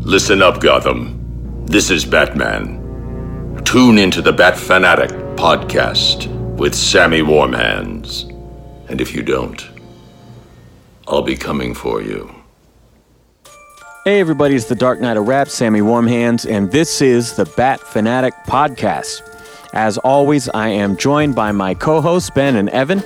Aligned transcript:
Listen 0.00 0.40
up, 0.40 0.60
Gotham. 0.60 1.66
This 1.66 1.90
is 1.90 2.06
Batman. 2.06 3.60
Tune 3.64 3.98
into 3.98 4.22
the 4.22 4.32
Bat 4.32 4.56
Fan 4.56 4.82
Addict 4.82 5.12
podcast 5.36 6.26
with 6.56 6.74
Sammy 6.74 7.20
Warmhands. 7.20 8.24
And 8.88 9.00
if 9.00 9.14
you 9.14 9.22
don't, 9.22 9.68
I'll 11.06 11.20
be 11.20 11.36
coming 11.36 11.74
for 11.74 12.00
you. 12.00 12.34
Hey, 14.06 14.20
everybody, 14.20 14.54
it's 14.54 14.64
the 14.64 14.74
Dark 14.74 15.02
Knight 15.02 15.18
of 15.18 15.28
Rap, 15.28 15.48
Sammy 15.48 15.80
Warmhands, 15.80 16.50
and 16.50 16.72
this 16.72 17.02
is 17.02 17.36
the 17.36 17.44
Bat 17.44 17.80
Fan 17.80 18.06
Addict 18.06 18.38
Podcast. 18.46 19.20
As 19.74 19.98
always, 19.98 20.48
I 20.48 20.68
am 20.68 20.96
joined 20.96 21.34
by 21.34 21.52
my 21.52 21.74
co 21.74 22.00
hosts, 22.00 22.30
Ben 22.30 22.56
and 22.56 22.70
Evan. 22.70 23.04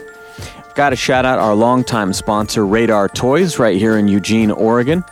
Got 0.74 0.90
to 0.90 0.96
shout 0.96 1.24
out 1.24 1.38
our 1.38 1.54
longtime 1.54 2.12
sponsor, 2.12 2.66
Radar 2.66 3.08
Toys, 3.08 3.60
right 3.60 3.76
here 3.76 3.96
in 3.96 4.08
Eugene, 4.08 4.50
Oregon. 4.50 5.04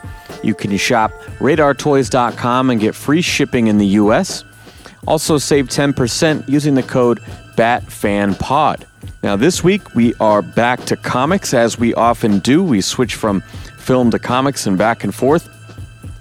You 0.43 0.53
can 0.53 0.75
shop 0.75 1.11
radartoys.com 1.39 2.69
and 2.69 2.81
get 2.81 2.93
free 2.93 3.21
shipping 3.21 3.67
in 3.67 3.77
the 3.77 3.87
US. 3.87 4.43
Also, 5.07 5.37
save 5.37 5.67
10% 5.67 6.49
using 6.49 6.75
the 6.75 6.83
code 6.83 7.21
BATFANPOD. 7.55 8.83
Now, 9.23 9.37
this 9.37 9.63
week 9.63 9.95
we 9.95 10.13
are 10.15 10.41
back 10.41 10.83
to 10.85 10.97
comics 10.97 11.53
as 11.53 11.79
we 11.79 11.93
often 11.93 12.39
do. 12.39 12.61
We 12.61 12.81
switch 12.81 13.15
from 13.15 13.39
film 13.77 14.11
to 14.11 14.19
comics 14.19 14.67
and 14.67 14.77
back 14.77 15.05
and 15.05 15.15
forth. 15.15 15.49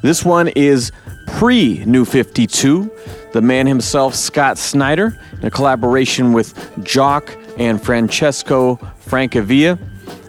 This 0.03 0.25
one 0.25 0.49
is 0.49 0.93
pre 1.27 1.85
New 1.85 2.05
52, 2.05 2.91
the 3.33 3.43
man 3.43 3.67
himself, 3.67 4.15
Scott 4.15 4.57
Snyder, 4.57 5.19
in 5.41 5.47
a 5.47 5.51
collaboration 5.51 6.33
with 6.33 6.55
Jock 6.85 7.37
and 7.57 7.83
Francesco 7.83 8.77
Francavilla. 9.05 9.79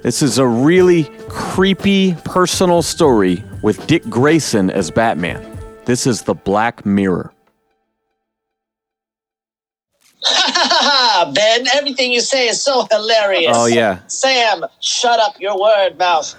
This 0.01 0.21
is 0.21 0.37
a 0.37 0.47
really 0.47 1.05
creepy 1.29 2.15
personal 2.25 2.81
story 2.81 3.43
with 3.61 3.85
Dick 3.87 4.03
Grayson 4.09 4.69
as 4.69 4.91
Batman. 4.91 5.45
This 5.85 6.05
is 6.05 6.23
The 6.23 6.33
Black 6.33 6.85
Mirror. 6.85 7.33
ben, 11.33 11.67
everything 11.73 12.11
you 12.11 12.21
say 12.21 12.47
is 12.47 12.61
so 12.61 12.87
hilarious. 12.91 13.55
Oh, 13.55 13.65
yeah. 13.65 13.99
Sam, 14.07 14.65
shut 14.79 15.19
up 15.19 15.39
your 15.39 15.59
word 15.59 15.97
mouth. 15.97 16.35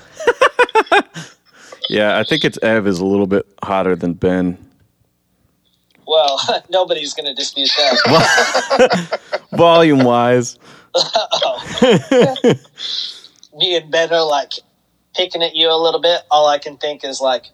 Yeah, 1.88 2.18
I 2.18 2.24
think 2.24 2.44
it's 2.44 2.58
Ev 2.62 2.86
is 2.86 2.98
a 3.00 3.04
little 3.04 3.26
bit 3.26 3.46
hotter 3.62 3.96
than 3.96 4.14
Ben. 4.14 4.58
Well, 6.06 6.40
nobody's 6.70 7.14
going 7.14 7.26
to 7.26 7.34
dispute 7.34 7.70
that. 7.76 9.20
Volume 9.52 10.04
wise. 10.04 10.58
Me 13.56 13.76
and 13.76 13.90
Ben 13.90 14.12
are 14.12 14.26
like 14.26 14.52
picking 15.14 15.42
at 15.42 15.54
you 15.54 15.68
a 15.70 15.80
little 15.80 16.00
bit. 16.00 16.22
All 16.30 16.48
I 16.48 16.58
can 16.58 16.76
think 16.76 17.04
is 17.04 17.20
like, 17.20 17.46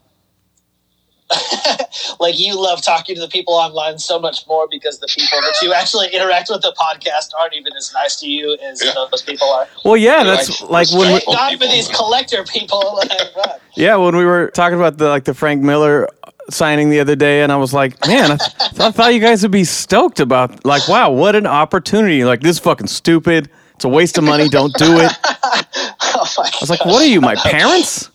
like 2.19 2.37
you 2.37 2.61
love 2.61 2.81
talking 2.81 3.15
to 3.15 3.21
the 3.21 3.27
people 3.27 3.53
online 3.53 3.97
so 3.97 4.19
much 4.19 4.45
more 4.47 4.67
because 4.69 4.99
the 4.99 5.07
people 5.07 5.39
that 5.41 5.53
you 5.61 5.73
actually 5.73 6.07
interact 6.13 6.49
with 6.49 6.61
the 6.61 6.75
podcast 6.77 7.29
aren't 7.39 7.55
even 7.55 7.73
as 7.77 7.93
nice 7.93 8.17
to 8.17 8.27
you 8.27 8.57
as 8.61 8.83
Yeah. 8.83 8.91
those 9.09 9.21
people 9.21 9.47
are. 9.49 9.67
Well, 9.85 9.95
yeah, 9.95 10.23
that's 10.23 10.61
like 10.63 10.89
when 10.91 11.07
we, 11.07 11.13
respectful 11.15 11.33
Not 11.33 11.53
for 11.53 11.67
these 11.67 11.87
collector 11.89 12.43
people. 12.43 12.99
Like, 13.11 13.61
yeah 13.75 13.95
when 13.95 14.15
we 14.17 14.25
were 14.25 14.51
talking 14.51 14.77
about 14.77 14.97
the 14.97 15.07
like 15.07 15.23
the 15.23 15.33
Frank 15.33 15.61
Miller 15.61 16.07
signing 16.51 16.89
the 16.89 16.99
other 16.99 17.15
day, 17.15 17.41
and 17.43 17.51
I 17.51 17.57
was 17.57 17.73
like, 17.73 18.05
man, 18.07 18.31
I, 18.31 18.37
th- 18.37 18.79
I 18.79 18.91
thought 18.91 19.13
you 19.13 19.19
guys 19.19 19.41
would 19.43 19.51
be 19.51 19.63
stoked 19.63 20.19
about 20.19 20.65
like, 20.65 20.87
wow, 20.87 21.11
what 21.11 21.35
an 21.35 21.45
opportunity! 21.47 22.23
Like 22.23 22.41
this 22.41 22.57
is 22.57 22.59
fucking 22.59 22.87
stupid. 22.87 23.49
It's 23.75 23.85
a 23.85 23.89
waste 23.89 24.17
of 24.17 24.23
money. 24.23 24.47
Don't 24.49 24.73
do 24.75 24.99
it. 24.99 25.11
I 25.23 25.65
oh 26.13 26.33
my 26.37 26.51
was 26.61 26.69
like, 26.69 26.85
what 26.85 27.01
are 27.01 27.07
you, 27.07 27.19
my 27.21 27.35
parents? 27.35 28.11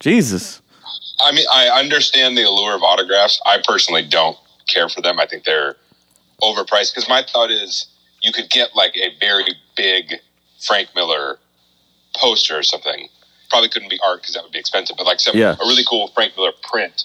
Jesus. 0.00 0.60
I 1.20 1.32
mean, 1.32 1.46
I 1.52 1.68
understand 1.68 2.36
the 2.36 2.42
allure 2.42 2.74
of 2.74 2.82
autographs. 2.82 3.40
I 3.46 3.58
personally 3.66 4.06
don't 4.06 4.36
care 4.68 4.88
for 4.88 5.00
them. 5.00 5.18
I 5.18 5.26
think 5.26 5.44
they're 5.44 5.76
overpriced 6.42 6.92
because 6.92 7.08
my 7.08 7.22
thought 7.32 7.50
is 7.50 7.86
you 8.22 8.32
could 8.32 8.50
get 8.50 8.74
like 8.74 8.94
a 8.96 9.16
very 9.20 9.54
big 9.76 10.14
Frank 10.60 10.88
Miller 10.94 11.38
poster 12.16 12.58
or 12.58 12.62
something. 12.62 13.08
Probably 13.48 13.68
couldn't 13.68 13.88
be 13.90 13.98
art 14.04 14.20
because 14.22 14.34
that 14.34 14.42
would 14.42 14.52
be 14.52 14.58
expensive, 14.58 14.96
but 14.96 15.06
like 15.06 15.20
some 15.20 15.36
Yeah. 15.36 15.52
a 15.54 15.64
really 15.64 15.84
cool 15.88 16.08
Frank 16.08 16.36
Miller 16.36 16.52
print 16.70 17.04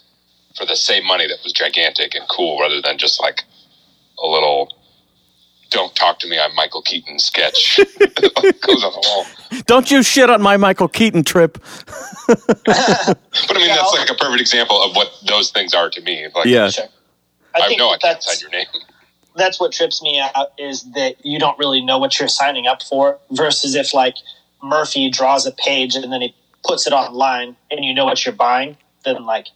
for 0.57 0.65
the 0.65 0.75
same 0.75 1.05
money 1.05 1.27
that 1.27 1.37
was 1.43 1.53
gigantic 1.53 2.15
and 2.15 2.27
cool, 2.29 2.59
rather 2.59 2.81
than 2.81 2.97
just 2.97 3.21
like 3.21 3.43
a 4.23 4.27
little 4.27 4.73
"Don't 5.69 5.95
talk 5.95 6.19
to 6.19 6.27
me, 6.27 6.39
I'm 6.39 6.53
Michael 6.55 6.81
Keaton" 6.81 7.19
sketch 7.19 7.77
goes 7.99 8.83
on 8.83 8.91
the 8.93 9.03
wall. 9.05 9.25
Don't 9.65 9.89
you 9.91 10.03
shit 10.03 10.29
on 10.29 10.41
my 10.41 10.57
Michael 10.57 10.87
Keaton 10.87 11.23
trip. 11.23 11.57
But 12.27 12.67
I 12.67 13.53
mean, 13.57 13.67
Yeah, 13.67 13.75
that's 13.75 13.93
I'll- 13.93 13.99
like 13.99 14.09
a 14.09 14.13
perfect 14.15 14.39
example 14.41 14.81
of 14.81 14.95
what 14.95 15.11
those 15.27 15.51
things 15.51 15.73
are 15.73 15.89
to 15.89 16.01
me. 16.01 16.27
Like, 16.35 16.45
Yeah. 16.45 16.69
Sure. 16.69 16.85
I, 17.55 17.61
I 17.63 17.67
think 17.67 17.79
know 17.79 17.91
I 17.91 17.97
can't 17.97 18.21
sign 18.23 18.37
your 18.39 18.49
name. 18.51 18.65
that's 19.35 19.59
what 19.59 19.73
trips 19.73 20.01
me 20.01 20.21
out 20.35 20.53
is 20.57 20.89
that 20.93 21.25
you 21.25 21.37
don't 21.39 21.57
really 21.59 21.81
know 21.83 21.97
what 21.97 22.17
you're 22.19 22.29
signing 22.29 22.67
up 22.67 22.81
for 22.83 23.17
versus 23.31 23.75
if 23.75 23.93
like 23.93 24.15
Murphy 24.63 25.09
draws 25.09 25.45
a 25.45 25.51
page 25.51 25.95
and 25.95 26.11
then 26.13 26.21
he 26.21 26.33
puts 26.63 26.87
it 26.87 26.93
online 26.93 27.57
and 27.69 27.83
you 27.83 27.93
know 27.93 28.05
what 28.05 28.25
you're 28.25 28.33
buying, 28.35 28.77
then 29.03 29.25
like 29.25 29.47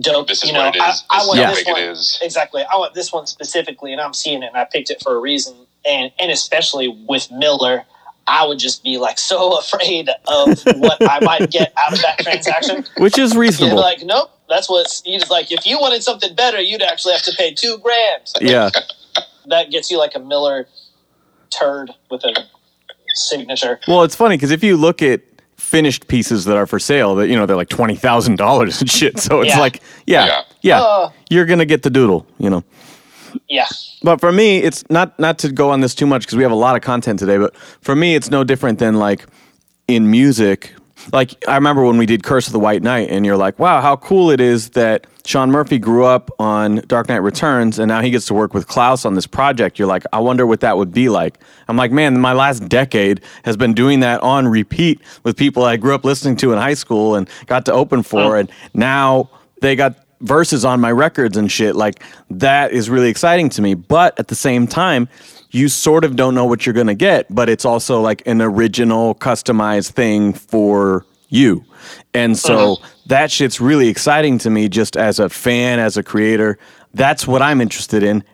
dope. 0.00 0.28
This 0.28 0.42
is 0.42 0.48
you 0.50 0.54
know, 0.54 0.64
what 0.66 0.76
it 0.76 0.78
is. 0.78 0.82
I, 0.82 0.88
This 0.90 1.04
I 1.10 1.20
is 1.20 1.26
want 1.28 1.38
how 1.40 1.50
this 1.50 1.64
big 1.64 1.72
one 1.72 1.82
is. 1.82 2.18
exactly. 2.22 2.62
I 2.62 2.76
want 2.76 2.94
this 2.94 3.12
one 3.12 3.26
specifically, 3.26 3.92
and 3.92 4.00
I'm 4.00 4.14
seeing 4.14 4.42
it, 4.42 4.46
and 4.46 4.56
I 4.56 4.64
picked 4.64 4.90
it 4.90 5.02
for 5.02 5.14
a 5.14 5.18
reason. 5.18 5.54
And 5.86 6.12
and 6.18 6.30
especially 6.30 6.88
with 7.08 7.30
Miller, 7.30 7.84
I 8.26 8.46
would 8.46 8.58
just 8.58 8.82
be 8.84 8.98
like 8.98 9.18
so 9.18 9.58
afraid 9.58 10.08
of 10.28 10.58
what 10.78 10.98
I 11.02 11.20
might 11.20 11.50
get 11.50 11.72
out 11.78 11.92
of 11.92 12.02
that 12.02 12.18
transaction. 12.20 12.84
Which 12.98 13.18
is 13.18 13.34
You'd 13.34 13.40
reasonable. 13.40 13.76
like, 13.80 14.02
nope, 14.02 14.30
that's 14.48 14.68
what 14.68 14.86
he's 15.04 15.28
like. 15.30 15.50
If 15.50 15.66
you 15.66 15.78
wanted 15.80 16.02
something 16.02 16.34
better, 16.34 16.60
you'd 16.60 16.82
actually 16.82 17.14
have 17.14 17.22
to 17.22 17.32
pay 17.36 17.52
two 17.54 17.78
grand 17.78 18.30
yeah. 18.40 18.70
that 19.46 19.70
gets 19.70 19.90
you 19.90 19.98
like 19.98 20.14
a 20.14 20.20
Miller 20.20 20.68
turd 21.50 21.90
with 22.10 22.24
a 22.24 22.34
signature. 23.14 23.80
Well, 23.88 24.02
it's 24.04 24.14
funny 24.14 24.36
because 24.36 24.50
if 24.52 24.62
you 24.62 24.76
look 24.76 25.02
at 25.02 25.20
finished 25.72 26.06
pieces 26.06 26.44
that 26.44 26.56
are 26.56 26.66
for 26.66 26.78
sale, 26.78 27.14
that 27.16 27.28
you 27.28 27.36
know 27.36 27.46
they're 27.46 27.56
like 27.64 27.70
twenty 27.78 27.96
thousand 27.96 28.36
dollars 28.36 28.80
and 28.80 28.90
shit. 28.90 29.18
So 29.18 29.40
it's 29.40 29.54
Yeah. 29.54 29.60
like, 29.64 29.80
yeah, 30.06 30.26
yeah, 30.26 30.40
Yeah. 30.60 30.80
Uh. 30.82 31.10
you're 31.30 31.46
gonna 31.46 31.64
get 31.66 31.82
the 31.82 31.90
doodle, 31.90 32.26
you 32.38 32.50
know. 32.50 32.62
Yeah, 33.48 33.66
But 34.02 34.20
for 34.20 34.30
me, 34.30 34.58
it's 34.58 34.84
not 34.90 35.18
not 35.18 35.38
to 35.38 35.50
go 35.50 35.70
on 35.70 35.80
this 35.80 35.94
too 35.94 36.06
much 36.06 36.22
because 36.22 36.36
we 36.36 36.42
have 36.42 36.52
a 36.52 36.62
lot 36.66 36.76
of 36.76 36.82
content 36.82 37.18
today. 37.18 37.38
But 37.38 37.56
for 37.80 37.96
me, 37.96 38.14
it's 38.14 38.30
no 38.30 38.44
different 38.44 38.78
than 38.78 38.94
like 39.08 39.24
in 39.88 40.10
music. 40.10 40.74
Like 41.12 41.42
I 41.48 41.54
remember 41.54 41.84
when 41.84 41.96
we 41.96 42.06
did 42.06 42.22
Curse 42.22 42.46
of 42.46 42.52
the 42.52 42.58
White 42.58 42.82
Knight, 42.82 43.10
and 43.10 43.24
you're 43.26 43.36
like, 43.36 43.58
wow, 43.58 43.80
how 43.80 43.96
cool 43.96 44.30
it 44.30 44.40
is 44.40 44.70
that 44.70 45.06
Sean 45.24 45.50
Murphy 45.50 45.78
grew 45.78 46.04
up 46.04 46.30
on 46.38 46.76
Dark 46.86 47.08
Knight 47.08 47.22
Returns, 47.22 47.78
and 47.78 47.88
now 47.88 48.00
he 48.00 48.10
gets 48.10 48.26
to 48.26 48.34
work 48.34 48.54
with 48.54 48.66
Klaus 48.66 49.04
on 49.04 49.14
this 49.14 49.26
project. 49.26 49.78
You're 49.78 49.88
like, 49.88 50.04
I 50.12 50.18
wonder 50.20 50.46
what 50.46 50.60
that 50.60 50.76
would 50.76 50.92
be 50.92 51.08
like. 51.08 51.38
I'm 51.68 51.76
like, 51.76 51.92
man, 51.92 52.20
my 52.20 52.32
last 52.32 52.68
decade 52.68 53.20
has 53.44 53.56
been 53.56 53.72
doing 53.72 54.00
that 54.00 54.22
on 54.22 54.48
repeat 54.48 55.00
with 55.22 55.36
people 55.36 55.64
I 55.64 55.76
grew 55.76 55.94
up 55.94 56.04
listening 56.04 56.36
to 56.38 56.52
in 56.52 56.58
high 56.58 56.74
school 56.74 57.14
and 57.14 57.28
got 57.46 57.64
to 57.66 57.72
open 57.72 58.02
for, 58.02 58.36
oh. 58.36 58.40
and 58.40 58.50
now 58.74 59.30
they 59.60 59.76
got 59.76 59.96
verses 60.22 60.64
on 60.64 60.80
my 60.80 60.90
records 60.90 61.36
and 61.36 61.50
shit. 61.50 61.76
Like 61.76 62.02
that 62.30 62.72
is 62.72 62.88
really 62.88 63.08
exciting 63.08 63.48
to 63.50 63.62
me. 63.62 63.74
But 63.74 64.18
at 64.18 64.28
the 64.28 64.34
same 64.34 64.66
time, 64.66 65.08
you 65.52 65.68
sort 65.68 66.04
of 66.04 66.16
don't 66.16 66.34
know 66.34 66.44
what 66.44 66.66
you're 66.66 66.72
gonna 66.72 66.94
get, 66.94 67.32
but 67.32 67.48
it's 67.48 67.64
also 67.64 68.00
like 68.00 68.26
an 68.26 68.42
original, 68.42 69.14
customized 69.14 69.92
thing 69.92 70.32
for 70.32 71.06
you. 71.28 71.64
And 72.14 72.36
so 72.36 72.78
that 73.06 73.30
shit's 73.30 73.60
really 73.60 73.88
exciting 73.88 74.38
to 74.38 74.50
me 74.50 74.68
just 74.68 74.96
as 74.96 75.18
a 75.18 75.28
fan, 75.28 75.78
as 75.78 75.96
a 75.96 76.02
creator. 76.02 76.58
That's 76.94 77.26
what 77.26 77.42
I'm 77.42 77.60
interested 77.60 78.02
in. 78.02 78.24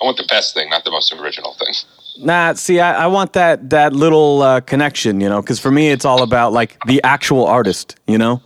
I 0.00 0.04
want 0.04 0.16
the 0.16 0.26
best 0.28 0.54
thing, 0.54 0.70
not 0.70 0.84
the 0.84 0.90
most 0.90 1.12
original 1.12 1.54
thing. 1.54 1.74
Nah, 2.20 2.52
see, 2.54 2.80
I, 2.80 3.04
I 3.04 3.06
want 3.06 3.32
that 3.34 3.70
that 3.70 3.92
little 3.92 4.42
uh, 4.42 4.60
connection, 4.60 5.20
you 5.20 5.28
know, 5.28 5.40
because 5.40 5.60
for 5.60 5.70
me, 5.70 5.90
it's 5.90 6.04
all 6.04 6.22
about 6.22 6.52
like 6.52 6.76
the 6.86 7.02
actual 7.04 7.46
artist, 7.46 7.96
you 8.06 8.18
know. 8.18 8.42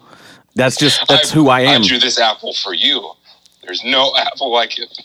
That's 0.55 0.77
just 0.77 1.07
that's 1.09 1.31
who 1.31 1.49
I 1.49 1.61
am. 1.61 1.83
I 1.83 1.87
drew 1.87 1.99
this 1.99 2.19
apple 2.19 2.53
for 2.55 2.75
you. 2.75 3.13
There's 3.63 3.83
no 3.85 4.15
apple 4.19 4.53
like 4.53 4.79
it. 4.79 5.01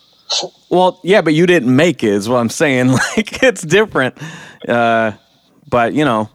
Well, 0.69 0.99
yeah, 1.03 1.21
but 1.21 1.33
you 1.33 1.45
didn't 1.45 1.73
make 1.73 2.03
it, 2.03 2.11
is 2.11 2.27
what 2.29 2.37
I'm 2.37 2.49
saying. 2.49 2.87
Like, 3.15 3.43
it's 3.43 3.61
different. 3.61 4.17
Uh, 4.67 5.13
but, 5.69 5.93
you 5.93 6.05
know, 6.05 6.29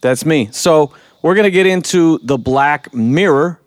that's 0.00 0.24
me. 0.26 0.48
So, 0.52 0.92
we're 1.22 1.34
to 1.34 1.50
get 1.50 1.66
into 1.66 2.20
The 2.22 2.38
Black 2.38 2.94
Mirror, 2.94 3.60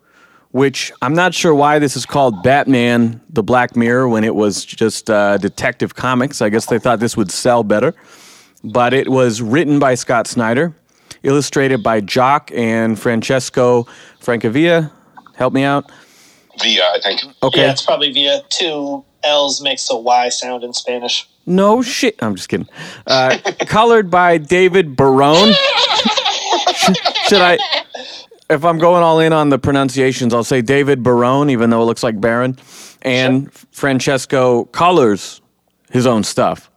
which 0.51 0.91
I'm 1.01 1.13
not 1.13 1.33
sure 1.33 1.53
why 1.53 1.79
this 1.79 1.97
is 1.97 2.05
called 2.05 2.41
Batman 2.41 3.21
The 3.29 3.43
Black 3.43 3.75
Mirror 3.75 4.07
when 4.09 4.23
it 4.23 4.33
was 4.33 4.63
just 4.63 5.09
uh, 5.09 5.37
Detective 5.37 5.95
Comics. 5.95 6.41
I 6.41 6.49
guess 6.49 6.67
they 6.67 6.79
thought 6.79 6.99
this 6.99 7.17
would 7.17 7.31
sell 7.31 7.63
better. 7.63 7.93
But 8.63 8.93
it 8.93 9.09
was 9.09 9.41
written 9.41 9.79
by 9.79 9.95
Scott 9.95 10.27
Snyder, 10.27 10.73
illustrated 11.23 11.83
by 11.83 12.01
Jock 12.01 12.51
and 12.53 12.99
Francesco 12.99 13.85
Francavilla. 14.21 14.91
Help 15.35 15.53
me 15.53 15.63
out. 15.63 15.91
Via, 16.61 16.83
I 16.83 16.99
think. 17.01 17.21
Okay. 17.43 17.61
yeah, 17.61 17.71
it's 17.71 17.85
probably 17.85 18.11
via 18.11 18.41
two 18.49 19.03
L's 19.23 19.61
makes 19.61 19.89
a 19.89 19.97
Y 19.97 20.29
sound 20.29 20.63
in 20.63 20.73
Spanish. 20.73 21.27
No 21.45 21.81
shit. 21.81 22.15
I'm 22.21 22.35
just 22.35 22.49
kidding. 22.49 22.67
Uh, 23.07 23.37
colored 23.67 24.11
by 24.11 24.37
David 24.37 24.95
Barone. 24.95 25.53
Should 27.27 27.41
I? 27.41 27.57
if 28.49 28.65
I'm 28.65 28.79
going 28.79 29.03
all 29.03 29.19
in 29.19 29.31
on 29.31 29.49
the 29.49 29.59
pronunciations, 29.59 30.33
I'll 30.33 30.43
say 30.43 30.61
David 30.61 31.03
Barone, 31.03 31.49
even 31.49 31.69
though 31.69 31.81
it 31.81 31.85
looks 31.85 32.03
like 32.03 32.19
Baron, 32.19 32.57
and 33.01 33.51
Francesco 33.71 34.65
colors 34.65 35.41
his 35.91 36.07
own 36.07 36.23
stuff. 36.23 36.69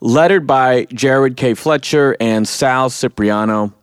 Lettered 0.00 0.46
by 0.46 0.86
Jared 0.86 1.36
K. 1.36 1.54
Fletcher 1.54 2.16
and 2.20 2.46
Sal 2.46 2.90
Cipriano. 2.90 3.74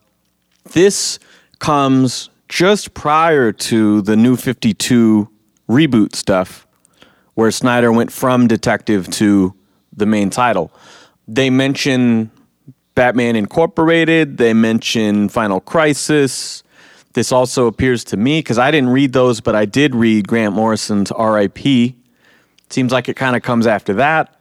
This 0.72 1.19
comes 1.60 2.30
just 2.50 2.94
prior 2.94 3.51
to 3.51 4.01
the 4.01 4.16
new 4.16 4.36
52 4.36 5.30
reboot 5.69 6.15
stuff, 6.15 6.68
where 7.36 7.51
Snyder 7.51 7.92
went 7.92 8.12
from 8.12 8.48
detective 8.48 9.10
to 9.12 9.54
the 9.95 10.06
main 10.06 10.30
title. 10.30 10.71
They 11.27 11.50
mention 11.50 12.31
Batman 12.95 13.36
Incorporated, 13.36 14.38
they 14.38 14.54
mention 14.54 15.30
Final 15.30 15.60
Crisis. 15.60 16.63
This 17.13 17.31
also 17.31 17.68
appears 17.68 18.04
to 18.06 18.18
me, 18.18 18.39
because 18.39 18.57
I 18.57 18.71
didn't 18.71 18.89
read 18.89 19.13
those, 19.13 19.39
but 19.39 19.56
I 19.56 19.65
did 19.65 19.95
read 19.95 20.27
Grant 20.27 20.56
Morrison's 20.56 21.12
RIP. 21.18 21.94
Seems 22.69 22.92
like 22.92 23.07
it 23.07 23.16
kind 23.16 23.36
of 23.36 23.44
comes 23.44 23.68
after 23.68 23.94
that. 23.95 24.36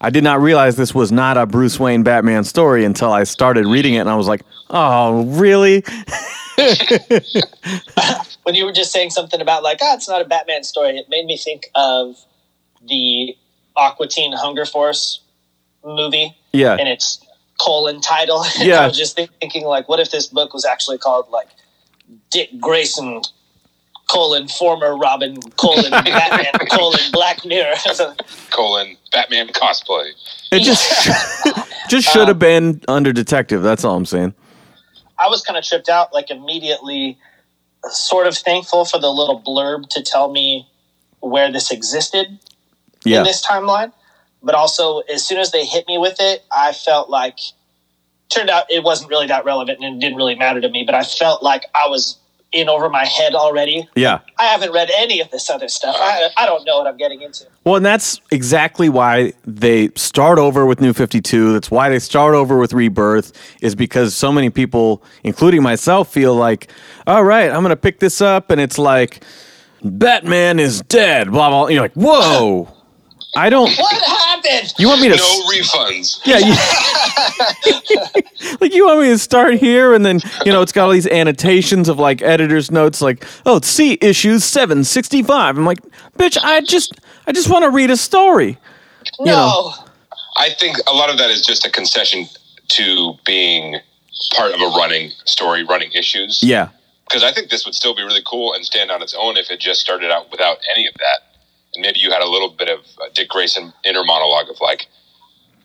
I 0.00 0.10
did 0.10 0.24
not 0.24 0.40
realize 0.40 0.76
this 0.76 0.94
was 0.94 1.12
not 1.12 1.36
a 1.36 1.44
Bruce 1.44 1.78
Wayne 1.78 2.02
Batman 2.02 2.44
story 2.44 2.84
until 2.84 3.12
I 3.12 3.24
started 3.24 3.66
reading 3.66 3.94
it, 3.94 3.98
and 3.98 4.08
I 4.08 4.14
was 4.16 4.28
like, 4.28 4.42
"Oh, 4.70 5.24
really?" 5.24 5.84
when 8.42 8.54
you 8.54 8.64
were 8.64 8.72
just 8.72 8.92
saying 8.92 9.10
something 9.10 9.40
about 9.40 9.62
like, 9.62 9.78
ah, 9.82 9.94
it's 9.94 10.08
not 10.08 10.22
a 10.22 10.24
Batman 10.24 10.64
story, 10.64 10.98
it 10.98 11.08
made 11.08 11.26
me 11.26 11.36
think 11.36 11.70
of 11.74 12.16
the 12.86 13.36
Aqua 13.76 14.08
Teen 14.08 14.32
Hunger 14.32 14.64
Force 14.64 15.20
movie. 15.84 16.36
Yeah. 16.52 16.76
And 16.78 16.88
its 16.88 17.24
colon 17.60 18.00
title. 18.00 18.44
Yeah. 18.58 18.80
I 18.80 18.86
was 18.86 18.96
just 18.96 19.16
thinking 19.16 19.64
like, 19.64 19.88
what 19.88 20.00
if 20.00 20.10
this 20.10 20.26
book 20.26 20.54
was 20.54 20.64
actually 20.64 20.98
called 20.98 21.28
like 21.30 21.48
Dick 22.30 22.50
Grayson 22.60 23.22
colon 24.08 24.48
former 24.48 24.96
Robin 24.96 25.40
colon 25.56 25.90
Batman 25.90 26.52
colon 26.70 27.00
Black 27.12 27.44
Mirror. 27.44 27.74
Colon 28.50 28.96
Batman 29.12 29.48
cosplay. 29.48 30.10
It 30.50 30.62
just 30.62 31.08
just 31.90 32.08
should 32.08 32.28
have 32.28 32.38
been 32.38 32.80
under 32.88 33.12
detective. 33.12 33.62
That's 33.62 33.84
all 33.84 33.94
I'm 33.94 34.06
saying. 34.06 34.34
I 35.18 35.28
was 35.28 35.42
kind 35.42 35.58
of 35.58 35.64
tripped 35.64 35.88
out, 35.88 36.12
like 36.14 36.30
immediately, 36.30 37.18
sort 37.90 38.26
of 38.26 38.36
thankful 38.36 38.84
for 38.84 38.98
the 38.98 39.10
little 39.10 39.40
blurb 39.40 39.88
to 39.90 40.02
tell 40.02 40.30
me 40.30 40.66
where 41.20 41.50
this 41.50 41.70
existed 41.70 42.38
Yeah. 43.04 43.18
in 43.18 43.24
this 43.24 43.44
timeline. 43.44 43.92
But 44.42 44.54
also, 44.54 45.00
as 45.00 45.26
soon 45.26 45.38
as 45.38 45.50
they 45.50 45.64
hit 45.64 45.86
me 45.88 45.98
with 45.98 46.16
it, 46.20 46.44
I 46.52 46.72
felt 46.72 47.10
like 47.10 47.38
turned 48.28 48.50
out 48.50 48.70
it 48.70 48.84
wasn't 48.84 49.10
really 49.10 49.26
that 49.26 49.44
relevant 49.44 49.82
and 49.82 49.96
it 49.96 50.00
didn't 50.00 50.16
really 50.16 50.34
matter 50.36 50.60
to 50.60 50.68
me. 50.68 50.84
But 50.84 50.94
I 50.94 51.02
felt 51.02 51.42
like 51.42 51.64
I 51.74 51.88
was 51.88 52.16
in 52.52 52.68
over 52.68 52.88
my 52.88 53.04
head 53.04 53.34
already. 53.34 53.88
Yeah. 53.94 54.20
I 54.38 54.44
haven't 54.46 54.72
read 54.72 54.90
any 54.96 55.20
of 55.20 55.30
this 55.30 55.50
other 55.50 55.68
stuff. 55.68 55.96
I, 55.98 56.28
I 56.36 56.46
don't 56.46 56.64
know 56.64 56.78
what 56.78 56.86
I'm 56.86 56.96
getting 56.96 57.20
into. 57.20 57.44
Well, 57.64 57.76
and 57.76 57.84
that's 57.84 58.20
exactly 58.30 58.88
why 58.88 59.34
they 59.44 59.90
start 59.96 60.38
over 60.38 60.64
with 60.64 60.80
New 60.80 60.92
52. 60.92 61.52
That's 61.52 61.70
why 61.70 61.90
they 61.90 61.98
start 61.98 62.34
over 62.34 62.56
with 62.56 62.72
Rebirth, 62.72 63.32
is 63.60 63.74
because 63.74 64.14
so 64.16 64.32
many 64.32 64.48
people, 64.48 65.02
including 65.24 65.62
myself, 65.62 66.10
feel 66.10 66.34
like, 66.34 66.70
all 67.06 67.24
right, 67.24 67.50
I'm 67.50 67.60
going 67.60 67.70
to 67.70 67.76
pick 67.76 68.00
this 68.00 68.20
up. 68.22 68.50
And 68.50 68.60
it's 68.60 68.78
like, 68.78 69.22
Batman 69.82 70.58
is 70.58 70.80
dead, 70.82 71.30
blah, 71.30 71.50
blah. 71.50 71.66
You're 71.68 71.82
like, 71.82 71.94
whoa. 71.94 72.74
I 73.36 73.50
don't. 73.50 73.70
What 73.70 74.02
You 74.78 74.88
want 74.88 75.00
me 75.00 75.08
to. 75.08 75.16
No 75.16 75.46
refunds. 75.50 76.20
Yeah, 76.24 76.38
you, 76.38 76.54
like 78.60 78.74
you 78.74 78.86
want 78.86 79.00
me 79.00 79.08
to 79.08 79.18
start 79.18 79.54
here, 79.54 79.94
and 79.94 80.04
then 80.04 80.20
you 80.44 80.52
know 80.52 80.62
it's 80.62 80.72
got 80.72 80.84
all 80.84 80.90
these 80.90 81.06
annotations 81.06 81.88
of 81.88 81.98
like 81.98 82.22
editors' 82.22 82.70
notes, 82.70 83.00
like 83.00 83.24
oh, 83.46 83.56
it's 83.56 83.68
see 83.68 83.98
issues 84.00 84.44
seven 84.44 84.84
sixty 84.84 85.22
five. 85.22 85.58
I'm 85.58 85.64
like, 85.64 85.80
bitch, 86.18 86.38
I 86.42 86.60
just 86.60 87.00
I 87.26 87.32
just 87.32 87.50
want 87.50 87.64
to 87.64 87.70
read 87.70 87.90
a 87.90 87.96
story. 87.96 88.58
No. 89.20 89.32
know. 89.32 89.74
I 90.36 90.50
think 90.50 90.76
a 90.86 90.92
lot 90.92 91.10
of 91.10 91.18
that 91.18 91.30
is 91.30 91.44
just 91.44 91.66
a 91.66 91.70
concession 91.70 92.26
to 92.68 93.14
being 93.26 93.76
part 94.36 94.52
of 94.52 94.60
a 94.60 94.66
running 94.76 95.10
story, 95.24 95.64
running 95.64 95.90
issues. 95.92 96.40
Yeah, 96.42 96.68
Because 97.08 97.24
I 97.24 97.32
think 97.32 97.50
this 97.50 97.64
would 97.64 97.74
still 97.74 97.94
be 97.94 98.02
really 98.02 98.22
cool 98.26 98.52
and 98.52 98.64
stand 98.64 98.90
on 98.90 99.02
its 99.02 99.14
own 99.18 99.36
if 99.36 99.50
it 99.50 99.60
just 99.60 99.80
started 99.80 100.10
out 100.10 100.30
without 100.30 100.58
any 100.74 100.86
of 100.86 100.94
that. 100.94 101.27
And 101.78 101.86
maybe 101.86 102.00
you 102.00 102.10
had 102.10 102.22
a 102.22 102.28
little 102.28 102.50
bit 102.50 102.68
of 102.68 102.80
uh, 103.00 103.04
Dick 103.14 103.28
Grayson 103.28 103.72
inner 103.84 104.02
monologue 104.02 104.50
of 104.50 104.60
like, 104.60 104.88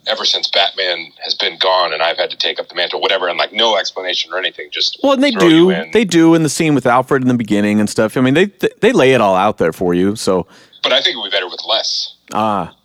ever 0.05 0.25
since 0.25 0.47
Batman 0.47 1.11
has 1.23 1.33
been 1.33 1.57
gone 1.57 1.91
and 1.91 2.03
I've 2.03 2.17
had 2.17 2.29
to 2.29 2.37
take 2.37 2.59
up 2.59 2.69
the 2.69 2.75
mantle, 2.75 3.01
whatever, 3.01 3.27
and 3.27 3.37
like 3.39 3.51
no 3.51 3.77
explanation 3.77 4.31
or 4.31 4.37
anything. 4.37 4.69
Just 4.71 4.99
well, 5.01 5.13
and 5.13 5.23
they 5.23 5.31
throw 5.31 5.49
do 5.49 5.91
they 5.91 6.05
do 6.05 6.35
in 6.35 6.43
the 6.43 6.49
scene 6.49 6.75
with 6.75 6.85
Alfred 6.85 7.23
in 7.23 7.29
the 7.29 7.33
beginning 7.33 7.79
and 7.79 7.89
stuff. 7.89 8.15
I 8.15 8.21
mean, 8.21 8.35
they 8.35 8.45
they 8.81 8.91
lay 8.91 9.13
it 9.13 9.21
all 9.21 9.33
out 9.35 9.57
there 9.57 9.73
for 9.73 9.95
you. 9.95 10.15
So 10.15 10.45
But 10.83 10.93
I 10.93 11.01
think 11.01 11.15
it 11.15 11.17
would 11.17 11.31
be 11.31 11.35
better 11.35 11.49
with 11.49 11.61
less. 11.67 12.13
ah, 12.31 12.75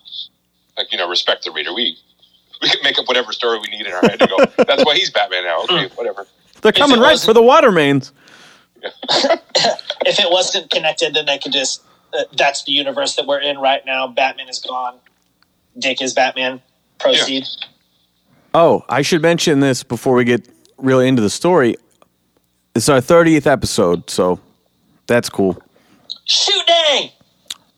Like 0.79 0.91
you 0.91 0.97
know, 0.97 1.07
respect 1.07 1.45
the 1.45 1.51
reader. 1.51 1.75
We 1.75 1.99
we 2.63 2.71
can 2.71 2.83
make 2.83 2.99
up 2.99 3.07
whatever 3.09 3.33
story 3.33 3.59
we 3.59 3.69
need 3.77 3.87
in 3.87 3.93
our 3.93 4.01
head 4.01 4.21
to 4.21 4.27
go. 4.27 4.65
That's 4.65 4.87
why 4.87 4.95
he's 4.95 5.11
Batman 5.11 5.45
now. 5.45 5.65
Okay, 5.65 5.89
whatever. 5.97 6.27
they're 6.63 6.73
coming 6.73 6.99
right 6.99 7.21
for 7.21 7.35
the 7.35 7.43
water 7.43 7.71
mains. 7.71 8.11
if 8.83 10.19
it 10.19 10.31
wasn't 10.31 10.71
connected, 10.71 11.13
then 11.15 11.27
they 11.27 11.37
could 11.39 11.53
just. 11.53 11.83
That's 12.37 12.65
the 12.65 12.73
universe 12.73 13.17
that 13.17 13.27
we're 13.27 13.41
in 13.41 13.59
right 13.59 13.85
now. 13.85 14.07
Batman 14.09 14.49
is 14.49 14.59
gone. 14.59 14.99
Dick 15.79 16.03
is 16.03 16.15
Batman. 16.15 16.61
Proceed. 16.99 17.47
Oh, 18.55 18.85
I 18.89 19.03
should 19.03 19.23
mention 19.23 19.61
this 19.61 19.83
before 19.83 20.15
we 20.15 20.25
get 20.25 20.49
really 20.79 21.07
into 21.07 21.23
the 21.23 21.31
story. 21.31 21.77
It's 22.75 22.89
our 22.89 23.01
30th 23.01 23.47
episode, 23.47 24.09
so 24.11 24.41
that's 25.07 25.29
cool. 25.29 25.61
Shoot 26.25 26.67
dang! 26.67 27.11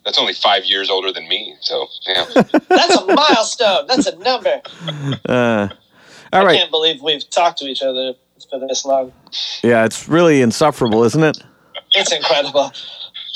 That's 0.05 0.19
only 0.19 0.33
five 0.33 0.65
years 0.65 0.91
older 0.91 1.13
than 1.13 1.29
me. 1.29 1.55
So 1.61 1.87
yeah. 2.07 2.25
That's 2.69 2.97
a 2.97 3.07
milestone. 3.07 3.87
That's 3.87 4.07
a 4.07 4.17
number. 4.17 4.61
Uh, 5.29 5.69
all 6.33 6.43
I 6.43 6.45
right. 6.45 6.59
can't 6.59 6.71
believe 6.71 7.03
we've 7.03 7.29
talked 7.31 7.59
to 7.59 7.67
each 7.67 7.83
other 7.83 8.15
for 8.49 8.59
this 8.59 8.85
long. 8.85 9.13
Yeah, 9.63 9.85
it's 9.85 10.09
really 10.09 10.43
insufferable, 10.43 11.05
isn't 11.05 11.23
it? 11.23 11.39
It's 11.93 12.13
incredible. 12.13 12.73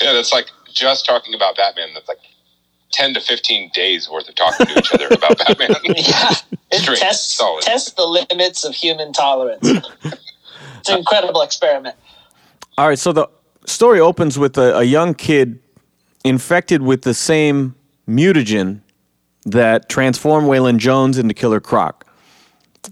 Yeah, 0.01 0.13
that's 0.15 0.33
like 0.33 0.51
just 0.75 1.07
talking 1.07 1.35
about 1.35 1.57
Batman. 1.57 1.91
That's 1.95 2.09
like 2.09 2.19
ten 2.93 3.15
to 3.15 3.21
fifteen 3.21 3.71
days 3.75 4.09
worth 4.11 4.29
of 4.29 4.35
talking 4.35 4.67
to 4.67 4.79
each 4.79 4.93
other 4.93 5.07
about 5.07 5.39
Batman. 5.39 5.75
Yeah. 5.85 6.35
It 6.71 6.99
tests, 6.99 7.35
solid. 7.35 7.63
tests 7.63 7.93
the 7.93 8.05
limits 8.05 8.65
of 8.65 8.75
human 8.75 9.13
tolerance. 9.13 9.61
it's 9.63 10.89
an 10.89 10.99
incredible 10.99 11.43
experiment. 11.43 11.95
All 12.77 12.89
right, 12.89 12.99
so 12.99 13.13
the 13.13 13.29
story 13.65 14.01
opens 14.01 14.39
with 14.39 14.59
a, 14.59 14.79
a 14.79 14.83
young 14.83 15.15
kid 15.15 15.61
infected 16.25 16.83
with 16.83 17.03
the 17.03 17.15
same 17.15 17.77
mutagen 18.09 18.81
that 19.47 19.89
transformed 19.89 20.49
Waylon 20.49 20.79
Jones 20.79 21.17
into 21.19 21.35
Killer 21.35 21.61
Croc. 21.61 22.07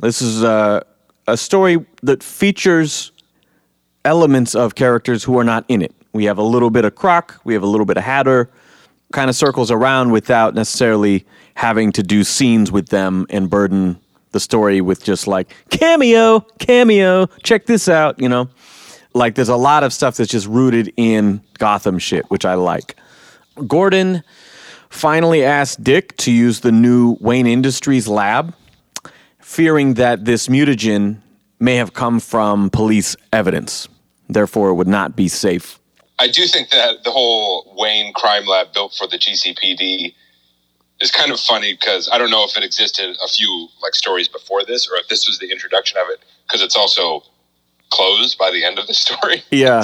This 0.00 0.22
is 0.22 0.42
a, 0.42 0.84
a 1.26 1.36
story 1.36 1.84
that 2.02 2.22
features 2.22 3.10
elements 4.04 4.54
of 4.54 4.74
characters 4.74 5.24
who 5.24 5.38
are 5.38 5.44
not 5.44 5.64
in 5.68 5.82
it. 5.82 5.94
We 6.12 6.24
have 6.24 6.38
a 6.38 6.42
little 6.42 6.70
bit 6.70 6.84
of 6.84 6.94
Croc, 6.94 7.40
we 7.44 7.54
have 7.54 7.62
a 7.62 7.66
little 7.66 7.86
bit 7.86 7.96
of 7.96 8.04
Hatter, 8.04 8.50
kind 9.12 9.30
of 9.30 9.36
circles 9.36 9.70
around 9.70 10.10
without 10.12 10.54
necessarily 10.54 11.24
having 11.54 11.92
to 11.92 12.02
do 12.02 12.24
scenes 12.24 12.72
with 12.72 12.88
them 12.88 13.26
and 13.30 13.48
burden 13.48 13.98
the 14.32 14.40
story 14.40 14.80
with 14.80 15.04
just 15.04 15.26
like 15.26 15.54
cameo, 15.70 16.40
cameo, 16.58 17.26
check 17.42 17.66
this 17.66 17.88
out, 17.88 18.18
you 18.20 18.28
know? 18.28 18.48
Like 19.14 19.34
there's 19.34 19.50
a 19.50 19.56
lot 19.56 19.84
of 19.84 19.92
stuff 19.92 20.16
that's 20.16 20.30
just 20.30 20.46
rooted 20.46 20.92
in 20.96 21.42
Gotham 21.58 21.98
shit, 21.98 22.30
which 22.30 22.44
I 22.44 22.54
like. 22.54 22.96
Gordon 23.66 24.22
finally 24.88 25.44
asked 25.44 25.84
Dick 25.84 26.16
to 26.18 26.32
use 26.32 26.60
the 26.60 26.72
new 26.72 27.16
Wayne 27.20 27.46
Industries 27.46 28.08
lab, 28.08 28.54
fearing 29.38 29.94
that 29.94 30.24
this 30.24 30.48
mutagen 30.48 31.18
may 31.60 31.76
have 31.76 31.92
come 31.92 32.20
from 32.20 32.70
police 32.70 33.16
evidence. 33.32 33.88
Therefore, 34.28 34.70
it 34.70 34.74
would 34.74 34.88
not 34.88 35.14
be 35.14 35.28
safe. 35.28 35.78
I 36.22 36.28
do 36.28 36.46
think 36.46 36.70
that 36.70 37.02
the 37.02 37.10
whole 37.10 37.74
Wayne 37.76 38.12
crime 38.12 38.46
lab 38.46 38.72
built 38.72 38.94
for 38.94 39.08
the 39.08 39.18
GCPD 39.18 40.14
is 41.00 41.10
kind 41.10 41.32
of 41.32 41.40
funny 41.40 41.72
because 41.72 42.08
I 42.12 42.16
don't 42.16 42.30
know 42.30 42.44
if 42.44 42.56
it 42.56 42.62
existed 42.62 43.16
a 43.22 43.26
few 43.26 43.68
like 43.82 43.96
stories 43.96 44.28
before 44.28 44.64
this 44.64 44.88
or 44.88 44.94
if 44.98 45.08
this 45.08 45.26
was 45.26 45.40
the 45.40 45.50
introduction 45.50 45.98
of 45.98 46.06
it 46.10 46.20
because 46.46 46.62
it's 46.62 46.76
also 46.76 47.24
closed 47.90 48.38
by 48.38 48.52
the 48.52 48.64
end 48.64 48.78
of 48.78 48.86
the 48.86 48.94
story. 48.94 49.42
Yeah. 49.50 49.82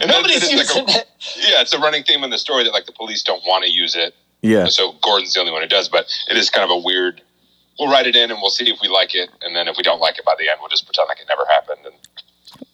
And 0.00 0.02
then 0.02 0.08
Nobody's 0.08 0.42
it's 0.42 0.52
using 0.52 0.86
like 0.86 0.96
a, 0.96 1.00
it. 1.00 1.08
Yeah, 1.36 1.60
it's 1.60 1.74
a 1.74 1.78
running 1.78 2.02
theme 2.02 2.24
in 2.24 2.30
the 2.30 2.38
story 2.38 2.64
that 2.64 2.72
like 2.72 2.86
the 2.86 2.92
police 2.92 3.22
don't 3.22 3.44
want 3.46 3.62
to 3.64 3.70
use 3.70 3.94
it. 3.94 4.14
Yeah. 4.40 4.66
So 4.68 4.94
Gordon's 5.02 5.34
the 5.34 5.40
only 5.40 5.52
one 5.52 5.60
who 5.60 5.68
does, 5.68 5.90
but 5.90 6.06
it 6.30 6.38
is 6.38 6.48
kind 6.48 6.64
of 6.64 6.70
a 6.70 6.78
weird. 6.78 7.20
We'll 7.78 7.90
write 7.90 8.06
it 8.06 8.16
in 8.16 8.30
and 8.30 8.40
we'll 8.40 8.50
see 8.50 8.68
if 8.70 8.80
we 8.80 8.88
like 8.88 9.14
it, 9.14 9.28
and 9.42 9.54
then 9.54 9.68
if 9.68 9.76
we 9.76 9.82
don't 9.82 10.00
like 10.00 10.18
it 10.18 10.24
by 10.24 10.34
the 10.38 10.48
end, 10.48 10.58
we'll 10.60 10.68
just 10.68 10.86
pretend 10.86 11.08
like 11.08 11.20
it 11.20 11.26
never 11.28 11.44
happened. 11.44 11.80
And 11.84 11.94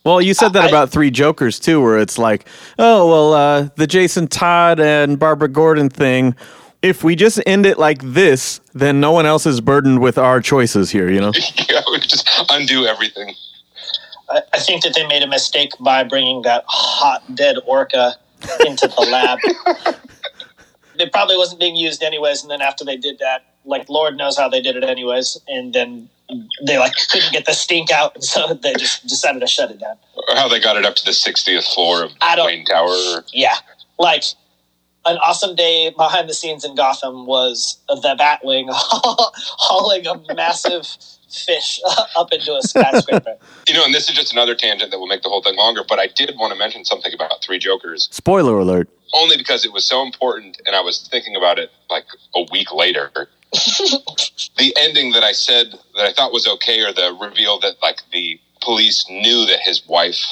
Well, 0.04 0.20
you 0.20 0.34
said 0.34 0.52
that 0.52 0.64
I- 0.64 0.68
about 0.68 0.90
Three 0.90 1.10
Jokers 1.10 1.58
too, 1.58 1.80
where 1.80 1.98
it's 1.98 2.18
like, 2.18 2.46
oh, 2.78 3.08
well, 3.08 3.32
uh, 3.32 3.68
the 3.76 3.86
Jason 3.86 4.28
Todd 4.28 4.80
and 4.80 5.18
Barbara 5.18 5.48
Gordon 5.48 5.88
thing. 5.88 6.34
If 6.82 7.02
we 7.02 7.16
just 7.16 7.40
end 7.46 7.64
it 7.64 7.78
like 7.78 8.02
this, 8.02 8.60
then 8.74 9.00
no 9.00 9.10
one 9.12 9.24
else 9.24 9.46
is 9.46 9.62
burdened 9.62 10.00
with 10.00 10.18
our 10.18 10.42
choices 10.42 10.90
here, 10.90 11.10
you 11.10 11.18
know? 11.18 11.32
yeah, 11.70 11.80
we 11.90 11.98
just 12.00 12.28
undo 12.50 12.84
everything. 12.84 13.34
I, 14.28 14.42
I 14.52 14.58
think 14.58 14.82
that 14.84 14.94
they 14.94 15.06
made 15.06 15.22
a 15.22 15.26
mistake 15.26 15.70
by 15.80 16.04
bringing 16.04 16.42
that 16.42 16.64
hot 16.66 17.22
dead 17.34 17.56
orca 17.66 18.16
into 18.66 18.86
the 18.88 19.08
lab. 19.10 19.38
it 20.96 21.12
probably 21.12 21.38
wasn't 21.38 21.60
being 21.60 21.76
used 21.76 22.02
anyways, 22.02 22.42
and 22.42 22.50
then 22.50 22.60
after 22.60 22.84
they 22.84 22.98
did 22.98 23.18
that, 23.20 23.54
like 23.64 23.88
Lord 23.88 24.16
knows 24.18 24.36
how 24.36 24.48
they 24.48 24.60
did 24.60 24.76
it 24.76 24.84
anyways, 24.84 25.40
and 25.48 25.72
then 25.72 26.08
they 26.66 26.78
like 26.78 26.92
couldn't 27.10 27.32
get 27.32 27.44
the 27.46 27.52
stink 27.52 27.90
out, 27.90 28.14
and 28.14 28.24
so 28.34 28.54
they 28.54 28.72
just 28.74 29.06
decided 29.06 29.40
to 29.40 29.46
shut 29.46 29.70
it 29.70 29.78
down. 29.80 29.96
Or 30.28 30.34
how 30.36 30.48
they 30.48 30.60
got 30.60 30.76
it 30.76 30.84
up 30.84 30.96
to 30.96 31.04
the 31.04 31.10
60th 31.10 31.72
floor 31.74 32.04
of 32.04 32.12
I 32.20 32.36
don't- 32.36 32.46
Wayne 32.46 32.64
Tower. 32.64 33.24
Yeah, 33.32 33.54
like 33.98 34.24
an 35.06 35.18
awesome 35.18 35.54
day 35.54 35.90
behind 35.90 36.30
the 36.30 36.34
scenes 36.34 36.64
in 36.64 36.74
Gotham 36.74 37.26
was 37.26 37.78
the 37.88 38.16
Batwing 38.18 38.66
hauling 38.70 40.06
a 40.06 40.34
massive 40.34 40.86
fish 41.30 41.80
up 42.16 42.32
into 42.32 42.54
a 42.54 42.62
skyscraper. 42.62 43.36
You 43.68 43.74
know, 43.74 43.84
and 43.84 43.92
this 43.92 44.08
is 44.08 44.14
just 44.16 44.32
another 44.32 44.54
tangent 44.54 44.90
that 44.90 44.98
will 44.98 45.06
make 45.06 45.22
the 45.22 45.28
whole 45.28 45.42
thing 45.42 45.56
longer, 45.56 45.82
but 45.86 45.98
I 45.98 46.06
did 46.06 46.34
want 46.38 46.52
to 46.52 46.58
mention 46.58 46.84
something 46.84 47.12
about 47.12 47.42
Three 47.42 47.58
Jokers, 47.58 48.08
Spoiler 48.12 48.58
alert. 48.58 48.88
only 49.12 49.36
because 49.36 49.64
it 49.64 49.72
was 49.72 49.84
so 49.84 50.02
important 50.02 50.60
and 50.64 50.74
I 50.74 50.80
was 50.80 51.06
thinking 51.10 51.36
about 51.36 51.58
it 51.58 51.70
like 51.90 52.04
a 52.34 52.44
week 52.50 52.72
later. 52.72 53.10
The 54.58 54.74
ending 54.78 55.12
that 55.12 55.22
I 55.24 55.32
said 55.32 55.72
that 55.96 56.04
I 56.06 56.12
thought 56.12 56.32
was 56.32 56.46
okay, 56.46 56.80
or 56.80 56.92
the 56.92 57.16
reveal 57.20 57.58
that 57.60 57.74
like 57.82 58.00
the 58.12 58.40
police 58.62 59.04
knew 59.08 59.46
that 59.46 59.60
his 59.60 59.86
wife 59.86 60.24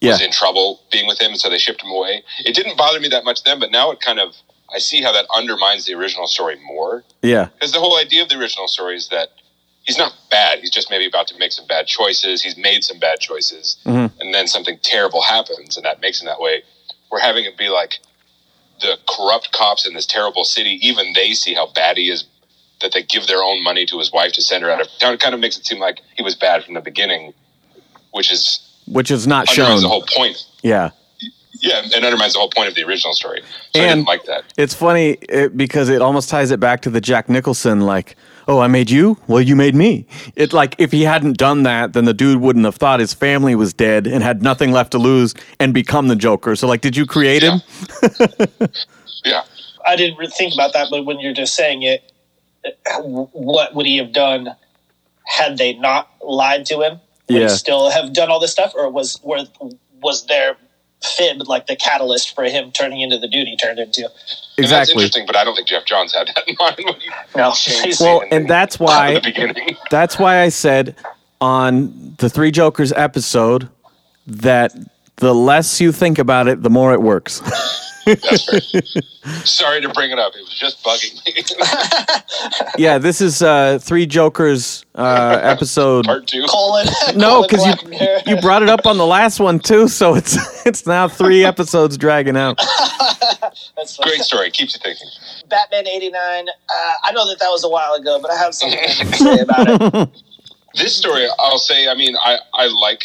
was 0.00 0.20
in 0.22 0.30
trouble 0.30 0.80
being 0.92 1.06
with 1.06 1.20
him, 1.20 1.32
and 1.32 1.40
so 1.40 1.50
they 1.50 1.58
shipped 1.58 1.82
him 1.82 1.90
away. 1.90 2.22
It 2.44 2.54
didn't 2.54 2.76
bother 2.78 3.00
me 3.00 3.08
that 3.08 3.24
much 3.24 3.42
then, 3.44 3.58
but 3.60 3.70
now 3.70 3.90
it 3.90 4.00
kind 4.00 4.20
of 4.20 4.34
I 4.72 4.78
see 4.78 5.00
how 5.02 5.12
that 5.12 5.26
undermines 5.34 5.86
the 5.86 5.94
original 5.94 6.26
story 6.26 6.56
more. 6.66 7.02
Yeah. 7.22 7.46
Because 7.54 7.72
the 7.72 7.80
whole 7.80 7.96
idea 7.98 8.22
of 8.22 8.28
the 8.28 8.38
original 8.38 8.68
story 8.68 8.96
is 8.96 9.08
that 9.08 9.28
he's 9.84 9.96
not 9.96 10.12
bad. 10.30 10.58
He's 10.58 10.70
just 10.70 10.90
maybe 10.90 11.06
about 11.06 11.26
to 11.28 11.38
make 11.38 11.52
some 11.52 11.66
bad 11.66 11.86
choices. 11.86 12.42
He's 12.42 12.56
made 12.58 12.84
some 12.84 12.98
bad 12.98 13.18
choices, 13.18 13.78
Mhm. 13.86 14.12
and 14.20 14.34
then 14.34 14.46
something 14.46 14.78
terrible 14.82 15.22
happens, 15.22 15.76
and 15.76 15.86
that 15.86 16.00
makes 16.00 16.20
him 16.20 16.26
that 16.26 16.40
way. 16.40 16.62
We're 17.10 17.20
having 17.20 17.44
it 17.46 17.56
be 17.56 17.68
like 17.70 17.98
the 18.80 18.98
corrupt 19.08 19.50
cops 19.52 19.86
in 19.86 19.94
this 19.94 20.06
terrible 20.06 20.44
city. 20.44 20.78
Even 20.86 21.12
they 21.14 21.32
see 21.32 21.54
how 21.54 21.66
bad 21.66 21.96
he 21.96 22.10
is. 22.10 22.24
That 22.80 22.92
they 22.92 23.02
give 23.02 23.26
their 23.26 23.42
own 23.42 23.64
money 23.64 23.86
to 23.86 23.98
his 23.98 24.12
wife 24.12 24.32
to 24.32 24.42
send 24.42 24.62
her 24.62 24.70
out 24.70 24.80
of 24.80 24.86
town. 25.00 25.12
It 25.14 25.20
kind 25.20 25.34
of 25.34 25.40
makes 25.40 25.58
it 25.58 25.66
seem 25.66 25.80
like 25.80 26.00
he 26.16 26.22
was 26.22 26.36
bad 26.36 26.62
from 26.64 26.74
the 26.74 26.80
beginning, 26.80 27.34
which 28.12 28.30
is 28.30 28.60
Which 28.86 29.10
is 29.10 29.26
not 29.26 29.48
shown. 29.48 29.82
the 29.82 29.88
whole 29.88 30.04
point. 30.16 30.44
Yeah. 30.62 30.90
Yeah, 31.60 31.82
and 31.92 32.04
undermines 32.04 32.34
the 32.34 32.38
whole 32.38 32.50
point 32.50 32.68
of 32.68 32.76
the 32.76 32.84
original 32.84 33.14
story. 33.14 33.42
So 33.74 33.80
I 33.80 33.84
And- 33.84 33.98
didn't 34.00 34.06
like 34.06 34.24
that. 34.26 34.44
It's 34.56 34.74
funny 34.74 35.16
it, 35.28 35.56
because 35.56 35.88
it 35.88 36.00
almost 36.00 36.28
ties 36.28 36.52
it 36.52 36.60
back 36.60 36.82
to 36.82 36.90
the 36.90 37.00
Jack 37.00 37.28
Nicholson, 37.28 37.80
like, 37.80 38.14
oh, 38.46 38.60
I 38.60 38.68
made 38.68 38.90
you? 38.90 39.18
Well, 39.26 39.40
you 39.42 39.56
made 39.56 39.74
me. 39.74 40.06
It 40.36 40.52
like 40.52 40.76
if 40.78 40.92
he 40.92 41.02
hadn't 41.02 41.36
done 41.36 41.64
that, 41.64 41.94
then 41.94 42.04
the 42.04 42.14
dude 42.14 42.40
wouldn't 42.40 42.64
have 42.64 42.76
thought 42.76 43.00
his 43.00 43.12
family 43.12 43.56
was 43.56 43.72
dead 43.72 44.06
and 44.06 44.22
had 44.22 44.40
nothing 44.40 44.70
left 44.70 44.92
to 44.92 44.98
lose 44.98 45.34
and 45.58 45.74
become 45.74 46.06
the 46.06 46.14
Joker. 46.16 46.54
So, 46.54 46.68
like, 46.68 46.80
did 46.80 46.96
you 46.96 47.06
create 47.06 47.42
him? 47.42 47.60
Yeah. 49.24 49.42
I 49.86 49.96
didn't 49.96 50.30
think 50.34 50.54
about 50.54 50.74
that, 50.74 50.88
but 50.90 51.04
when 51.06 51.18
you're 51.18 51.32
just 51.34 51.54
saying 51.56 51.82
it, 51.82 52.12
what 53.00 53.74
would 53.74 53.86
he 53.86 53.98
have 53.98 54.12
done 54.12 54.54
had 55.26 55.58
they 55.58 55.74
not 55.74 56.08
lied 56.22 56.66
to 56.66 56.80
him? 56.82 57.00
Would 57.28 57.36
Yeah. 57.36 57.42
he 57.42 57.48
still 57.50 57.90
have 57.90 58.12
done 58.12 58.30
all 58.30 58.40
this 58.40 58.52
stuff, 58.52 58.72
or 58.74 58.88
was 58.90 59.20
were, 59.22 59.44
was 60.02 60.26
their 60.26 60.56
fib 61.02 61.46
like 61.46 61.66
the 61.66 61.76
catalyst 61.76 62.34
for 62.34 62.44
him 62.44 62.72
turning 62.72 63.00
into 63.00 63.18
the 63.18 63.28
dude 63.28 63.46
he 63.46 63.56
turned 63.56 63.78
into? 63.78 64.02
And 64.02 64.10
that's 64.10 64.58
Exactly. 64.58 64.94
interesting, 64.94 65.26
but 65.26 65.36
I 65.36 65.44
don't 65.44 65.54
think 65.54 65.68
Geoff 65.68 65.84
Johns 65.84 66.12
had 66.12 66.28
that 66.28 66.44
in 66.48 66.56
mind 66.58 66.76
when 66.82 66.94
he 66.94 67.08
No, 67.36 67.54
Well, 68.00 68.22
and 68.32 68.48
that's 68.48 68.80
why 68.80 69.14
the 69.14 69.20
beginning. 69.24 69.76
that's 69.90 70.18
why 70.18 70.40
I 70.42 70.48
said 70.48 70.96
on 71.40 72.14
the 72.18 72.28
Three 72.28 72.50
Jokers 72.50 72.92
episode 72.92 73.68
that 74.26 74.74
the 75.16 75.34
less 75.34 75.80
you 75.80 75.92
think 75.92 76.18
about 76.18 76.48
it, 76.48 76.62
the 76.62 76.70
more 76.70 76.92
it 76.92 77.02
works. 77.02 77.40
That's 78.14 78.70
fair. 78.70 78.82
Sorry 79.44 79.80
to 79.80 79.88
bring 79.90 80.10
it 80.10 80.18
up. 80.18 80.34
It 80.34 80.40
was 80.40 80.58
just 80.58 80.82
bugging 80.82 81.24
me. 81.26 81.42
yeah, 82.82 82.98
this 82.98 83.20
is 83.20 83.42
uh, 83.42 83.78
Three 83.80 84.06
Jokers 84.06 84.84
uh, 84.94 85.38
episode. 85.42 86.06
Part 86.06 86.26
two. 86.26 86.44
colon. 86.48 86.86
No, 87.14 87.42
because 87.42 87.66
you 87.66 87.74
you 88.26 88.40
brought 88.40 88.62
it 88.62 88.68
up 88.68 88.86
on 88.86 88.96
the 88.96 89.06
last 89.06 89.40
one 89.40 89.58
too, 89.58 89.88
so 89.88 90.14
it's 90.14 90.36
it's 90.66 90.86
now 90.86 91.08
three 91.08 91.44
episodes 91.44 91.96
dragging 91.98 92.36
out. 92.36 92.58
That's 93.76 93.96
fine. 93.96 94.08
Great 94.08 94.20
story. 94.22 94.50
Keeps 94.50 94.74
you 94.74 94.80
thinking. 94.82 95.08
Batman 95.48 95.86
'89. 95.86 96.48
Uh, 96.48 96.52
I 97.04 97.12
know 97.12 97.28
that 97.28 97.38
that 97.40 97.48
was 97.48 97.64
a 97.64 97.68
while 97.68 97.94
ago, 97.94 98.18
but 98.20 98.30
I 98.30 98.36
have 98.36 98.54
something 98.54 98.78
to 98.78 99.16
say 99.16 99.40
about 99.40 99.66
it. 99.68 100.22
This 100.74 100.94
story, 100.94 101.26
I'll 101.38 101.58
say, 101.58 101.88
I 101.88 101.94
mean, 101.94 102.14
I, 102.16 102.38
I 102.54 102.66
like 102.66 103.02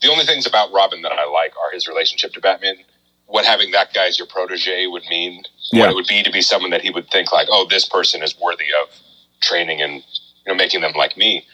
the 0.00 0.08
only 0.10 0.24
things 0.24 0.46
about 0.46 0.72
Robin 0.72 1.02
that 1.02 1.12
I 1.12 1.26
like 1.26 1.52
are 1.56 1.70
his 1.72 1.86
relationship 1.86 2.32
to 2.32 2.40
Batman. 2.40 2.76
What 3.30 3.44
having 3.44 3.70
that 3.72 3.94
guy 3.94 4.06
as 4.08 4.18
your 4.18 4.26
protege 4.26 4.88
would 4.88 5.04
mean, 5.08 5.44
Yeah. 5.72 5.82
what 5.82 5.90
it 5.90 5.94
would 5.94 6.08
be 6.08 6.22
to 6.24 6.32
be 6.32 6.42
someone 6.42 6.72
that 6.72 6.82
he 6.82 6.90
would 6.90 7.08
think 7.10 7.32
like, 7.32 7.46
oh, 7.50 7.64
this 7.70 7.86
person 7.86 8.22
is 8.24 8.38
worthy 8.38 8.66
of 8.82 8.90
training 9.40 9.80
and 9.80 9.94
you 9.96 10.48
know 10.48 10.54
making 10.54 10.80
them 10.80 10.92
like 10.96 11.16
me. 11.16 11.46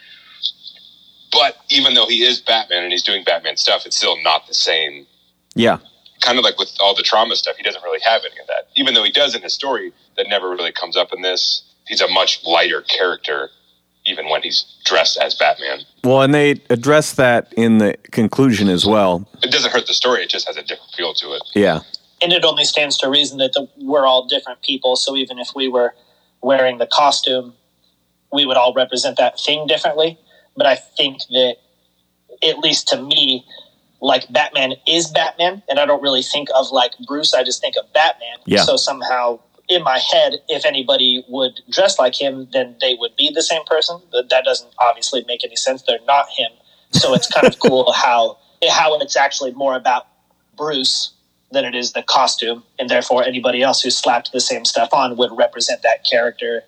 But 1.33 1.59
even 1.68 1.95
though 1.95 2.06
he 2.09 2.25
is 2.25 2.40
Batman 2.40 2.83
and 2.83 2.92
he's 2.92 3.02
doing 3.02 3.25
Batman 3.25 3.56
stuff, 3.59 3.85
it's 3.87 3.97
still 3.97 4.21
not 4.23 4.47
the 4.47 4.54
same 4.54 5.06
Yeah, 5.54 5.78
kind 6.21 6.38
of 6.38 6.45
like 6.45 6.59
with 6.59 6.75
all 6.80 6.95
the 6.95 7.02
trauma 7.02 7.37
stuff, 7.37 7.56
he 7.56 7.62
doesn't 7.62 7.83
really 7.83 8.00
have 8.02 8.23
any 8.25 8.38
of 8.40 8.47
that. 8.47 8.68
Even 8.76 8.95
though 8.95 9.04
he 9.04 9.12
does 9.12 9.35
in 9.35 9.42
his 9.42 9.52
story, 9.54 9.92
that 10.16 10.28
never 10.28 10.49
really 10.50 10.73
comes 10.73 10.97
up 10.97 11.12
in 11.12 11.23
this. 11.23 11.62
He's 11.87 12.00
a 12.00 12.09
much 12.09 12.42
lighter 12.45 12.83
character, 12.83 13.50
even 14.06 14.28
when 14.28 14.42
he's 14.42 14.64
dressed 14.84 15.18
as 15.18 15.34
Batman. 15.34 15.80
well, 16.04 16.22
and 16.22 16.32
they 16.32 16.60
address 16.70 17.12
that 17.14 17.52
in 17.56 17.78
the 17.78 17.96
conclusion 18.12 18.68
as 18.68 18.86
well. 18.86 19.28
It 19.42 19.50
doesn't 19.50 19.72
hurt 19.72 19.86
the 19.86 19.94
story; 19.94 20.22
it 20.22 20.30
just 20.30 20.46
has 20.46 20.56
a 20.56 20.62
different 20.62 20.92
feel 20.96 21.14
to 21.14 21.32
it. 21.32 21.42
Yeah, 21.54 21.80
and 22.22 22.32
it 22.32 22.44
only 22.44 22.64
stands 22.64 22.96
to 22.98 23.10
reason 23.10 23.38
that 23.38 23.52
the, 23.52 23.68
we're 23.78 24.06
all 24.06 24.26
different 24.26 24.62
people. 24.62 24.96
So 24.96 25.16
even 25.16 25.38
if 25.38 25.50
we 25.54 25.68
were 25.68 25.94
wearing 26.40 26.78
the 26.78 26.86
costume, 26.86 27.54
we 28.32 28.46
would 28.46 28.56
all 28.56 28.72
represent 28.75 29.16
that 29.18 29.38
thing 29.38 29.66
differently. 29.66 30.18
But 30.56 30.66
I 30.66 30.76
think 30.76 31.18
that, 31.30 31.56
at 32.42 32.58
least 32.58 32.88
to 32.88 33.02
me, 33.02 33.44
like 34.00 34.30
Batman 34.32 34.75
is 34.86 35.08
Batman, 35.10 35.62
and 35.68 35.78
I 35.78 35.86
don't 35.86 36.02
really 36.02 36.22
think 36.22 36.48
of 36.54 36.70
like 36.70 36.92
Bruce. 37.06 37.34
I 37.34 37.42
just 37.42 37.60
think 37.60 37.76
of 37.76 37.92
Batman. 37.92 38.38
Yeah. 38.46 38.62
So 38.62 38.76
somehow 38.76 39.40
in 39.68 39.82
my 39.82 39.99
head, 39.99 40.35
if 40.49 40.64
anybody 40.64 41.25
would 41.28 41.61
dress 41.70 41.99
like 41.99 42.20
him, 42.20 42.49
then 42.52 42.76
they 42.80 42.94
would 42.99 43.16
be 43.16 43.30
the 43.35 43.42
same 43.42 43.64
person. 43.64 44.00
That 44.12 44.28
that 44.30 44.44
doesn't 44.44 44.70
obviously 44.78 45.25
make 45.26 45.44
any 45.44 45.56
sense. 45.56 45.82
They're 45.82 45.99
not 46.06 46.28
him. 46.30 46.50
So 46.92 47.14
it's 47.14 47.28
kind 47.28 47.46
of 47.46 47.58
cool 47.64 47.92
how 47.92 48.38
how 48.70 48.99
it's 48.99 49.16
actually 49.16 49.52
more 49.52 49.75
about 49.75 50.06
Bruce 50.56 51.12
than 51.52 51.64
it 51.64 51.75
is 51.75 51.92
the 51.92 52.02
costume, 52.02 52.64
and 52.78 52.88
therefore 52.88 53.25
anybody 53.25 53.62
else 53.62 53.82
who 53.82 53.90
slapped 53.90 54.32
the 54.32 54.40
same 54.40 54.64
stuff 54.64 54.92
on 54.92 55.16
would 55.16 55.30
represent 55.37 55.82
that 55.82 56.04
character 56.08 56.62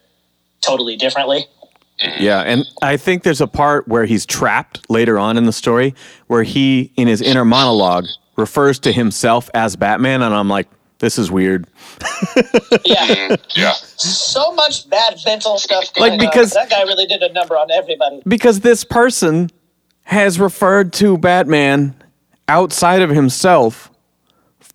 totally 0.60 0.96
differently. 0.96 1.46
Mm-hmm. 2.00 2.22
yeah, 2.22 2.42
and 2.42 2.64
I 2.80 2.96
think 2.96 3.24
there's 3.24 3.40
a 3.40 3.48
part 3.48 3.88
where 3.88 4.04
he's 4.04 4.24
trapped 4.24 4.88
later 4.88 5.18
on 5.18 5.36
in 5.36 5.46
the 5.46 5.52
story 5.52 5.96
where 6.28 6.44
he, 6.44 6.92
in 6.96 7.08
his 7.08 7.20
inner 7.20 7.44
monologue, 7.44 8.04
refers 8.36 8.78
to 8.80 8.92
himself 8.92 9.50
as 9.52 9.74
Batman, 9.74 10.22
and 10.22 10.32
I'm 10.32 10.48
like, 10.48 10.68
this 10.98 11.18
is 11.18 11.30
weird. 11.30 11.66
Yeah, 12.84 13.06
mm, 13.28 13.38
Yeah, 13.54 13.72
so 13.72 14.52
much 14.52 14.88
bad 14.90 15.16
mental 15.24 15.58
stuff. 15.58 15.84
Like, 15.96 16.10
Going 16.10 16.12
on. 16.12 16.18
because- 16.18 16.52
that 16.52 16.70
guy 16.70 16.82
really 16.82 17.06
did 17.06 17.22
a 17.22 17.32
number 17.32 17.56
on 17.56 17.70
everybody. 17.70 18.22
because 18.26 18.60
this 18.60 18.84
person 18.84 19.50
has 20.04 20.40
referred 20.40 20.92
to 20.94 21.18
Batman 21.18 21.94
outside 22.48 23.02
of 23.02 23.10
himself 23.10 23.90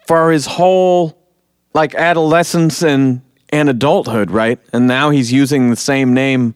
for 0.07 0.31
his 0.31 0.45
whole 0.45 1.17
like 1.73 1.95
adolescence 1.95 2.83
and 2.83 3.21
and 3.49 3.69
adulthood, 3.69 4.29
right? 4.31 4.59
And 4.73 4.87
now 4.87 5.09
he's 5.09 5.31
using 5.31 5.69
the 5.69 5.75
same 5.75 6.13
name 6.13 6.53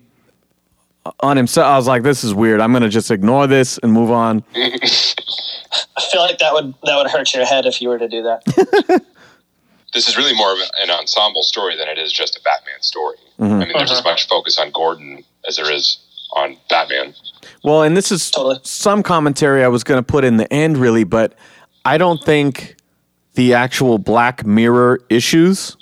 on 1.22 1.38
himself. 1.38 1.66
I 1.66 1.76
was 1.78 1.88
like, 1.88 2.04
this 2.04 2.24
is 2.24 2.34
weird. 2.34 2.60
I'm 2.62 2.72
gonna 2.74 2.90
just 2.90 3.10
ignore 3.12 3.48
this 3.48 3.78
and 3.80 3.92
move 3.92 4.12
on. 4.12 4.44
I 4.56 6.02
feel 6.12 6.22
like 6.22 6.38
that 6.40 6.54
would 6.54 6.74
that 6.84 6.98
would 6.98 7.10
hurt 7.10 7.34
your 7.34 7.46
head 7.46 7.66
if 7.66 7.82
you 7.82 7.90
were 7.90 7.98
to 8.00 8.08
do 8.08 8.22
that. 8.24 9.04
this 9.94 10.08
is 10.08 10.18
really 10.18 10.36
more 10.36 10.52
of 10.54 10.60
an 10.82 10.90
ensemble 10.90 11.44
story 11.44 11.78
than 11.78 11.88
it 11.88 11.98
is 11.98 12.12
just 12.12 12.38
a 12.38 12.42
Batman 12.42 12.82
story. 12.82 13.18
Mm-hmm. 13.40 13.54
I 13.54 13.58
mean, 13.60 13.74
there's 13.78 13.92
as 13.92 14.00
uh-huh. 14.00 14.10
much 14.10 14.28
focus 14.28 14.58
on 14.60 14.72
Gordon 14.72 15.24
as 15.48 15.58
there 15.58 15.72
is 15.72 16.00
on 16.34 16.58
Batman. 16.70 17.14
Well, 17.64 17.84
and 17.84 17.96
this 17.96 18.12
is 18.12 18.30
Totally. 18.30 18.60
some 18.64 19.02
commentary 19.04 19.64
I 19.64 19.68
was 19.70 19.84
going 19.84 20.00
to 20.00 20.04
put 20.04 20.24
in 20.24 20.38
the 20.38 20.52
end, 20.52 20.78
really, 20.78 21.04
but 21.04 21.34
I 21.86 21.98
don't 21.98 22.24
think 22.24 22.76
the 23.36 23.54
actual 23.54 23.98
Black 23.98 24.46
Mirror 24.46 25.00
issues 25.10 25.78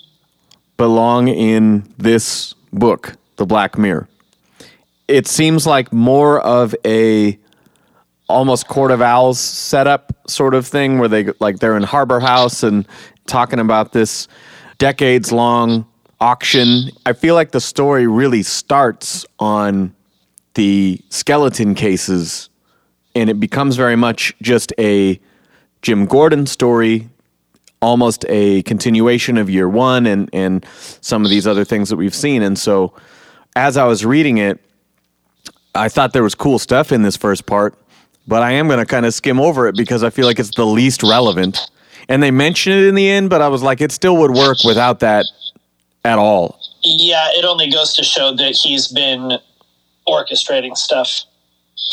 belong 0.78 1.28
in 1.28 1.92
this 1.98 2.54
book, 2.72 3.16
The 3.38 3.46
Black 3.46 3.78
Mirror. 3.78 4.08
It 5.08 5.28
seems 5.28 5.66
like 5.66 5.94
more 5.94 6.42
of 6.42 6.76
a 6.86 7.40
almost 8.28 8.68
Court 8.68 8.92
of 8.92 9.02
Owls 9.02 9.40
setup 9.40 10.30
sort 10.30 10.56
of 10.56 10.66
thing 10.66 10.98
where 10.98 11.08
they 11.08 11.26
like 11.40 11.60
they're 11.60 11.78
in 11.78 11.84
Harbor 11.84 12.20
House 12.20 12.64
and 12.64 12.88
talking 13.28 13.60
about 13.60 13.92
this 13.92 14.28
decades 14.78 15.32
long 15.32 15.86
auction. 16.20 16.90
I 17.06 17.14
feel 17.14 17.36
like 17.36 17.52
the 17.52 17.62
story 17.62 18.08
really 18.08 18.44
starts 18.44 19.26
on 19.40 19.94
the 20.54 21.02
skeleton 21.10 21.76
cases 21.76 22.50
and 23.16 23.30
it 23.30 23.40
becomes 23.40 23.76
very 23.78 23.96
much 23.96 24.36
just 24.42 24.74
a 24.78 25.20
Jim 25.82 26.06
Gordon 26.06 26.46
story, 26.46 27.10
almost 27.82 28.26
a 28.28 28.62
continuation 28.64 29.38
of 29.38 29.50
year 29.50 29.70
one 29.70 30.06
and, 30.06 30.30
and 30.34 30.66
some 31.02 31.24
of 31.24 31.30
these 31.30 31.48
other 31.48 31.64
things 31.64 31.90
that 31.90 31.96
we've 31.96 32.16
seen. 32.16 32.42
And 32.42 32.58
so 32.58 32.94
as 33.56 33.78
I 33.78 33.86
was 33.86 34.06
reading 34.06 34.38
it, 34.38 34.60
I 35.74 35.90
thought 35.90 36.14
there 36.14 36.24
was 36.24 36.36
cool 36.36 36.60
stuff 36.60 36.92
in 36.92 37.04
this 37.04 37.16
first 37.16 37.46
part, 37.46 37.76
but 38.28 38.42
I 38.42 38.52
am 38.52 38.68
going 38.68 38.80
to 38.80 38.86
kind 38.86 39.06
of 39.06 39.14
skim 39.14 39.40
over 39.40 39.68
it 39.68 39.76
because 39.76 40.04
I 40.04 40.10
feel 40.10 40.26
like 40.26 40.40
it's 40.40 40.56
the 40.56 40.66
least 40.66 41.04
relevant. 41.04 41.70
And 42.08 42.22
they 42.22 42.32
mention 42.32 42.74
it 42.74 42.86
in 42.86 42.96
the 42.96 43.10
end, 43.10 43.30
but 43.30 43.42
I 43.42 43.48
was 43.48 43.64
like, 43.64 43.82
it 43.82 43.92
still 43.92 44.18
would 44.18 44.32
work 44.32 44.64
without 44.64 45.00
that 45.00 45.26
at 46.04 46.18
all. 46.18 46.60
Yeah, 46.84 47.30
it 47.32 47.46
only 47.46 47.70
goes 47.70 47.94
to 47.96 48.04
show 48.04 48.36
that 48.36 48.56
he's 48.56 48.88
been 48.88 49.40
orchestrating 50.08 50.78
stuff 50.78 51.24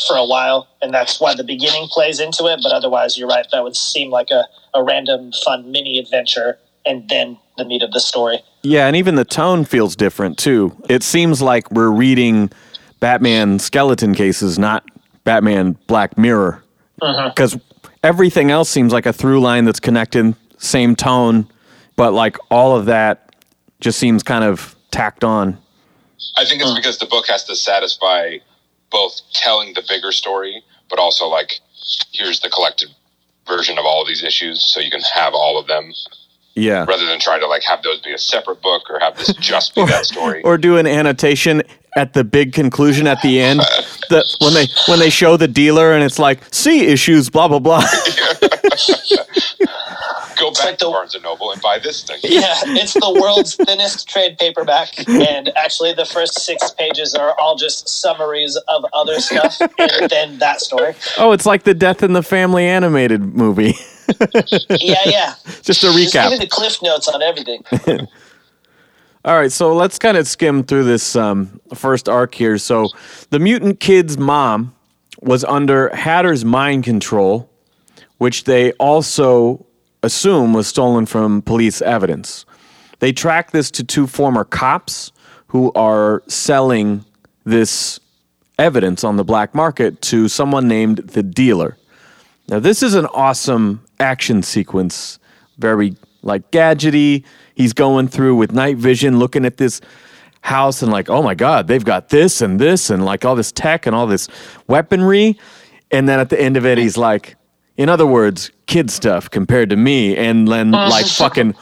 for 0.06 0.16
a 0.16 0.24
while, 0.24 0.68
and 0.80 0.92
that's 0.92 1.20
why 1.20 1.34
the 1.34 1.44
beginning 1.44 1.88
plays 1.88 2.20
into 2.20 2.46
it. 2.46 2.60
But 2.62 2.72
otherwise, 2.72 3.16
you're 3.16 3.28
right. 3.28 3.46
That 3.52 3.64
would 3.64 3.76
seem 3.76 4.10
like 4.10 4.30
a, 4.30 4.44
a 4.74 4.82
random, 4.82 5.32
fun 5.44 5.70
mini 5.70 5.98
adventure, 5.98 6.58
and 6.84 7.08
then 7.08 7.38
the 7.56 7.64
meat 7.64 7.82
of 7.82 7.92
the 7.92 8.00
story. 8.00 8.40
Yeah, 8.62 8.86
and 8.86 8.96
even 8.96 9.14
the 9.14 9.24
tone 9.24 9.64
feels 9.64 9.96
different 9.96 10.38
too. 10.38 10.76
It 10.88 11.02
seems 11.02 11.42
like 11.42 11.70
we're 11.70 11.90
reading 11.90 12.50
Batman 13.00 13.58
skeleton 13.58 14.14
cases, 14.14 14.58
not 14.58 14.84
Batman 15.24 15.76
Black 15.86 16.16
Mirror. 16.16 16.62
Mm-hmm. 17.00 17.28
Because 17.30 17.58
everything 18.02 18.50
else 18.50 18.68
seems 18.68 18.92
like 18.92 19.06
a 19.06 19.12
through 19.12 19.40
line 19.40 19.64
that's 19.64 19.80
connected, 19.80 20.34
same 20.58 20.96
tone, 20.96 21.48
but 21.96 22.12
like 22.12 22.36
all 22.50 22.76
of 22.76 22.86
that 22.86 23.34
just 23.80 23.98
seems 23.98 24.22
kind 24.22 24.44
of 24.44 24.76
tacked 24.90 25.24
on. 25.24 25.58
I 26.36 26.44
think 26.44 26.62
it's 26.62 26.70
hmm. 26.70 26.76
because 26.76 26.98
the 26.98 27.06
book 27.06 27.26
has 27.28 27.44
to 27.44 27.56
satisfy 27.56 28.38
both 28.90 29.20
telling 29.32 29.74
the 29.74 29.82
bigger 29.88 30.12
story, 30.12 30.62
but 30.88 30.98
also 30.98 31.26
like 31.26 31.60
here's 32.12 32.40
the 32.40 32.50
collected 32.50 32.88
version 33.46 33.78
of 33.78 33.84
all 33.84 34.02
of 34.02 34.08
these 34.08 34.22
issues, 34.22 34.64
so 34.64 34.80
you 34.80 34.90
can 34.90 35.00
have 35.00 35.34
all 35.34 35.58
of 35.58 35.66
them 35.66 35.92
Yeah. 36.54 36.84
rather 36.86 37.06
than 37.06 37.18
trying 37.18 37.40
to 37.40 37.46
like 37.46 37.62
have 37.62 37.82
those 37.82 38.00
be 38.00 38.12
a 38.12 38.18
separate 38.18 38.60
book 38.60 38.90
or 38.90 38.98
have 39.00 39.16
this 39.16 39.32
just 39.34 39.74
be 39.74 39.84
that 39.86 40.04
story. 40.12 40.42
Or 40.42 40.58
do 40.58 40.76
an 40.76 40.86
annotation 40.86 41.62
at 41.96 42.12
the 42.14 42.24
big 42.24 42.52
conclusion 42.52 43.06
at 43.06 43.20
the 43.22 43.40
end. 43.40 43.60
that 44.10 44.24
when 44.40 44.52
they 44.54 44.66
when 44.88 44.98
they 44.98 45.10
show 45.10 45.36
the 45.36 45.48
dealer 45.48 45.92
and 45.92 46.04
it's 46.04 46.18
like 46.18 46.40
see 46.52 46.86
issues 46.86 47.30
blah 47.30 47.48
blah 47.48 47.58
blah. 47.58 47.82
Go 50.38 50.50
back 50.50 50.64
like 50.64 50.78
to 50.78 50.86
the- 50.86 50.90
Barnes 50.90 51.14
and 51.14 51.22
Noble 51.22 51.52
and 51.52 51.60
buy 51.62 51.78
this 51.78 52.02
thing. 52.02 52.18
Yeah, 52.22 52.54
it's 52.66 52.94
the 52.94 53.18
world's 53.20 53.54
thinnest 53.54 54.08
trade 54.08 54.38
paperback, 54.38 54.88
and 55.08 55.50
actually, 55.56 55.92
the 55.92 56.04
first 56.04 56.40
six 56.40 56.70
pages 56.72 57.14
are 57.14 57.38
all 57.38 57.54
just 57.54 57.88
summaries 57.88 58.56
of 58.68 58.84
other 58.92 59.20
stuff, 59.20 59.60
and 59.78 60.10
then 60.10 60.38
that 60.38 60.60
story. 60.60 60.94
oh, 61.18 61.30
it's 61.32 61.46
like 61.46 61.62
the 61.62 61.74
Death 61.74 62.02
in 62.02 62.12
the 62.12 62.22
Family 62.22 62.64
animated 62.64 63.20
movie. 63.36 63.74
Yeah, 64.80 64.96
yeah. 65.06 65.34
Just 65.62 65.84
a 65.84 65.92
Just 65.92 66.14
recap. 66.14 66.38
the 66.38 66.46
cliff 66.46 66.82
notes 66.82 67.08
on 67.08 67.22
everything. 67.22 67.64
All 69.24 69.38
right, 69.38 69.52
so 69.52 69.72
let's 69.74 69.98
kind 70.00 70.16
of 70.16 70.26
skim 70.26 70.64
through 70.64 70.84
this 70.84 71.14
um, 71.14 71.60
first 71.74 72.08
arc 72.08 72.34
here. 72.34 72.58
So, 72.58 72.88
the 73.30 73.38
mutant 73.38 73.78
kid's 73.78 74.18
mom 74.18 74.74
was 75.20 75.44
under 75.44 75.94
Hatter's 75.94 76.44
mind 76.44 76.82
control, 76.82 77.48
which 78.18 78.44
they 78.44 78.72
also 78.72 79.64
assume 80.02 80.52
was 80.52 80.66
stolen 80.66 81.06
from 81.06 81.40
police 81.42 81.80
evidence. 81.82 82.44
They 82.98 83.12
track 83.12 83.52
this 83.52 83.70
to 83.72 83.84
two 83.84 84.08
former 84.08 84.42
cops 84.44 85.12
who 85.46 85.72
are 85.74 86.24
selling 86.26 87.04
this 87.44 88.00
evidence 88.58 89.04
on 89.04 89.16
the 89.16 89.24
black 89.24 89.54
market 89.54 90.00
to 90.02 90.28
someone 90.28 90.66
named 90.66 90.98
the 90.98 91.22
dealer. 91.22 91.76
Now, 92.48 92.58
this 92.58 92.82
is 92.82 92.94
an 92.94 93.06
awesome 93.06 93.84
action 94.02 94.42
sequence, 94.42 95.18
very 95.58 95.94
like 96.22 96.50
gadgety. 96.50 97.24
He's 97.54 97.72
going 97.72 98.08
through 98.08 98.36
with 98.36 98.52
night 98.52 98.76
vision, 98.76 99.18
looking 99.18 99.44
at 99.46 99.56
this 99.56 99.80
house 100.42 100.82
and 100.82 100.92
like, 100.92 101.08
oh 101.08 101.22
my 101.22 101.34
God, 101.34 101.68
they've 101.68 101.84
got 101.84 102.08
this 102.10 102.40
and 102.42 102.60
this 102.60 102.90
and 102.90 103.04
like 103.04 103.24
all 103.24 103.36
this 103.36 103.52
tech 103.52 103.86
and 103.86 103.94
all 103.96 104.06
this 104.06 104.28
weaponry. 104.66 105.38
And 105.90 106.08
then 106.08 106.18
at 106.18 106.28
the 106.30 106.40
end 106.40 106.56
of 106.56 106.66
it, 106.66 106.78
he's 106.78 106.96
like, 106.96 107.36
in 107.76 107.88
other 107.88 108.06
words, 108.06 108.50
kid 108.66 108.90
stuff 108.90 109.30
compared 109.30 109.70
to 109.70 109.76
me. 109.76 110.16
And 110.16 110.48
then 110.48 110.70
like 110.72 111.06
fucking, 111.06 111.54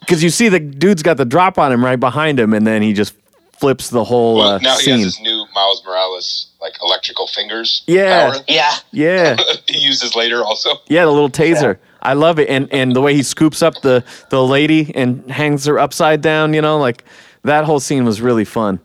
because 0.00 0.22
you 0.22 0.30
see 0.30 0.48
the 0.48 0.60
dude's 0.60 1.02
got 1.02 1.16
the 1.16 1.24
drop 1.24 1.58
on 1.58 1.72
him 1.72 1.84
right 1.84 1.98
behind 1.98 2.38
him, 2.38 2.52
and 2.52 2.66
then 2.66 2.82
he 2.82 2.92
just 2.92 3.14
flips 3.52 3.88
the 3.88 4.04
whole 4.04 4.36
Well, 4.36 4.60
uh, 4.66 4.74
scene. 4.76 5.10
Has 5.56 5.78
his 5.78 5.84
new 5.84 5.84
Miles 5.84 5.84
Morales 5.84 6.46
like 6.60 6.74
electrical 6.82 7.26
fingers. 7.26 7.82
Yeah. 7.86 8.32
power. 8.32 8.44
Yeah, 8.48 8.76
yeah. 8.92 9.36
he 9.68 9.78
uses 9.78 10.14
later 10.14 10.42
also. 10.44 10.70
Yeah, 10.88 11.04
the 11.04 11.10
little 11.10 11.30
taser. 11.30 11.78
I 12.02 12.12
love 12.12 12.38
it, 12.38 12.48
and 12.48 12.72
and 12.72 12.94
the 12.94 13.00
way 13.00 13.14
he 13.14 13.22
scoops 13.22 13.62
up 13.62 13.80
the 13.82 14.04
the 14.30 14.44
lady 14.44 14.92
and 14.94 15.28
hangs 15.30 15.66
her 15.66 15.78
upside 15.78 16.20
down. 16.20 16.54
You 16.54 16.62
know, 16.62 16.78
like 16.78 17.04
that 17.42 17.64
whole 17.64 17.80
scene 17.80 18.04
was 18.04 18.20
really 18.20 18.44
fun. 18.44 18.80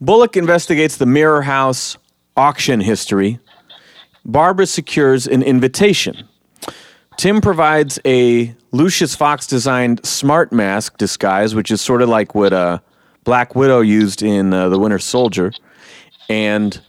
Bullock 0.00 0.36
investigates 0.36 0.96
the 0.96 1.06
Mirror 1.06 1.42
House 1.42 1.98
auction 2.36 2.80
history. 2.80 3.40
Barbara 4.24 4.66
secures 4.66 5.26
an 5.26 5.42
invitation. 5.42 6.28
Tim 7.18 7.40
provides 7.40 7.98
a 8.04 8.54
Lucius 8.70 9.16
Fox 9.16 9.46
designed 9.46 10.06
smart 10.06 10.52
mask 10.52 10.98
disguise, 10.98 11.54
which 11.54 11.70
is 11.70 11.80
sort 11.80 12.00
of 12.00 12.08
like 12.08 12.34
what 12.34 12.52
uh, 12.52 12.78
Black 13.28 13.54
Widow 13.54 13.82
used 13.82 14.22
in 14.22 14.54
uh, 14.54 14.70
The 14.70 14.78
Winter 14.78 14.98
Soldier. 14.98 15.52
And 16.30 16.80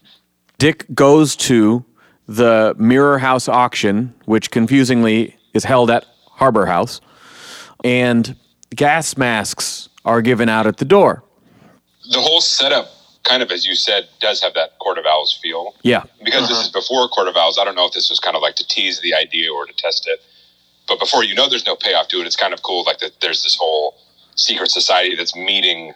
Dick 0.57 0.85
goes 0.93 1.35
to 1.35 1.83
the 2.29 2.73
Mirror 2.77 3.19
House 3.19 3.49
auction, 3.49 4.13
which 4.23 4.49
confusingly 4.49 5.35
is 5.53 5.65
held 5.65 5.91
at 5.91 6.05
Harbor 6.29 6.65
House, 6.65 7.01
and 7.83 8.37
gas 8.73 9.17
masks 9.17 9.89
are 10.05 10.21
given 10.21 10.47
out 10.47 10.65
at 10.65 10.77
the 10.77 10.85
door. 10.85 11.25
The 12.09 12.21
whole 12.21 12.39
setup, 12.39 12.87
kind 13.25 13.43
of 13.43 13.51
as 13.51 13.65
you 13.65 13.75
said, 13.75 14.07
does 14.21 14.41
have 14.41 14.53
that 14.53 14.79
Court 14.79 14.97
of 14.97 15.05
Owls 15.05 15.37
feel. 15.43 15.75
Yeah. 15.81 16.03
Because 16.23 16.47
this 16.47 16.59
is 16.59 16.69
before 16.69 17.09
Court 17.09 17.27
of 17.27 17.35
Owls, 17.35 17.59
I 17.59 17.65
don't 17.65 17.75
know 17.75 17.85
if 17.85 17.91
this 17.91 18.09
was 18.09 18.17
kind 18.17 18.37
of 18.37 18.41
like 18.41 18.55
to 18.55 18.65
tease 18.65 19.01
the 19.01 19.13
idea 19.13 19.51
or 19.51 19.65
to 19.65 19.73
test 19.73 20.07
it. 20.07 20.21
But 20.87 21.01
before 21.01 21.25
you 21.25 21.35
know 21.35 21.49
there's 21.49 21.65
no 21.65 21.75
payoff 21.75 22.07
to 22.07 22.21
it, 22.21 22.25
it's 22.25 22.37
kind 22.37 22.53
of 22.53 22.63
cool. 22.63 22.85
Like 22.85 22.99
that 22.99 23.19
there's 23.19 23.43
this 23.43 23.57
whole 23.59 23.97
secret 24.35 24.71
society 24.71 25.17
that's 25.17 25.35
meeting 25.35 25.95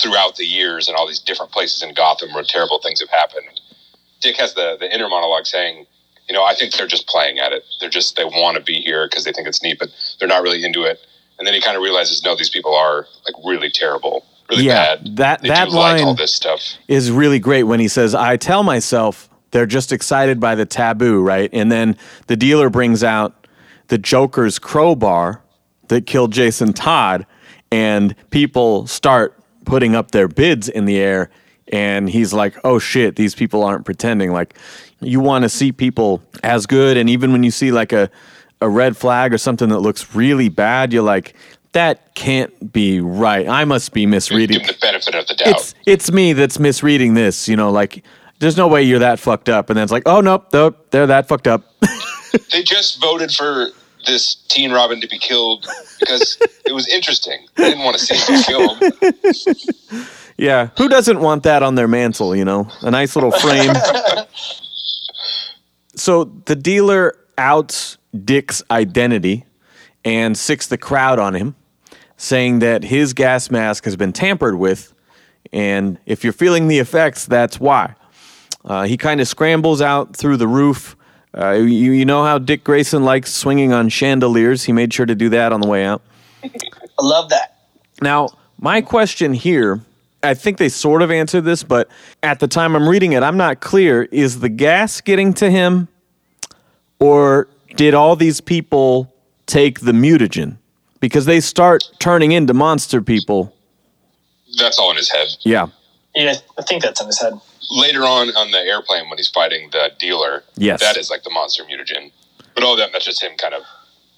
throughout 0.00 0.36
the 0.36 0.44
years 0.44 0.88
and 0.88 0.96
all 0.96 1.06
these 1.06 1.18
different 1.20 1.52
places 1.52 1.82
in 1.82 1.94
Gotham 1.94 2.32
where 2.34 2.44
terrible 2.44 2.80
things 2.82 3.00
have 3.00 3.10
happened. 3.10 3.60
Dick 4.20 4.36
has 4.36 4.54
the, 4.54 4.76
the 4.78 4.92
inner 4.92 5.08
monologue 5.08 5.46
saying, 5.46 5.86
you 6.28 6.34
know, 6.34 6.44
I 6.44 6.54
think 6.54 6.72
they're 6.74 6.86
just 6.86 7.06
playing 7.08 7.38
at 7.38 7.52
it. 7.52 7.64
They're 7.80 7.90
just, 7.90 8.16
they 8.16 8.24
want 8.24 8.56
to 8.56 8.62
be 8.62 8.74
here 8.80 9.06
because 9.08 9.24
they 9.24 9.32
think 9.32 9.48
it's 9.48 9.62
neat, 9.62 9.78
but 9.78 9.88
they're 10.18 10.28
not 10.28 10.42
really 10.42 10.64
into 10.64 10.84
it. 10.84 10.98
And 11.38 11.46
then 11.46 11.54
he 11.54 11.60
kind 11.60 11.76
of 11.76 11.82
realizes, 11.82 12.22
no, 12.24 12.36
these 12.36 12.48
people 12.50 12.74
are 12.74 13.06
like 13.26 13.34
really 13.44 13.70
terrible, 13.70 14.24
really 14.48 14.64
Yeah, 14.64 14.96
bad. 14.96 15.16
that- 15.16 15.42
they 15.42 15.48
that 15.48 15.68
do 15.68 15.74
like 15.74 16.00
all 16.00 16.06
line- 16.08 16.16
this 16.16 16.34
stuff. 16.34 16.60
is 16.88 17.10
really 17.10 17.38
great 17.40 17.64
when 17.64 17.80
he 17.80 17.88
says, 17.88 18.14
I 18.14 18.36
tell 18.36 18.62
myself 18.62 19.28
they're 19.50 19.66
just 19.66 19.92
excited 19.92 20.38
by 20.40 20.54
the 20.54 20.64
taboo, 20.64 21.20
right? 21.20 21.50
And 21.52 21.70
then 21.70 21.96
the 22.28 22.36
dealer 22.36 22.70
brings 22.70 23.02
out 23.04 23.46
the 23.88 23.98
Joker's 23.98 24.58
crowbar 24.58 25.42
that 25.88 26.06
killed 26.06 26.32
Jason 26.32 26.72
Todd, 26.72 27.26
and 27.70 28.14
people 28.30 28.86
start 28.86 29.36
putting 29.64 29.94
up 29.94 30.10
their 30.10 30.28
bids 30.28 30.68
in 30.68 30.84
the 30.84 30.98
air. 30.98 31.30
And 31.68 32.08
he's 32.08 32.32
like, 32.32 32.54
oh 32.64 32.78
shit, 32.78 33.16
these 33.16 33.34
people 33.34 33.62
aren't 33.64 33.84
pretending. 33.84 34.32
Like, 34.32 34.58
you 35.00 35.20
want 35.20 35.42
to 35.42 35.48
see 35.48 35.72
people 35.72 36.22
as 36.42 36.66
good. 36.66 36.96
And 36.96 37.08
even 37.08 37.32
when 37.32 37.42
you 37.42 37.50
see 37.50 37.72
like 37.72 37.92
a, 37.92 38.10
a 38.60 38.68
red 38.68 38.96
flag 38.96 39.32
or 39.32 39.38
something 39.38 39.68
that 39.70 39.78
looks 39.78 40.14
really 40.14 40.48
bad, 40.48 40.92
you're 40.92 41.02
like, 41.02 41.34
that 41.72 42.14
can't 42.14 42.72
be 42.72 43.00
right. 43.00 43.48
I 43.48 43.64
must 43.64 43.92
be 43.92 44.06
misreading 44.06 44.58
Give 44.58 44.66
the 44.66 44.78
benefit 44.80 45.14
of 45.14 45.26
the 45.26 45.34
doubt. 45.34 45.48
it's 45.48 45.74
it's 45.86 46.12
me 46.12 46.32
that's 46.34 46.58
misreading 46.58 47.14
this. 47.14 47.48
You 47.48 47.56
know, 47.56 47.70
like 47.70 48.04
there's 48.38 48.56
no 48.56 48.68
way 48.68 48.82
you're 48.82 48.98
that 48.98 49.18
fucked 49.18 49.48
up, 49.48 49.70
and 49.70 49.76
then 49.76 49.82
it's 49.82 49.92
like, 49.92 50.02
oh 50.06 50.20
nope, 50.20 50.48
nope, 50.52 50.90
they're 50.90 51.06
that 51.06 51.28
fucked 51.28 51.48
up. 51.48 51.64
they 52.52 52.62
just 52.62 53.00
voted 53.00 53.32
for 53.32 53.68
this 54.06 54.34
teen 54.48 54.72
Robin 54.72 55.00
to 55.00 55.08
be 55.08 55.18
killed 55.18 55.66
because 56.00 56.38
it 56.66 56.72
was 56.72 56.88
interesting. 56.88 57.46
They 57.56 57.70
didn't 57.70 57.84
want 57.84 57.98
to 57.98 58.04
see 58.04 58.16
him 58.16 58.42
killed. 58.42 60.08
yeah, 60.36 60.70
who 60.78 60.88
doesn't 60.88 61.20
want 61.20 61.42
that 61.44 61.62
on 61.62 61.74
their 61.74 61.88
mantle? 61.88 62.34
You 62.34 62.44
know, 62.44 62.68
a 62.82 62.90
nice 62.90 63.16
little 63.16 63.32
frame. 63.32 63.74
so 65.94 66.24
the 66.24 66.56
dealer 66.56 67.16
outs 67.38 67.98
Dick's 68.24 68.62
identity 68.70 69.44
and 70.04 70.36
sicks 70.36 70.66
the 70.66 70.78
crowd 70.78 71.18
on 71.18 71.34
him, 71.34 71.54
saying 72.16 72.58
that 72.58 72.84
his 72.84 73.12
gas 73.12 73.50
mask 73.50 73.84
has 73.84 73.96
been 73.96 74.12
tampered 74.12 74.56
with, 74.56 74.92
and 75.52 75.98
if 76.06 76.24
you're 76.24 76.32
feeling 76.32 76.68
the 76.68 76.78
effects, 76.78 77.26
that's 77.26 77.60
why. 77.60 77.94
Uh, 78.64 78.84
he 78.84 78.96
kind 78.96 79.20
of 79.20 79.28
scrambles 79.28 79.80
out 79.80 80.16
through 80.16 80.36
the 80.36 80.46
roof. 80.46 80.96
Uh, 81.36 81.52
you, 81.52 81.92
you 81.92 82.04
know 82.04 82.24
how 82.24 82.38
Dick 82.38 82.62
Grayson 82.64 83.04
likes 83.04 83.32
swinging 83.32 83.72
on 83.72 83.88
chandeliers. 83.88 84.64
He 84.64 84.72
made 84.72 84.92
sure 84.92 85.06
to 85.06 85.14
do 85.14 85.28
that 85.30 85.52
on 85.52 85.60
the 85.60 85.68
way 85.68 85.84
out. 85.84 86.02
I 86.44 86.48
love 87.00 87.30
that. 87.30 87.56
Now, 88.00 88.28
my 88.58 88.80
question 88.80 89.32
here 89.32 89.80
I 90.22 90.34
think 90.34 90.58
they 90.58 90.68
sort 90.68 91.02
of 91.02 91.10
answered 91.10 91.42
this, 91.42 91.62
but 91.62 91.88
at 92.22 92.38
the 92.38 92.46
time 92.46 92.76
I'm 92.76 92.88
reading 92.88 93.12
it, 93.12 93.22
I'm 93.22 93.36
not 93.36 93.60
clear. 93.60 94.04
Is 94.12 94.40
the 94.40 94.48
gas 94.48 95.00
getting 95.00 95.34
to 95.34 95.50
him, 95.50 95.88
or 97.00 97.48
did 97.74 97.94
all 97.94 98.14
these 98.14 98.40
people 98.40 99.12
take 99.46 99.80
the 99.80 99.92
mutagen? 99.92 100.58
Because 101.00 101.26
they 101.26 101.40
start 101.40 101.82
turning 101.98 102.30
into 102.30 102.54
monster 102.54 103.02
people. 103.02 103.52
That's 104.58 104.78
all 104.78 104.90
in 104.92 104.96
his 104.96 105.10
head. 105.10 105.28
Yeah. 105.40 105.66
Yeah, 106.14 106.34
I 106.56 106.62
think 106.62 106.84
that's 106.84 107.00
in 107.00 107.08
his 107.08 107.20
head. 107.20 107.34
Later 107.70 108.02
on 108.04 108.28
on 108.36 108.50
the 108.50 108.58
airplane 108.58 109.08
when 109.08 109.18
he's 109.18 109.28
fighting 109.28 109.70
the 109.70 109.90
dealer, 109.98 110.42
Yes. 110.56 110.80
that 110.80 110.96
is 110.96 111.10
like 111.10 111.22
the 111.22 111.30
monster 111.30 111.64
mutagen. 111.64 112.10
But 112.54 112.64
all 112.64 112.72
of 112.72 112.78
that, 112.78 112.90
that's 112.92 113.04
just 113.04 113.22
him 113.22 113.32
kind 113.38 113.54
of 113.54 113.62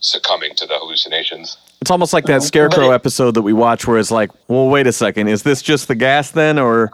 succumbing 0.00 0.54
to 0.56 0.66
the 0.66 0.78
hallucinations. 0.78 1.56
It's 1.80 1.90
almost 1.90 2.12
like 2.12 2.24
that 2.26 2.38
But 2.38 2.44
Scarecrow 2.46 2.90
it- 2.90 2.94
episode 2.94 3.34
that 3.34 3.42
we 3.42 3.52
watch 3.52 3.86
where 3.86 3.98
it's 3.98 4.10
like, 4.10 4.30
well, 4.48 4.68
wait 4.68 4.86
a 4.86 4.92
second, 4.92 5.28
is 5.28 5.42
this 5.42 5.62
just 5.62 5.88
the 5.88 5.94
gas 5.94 6.30
then, 6.30 6.58
or 6.58 6.90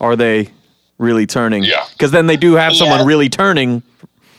are 0.00 0.14
they 0.16 0.50
really 0.98 1.26
turning? 1.26 1.64
Yeah. 1.64 1.84
Because 1.92 2.10
then 2.10 2.26
they 2.26 2.36
do 2.36 2.54
have 2.54 2.74
someone 2.76 3.00
Yeah. 3.00 3.06
really 3.06 3.28
turning. 3.28 3.82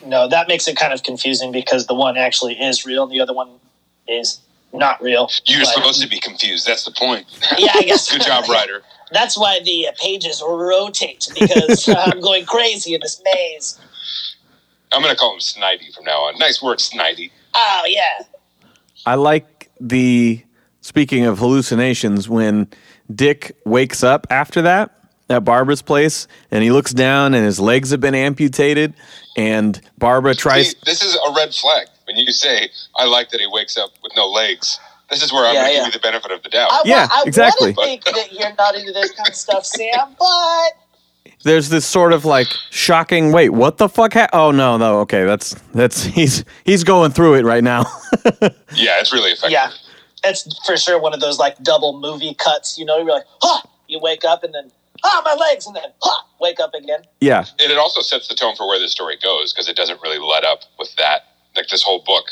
No, 0.06 0.28
that 0.30 0.48
makes 0.48 0.68
it 0.68 0.78
kind 0.78 0.94
of 0.94 1.04
confusing 1.04 1.52
because 1.52 1.88
the 1.88 1.96
one 1.96 2.16
actually 2.18 2.54
is 2.62 2.86
real 2.86 3.04
and 3.04 3.12
the 3.12 3.20
other 3.22 3.34
one 3.34 3.50
is 4.08 4.40
not 4.72 5.02
real. 5.02 5.30
You're 5.46 5.62
But- 5.62 5.74
supposed 5.74 6.02
to 6.02 6.08
be 6.08 6.20
confused. 6.20 6.68
That's 6.68 6.84
the 6.86 6.92
point. 6.92 7.26
Yeah, 7.58 7.72
I 7.74 7.82
guess. 7.82 8.10
Good 8.12 8.22
job, 8.22 8.48
writer. 8.48 8.84
That's 9.12 9.38
why 9.38 9.60
the 9.64 9.88
uh, 9.88 9.92
pages 10.02 10.42
rotate 10.46 11.28
because 11.40 11.88
I'm 11.98 12.22
going 12.22 12.46
crazy 12.46 12.94
in 12.94 13.02
this 13.02 13.22
maze. 13.34 13.80
I'm 14.92 15.02
going 15.02 15.14
to 15.14 15.20
call 15.20 15.34
him 15.34 15.40
Snidey 15.40 15.94
from 15.94 16.06
now 16.06 16.22
on. 16.22 16.38
Nice 16.40 16.62
work, 16.62 16.80
Snidey. 16.80 17.32
Oh 17.54 17.84
yeah, 17.88 18.24
I 19.06 19.16
like 19.16 19.70
the, 19.80 20.44
speaking 20.82 21.26
of 21.26 21.40
hallucinations, 21.40 22.28
when 22.28 22.68
Dick 23.14 23.56
wakes 23.66 24.04
up 24.04 24.26
after 24.30 24.64
that 24.64 24.92
at 25.30 25.44
Barbara's 25.44 25.82
place 25.82 26.28
and 26.52 26.64
he 26.64 26.72
looks 26.72 26.94
down 26.94 27.34
and 27.34 27.46
his 27.46 27.60
legs 27.60 27.92
have 27.92 28.00
been 28.00 28.16
amputated 28.16 28.94
and 29.38 29.80
Barbara 29.98 30.36
tries. 30.36 30.72
See, 30.72 30.78
this 30.86 31.04
is 31.04 31.16
a 31.16 31.34
red 31.36 31.54
flag. 31.54 31.88
When 32.06 32.18
you 32.18 32.32
say, 32.32 32.70
I 32.96 33.06
like 33.06 33.30
that 33.30 33.40
he 33.40 33.48
wakes 33.48 33.78
up 33.78 33.92
with 34.04 34.14
no 34.16 34.28
legs, 34.28 34.80
this 35.10 35.24
is 35.24 35.32
where 35.34 35.46
I'm 35.46 35.54
Yeah, 35.56 35.62
going 35.62 35.68
to 35.68 35.74
yeah. 35.74 35.80
give 35.86 35.94
you 35.94 36.00
the 36.00 36.04
benefit 36.04 36.32
of 36.32 36.44
the 36.44 36.50
doubt. 36.50 36.72
I, 36.72 36.82
Yeah, 36.86 37.02
wa- 37.08 37.10
I 37.12 37.24
exactly. 37.26 37.74
want 37.74 37.78
to 37.78 37.84
think 37.86 38.04
that 38.06 38.34
you're 38.34 38.54
not 38.58 38.76
into 38.76 38.92
this 38.92 39.12
kind 39.12 39.30
of 39.30 39.36
stuff, 39.36 39.66
Sam, 39.66 40.16
but 40.20 40.72
there's 41.44 41.70
this 41.70 41.86
sort 41.86 42.12
of 42.14 42.26
like 42.26 42.48
shocking 42.72 43.32
wait 43.32 43.50
what 43.50 43.78
the 43.78 43.88
fuck 43.90 44.14
ha- 44.14 44.28
oh 44.34 44.50
no 44.52 44.78
no 44.78 45.00
okay 45.02 45.26
that's 45.26 45.54
that's 45.74 46.04
he's 46.18 46.44
he's 46.64 46.84
going 46.84 47.12
through 47.12 47.36
it 47.36 47.44
right 47.46 47.64
now 47.64 47.82
yeah, 48.74 49.00
it's 49.00 49.12
really 49.14 49.32
effective. 49.32 49.52
yeah, 49.52 49.72
it's 50.24 50.48
for 50.66 50.76
sure 50.78 51.00
one 51.00 51.14
of 51.14 51.20
those 51.20 51.38
like 51.40 51.58
double 51.64 52.00
movie 52.00 52.34
cuts. 52.36 52.78
You 52.78 52.86
know, 52.86 52.98
you're 52.98 53.06
like, 53.12 53.26
huh, 53.42 53.62
you 53.88 54.00
wake 54.00 54.24
up 54.26 54.44
and 54.44 54.54
then, 54.54 54.72
ah, 55.04 55.22
my 55.24 55.34
legs, 55.34 55.68
and 55.68 55.76
then, 55.76 55.84
huh, 56.02 56.24
wake 56.40 56.60
up 56.60 56.74
again. 56.74 57.02
yeah 57.22 57.46
And 57.60 57.72
it 57.72 57.78
also 57.78 58.02
sets 58.02 58.28
the 58.28 58.36
tone 58.36 58.56
for 58.56 58.68
where 58.68 58.80
the 58.80 58.88
story 58.90 59.18
goes 59.22 59.54
because 59.54 59.68
it 59.70 59.76
doesn't 59.76 60.02
really 60.02 60.20
let 60.20 60.44
up 60.44 60.62
with 60.80 60.96
that. 60.96 61.22
Like 61.56 61.68
this 61.68 61.84
whole 61.84 62.02
book, 62.06 62.26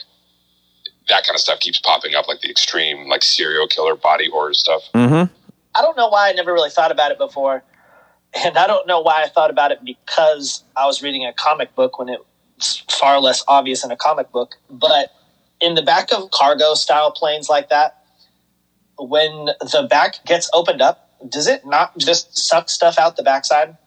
that 1.09 1.25
kind 1.25 1.35
of 1.35 1.41
stuff 1.41 1.59
keeps 1.59 1.79
popping 1.79 2.15
up, 2.15 2.27
like 2.27 2.41
the 2.41 2.49
extreme, 2.49 3.07
like 3.07 3.23
serial 3.23 3.67
killer 3.67 3.95
body 3.95 4.29
horror 4.29 4.53
stuff. 4.53 4.83
mm-hmm 4.93 5.31
I 5.75 5.81
don't 5.81 5.97
know 5.97 6.07
why 6.07 6.29
I 6.29 6.33
never 6.33 6.53
really 6.53 6.69
thought 6.69 6.91
about 6.91 7.11
it 7.11 7.17
before. 7.17 7.63
And 8.45 8.57
I 8.57 8.67
don't 8.67 8.87
know 8.87 8.99
why 9.01 9.23
I 9.23 9.27
thought 9.27 9.51
about 9.51 9.71
it 9.71 9.83
because 9.83 10.63
I 10.75 10.85
was 10.85 11.03
reading 11.03 11.25
a 11.25 11.33
comic 11.33 11.75
book 11.75 11.99
when 11.99 12.09
it's 12.09 12.83
far 12.89 13.19
less 13.19 13.43
obvious 13.47 13.83
in 13.83 13.91
a 13.91 13.95
comic 13.95 14.31
book. 14.31 14.55
But 14.69 15.11
in 15.61 15.75
the 15.75 15.81
back 15.81 16.11
of 16.11 16.31
cargo 16.31 16.73
style 16.73 17.11
planes 17.11 17.49
like 17.49 17.69
that, 17.69 18.03
when 18.97 19.45
the 19.45 19.87
back 19.89 20.25
gets 20.25 20.49
opened 20.53 20.81
up, 20.81 21.09
does 21.29 21.47
it 21.47 21.65
not 21.65 21.97
just 21.97 22.37
suck 22.37 22.69
stuff 22.69 22.97
out 22.97 23.17
the 23.17 23.23
backside? 23.23 23.77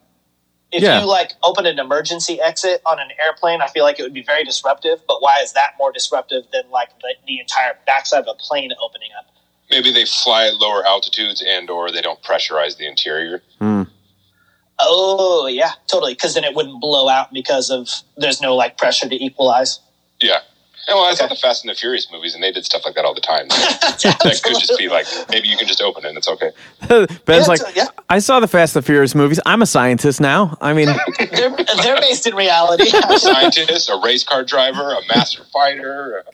If 0.72 0.82
Yeah. 0.82 1.00
you 1.00 1.06
like 1.06 1.32
open 1.42 1.64
an 1.66 1.78
emergency 1.78 2.40
exit 2.40 2.82
on 2.84 2.98
an 2.98 3.08
airplane, 3.24 3.60
I 3.62 3.68
feel 3.68 3.84
like 3.84 3.98
it 3.98 4.02
would 4.02 4.12
be 4.14 4.22
very 4.22 4.44
disruptive. 4.44 5.00
But 5.06 5.22
why 5.22 5.36
is 5.42 5.52
that 5.52 5.74
more 5.78 5.92
disruptive 5.92 6.44
than 6.52 6.62
like 6.70 6.90
the, 7.00 7.14
the 7.26 7.38
entire 7.40 7.78
backside 7.86 8.20
of 8.22 8.28
a 8.28 8.34
plane 8.34 8.72
opening 8.82 9.10
up? 9.18 9.26
Maybe 9.70 9.92
they 9.92 10.04
fly 10.04 10.46
at 10.46 10.54
lower 10.56 10.84
altitudes 10.86 11.42
and 11.46 11.70
or 11.70 11.90
they 11.90 12.02
don't 12.02 12.20
pressurize 12.22 12.76
the 12.76 12.86
interior. 12.86 13.42
Hmm. 13.58 13.82
Oh 14.78 15.46
yeah, 15.46 15.72
totally. 15.86 16.12
Because 16.14 16.34
then 16.34 16.44
it 16.44 16.54
wouldn't 16.54 16.80
blow 16.80 17.08
out 17.08 17.32
because 17.32 17.70
of 17.70 17.88
there's 18.16 18.40
no 18.40 18.54
like 18.54 18.76
pressure 18.76 19.08
to 19.08 19.24
equalize. 19.24 19.80
Yeah. 20.20 20.40
And 20.88 20.94
well, 20.96 21.04
I 21.04 21.14
saw 21.14 21.24
Okay. 21.24 21.34
the 21.34 21.40
Fast 21.40 21.64
and 21.64 21.70
the 21.70 21.74
Furious 21.78 22.10
movies, 22.10 22.34
and 22.34 22.42
they 22.42 22.52
did 22.52 22.64
stuff 22.64 22.82
like 22.84 22.94
that 22.94 23.04
all 23.04 23.14
the 23.14 23.20
time. 23.20 23.48
that 23.48 24.40
could 24.44 24.54
just 24.60 24.76
be 24.78 24.88
like 24.88 25.06
maybe 25.30 25.48
you 25.48 25.56
can 25.56 25.66
just 25.66 25.80
open 25.82 26.04
it 26.04 26.08
and 26.08 26.18
it's 26.18 26.28
okay. 26.28 26.50
ben's 27.24 27.46
Yeah, 27.46 27.48
like 27.48 27.60
uh, 27.62 27.72
yeah. 27.74 27.86
i 28.08 28.18
saw 28.18 28.38
the 28.40 28.46
fast 28.48 28.76
and 28.76 28.82
the 28.82 28.86
furious 28.86 29.14
movies 29.14 29.40
i'm 29.46 29.62
a 29.62 29.66
scientist 29.66 30.20
now 30.20 30.56
i 30.60 30.72
mean 30.72 30.86
They're 31.18 31.50
they're 31.82 32.00
based 32.00 32.26
in 32.26 32.34
reality. 32.34 32.90
A 33.10 33.18
scientist, 33.18 33.88
a 33.88 34.00
race 34.04 34.22
car 34.24 34.44
driver, 34.44 34.92
a 34.92 35.00
master 35.08 35.42
fighter. 35.52 36.24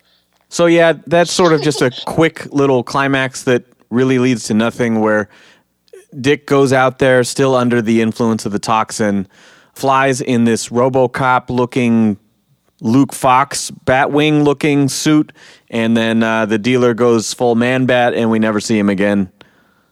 so 0.49 0.67
yeah 0.67 0.95
that's 1.07 1.33
sort 1.33 1.53
of 1.53 1.62
just 1.62 1.81
a 1.81 1.91
quick 2.07 2.47
little 2.53 2.83
climax 2.83 3.45
that 3.45 3.65
really 3.91 4.19
leads 4.19 4.45
to 4.45 4.55
nothing 4.55 5.01
where 5.01 5.29
dick 6.21 6.47
goes 6.47 6.73
out 6.73 6.99
there 6.99 7.25
still 7.25 7.55
under 7.55 7.81
the 7.81 8.01
influence 8.03 8.45
of 8.45 8.53
the 8.53 8.59
toxin 8.59 9.27
flies 9.75 10.21
in 10.21 10.45
this 10.45 10.69
robocop 10.69 11.49
looking 11.49 12.19
luke 12.85 13.12
fox 13.14 13.71
batwing 13.87 14.42
looking 14.42 14.88
suit 14.88 15.33
and 15.71 15.97
then 15.97 16.23
uh, 16.23 16.45
the 16.45 16.59
dealer 16.59 16.95
goes 16.95 17.33
full 17.33 17.55
man 17.55 17.87
bat 17.87 18.12
and 18.12 18.29
we 18.29 18.38
never 18.40 18.59
see 18.61 18.77
him 18.77 18.88
again 18.88 19.31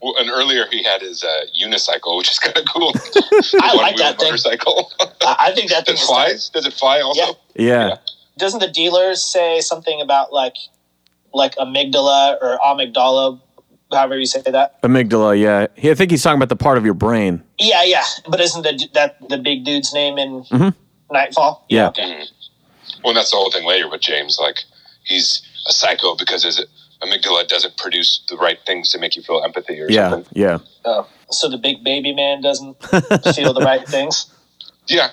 Well, 0.03 0.15
and 0.19 0.29
earlier 0.29 0.67
he 0.71 0.83
had 0.83 1.01
his 1.01 1.23
uh, 1.23 1.29
unicycle, 1.65 2.17
which 2.19 2.31
is 2.33 2.39
kind 2.45 2.57
of 2.57 2.65
cool. 2.67 2.93
I 3.63 3.75
like 3.77 3.97
that 3.99 4.19
thing. 4.19 4.27
motorcycle. 4.29 4.91
I 5.23 5.37
I 5.49 5.53
think 5.55 5.71
that 5.71 5.87
thing 5.87 5.95
it 5.97 6.01
is 6.01 6.07
flies. 6.07 6.49
Does 6.49 6.67
it 6.67 6.73
fly 6.73 7.01
also? 7.01 7.21
Yeah. 7.21 7.33
yeah. 7.55 7.89
Yeah. 7.89 7.97
Doesn't 8.39 8.61
the 8.61 8.73
dealer 8.83 9.15
say 9.15 9.61
something 9.61 10.01
about 10.01 10.33
like 10.33 10.57
like 11.33 11.55
amygdala 11.57 12.39
or 12.43 12.59
amygdala, 12.67 13.39
however 13.93 14.19
you 14.19 14.27
say 14.27 14.43
that? 14.59 14.83
amygdala 14.83 15.39
yeah 15.39 15.67
i 15.91 15.95
think 15.95 16.11
he's 16.11 16.23
talking 16.25 16.39
about 16.43 16.49
the 16.49 16.57
part 16.67 16.77
of 16.79 16.85
your 16.85 16.95
brain 17.07 17.43
Yeah, 17.61 17.85
yeah. 17.85 18.03
But 18.29 18.41
isn't 18.41 18.63
the, 18.63 18.89
that 18.95 19.11
the 19.29 19.39
big 19.39 19.65
dude's 19.65 19.93
name 19.95 20.19
in 20.19 20.43
Mhm. 20.45 20.75
Knightfall? 21.13 21.65
Yeah. 21.69 21.89
Okay. 21.89 22.25
Well, 23.05 23.15
that's 23.15 23.31
the 23.31 23.37
whole 23.37 23.51
thing 23.51 23.67
later 23.67 23.89
with 23.89 24.01
James. 24.01 24.39
Like 24.41 24.61
he's 25.05 25.43
a 25.69 25.73
psycho 25.73 26.15
because 26.17 26.43
his 26.45 26.65
amygdala 27.03 27.49
doesn't 27.49 27.77
produce 27.77 28.23
the 28.29 28.37
right 28.37 28.59
things 28.67 28.91
to 28.93 28.99
make 28.99 29.17
you 29.17 29.23
feel 29.23 29.43
empathy 29.43 29.81
or 29.81 29.87
yeah 29.91 30.11
something. 30.11 30.33
yeah 30.35 30.59
Oh, 30.85 31.07
so 31.31 31.49
the 31.49 31.57
big 31.59 31.83
baby 31.85 32.13
man 32.15 32.41
doesn't 32.43 32.75
feel 33.35 33.53
the 33.53 33.63
right 33.65 33.87
things. 33.87 34.27
Yeah, 34.89 35.11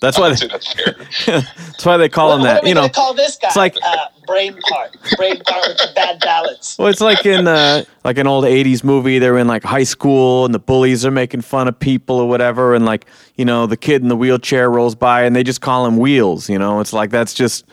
that's 0.00 0.18
why 0.18 0.30
they, 0.34 0.46
that's 0.46 0.72
fair. 0.72 0.94
that's 1.26 1.84
why 1.84 1.98
they 1.98 2.08
call 2.08 2.28
What, 2.30 2.36
him 2.38 2.42
that 2.44 2.66
you 2.66 2.72
know 2.74 2.82
gonna 2.82 2.92
call 2.92 3.12
this 3.12 3.36
guy? 3.36 3.48
it's 3.48 3.56
like- 3.56 3.76
uh, 3.84 4.06
brain 4.26 4.58
part, 4.68 4.96
brain 5.16 5.40
part 5.40 5.68
with 5.68 5.78
the 5.78 5.92
bad 5.94 6.20
balance. 6.20 6.76
Well, 6.78 6.88
it's 6.88 7.00
like 7.00 7.24
in 7.26 7.46
uh, 7.46 7.84
like 8.04 8.18
an 8.18 8.26
old 8.26 8.44
'80s 8.44 8.82
movie. 8.84 9.18
They're 9.18 9.38
in 9.38 9.46
like 9.46 9.62
high 9.64 9.84
school, 9.84 10.44
and 10.44 10.54
the 10.54 10.58
bullies 10.58 11.04
are 11.06 11.10
making 11.10 11.42
fun 11.42 11.68
of 11.68 11.78
people 11.78 12.16
or 12.18 12.28
whatever, 12.28 12.74
and 12.74 12.84
like 12.84 13.06
you 13.36 13.44
know, 13.44 13.66
the 13.66 13.76
kid 13.76 14.02
in 14.02 14.08
the 14.08 14.16
wheelchair 14.16 14.70
rolls 14.70 14.94
by, 14.94 15.24
and 15.24 15.34
they 15.34 15.42
just 15.42 15.60
call 15.60 15.86
him 15.86 15.96
Wheels. 15.96 16.48
You 16.48 16.58
know, 16.58 16.80
it's 16.80 16.92
like 16.92 17.10
that's 17.10 17.34
just 17.34 17.64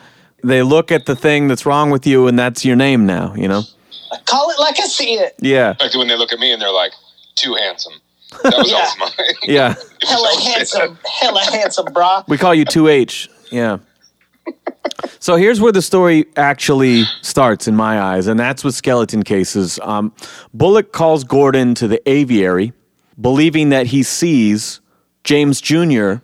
they 0.44 0.62
look 0.62 0.90
at 0.92 1.06
the 1.06 1.14
thing 1.16 1.48
that's 1.48 1.64
wrong 1.66 1.90
with 1.90 2.06
you, 2.06 2.26
and 2.26 2.38
that's 2.38 2.64
your 2.64 2.76
name 2.76 3.06
now. 3.06 3.34
You 3.34 3.48
know? 3.48 3.62
I 4.12 4.18
Call 4.26 4.50
it 4.50 4.58
like 4.58 4.78
I 4.80 4.84
see 4.86 5.14
it. 5.14 5.34
Yeah, 5.40 5.74
like 5.80 5.94
when 5.94 6.08
they 6.08 6.16
look 6.16 6.32
at 6.32 6.38
me 6.38 6.52
and 6.52 6.60
they're 6.60 6.70
like, 6.72 6.92
"Too 7.34 7.54
handsome." 7.54 7.94
That 8.42 8.54
was 8.56 8.70
Yeah. 8.70 8.76
always 8.78 8.98
mine. 8.98 9.36
yeah. 9.44 9.74
Hella 10.08 10.40
handsome, 10.40 10.98
hella 11.20 11.44
handsome, 11.50 11.86
brah. 11.86 12.26
We 12.28 12.38
call 12.38 12.54
you 12.54 12.64
2H. 12.64 13.28
Yeah. 13.50 13.78
So 15.18 15.36
here's 15.36 15.60
where 15.60 15.70
the 15.70 15.82
story 15.82 16.26
actually 16.36 17.04
starts 17.20 17.68
in 17.68 17.76
my 17.76 18.00
eyes, 18.00 18.26
and 18.26 18.40
that's 18.40 18.64
with 18.64 18.74
skeleton 18.74 19.22
cases. 19.22 19.78
Um, 19.82 20.12
Bullock 20.52 20.92
calls 20.92 21.22
Gordon 21.22 21.76
to 21.76 21.86
the 21.86 22.02
aviary, 22.10 22.72
believing 23.20 23.68
that 23.68 23.86
he 23.86 24.02
sees 24.02 24.80
James 25.22 25.60
Jr. 25.60 26.14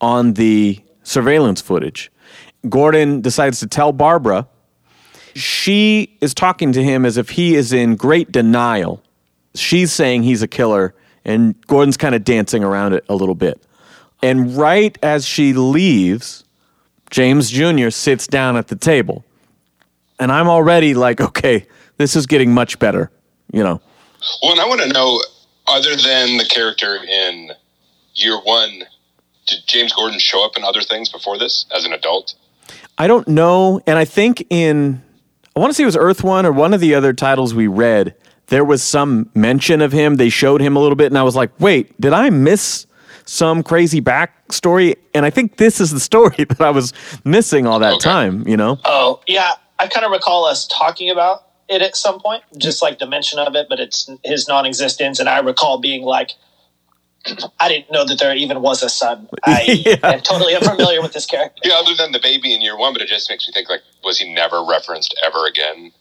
on 0.00 0.34
the 0.34 0.78
surveillance 1.02 1.60
footage. 1.60 2.12
Gordon 2.68 3.20
decides 3.20 3.58
to 3.60 3.66
tell 3.66 3.92
Barbara. 3.92 4.46
She 5.34 6.16
is 6.20 6.32
talking 6.32 6.72
to 6.72 6.82
him 6.82 7.04
as 7.04 7.16
if 7.16 7.30
he 7.30 7.56
is 7.56 7.72
in 7.72 7.96
great 7.96 8.30
denial. 8.30 9.02
She's 9.54 9.92
saying 9.92 10.22
he's 10.22 10.42
a 10.42 10.48
killer, 10.48 10.94
and 11.24 11.60
Gordon's 11.66 11.96
kind 11.96 12.14
of 12.14 12.22
dancing 12.22 12.62
around 12.62 12.92
it 12.92 13.04
a 13.08 13.16
little 13.16 13.34
bit. 13.34 13.60
And 14.22 14.56
right 14.56 14.96
as 15.02 15.26
she 15.26 15.52
leaves, 15.52 16.41
James 17.12 17.50
Jr. 17.50 17.90
sits 17.90 18.26
down 18.26 18.56
at 18.56 18.68
the 18.68 18.74
table. 18.74 19.24
And 20.18 20.32
I'm 20.32 20.48
already 20.48 20.94
like, 20.94 21.20
okay, 21.20 21.66
this 21.98 22.16
is 22.16 22.26
getting 22.26 22.52
much 22.52 22.78
better, 22.78 23.10
you 23.52 23.62
know. 23.62 23.80
Well, 24.42 24.52
and 24.52 24.60
I 24.60 24.66
want 24.66 24.80
to 24.80 24.88
know, 24.88 25.20
other 25.66 25.94
than 25.94 26.38
the 26.38 26.46
character 26.48 26.96
in 26.96 27.52
year 28.14 28.38
one, 28.42 28.84
did 29.46 29.60
James 29.66 29.92
Gordon 29.92 30.18
show 30.18 30.44
up 30.44 30.56
in 30.56 30.64
other 30.64 30.80
things 30.80 31.10
before 31.10 31.38
this 31.38 31.66
as 31.76 31.84
an 31.84 31.92
adult? 31.92 32.34
I 32.96 33.06
don't 33.06 33.28
know. 33.28 33.80
And 33.86 33.98
I 33.98 34.04
think 34.04 34.46
in, 34.48 35.02
I 35.54 35.60
want 35.60 35.70
to 35.70 35.74
say 35.74 35.82
it 35.82 35.86
was 35.86 35.96
Earth 35.96 36.24
One 36.24 36.46
or 36.46 36.52
one 36.52 36.72
of 36.72 36.80
the 36.80 36.94
other 36.94 37.12
titles 37.12 37.52
we 37.52 37.66
read, 37.66 38.14
there 38.46 38.64
was 38.64 38.82
some 38.82 39.30
mention 39.34 39.82
of 39.82 39.92
him. 39.92 40.16
They 40.16 40.28
showed 40.28 40.60
him 40.62 40.76
a 40.76 40.80
little 40.80 40.96
bit, 40.96 41.06
and 41.06 41.18
I 41.18 41.22
was 41.24 41.36
like, 41.36 41.50
wait, 41.60 41.98
did 42.00 42.12
I 42.12 42.30
miss 42.30 42.86
some 43.24 43.62
crazy 43.62 44.00
backstory? 44.00 44.96
And 45.14 45.24
I 45.26 45.30
think 45.30 45.56
this 45.56 45.80
is 45.80 45.90
the 45.90 46.00
story 46.00 46.36
that 46.48 46.60
I 46.60 46.70
was 46.70 46.92
missing 47.24 47.66
all 47.66 47.78
that 47.80 47.94
Okay. 47.94 48.08
time. 48.10 48.46
You 48.46 48.56
know? 48.56 48.78
Oh, 48.84 49.20
yeah. 49.26 49.52
I 49.78 49.88
kind 49.88 50.04
of 50.06 50.12
recall 50.12 50.44
us 50.44 50.66
talking 50.68 51.10
about 51.10 51.42
it 51.68 51.82
at 51.82 51.96
some 51.96 52.20
point, 52.20 52.42
just 52.58 52.82
like 52.82 52.98
the 52.98 53.06
mention 53.06 53.38
of 53.38 53.54
it, 53.56 53.66
but 53.68 53.80
it's 53.80 54.08
his 54.24 54.46
non 54.48 54.66
existence. 54.66 55.18
And 55.18 55.28
I 55.28 55.40
recall 55.40 55.78
being 55.80 56.02
like, 56.04 56.32
I 57.60 57.68
didn't 57.68 57.90
know 57.90 58.04
that 58.04 58.18
there 58.18 58.34
even 58.34 58.62
was 58.62 58.82
a 58.82 58.88
son. 58.88 59.28
I 59.44 59.62
Yeah. 59.86 59.96
am 60.02 60.20
totally 60.20 60.54
unfamiliar 60.54 61.00
with 61.02 61.12
this 61.12 61.26
character. 61.26 61.62
Yeah, 61.64 61.74
other 61.76 61.94
than 61.96 62.12
the 62.12 62.20
baby 62.20 62.54
in 62.54 62.60
year 62.60 62.76
one, 62.76 62.92
but 62.92 63.02
it 63.02 63.08
just 63.08 63.28
makes 63.30 63.46
me 63.48 63.52
think 63.54 63.68
like, 63.68 63.80
was 64.04 64.18
he 64.18 64.32
never 64.32 64.64
referenced 64.64 65.14
ever 65.24 65.46
again? 65.46 65.92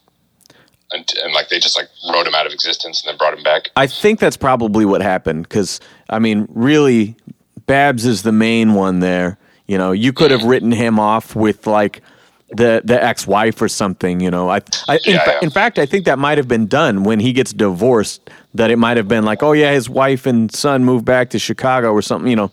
And, 0.94 1.10
and 1.24 1.34
like 1.34 1.48
they 1.50 1.58
just 1.60 1.78
like 1.78 1.88
wrote 2.14 2.28
him 2.28 2.36
out 2.36 2.46
of 2.46 2.52
existence 2.52 3.02
and 3.02 3.10
then 3.10 3.18
brought 3.18 3.34
him 3.38 3.44
back. 3.44 3.70
I 3.78 3.88
think 3.88 4.20
that's 4.20 4.36
probably 4.36 4.84
what 4.84 5.02
happened 5.02 5.44
because 5.48 5.80
I 6.12 6.19
mean, 6.19 6.47
really, 6.50 7.15
Babs 7.65 8.06
is 8.06 8.21
the 8.24 8.32
main 8.32 8.74
one 8.74 9.00
there. 9.00 9.38
You 9.67 9.78
know, 9.78 9.91
you 9.93 10.12
could 10.13 10.32
have 10.32 10.43
written 10.43 10.71
him 10.71 11.00
off 11.00 11.36
with 11.36 11.65
like 11.65 12.02
the 12.50 12.82
the 12.84 13.02
ex 13.02 13.26
wife 13.26 13.62
or 13.62 13.69
something. 13.69 14.19
You 14.19 14.30
know, 14.30 14.50
I, 14.50 14.60
I 14.89 14.95
in, 15.06 15.13
Yeah, 15.13 15.24
fa- 15.24 15.32
yeah. 15.34 15.39
in 15.41 15.50
fact, 15.50 15.80
I 15.80 15.86
think 15.86 16.06
that 16.06 16.19
might 16.19 16.38
have 16.38 16.47
been 16.50 16.67
done 16.67 17.04
when 17.04 17.19
he 17.21 17.32
gets 17.32 17.54
divorced. 17.54 18.30
That 18.54 18.69
it 18.69 18.76
might 18.78 18.97
have 18.97 19.08
been 19.08 19.24
like, 19.24 19.41
oh 19.41 19.54
yeah, 19.54 19.71
his 19.71 19.89
wife 19.89 20.26
and 20.26 20.54
son 20.54 20.84
moved 20.84 21.06
back 21.06 21.30
to 21.30 21.39
Chicago 21.39 21.93
or 21.93 22.02
something. 22.02 22.30
You 22.30 22.36
know, 22.36 22.52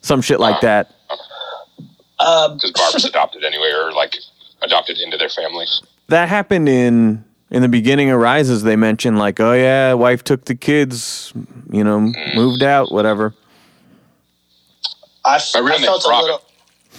some 0.00 0.22
shit 0.22 0.38
like 0.38 0.60
that. 0.60 0.92
Um, 2.20 2.54
because 2.54 2.70
Barbara's 2.72 3.04
adopted 3.04 3.42
anyway, 3.42 3.72
or 3.74 3.92
like 3.92 4.14
adopted 4.62 4.98
into 4.98 5.16
their 5.16 5.28
family. 5.28 5.66
That 6.06 6.28
happened 6.28 6.68
in 6.68 7.24
in 7.52 7.62
the 7.62 7.68
beginning 7.68 8.10
of 8.10 8.18
Rises. 8.18 8.64
They 8.64 8.74
mention 8.74 9.16
like, 9.16 9.38
oh 9.38 9.52
yeah, 9.52 9.92
wife 9.92 10.24
took 10.24 10.46
the 10.46 10.56
kids. 10.56 11.32
You 11.70 11.84
know, 11.84 12.12
moved 12.34 12.64
out, 12.64 12.90
whatever. 12.90 13.34
I, 15.24 15.36
f- 15.36 15.52
I 15.54 15.60
read 15.60 15.80
I 15.80 15.84
felt 15.84 16.04
a 16.04 16.08
little. 16.08 16.42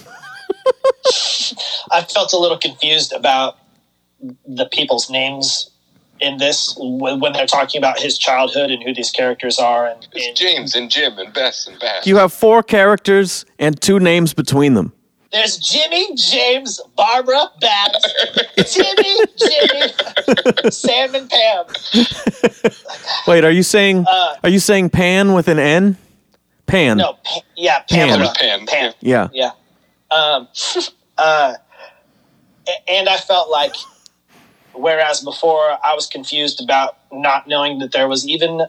I 1.92 2.02
felt 2.02 2.32
a 2.32 2.38
little 2.38 2.58
confused 2.58 3.12
about 3.12 3.58
the 4.46 4.66
people's 4.72 5.10
names 5.10 5.70
in 6.20 6.38
this 6.38 6.74
when, 6.78 7.20
when 7.20 7.32
they're 7.32 7.46
talking 7.46 7.78
about 7.78 7.98
his 7.98 8.16
childhood 8.16 8.70
and 8.70 8.82
who 8.82 8.94
these 8.94 9.10
characters 9.10 9.58
are. 9.58 9.86
And, 9.88 10.06
It's 10.12 10.26
and 10.26 10.36
James 10.36 10.74
and 10.74 10.90
Jim 10.90 11.18
and 11.18 11.34
Bess 11.34 11.66
and 11.66 11.78
Bass. 11.78 12.06
You 12.06 12.16
have 12.16 12.32
four 12.32 12.62
characters 12.62 13.44
and 13.58 13.78
two 13.80 14.00
names 14.00 14.32
between 14.32 14.74
them. 14.74 14.92
There's 15.34 15.58
Jimmy, 15.58 16.14
James, 16.14 16.80
Barbara, 16.96 17.50
Babs, 17.60 18.14
Jimmy, 18.72 19.16
Jimmy, 19.36 20.70
Sam, 20.70 21.12
and 21.16 21.28
Pam. 21.28 21.64
Wait, 23.26 23.44
are 23.44 23.50
you 23.50 23.64
saying 23.64 24.04
Uh, 24.08 24.36
are 24.44 24.48
you 24.48 24.60
saying 24.60 24.90
Pan 24.90 25.32
with 25.32 25.48
an 25.48 25.58
N? 25.58 25.96
Pan. 26.66 26.98
No, 26.98 27.14
pa- 27.24 27.40
yeah, 27.56 27.80
Pam. 27.80 28.10
Pamela. 28.10 28.32
Pan, 28.38 28.66
Pam. 28.66 28.92
Yeah. 29.00 29.28
Yeah. 29.32 29.50
Um, 30.12 30.46
uh, 31.18 31.54
and 32.88 33.08
I 33.08 33.16
felt 33.16 33.50
like, 33.50 33.74
whereas 34.72 35.20
before 35.20 35.78
I 35.84 35.94
was 35.94 36.06
confused 36.06 36.62
about 36.62 36.96
not 37.12 37.48
knowing 37.48 37.80
that 37.80 37.90
there 37.90 38.06
was 38.06 38.24
even 38.26 38.62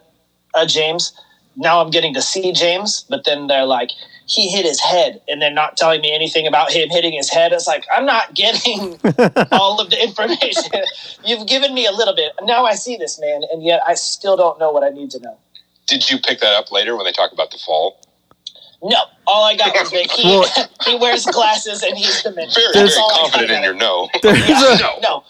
a 0.55 0.65
James, 0.65 1.13
now 1.55 1.79
I'm 1.79 1.91
getting 1.91 2.15
to 2.15 2.23
see 2.23 2.51
James, 2.51 3.05
but 3.07 3.23
then 3.23 3.45
they're 3.45 3.65
like, 3.65 3.91
he 4.27 4.49
hit 4.49 4.65
his 4.65 4.79
head, 4.81 5.21
and 5.27 5.41
they're 5.41 5.51
not 5.53 5.77
telling 5.77 6.01
me 6.01 6.13
anything 6.13 6.47
about 6.47 6.71
him 6.71 6.89
hitting 6.89 7.13
his 7.13 7.29
head. 7.29 7.53
It's 7.53 7.67
like, 7.67 7.85
I'm 7.95 8.05
not 8.05 8.33
getting 8.33 8.93
all 9.51 9.79
of 9.79 9.89
the 9.91 10.01
information. 10.01 10.81
You've 11.23 11.47
given 11.47 11.73
me 11.73 11.85
a 11.85 11.91
little 11.91 12.15
bit. 12.15 12.31
Now 12.43 12.65
I 12.65 12.73
see 12.75 12.97
this 12.97 13.19
man, 13.19 13.43
and 13.51 13.63
yet 13.63 13.81
I 13.87 13.93
still 13.93 14.35
don't 14.35 14.59
know 14.59 14.71
what 14.71 14.83
I 14.83 14.89
need 14.89 15.11
to 15.11 15.19
know. 15.19 15.37
Did 15.87 16.09
you 16.09 16.17
pick 16.17 16.39
that 16.39 16.53
up 16.55 16.71
later 16.71 16.95
when 16.95 17.05
they 17.05 17.11
talk 17.11 17.31
about 17.31 17.51
the 17.51 17.59
fall? 17.63 17.99
No, 18.81 18.97
all 19.27 19.43
I 19.45 19.55
got 19.55 19.73
was 19.79 19.91
that 19.91 20.11
he, 20.15 20.27
Well- 20.27 20.69
he 20.85 20.95
wears 20.95 21.25
glasses 21.25 21.83
and 21.83 21.95
he's 21.97 22.21
dementia. 22.23 22.53
Very, 22.73 22.85
That's 22.85 22.95
very 22.95 23.07
confident 23.13 23.51
in 23.51 23.63
your 23.63 23.73
no. 23.75 24.09
There's 24.21 24.39
it. 24.39 24.49
a 24.49 24.83
Yeah, 24.83 24.99
no, 25.01 25.23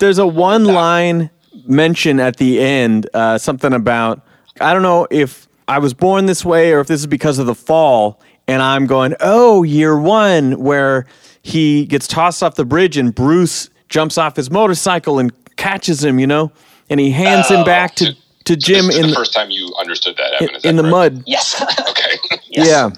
there's 0.00 0.18
a 0.18 0.26
one 0.26 0.64
line 0.64 1.30
mention 1.66 2.18
at 2.20 2.36
the 2.36 2.60
end, 2.60 3.08
uh, 3.14 3.38
something 3.38 3.72
about 3.72 4.20
I 4.60 4.72
don't 4.72 4.82
know 4.82 5.06
if 5.10 5.45
I 5.68 5.78
was 5.78 5.94
born 5.94 6.26
this 6.26 6.44
way 6.44 6.72
or 6.72 6.80
if 6.80 6.86
this 6.86 7.00
is 7.00 7.06
because 7.06 7.38
of 7.38 7.46
the 7.46 7.54
fall, 7.54 8.20
and 8.48 8.62
I'm 8.62 8.86
going, 8.86 9.14
oh, 9.20 9.62
year 9.64 9.98
one, 9.98 10.58
where 10.60 11.06
he 11.42 11.84
gets 11.86 12.06
tossed 12.06 12.42
off 12.42 12.54
the 12.54 12.64
bridge 12.64 12.96
and 12.96 13.14
Bruce 13.14 13.70
jumps 13.88 14.16
off 14.18 14.36
his 14.36 14.50
motorcycle 14.50 15.18
and 15.18 15.32
catches 15.56 16.04
him, 16.04 16.18
you 16.20 16.26
know, 16.26 16.52
and 16.90 17.00
he 17.00 17.10
hands 17.10 17.48
him 17.48 17.60
Oh. 17.60 17.64
back 17.64 17.94
to 17.96 18.14
to 18.44 18.52
So 18.52 18.56
Jim 18.60 18.86
this 18.86 18.94
is 18.94 18.96
in 18.96 19.02
the 19.02 19.08
the, 19.08 19.14
first 19.16 19.34
time 19.34 19.50
you 19.50 19.74
understood 19.76 20.16
that, 20.18 20.34
Evan. 20.40 20.54
Is 20.54 20.64
in 20.64 20.76
that 20.76 20.82
the 20.82 20.88
correct? 20.90 21.14
mud. 21.16 21.24
yes. 21.26 21.60
Okay. 21.90 22.38
yes. 22.48 22.68
Yeah. 22.68 22.90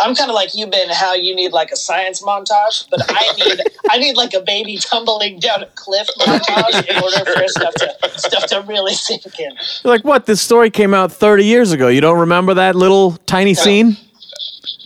I'm 0.00 0.14
kind 0.14 0.30
of 0.30 0.34
like 0.34 0.54
you, 0.54 0.66
Ben. 0.66 0.88
How 0.88 1.14
you 1.14 1.34
need 1.34 1.52
like 1.52 1.70
a 1.70 1.76
science 1.76 2.22
montage, 2.22 2.88
but 2.90 3.00
I 3.08 3.32
need 3.44 3.60
I 3.90 3.98
need 3.98 4.16
like 4.16 4.34
a 4.34 4.40
baby 4.40 4.76
tumbling 4.78 5.38
down 5.38 5.62
a 5.62 5.66
cliff 5.74 6.08
montage 6.18 6.86
in 6.88 7.02
order 7.02 7.24
for 7.30 7.46
stuff 7.48 7.74
to 7.74 8.18
stuff 8.18 8.46
to 8.46 8.64
really 8.66 8.94
sink 9.06 9.24
in. 9.38 9.52
You're 9.84 9.94
like, 9.94 10.04
what? 10.04 10.26
This 10.26 10.40
story 10.40 10.70
came 10.70 10.94
out 10.94 11.12
30 11.12 11.44
years 11.44 11.72
ago. 11.72 11.88
You 11.88 12.00
don't 12.00 12.18
remember 12.18 12.54
that 12.54 12.74
little 12.76 13.12
tiny 13.26 13.54
scene? 13.54 13.96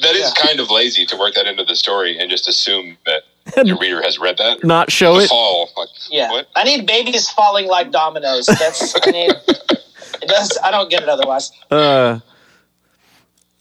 That 0.03 0.14
is 0.16 0.33
Yeah. 0.37 0.44
kind 0.46 0.61
of 0.61 0.70
lazy 0.70 1.07
to 1.07 1.16
work 1.16 1.35
that 1.35 1.46
into 1.46 1.64
the 1.64 1.77
story 1.77 2.18
and 2.18 2.31
just 2.31 2.48
assume 2.48 2.96
that 3.07 3.22
your 3.66 3.79
reader 3.79 4.03
has 4.03 4.18
read 4.18 4.37
that. 4.38 4.64
Not 4.64 4.90
show 4.90 5.16
the 5.16 5.24
it? 5.24 5.29
fall. 5.29 5.70
Like, 5.77 5.88
Yeah, 6.11 6.31
What? 6.31 6.48
I 6.57 6.64
need 6.64 6.87
babies 6.87 7.31
falling 7.31 7.68
like 7.68 7.90
dominoes. 7.90 8.46
That's 8.46 8.94
I 9.07 9.11
need. 9.11 9.31
It 10.22 10.29
does. 10.29 10.59
I 10.62 10.70
don't 10.70 10.90
get 10.90 11.03
it 11.03 11.09
otherwise. 11.09 11.53
Uh, 11.70 12.18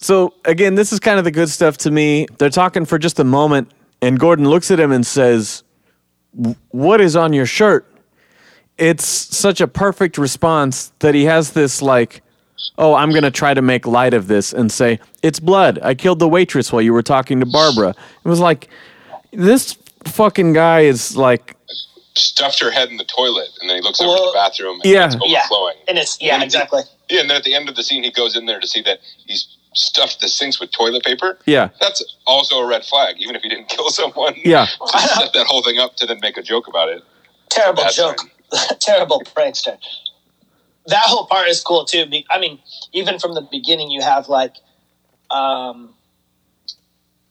so 0.03 0.33
again, 0.45 0.75
this 0.75 0.91
is 0.91 0.99
kind 0.99 1.17
of 1.17 1.23
the 1.23 1.31
good 1.31 1.49
stuff 1.49 1.77
to 1.79 1.91
me. 1.91 2.27
They're 2.37 2.49
talking 2.49 2.85
for 2.85 2.99
just 2.99 3.19
a 3.19 3.23
moment, 3.23 3.71
and 4.01 4.19
Gordon 4.19 4.47
looks 4.49 4.69
at 4.69 4.79
him 4.79 4.91
and 4.91 5.05
says, 5.05 5.63
"What 6.69 6.99
is 7.01 7.15
on 7.15 7.33
your 7.33 7.45
shirt?" 7.45 7.89
It's 8.77 9.05
such 9.05 9.61
a 9.61 9.67
perfect 9.67 10.17
response 10.17 10.91
that 10.99 11.15
he 11.15 11.25
has 11.25 11.51
this 11.51 11.81
like, 11.81 12.21
"Oh, 12.77 12.95
I'm 12.95 13.11
gonna 13.11 13.31
try 13.31 13.53
to 13.53 13.61
make 13.61 13.87
light 13.87 14.13
of 14.13 14.27
this 14.27 14.51
and 14.51 14.71
say 14.71 14.99
it's 15.21 15.39
blood. 15.39 15.79
I 15.81 15.93
killed 15.93 16.19
the 16.19 16.27
waitress 16.27 16.71
while 16.73 16.81
you 16.81 16.91
were 16.93 17.03
talking 17.03 17.39
to 17.39 17.45
Barbara." 17.45 17.95
It 18.25 18.27
was 18.27 18.39
like, 18.39 18.69
this 19.31 19.77
fucking 20.05 20.53
guy 20.53 20.81
is 20.81 21.15
like, 21.15 21.55
stuffed 22.15 22.59
her 22.59 22.71
head 22.71 22.89
in 22.89 22.97
the 22.97 23.05
toilet, 23.05 23.49
and 23.61 23.69
then 23.69 23.77
he 23.77 23.81
looks 23.81 24.01
over 24.01 24.15
the 24.17 24.31
bathroom 24.33 24.79
and 24.83 24.91
yeah. 24.91 25.05
it's 25.05 25.15
Yeah, 25.25 25.45
and 25.87 25.97
it's 25.97 26.17
yeah, 26.21 26.35
And- 26.35 26.43
exactly. 26.43 26.81
Yeah, 27.09 27.21
and 27.21 27.29
then 27.29 27.37
at 27.37 27.43
the 27.43 27.53
end 27.53 27.69
of 27.69 27.75
the 27.75 27.83
scene, 27.83 28.03
he 28.03 28.11
goes 28.11 28.35
in 28.35 28.45
there 28.45 28.59
to 28.59 28.67
see 28.67 28.81
that 28.83 28.99
he's 29.27 29.47
stuffed 29.75 30.19
the 30.21 30.27
sinks 30.27 30.59
with 30.59 30.71
toilet 30.71 31.03
paper. 31.03 31.37
yeah, 31.45 31.69
That's 31.81 32.03
also 32.25 32.59
a 32.59 32.65
red 32.67 32.83
flag, 32.85 33.15
even 33.19 33.35
if 33.35 33.41
he 33.41 33.49
didn't 33.49 33.69
kill 33.69 33.89
someone. 33.89 34.35
yeah. 34.43 34.65
To 34.91 34.97
set 34.99 35.33
that 35.33 35.45
whole 35.47 35.63
thing 35.63 35.79
up 35.79 35.95
to 35.97 36.05
then 36.05 36.19
make 36.21 36.37
a 36.37 36.43
joke 36.43 36.67
about 36.67 36.89
it. 36.89 37.03
terrible 37.49 37.83
Bad 37.83 37.93
joke, 37.93 38.17
terrible 38.79 39.21
prankster. 39.35 39.77
That 40.87 41.03
whole 41.05 41.25
part 41.27 41.47
is 41.47 41.61
cool 41.61 41.85
too. 41.85 42.05
I 42.29 42.39
mean, 42.39 42.59
even 42.91 43.17
from 43.19 43.33
the 43.35 43.41
beginning, 43.49 43.89
you 43.89 44.01
have 44.01 44.27
like, 44.27 44.55
um, 45.31 45.93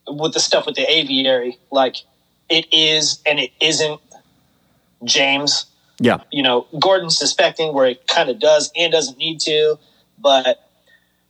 with 0.09 0.33
the 0.33 0.41
stuff 0.41 0.67
with 0.67 0.75
the 0.75 0.91
aviary, 0.91 1.59
like 1.71 1.97
it 2.49 2.67
is 2.73 3.21
and 3.27 3.39
it 3.39 3.51
isn't 3.61 4.01
James. 5.05 5.67
Yeah. 5.99 6.23
You 6.33 6.43
know, 6.43 6.67
Gordon 6.81 7.11
suspecting 7.11 7.73
where 7.75 7.87
it 7.87 8.07
kind 8.09 8.29
of 8.29 8.41
does 8.41 8.73
and 8.77 8.91
doesn't 8.93 9.19
need 9.19 9.41
to, 9.43 9.79
but 10.19 10.69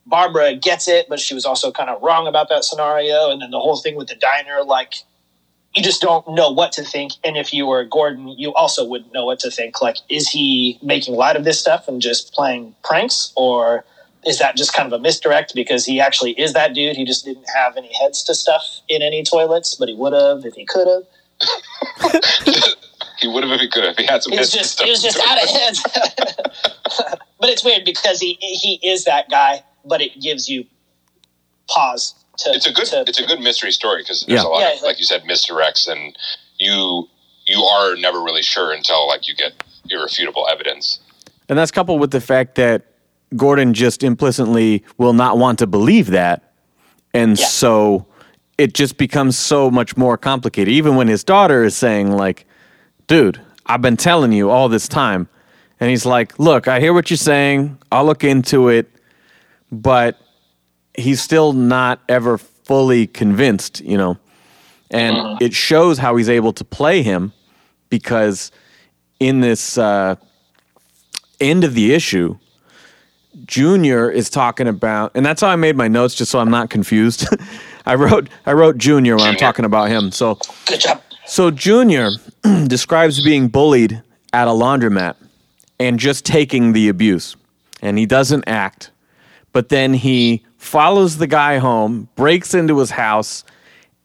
Barbara 0.06 0.54
gets 0.56 0.88
it, 0.88 1.06
but 1.08 1.20
she 1.20 1.34
was 1.34 1.44
also 1.44 1.70
kind 1.70 1.88
of 1.88 2.02
wrong 2.02 2.26
about 2.26 2.48
that 2.48 2.64
scenario. 2.64 3.30
And 3.30 3.40
then 3.40 3.50
the 3.50 3.60
whole 3.60 3.76
thing 3.76 3.94
with 3.94 4.08
the 4.08 4.16
diner, 4.16 4.62
like 4.64 4.94
you 5.74 5.82
just 5.82 6.02
don't 6.02 6.26
know 6.28 6.50
what 6.50 6.72
to 6.72 6.84
think. 6.84 7.12
And 7.24 7.36
if 7.36 7.54
you 7.54 7.66
were 7.66 7.84
Gordon, 7.84 8.28
you 8.28 8.52
also 8.54 8.84
wouldn't 8.86 9.12
know 9.12 9.24
what 9.24 9.40
to 9.40 9.50
think. 9.50 9.80
Like, 9.80 9.96
is 10.08 10.28
he 10.28 10.78
making 10.82 11.14
light 11.14 11.36
of 11.36 11.44
this 11.44 11.58
stuff 11.58 11.88
and 11.88 12.00
just 12.00 12.32
playing 12.34 12.74
pranks, 12.84 13.32
or 13.36 13.84
is 14.26 14.38
that 14.38 14.56
just 14.56 14.74
kind 14.74 14.86
of 14.86 14.98
a 14.98 15.02
misdirect 15.02 15.54
because 15.54 15.86
he 15.86 16.00
actually 16.00 16.32
is 16.32 16.52
that 16.52 16.74
dude? 16.74 16.96
He 16.96 17.04
just 17.04 17.24
didn't 17.24 17.46
have 17.54 17.76
any 17.76 17.92
heads 17.94 18.22
to 18.24 18.34
stuff 18.34 18.80
in 18.88 19.02
any 19.02 19.22
toilets, 19.22 19.74
but 19.74 19.88
he 19.88 19.94
would 19.94 20.12
have 20.12 20.44
if 20.44 20.54
he 20.54 20.66
could 20.66 20.88
have. 20.88 21.04
He 23.18 23.28
would 23.28 23.44
have 23.44 23.52
if 23.52 23.60
he 23.60 23.68
could 23.68 23.84
have. 23.84 23.96
He 23.96 24.04
had 24.04 24.22
some. 24.22 24.32
He 24.32 24.38
was 24.38 24.52
just 24.52 24.82
he 24.82 24.90
was 24.90 25.00
just 25.00 25.18
out 25.26 25.42
of 25.42 25.48
heads. 25.48 25.82
but 27.40 27.48
it's 27.48 27.64
weird 27.64 27.84
because 27.84 28.20
he 28.20 28.34
he 28.40 28.80
is 28.82 29.04
that 29.04 29.30
guy, 29.30 29.62
but 29.84 30.00
it 30.00 30.20
gives 30.20 30.48
you 30.48 30.64
pause. 31.68 32.14
To, 32.38 32.50
It's 32.50 32.66
a 32.66 32.72
good. 32.72 32.86
to- 32.86 33.04
It's 33.06 33.20
a 33.20 33.26
good 33.26 33.40
mystery 33.40 33.72
story 33.72 34.02
because 34.02 34.22
there's 34.22 34.42
Yeah. 34.42 34.48
a 34.48 34.50
lot 34.50 34.60
Yeah, 34.60 34.72
of, 34.74 34.82
like 34.82 34.98
you 34.98 35.04
said, 35.04 35.24
misdirects, 35.24 35.86
and 35.88 36.16
you 36.58 37.08
you 37.46 37.60
are 37.64 37.96
never 37.96 38.22
really 38.22 38.42
sure 38.42 38.70
until 38.72 39.08
like 39.08 39.26
you 39.26 39.34
get 39.34 39.52
irrefutable 39.90 40.46
evidence. 40.48 41.00
And 41.48 41.58
that's 41.58 41.72
coupled 41.72 41.98
with 42.00 42.12
the 42.12 42.20
fact 42.20 42.54
that 42.54 42.82
Gordon 43.36 43.74
just 43.74 44.04
implicitly 44.04 44.84
will 44.96 45.12
not 45.12 45.38
want 45.38 45.58
to 45.58 45.66
believe 45.66 46.06
that. 46.12 46.52
And 47.12 47.36
Yeah. 47.36 47.46
so 47.46 48.06
it 48.58 48.74
just 48.74 48.96
becomes 48.96 49.36
so 49.36 49.72
much 49.72 49.96
more 49.96 50.16
complicated. 50.16 50.72
Even 50.72 50.94
when 50.94 51.08
his 51.08 51.24
daughter 51.24 51.64
is 51.64 51.76
saying, 51.76 52.12
like, 52.12 52.46
dude, 53.08 53.40
I've 53.66 53.82
been 53.82 53.96
telling 53.96 54.30
you 54.32 54.48
all 54.50 54.68
this 54.68 54.86
time. 54.86 55.28
And 55.80 55.90
he's 55.90 56.06
like, 56.06 56.38
Look, 56.38 56.68
I 56.68 56.78
hear 56.78 56.92
what 56.94 57.10
you're 57.10 57.16
saying. 57.16 57.76
I'll 57.90 58.04
look 58.04 58.22
into 58.22 58.68
it. 58.68 58.88
But 59.72 60.18
he's 60.94 61.20
still 61.20 61.52
not 61.52 62.00
ever 62.08 62.38
fully 62.38 63.06
convinced, 63.06 63.80
you 63.80 63.96
know. 63.96 64.18
And 64.90 65.40
it 65.40 65.54
shows 65.54 65.96
how 65.98 66.16
he's 66.16 66.28
able 66.28 66.52
to 66.52 66.64
play 66.64 67.02
him 67.02 67.32
because 67.88 68.52
in 69.18 69.40
this 69.40 69.78
uh, 69.78 70.16
end 71.40 71.64
of 71.64 71.72
the 71.74 71.94
issue, 71.94 72.36
Junior 73.46 74.10
is 74.10 74.28
talking 74.28 74.68
about, 74.68 75.12
and 75.14 75.24
that's 75.24 75.40
how 75.40 75.48
I 75.48 75.56
made 75.56 75.76
my 75.76 75.88
notes, 75.88 76.14
just 76.14 76.30
so 76.30 76.38
I'm 76.38 76.50
not 76.50 76.68
confused. 76.68 77.26
I 77.86 77.94
wrote 77.94 78.28
I 78.44 78.52
wrote 78.52 78.76
Junior 78.76 79.16
when 79.16 79.24
I'm 79.24 79.36
talking 79.36 79.64
about 79.64 79.88
him. 79.88 80.10
So 80.10 80.38
Good 80.66 80.80
job. 80.80 81.00
so 81.26 81.50
Junior 81.50 82.10
describes 82.66 83.24
being 83.24 83.48
bullied 83.48 84.02
at 84.34 84.46
a 84.46 84.50
laundromat 84.50 85.16
and 85.80 85.98
just 85.98 86.26
taking 86.26 86.74
the 86.74 86.88
abuse, 86.88 87.34
and 87.80 87.96
he 87.98 88.04
doesn't 88.04 88.44
act, 88.46 88.90
but 89.52 89.68
then 89.68 89.94
he 89.94 90.42
follows 90.56 91.18
the 91.18 91.26
guy 91.26 91.58
home, 91.58 92.08
breaks 92.14 92.54
into 92.54 92.78
his 92.78 92.90
house, 92.90 93.44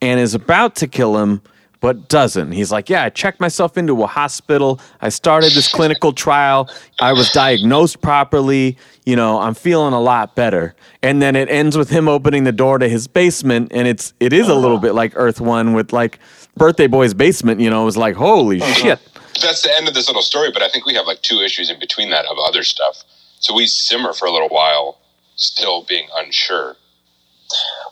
and 0.01 0.19
is 0.19 0.33
about 0.33 0.75
to 0.77 0.87
kill 0.87 1.17
him. 1.17 1.41
But 1.79 2.09
doesn't. 2.09 2.53
He's 2.53 2.71
like, 2.71 2.89
Yeah, 2.89 3.03
I 3.03 3.09
checked 3.09 3.39
myself 3.39 3.77
into 3.77 4.01
a 4.01 4.07
hospital. 4.07 4.81
I 4.99 5.09
started 5.09 5.51
this 5.53 5.71
clinical 5.71 6.11
trial. 6.11 6.71
I 6.99 7.13
was 7.13 7.29
diagnosed 7.29 8.01
properly. 8.01 8.77
You 9.05 9.15
know, 9.15 9.39
I'm 9.39 9.53
feeling 9.53 9.93
a 9.93 10.01
lot 10.01 10.35
better. 10.35 10.73
And 11.03 11.21
then 11.21 11.35
it 11.35 11.51
ends 11.51 11.77
with 11.77 11.91
him 11.91 12.07
opening 12.07 12.45
the 12.45 12.51
door 12.51 12.79
to 12.79 12.89
his 12.89 13.07
basement. 13.07 13.71
And 13.71 13.87
it's, 13.87 14.15
it 14.19 14.33
is 14.33 14.49
a 14.49 14.53
oh, 14.53 14.59
little 14.59 14.79
bit 14.79 14.93
like 14.93 15.13
Earth 15.15 15.39
One 15.39 15.73
with 15.73 15.93
like 15.93 16.17
Birthday 16.57 16.87
Boy's 16.87 17.13
basement, 17.13 17.61
you 17.61 17.69
know, 17.69 17.83
it 17.83 17.85
was 17.85 17.97
like, 17.97 18.15
Holy 18.15 18.61
uh-huh. 18.61 18.73
shit. 18.73 18.99
That's 19.41 19.61
the 19.61 19.75
end 19.77 19.87
of 19.87 19.93
this 19.93 20.07
little 20.07 20.23
story, 20.23 20.49
but 20.51 20.63
I 20.63 20.69
think 20.69 20.85
we 20.85 20.95
have 20.95 21.05
like 21.05 21.21
two 21.21 21.41
issues 21.41 21.69
in 21.69 21.79
between 21.79 22.09
that 22.09 22.25
of 22.25 22.37
other 22.39 22.63
stuff. 22.63 23.03
So 23.39 23.53
we 23.53 23.67
simmer 23.67 24.13
for 24.13 24.25
a 24.27 24.31
little 24.31 24.49
while, 24.49 24.99
still 25.37 25.85
being 25.85 26.07
unsure. 26.15 26.75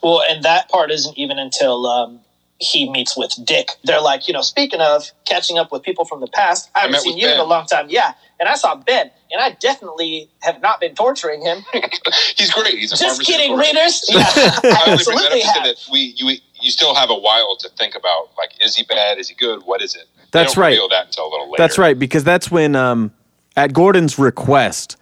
Well, 0.04 0.22
and 0.30 0.44
that 0.44 0.70
part 0.70 0.92
isn't 0.92 1.18
even 1.18 1.40
until 1.40 1.86
um, 1.88 2.20
he 2.60 2.90
meets 2.90 3.16
with 3.16 3.34
Dick. 3.44 3.70
They're 3.86 4.02
like, 4.02 4.28
you 4.28 4.34
know, 4.34 4.42
speaking 4.42 4.82
of 4.82 5.12
catching 5.26 5.58
up 5.58 5.72
with 5.72 5.82
people 5.84 6.04
from 6.04 6.20
the 6.20 6.28
past, 6.28 6.70
I 6.76 6.80
haven't 6.80 6.92
met 6.92 7.02
seen 7.02 7.14
with 7.16 7.24
you 7.24 7.30
in 7.30 7.40
a 7.40 7.44
long 7.46 7.66
time. 7.66 7.88
Yeah. 7.90 8.14
And 8.38 8.50
I 8.50 8.56
saw 8.56 8.76
Ben, 8.76 9.10
and 9.32 9.42
I 9.42 9.52
definitely 9.52 10.30
have 10.42 10.62
not 10.62 10.82
been 10.82 10.94
torturing 10.94 11.42
him. 11.42 11.60
He's 12.36 12.52
great. 12.52 12.78
He's 12.78 12.92
a 12.92 12.98
Just 12.98 13.24
kidding, 13.24 13.56
readers. 13.56 14.04
Yeah, 14.10 14.20
I 14.26 14.84
I 14.88 14.92
only 14.92 15.04
bring 15.06 15.18
that 15.18 15.32
up 15.32 15.34
absolutely 15.34 15.42
have. 15.42 15.64
that 15.64 15.76
we 15.90 16.14
you 16.18 16.38
you 16.62 16.72
still 16.72 16.94
have 16.96 17.10
a 17.10 17.16
while 17.16 17.56
to 17.62 17.70
think 17.78 17.96
about 17.96 18.30
like 18.38 18.52
is 18.60 18.76
he 18.76 18.84
bad? 18.84 19.18
Is 19.20 19.30
he 19.30 19.36
good? 19.36 19.64
What 19.64 19.82
is 19.82 19.96
it? 19.96 20.06
That's 20.32 20.56
don't 20.56 20.64
right. 20.64 20.70
Reveal 20.72 20.90
that 20.90 21.06
until 21.06 21.28
a 21.28 21.32
little 21.32 21.46
later. 21.50 21.56
That's 21.58 21.78
right, 21.78 21.98
because 21.98 22.26
that's 22.26 22.52
when, 22.52 22.76
um, 22.76 23.14
at 23.56 23.72
Gordon's 23.72 24.20
request, 24.20 24.98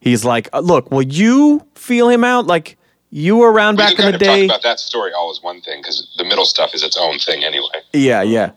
he's 0.00 0.24
like, 0.24 0.48
"Uh, 0.52 0.60
Look, 0.60 0.90
will 0.90 1.02
you 1.02 1.66
feel 1.74 2.08
him 2.08 2.24
out? 2.24 2.46
Like, 2.46 2.76
you 3.10 3.36
were 3.36 3.50
around 3.52 3.74
We 3.76 3.78
back 3.84 3.96
can 3.96 4.06
in 4.06 4.12
kind 4.12 4.14
the 4.14 4.18
day. 4.18 4.46
talk 4.46 4.56
about 4.56 4.62
that 4.62 4.80
story 4.80 5.12
all 5.12 5.30
as 5.30 5.42
one 5.42 5.60
thing 5.62 5.80
because 5.80 6.12
the 6.18 6.24
middle 6.24 6.44
stuff 6.44 6.74
is 6.74 6.82
its 6.82 6.96
own 6.96 7.18
thing 7.18 7.44
anyway. 7.44 7.80
Yeah, 7.92 8.22
yeah. 8.22 8.50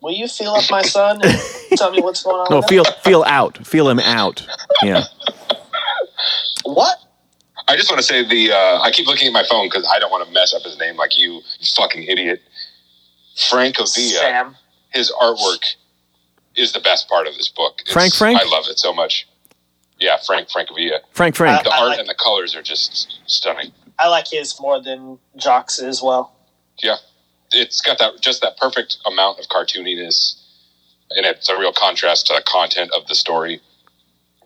Will 0.00 0.12
you 0.12 0.28
feel 0.28 0.52
up 0.52 0.64
my 0.70 0.82
son 0.82 1.20
and 1.24 1.38
tell 1.76 1.90
me 1.90 2.02
what's 2.02 2.22
going 2.22 2.36
on? 2.36 2.46
No, 2.50 2.56
with 2.58 2.68
feel 2.68 2.84
feel 3.02 3.22
out, 3.24 3.66
feel 3.66 3.88
him 3.88 3.98
out. 4.00 4.46
Yeah, 4.82 5.04
what? 6.64 6.98
I 7.66 7.76
just 7.76 7.90
want 7.90 8.00
to 8.00 8.06
say 8.06 8.22
the 8.28 8.52
uh, 8.52 8.80
I 8.82 8.90
keep 8.90 9.06
looking 9.06 9.26
at 9.26 9.32
my 9.32 9.44
phone 9.48 9.66
because 9.66 9.88
I 9.90 9.98
don't 9.98 10.10
want 10.10 10.26
to 10.26 10.32
mess 10.34 10.52
up 10.54 10.62
his 10.62 10.78
name 10.78 10.96
like 10.96 11.16
you, 11.18 11.40
you 11.58 11.66
fucking 11.76 12.02
idiot. 12.04 12.42
Francavilla, 13.36 14.10
Sam. 14.20 14.56
his 14.92 15.10
artwork 15.20 15.64
is 16.54 16.72
the 16.72 16.80
best 16.80 17.08
part 17.08 17.26
of 17.26 17.34
this 17.36 17.48
book. 17.48 17.80
It's- 17.80 17.92
Frank 17.92 18.14
Frank? 18.14 18.40
I 18.40 18.44
love 18.44 18.64
it 18.68 18.78
so 18.78 18.92
much. 18.92 19.26
Yeah, 19.98 20.16
Frank 20.26 20.48
Francavilla. 20.48 21.00
Frank, 21.12 21.36
Frank. 21.36 21.64
The 21.64 21.70
I 21.70 21.78
art 21.78 21.88
like- 21.90 21.98
and 22.00 22.08
the 22.08 22.14
colors 22.14 22.54
are 22.54 22.62
just 22.62 23.18
stunning. 23.26 23.72
I 23.98 24.08
like 24.08 24.26
his 24.28 24.60
more 24.60 24.82
than 24.82 25.18
Jock's 25.36 25.78
as 25.78 26.02
well. 26.02 26.32
Yeah, 26.82 26.96
it's 27.52 27.80
got 27.80 27.98
that 28.00 28.20
just 28.20 28.40
that 28.42 28.56
perfect 28.58 28.98
amount 29.06 29.38
of 29.38 29.46
cartooniness, 29.46 30.34
and 31.10 31.24
it's 31.24 31.48
a 31.48 31.56
real 31.56 31.72
contrast 31.72 32.26
to 32.26 32.34
the 32.34 32.42
content 32.42 32.90
of 32.96 33.06
the 33.06 33.14
story. 33.14 33.60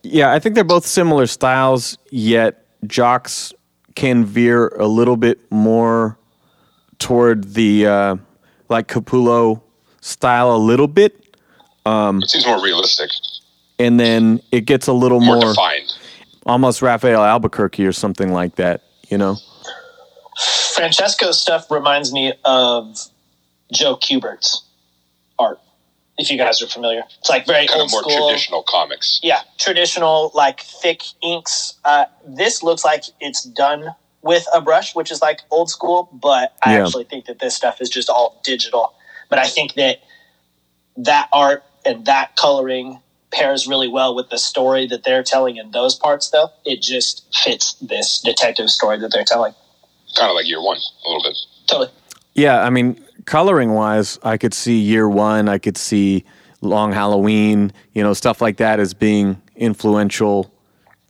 Yeah, 0.02 0.32
I 0.32 0.38
think 0.38 0.54
they're 0.54 0.64
both 0.64 0.86
similar 0.86 1.26
styles, 1.26 1.96
yet 2.10 2.66
Jocks 2.86 3.54
can 3.94 4.24
veer 4.24 4.68
a 4.68 4.86
little 4.86 5.16
bit 5.16 5.40
more 5.50 6.18
toward 6.98 7.54
the 7.54 7.86
uh, 7.86 8.16
like 8.68 8.86
Capullo 8.88 9.62
style 10.00 10.54
a 10.54 10.58
little 10.58 10.86
bit, 10.88 11.36
It 11.86 12.28
seems 12.28 12.46
more 12.46 12.62
realistic, 12.62 13.10
and 13.78 13.98
then 13.98 14.40
it 14.52 14.62
gets 14.62 14.86
a 14.86 14.92
little 14.92 15.20
more, 15.20 15.36
more 15.36 15.50
defined. 15.52 15.92
almost 16.46 16.82
Rafael 16.82 17.22
Albuquerque 17.22 17.86
or 17.86 17.92
something 17.92 18.32
like 18.32 18.56
that. 18.56 18.82
You 19.08 19.18
know? 19.18 19.36
Francesco's 20.74 21.40
stuff 21.40 21.70
reminds 21.70 22.12
me 22.12 22.32
of 22.44 22.96
Joe 23.72 23.96
Kubert's 23.96 24.62
art. 25.38 25.58
If 26.18 26.30
you 26.30 26.36
guys 26.38 26.60
are 26.62 26.66
familiar, 26.66 27.02
it's 27.20 27.28
like 27.30 27.46
very 27.46 27.66
Kind 27.66 27.80
old 27.80 27.88
of 27.88 27.92
more 27.92 28.02
school. 28.02 28.28
traditional 28.28 28.62
comics. 28.64 29.20
Yeah, 29.22 29.40
traditional 29.56 30.32
like 30.34 30.60
thick 30.60 31.02
inks. 31.22 31.74
Uh, 31.84 32.06
this 32.26 32.62
looks 32.62 32.84
like 32.84 33.04
it's 33.20 33.44
done 33.44 33.94
with 34.22 34.44
a 34.52 34.60
brush, 34.60 34.96
which 34.96 35.12
is 35.12 35.22
like 35.22 35.42
old 35.52 35.70
school. 35.70 36.08
But 36.12 36.54
I 36.64 36.76
Yeah. 36.76 36.84
actually 36.84 37.04
think 37.04 37.26
that 37.26 37.38
this 37.38 37.54
stuff 37.54 37.80
is 37.80 37.88
just 37.88 38.08
all 38.10 38.40
digital. 38.42 38.94
But 39.28 39.38
I 39.38 39.46
think 39.46 39.74
that 39.74 40.00
that 40.96 41.28
art 41.32 41.62
and 41.84 42.04
that 42.06 42.34
coloring 42.34 42.98
pairs 43.30 43.66
really 43.66 43.88
well 43.88 44.14
with 44.14 44.30
the 44.30 44.38
story 44.38 44.86
that 44.86 45.04
they're 45.04 45.22
telling 45.22 45.56
in 45.56 45.70
those 45.70 45.94
parts. 45.94 46.30
Though 46.30 46.50
it 46.64 46.82
just 46.82 47.26
fits 47.44 47.74
this 47.74 48.20
detective 48.20 48.70
story 48.70 48.98
that 48.98 49.12
they're 49.12 49.24
telling. 49.24 49.54
Kind 50.16 50.30
of 50.30 50.36
like 50.36 50.48
year 50.48 50.62
one, 50.62 50.78
a 50.78 51.08
little 51.08 51.22
bit. 51.22 51.36
Totally. 51.66 51.90
Yeah, 52.34 52.62
I 52.62 52.70
mean, 52.70 53.04
coloring 53.24 53.74
wise, 53.74 54.18
I 54.22 54.36
could 54.36 54.54
see 54.54 54.78
year 54.78 55.08
one, 55.08 55.48
I 55.48 55.58
could 55.58 55.76
see 55.76 56.24
Long 56.60 56.92
Halloween, 56.92 57.72
you 57.92 58.02
know, 58.02 58.14
stuff 58.14 58.40
like 58.40 58.56
that 58.56 58.80
as 58.80 58.94
being 58.94 59.40
influential. 59.56 60.52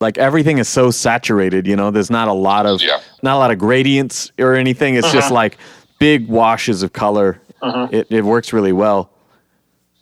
Like 0.00 0.18
everything 0.18 0.58
is 0.58 0.68
so 0.68 0.90
saturated, 0.90 1.66
you 1.66 1.76
know, 1.76 1.90
there's 1.90 2.10
not 2.10 2.28
a 2.28 2.32
lot 2.32 2.66
of 2.66 2.82
Yeah. 2.82 3.00
not 3.22 3.36
a 3.36 3.38
lot 3.38 3.50
of 3.50 3.58
gradients 3.58 4.32
or 4.38 4.54
anything. 4.54 4.94
It's 4.94 5.12
just 5.12 5.26
uh-huh. 5.26 5.34
like 5.34 5.58
big 5.98 6.28
washes 6.28 6.82
of 6.82 6.92
color. 6.92 7.40
Uh-huh. 7.62 7.88
It 7.90 8.06
it 8.10 8.24
works 8.24 8.52
really 8.52 8.72
well. 8.72 9.10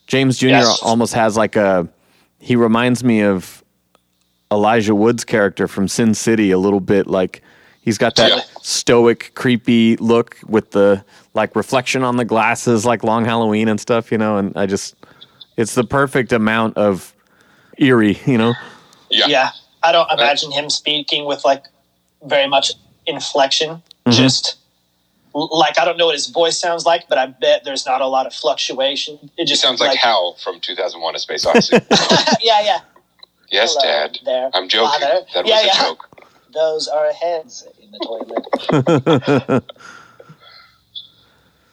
James 0.07 0.39
Jr. 0.39 0.47
Yes. 0.49 0.81
almost 0.83 1.15
has 1.15 1.37
like 1.37 1.57
a 1.57 1.89
he 2.47 2.55
reminds 2.57 3.03
me 3.03 3.23
of 3.23 3.63
Elijah 4.53 4.95
Wood's 4.95 5.25
character 5.25 5.67
from 5.67 5.89
Sin 5.89 6.15
City 6.15 6.53
a 6.53 6.59
little 6.59 6.81
bit 6.81 7.07
like 7.09 7.43
he's 7.83 7.99
got 7.99 8.15
that 8.17 8.31
Yeah. 8.31 8.41
stoic 8.63 9.33
creepy 9.35 9.97
look 9.97 10.39
with 10.47 10.71
the 10.71 11.05
like 11.35 11.57
reflection 11.57 12.03
on 12.05 12.17
the 12.17 12.25
glasses 12.25 12.85
like 12.87 13.03
long 13.05 13.25
halloween 13.25 13.69
and 13.69 13.81
stuff 13.81 14.11
you 14.13 14.19
know 14.19 14.37
and 14.39 14.53
i 14.57 14.65
just 14.67 14.95
it's 15.57 15.75
the 15.75 15.85
perfect 15.85 16.33
amount 16.33 16.77
of 16.77 17.13
eerie 17.79 18.19
you 18.27 18.39
know 18.39 18.55
Yeah. 19.11 19.27
Yeah, 19.29 19.49
I 19.83 19.93
don't 19.93 20.11
imagine 20.13 20.51
him 20.53 20.71
speaking 20.71 21.27
with 21.27 21.45
like 21.45 21.65
very 22.25 22.49
much 22.49 22.73
inflection. 23.07 23.71
Mm-hmm. 23.71 24.11
Just 24.13 24.45
l- 24.47 24.59
like 25.37 25.79
I 25.79 25.85
don't 25.85 25.99
know 25.99 26.07
what 26.07 26.15
his 26.15 26.29
voice 26.29 26.59
sounds 26.59 26.87
like, 26.87 27.09
but 27.09 27.19
I 27.19 27.27
bet 27.27 27.65
there's 27.65 27.87
not 27.87 28.01
a 28.01 28.07
lot 28.07 28.27
of 28.27 28.35
fluctuation. 28.35 29.19
It 29.37 29.43
It 29.43 29.47
just 29.47 29.63
sounds 29.63 29.81
like, 29.81 29.99
Hal 29.99 30.37
from 30.43 30.61
2001: 30.61 31.15
A 31.15 31.19
Space 31.19 31.47
Odyssey. 31.47 31.77
yeah, 32.43 32.63
yeah. 32.63 32.81
yes, 33.51 33.75
Hello 33.75 33.83
Dad. 33.83 34.19
there, 34.25 34.51
I'm 34.55 34.69
joking. 34.69 35.01
Father. 35.01 35.21
That 35.35 35.45
was 35.45 35.51
Yeah, 35.51 35.61
a 35.63 35.67
yeah. 35.67 35.73
joke. 35.85 36.09
Those 36.55 36.89
are 36.89 37.13
heads 37.13 37.67
in 37.83 37.91
the 37.93 37.99
toilet. 38.01 38.45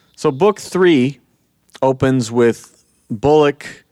so 0.15 0.31
book 0.31 0.59
three 0.59 1.19
opens 1.81 2.31
with 2.31 2.85
bullock 3.11 3.85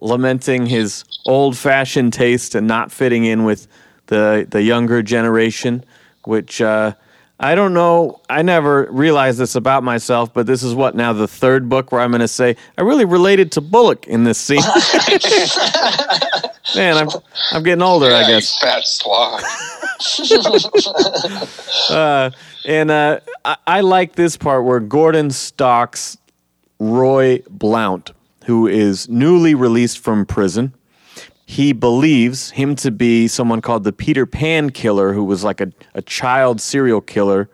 lamenting 0.00 0.66
his 0.66 1.04
old-fashioned 1.26 2.12
taste 2.12 2.54
and 2.54 2.66
not 2.66 2.92
fitting 2.92 3.24
in 3.24 3.44
with 3.44 3.66
the 4.06 4.46
the 4.50 4.62
younger 4.62 5.02
generation 5.02 5.84
which 6.24 6.60
uh 6.60 6.92
I 7.38 7.54
don't 7.54 7.74
know. 7.74 8.20
I 8.30 8.40
never 8.42 8.88
realized 8.90 9.38
this 9.38 9.56
about 9.56 9.82
myself, 9.82 10.32
but 10.32 10.46
this 10.46 10.62
is 10.62 10.74
what 10.74 10.94
now 10.94 11.12
the 11.12 11.28
third 11.28 11.68
book 11.68 11.92
where 11.92 12.00
I'm 12.00 12.10
going 12.10 12.20
to 12.22 12.28
say 12.28 12.56
I 12.78 12.82
really 12.82 13.04
related 13.04 13.52
to 13.52 13.60
Bullock 13.60 14.06
in 14.06 14.24
this 14.24 14.38
scene. 14.38 14.60
Man, 16.74 16.96
I'm 16.96 17.08
I'm 17.52 17.62
getting 17.62 17.82
older, 17.82 18.06
I 18.06 18.22
Yeah, 18.22 18.28
you 18.28 18.40
guess. 18.40 18.58
fat. 18.58 18.84
Uh, 21.90 22.30
and 22.64 22.90
uh, 22.90 23.20
I, 23.44 23.56
I 23.66 23.80
like 23.80 24.14
this 24.16 24.36
part 24.36 24.64
where 24.64 24.80
Gordon 24.80 25.30
stalks 25.30 26.18
Roy 26.80 27.42
Blount, 27.48 28.10
who 28.46 28.66
is 28.66 29.08
newly 29.08 29.54
released 29.54 30.00
from 30.00 30.26
prison. 30.26 30.74
He 31.48 31.72
believes 31.72 32.50
him 32.50 32.74
to 32.76 32.90
be 32.90 33.28
someone 33.28 33.60
called 33.60 33.84
the 33.84 33.92
Peter 33.92 34.26
Pan 34.26 34.70
killer, 34.70 35.12
who 35.12 35.22
was 35.22 35.44
like 35.44 35.60
a, 35.60 35.72
a 35.94 36.02
child 36.02 36.60
serial 36.60 37.00
killer. 37.00 37.48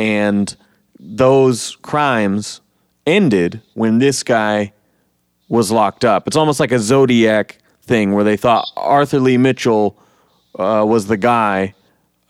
And 0.00 0.54
those 0.98 1.76
crimes 1.76 2.60
ended 3.06 3.62
when 3.74 3.98
this 3.98 4.24
guy 4.24 4.72
was 5.48 5.70
locked 5.70 6.04
up. 6.04 6.26
It's 6.26 6.36
almost 6.36 6.58
like 6.58 6.72
a 6.72 6.78
Zodiac 6.80 7.58
thing 7.82 8.12
where 8.12 8.24
they 8.24 8.36
thought 8.36 8.68
Arthur 8.76 9.20
Lee 9.20 9.38
Mitchell 9.38 9.96
uh, 10.58 10.84
was 10.86 11.06
the 11.06 11.16
guy. 11.16 11.74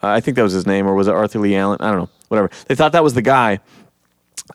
Uh, 0.03 0.09
I 0.09 0.21
think 0.21 0.37
that 0.37 0.43
was 0.43 0.53
his 0.53 0.67
name, 0.67 0.87
or 0.87 0.95
was 0.95 1.09
it 1.09 1.15
Arthur 1.15 1.39
Lee 1.39 1.57
Allen? 1.57 1.79
I 1.81 1.91
don't 1.91 2.01
know. 2.01 2.11
Whatever. 2.29 2.51
They 2.67 2.75
thought 2.75 2.93
that 2.93 3.03
was 3.03 3.15
the 3.15 3.23
guy. 3.23 3.61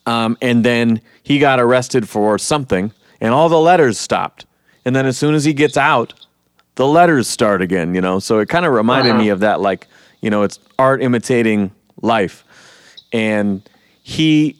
Um, 0.06 0.38
and 0.42 0.64
then 0.64 1.02
he 1.24 1.40
got 1.40 1.60
arrested 1.60 2.08
for 2.08 2.38
something, 2.38 2.92
and 3.20 3.34
all 3.34 3.50
the 3.50 3.60
letters 3.60 4.00
stopped. 4.00 4.46
And 4.84 4.96
then 4.96 5.06
as 5.06 5.18
soon 5.18 5.34
as 5.34 5.46
he 5.46 5.54
gets 5.54 5.78
out, 5.78 6.14
the 6.76 6.88
letters 6.88 7.28
start 7.28 7.62
again, 7.62 7.96
you 7.96 8.02
know? 8.02 8.20
So 8.20 8.40
it 8.40 8.50
kind 8.50 8.66
of 8.66 8.74
reminded 8.74 9.12
uh-huh. 9.12 9.22
me 9.22 9.30
of 9.30 9.40
that, 9.40 9.62
like, 9.62 9.88
you 10.22 10.30
know, 10.30 10.44
it's 10.44 10.60
art 10.78 11.02
imitating 11.02 11.72
life. 12.02 12.44
And 13.12 13.68
he 14.04 14.58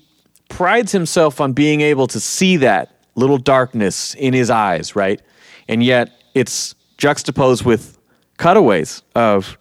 prides 0.50 0.92
himself 0.92 1.42
on 1.42 1.54
being 1.54 1.82
able 1.82 2.08
to 2.08 2.20
see 2.20 2.58
that 2.58 2.96
little 3.16 3.38
darkness 3.38 4.14
in 4.16 4.34
his 4.34 4.50
eyes, 4.50 4.96
right? 4.96 5.22
And 5.68 5.84
yet 5.84 6.12
it's 6.34 6.76
juxtaposed 6.98 7.66
with 7.66 7.98
cutaways 8.38 9.02
of 9.16 9.58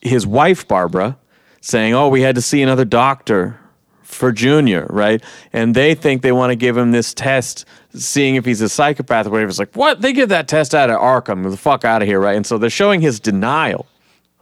his 0.00 0.26
wife, 0.26 0.66
Barbara, 0.68 1.18
saying, 1.60 1.94
Oh, 1.94 2.08
we 2.08 2.22
had 2.22 2.34
to 2.34 2.42
see 2.42 2.62
another 2.62 2.84
doctor 2.84 3.58
for 4.02 4.32
Junior, 4.32 4.86
right? 4.90 5.22
And 5.52 5.74
they 5.74 5.94
think 5.94 6.22
they 6.22 6.32
want 6.32 6.50
to 6.50 6.56
give 6.56 6.76
him 6.76 6.92
this 6.92 7.14
test, 7.14 7.64
seeing 7.94 8.34
if 8.36 8.44
he's 8.44 8.60
a 8.60 8.68
psychopath 8.68 9.26
or 9.26 9.30
whatever. 9.30 9.48
It's 9.48 9.58
like, 9.58 9.74
what? 9.74 10.00
They 10.00 10.12
give 10.12 10.28
that 10.30 10.48
test 10.48 10.74
out 10.74 10.90
of 10.90 11.00
Arkham. 11.00 11.48
The 11.48 11.56
fuck 11.56 11.84
out 11.84 12.02
of 12.02 12.08
here, 12.08 12.20
right? 12.20 12.36
And 12.36 12.46
so 12.46 12.58
they're 12.58 12.70
showing 12.70 13.00
his 13.00 13.20
denial 13.20 13.86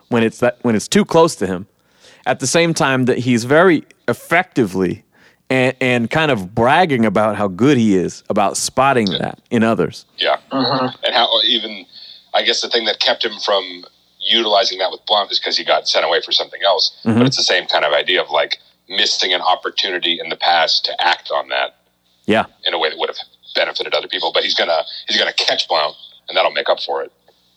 when 0.08 0.22
it's 0.22 0.38
that 0.38 0.58
when 0.62 0.74
it's 0.74 0.88
too 0.88 1.04
close 1.04 1.36
to 1.36 1.46
him. 1.46 1.66
At 2.24 2.38
the 2.40 2.46
same 2.46 2.72
time 2.72 3.06
that 3.06 3.18
he's 3.18 3.44
very 3.44 3.84
effectively 4.06 5.04
and, 5.50 5.76
and 5.80 6.10
kind 6.10 6.30
of 6.30 6.54
bragging 6.54 7.04
about 7.04 7.36
how 7.36 7.48
good 7.48 7.76
he 7.76 7.96
is 7.96 8.22
about 8.30 8.56
spotting 8.56 9.10
that 9.10 9.40
in 9.50 9.62
others. 9.64 10.06
Yeah. 10.18 10.38
Mm-hmm. 10.52 10.96
And 11.04 11.14
how 11.14 11.28
even, 11.42 11.84
I 12.32 12.42
guess 12.42 12.62
the 12.62 12.68
thing 12.68 12.84
that 12.86 13.00
kept 13.00 13.24
him 13.24 13.32
from 13.44 13.84
utilizing 14.20 14.78
that 14.78 14.90
with 14.92 15.04
Blount 15.06 15.32
is 15.32 15.40
because 15.40 15.58
he 15.58 15.64
got 15.64 15.88
sent 15.88 16.04
away 16.06 16.20
for 16.24 16.30
something 16.30 16.60
else. 16.64 16.96
Mm-hmm. 17.04 17.18
But 17.18 17.26
it's 17.26 17.36
the 17.36 17.42
same 17.42 17.66
kind 17.66 17.84
of 17.84 17.92
idea 17.92 18.22
of 18.22 18.30
like 18.30 18.58
missing 18.88 19.32
an 19.34 19.40
opportunity 19.40 20.20
in 20.22 20.28
the 20.28 20.36
past 20.36 20.84
to 20.84 21.04
act 21.04 21.30
on 21.34 21.48
that 21.48 21.76
Yeah. 22.26 22.44
in 22.64 22.72
a 22.72 22.78
way 22.78 22.88
that 22.88 22.98
would 22.98 23.08
have 23.08 23.18
benefited 23.52 23.94
other 23.94 24.08
people. 24.08 24.32
But 24.32 24.42
he's 24.44 24.54
gonna 24.54 24.82
he's 25.08 25.18
gonna 25.18 25.32
catch 25.32 25.68
Blount, 25.68 25.96
and 26.28 26.36
that'll 26.36 26.52
make 26.52 26.68
up 26.68 26.80
for 26.80 27.02
it. 27.02 27.12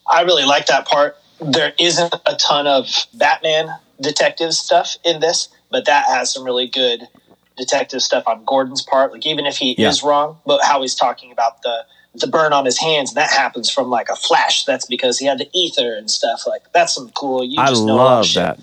I 0.09 0.21
really 0.21 0.45
like 0.45 0.67
that 0.67 0.85
part. 0.87 1.17
There 1.41 1.73
isn't 1.79 2.13
a 2.25 2.35
ton 2.35 2.67
of 2.67 2.87
Batman 3.13 3.69
detective 3.99 4.53
stuff 4.53 4.95
in 5.03 5.19
this, 5.19 5.49
but 5.69 5.85
that 5.85 6.05
has 6.07 6.33
some 6.33 6.43
really 6.43 6.67
good 6.67 7.07
detective 7.57 8.01
stuff 8.01 8.23
on 8.27 8.43
Gordon's 8.45 8.81
part. 8.81 9.11
Like 9.11 9.25
even 9.25 9.45
if 9.45 9.57
he 9.57 9.75
Yeah. 9.77 9.89
is 9.89 10.03
wrong, 10.03 10.37
but 10.45 10.61
how 10.63 10.81
he's 10.81 10.95
talking 10.95 11.31
about 11.31 11.61
the 11.61 11.85
the 12.17 12.27
burn 12.27 12.53
on 12.53 12.63
his 12.63 12.79
hands, 12.79 13.09
and 13.09 13.17
that 13.17 13.29
happens 13.29 13.69
from 13.69 13.89
like 13.89 14.07
a 14.07 14.15
flash. 14.15 14.63
That's 14.63 14.85
because 14.85 15.19
he 15.19 15.25
had 15.25 15.37
the 15.37 15.49
ether 15.51 15.95
and 15.95 16.09
stuff. 16.09 16.43
Like 16.47 16.63
that's 16.73 16.93
some 16.93 17.09
cool. 17.09 17.43
You 17.43 17.59
I 17.59 17.67
just 17.67 17.83
know 17.85 17.95
a 17.95 17.97
love 17.97 18.33
that. 18.35 18.59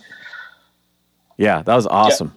Yeah, 1.36 1.60
that 1.62 1.74
was 1.74 1.86
awesome. 1.86 2.34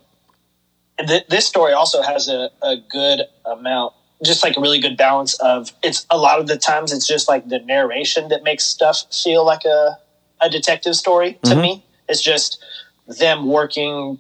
And 0.97 1.07
th- 1.07 1.27
this 1.27 1.45
story 1.45 1.73
also 1.73 2.01
has 2.01 2.27
a, 2.29 2.49
a 2.61 2.77
good 2.77 3.23
amount 3.45 3.93
just 4.24 4.43
like 4.43 4.55
a 4.57 4.61
really 4.61 4.80
good 4.80 4.97
balance 4.97 5.34
of 5.39 5.72
it's 5.84 6.05
a 6.09 6.18
lot 6.18 6.39
of 6.39 6.47
the 6.47 6.57
times 6.57 6.91
it's 6.93 7.07
just 7.07 7.28
like 7.28 7.47
the 7.49 7.59
narration 7.59 8.30
that 8.30 8.43
makes 8.43 8.63
stuff 8.63 9.03
feel 9.13 9.45
like 9.45 9.66
a, 9.66 9.97
a 10.41 10.49
detective 10.49 10.95
story 10.95 11.38
to 11.43 11.53
Mhm. 11.55 11.61
me 11.61 11.86
it's 12.07 12.22
just 12.22 12.63
them 13.07 13.47
working 13.47 14.20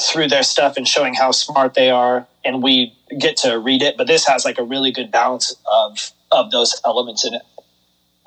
through 0.00 0.28
their 0.28 0.42
stuff 0.42 0.76
and 0.76 0.88
showing 0.88 1.14
how 1.14 1.30
smart 1.30 1.74
they 1.74 1.90
are 1.90 2.26
and 2.44 2.62
we 2.62 2.92
get 3.18 3.36
to 3.36 3.58
read 3.58 3.82
it 3.82 3.96
but 3.96 4.06
this 4.06 4.26
has 4.26 4.44
like 4.44 4.58
a 4.58 4.62
really 4.64 4.90
good 4.90 5.10
balance 5.10 5.54
of 5.70 6.10
of 6.32 6.50
those 6.50 6.80
elements 6.84 7.24
in 7.24 7.34
it 7.34 7.42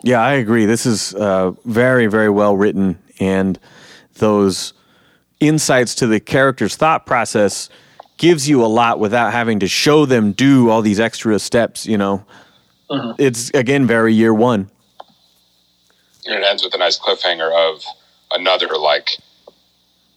Yeah, 0.03 0.21
I 0.21 0.33
agree. 0.33 0.65
This 0.67 0.85
is 0.85 1.15
uh, 1.15 1.51
very, 1.65 2.05
very 2.05 2.29
well 2.29 2.55
written, 2.55 2.99
and 3.19 3.57
those 4.19 4.73
insights 5.39 5.95
to 5.95 6.05
the 6.07 6.19
character's 6.19 6.75
thought 6.75 7.07
process 7.07 7.67
gives 8.17 8.49
you 8.49 8.63
a 8.63 8.67
lot 8.67 8.99
without 8.99 9.31
having 9.31 9.59
to 9.59 9.67
show 9.67 10.05
them 10.05 10.31
do 10.31 10.69
all 10.69 10.81
these 10.81 10.99
extra 10.99 11.39
steps. 11.39 11.85
You 11.85 11.97
know, 11.97 12.25
mm-hmm. 12.89 13.11
it's 13.17 13.49
again 13.51 13.85
very 13.87 14.13
year 14.13 14.33
one. 14.33 14.69
And 16.25 16.35
it 16.35 16.45
ends 16.45 16.63
with 16.63 16.73
a 16.75 16.77
nice 16.77 16.99
cliffhanger 16.99 17.51
of 17.53 17.83
another 18.31 18.67
like, 18.77 19.11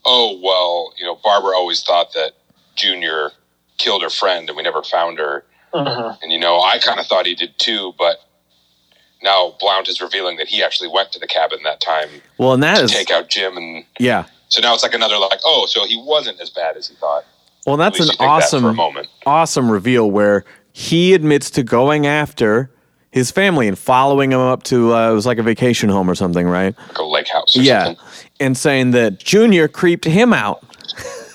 oh 0.05 0.41
well, 0.43 0.93
you 0.99 1.05
know, 1.05 1.19
Barbara 1.23 1.51
always 1.55 1.83
thought 1.83 2.13
that 2.15 2.33
Junior 2.77 3.31
killed 3.79 4.03
her 4.03 4.11
friend, 4.11 4.49
and 4.49 4.57
we 4.57 4.63
never 4.63 4.83
found 4.83 5.19
her. 5.19 5.45
Mm-hmm. 5.73 6.23
And 6.23 6.33
you 6.33 6.39
know, 6.39 6.61
I 6.61 6.79
kind 6.79 6.99
of 6.99 7.07
thought 7.07 7.27
he 7.27 7.35
did 7.35 7.59
too, 7.59 7.95
but 7.99 8.25
now 9.23 9.55
Blount 9.61 9.89
is 9.89 10.01
revealing 10.01 10.37
that 10.39 10.49
he 10.49 10.63
actually 10.63 10.89
went 10.89 11.13
to 11.13 11.19
the 11.19 11.27
cabin 11.27 11.61
that 11.65 11.81
time 11.81 12.09
Well, 12.39 12.55
and 12.55 12.63
that 12.63 12.79
to 12.79 12.85
is 12.85 12.93
take 12.93 13.11
out 13.11 13.29
Jim, 13.29 13.57
and 13.57 13.85
yeah. 13.99 14.27
so 14.49 14.61
now 14.61 14.75
it's 14.75 14.83
like 14.83 14.95
another 14.95 15.19
like, 15.19 15.41
oh, 15.45 15.67
so 15.67 15.85
he 15.87 16.03
wasn't 16.05 16.41
as 16.41 16.51
bad 16.51 16.77
as 16.77 16.89
he 16.89 16.95
thought. 16.95 17.25
Well, 17.71 17.77
that's 17.79 17.99
an 18.01 18.07
think 18.09 18.19
that 18.19 18.25
awesome, 18.29 18.79
awesome 19.27 19.71
reveal 19.71 20.11
where 20.11 20.45
he 20.73 21.15
admits 21.15 21.51
to 21.51 21.63
going 21.63 22.07
after 22.07 22.71
his 23.13 23.31
family 23.33 23.67
and 23.67 23.77
following 23.79 24.31
him 24.33 24.39
up 24.41 24.63
to 24.65 24.95
uh, 24.95 25.11
it 25.11 25.15
was 25.15 25.27
like 25.27 25.39
a 25.39 25.43
vacation 25.43 25.89
home 25.89 26.09
or 26.09 26.15
something, 26.15 26.47
right? 26.47 26.77
Like 26.89 26.99
a 26.99 27.03
lake 27.05 27.29
house 27.29 27.57
or 27.57 27.63
yeah, 27.63 27.85
something. 27.87 28.05
and 28.39 28.57
saying 28.57 28.91
that 28.93 29.19
Junior 29.19 29.67
creeped 29.67 30.05
him 30.05 30.33
out 30.33 30.63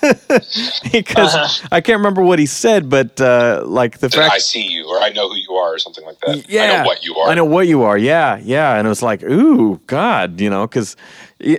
because 0.92 1.34
Uh-huh. 1.34 1.68
I 1.72 1.80
can't 1.80 1.98
remember 1.98 2.22
what 2.22 2.38
he 2.38 2.46
said, 2.46 2.88
but 2.88 3.20
uh, 3.20 3.62
like 3.66 3.98
the 3.98 4.08
That 4.08 4.32
I 4.32 4.38
see 4.38 4.62
you, 4.66 4.86
or 4.88 4.98
I 5.00 5.10
know 5.10 5.28
who 5.28 5.36
you 5.36 5.52
are, 5.54 5.74
or 5.74 5.78
something 5.78 6.04
like 6.04 6.18
that. 6.20 6.48
yeah, 6.48 6.62
I 6.62 6.66
know 6.82 6.86
what 6.86 7.04
you 7.04 7.14
are. 7.16 7.28
I 7.28 7.34
know 7.34 7.44
what 7.44 7.66
you 7.66 7.82
are. 7.82 7.98
Yeah, 7.98 8.38
yeah, 8.42 8.76
and 8.78 8.86
it 8.86 8.88
was 8.88 9.02
like, 9.02 9.22
ooh, 9.22 9.78
God, 9.86 10.40
you 10.40 10.48
know, 10.50 10.66
because 10.66 10.96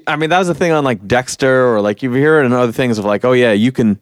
I 0.08 0.16
mean 0.16 0.30
that 0.32 0.40
was 0.40 0.48
the 0.48 0.56
thing 0.56 0.72
on 0.72 0.84
like 0.84 1.08
Dexter 1.08 1.68
or 1.76 1.82
like 1.82 2.02
you 2.02 2.12
hear 2.14 2.40
it 2.42 2.46
in 2.46 2.54
other 2.54 2.72
things 2.72 2.98
of 2.98 3.06
like, 3.06 3.24
oh 3.26 3.34
yeah, 3.34 3.52
you 3.52 3.72
can. 3.72 4.00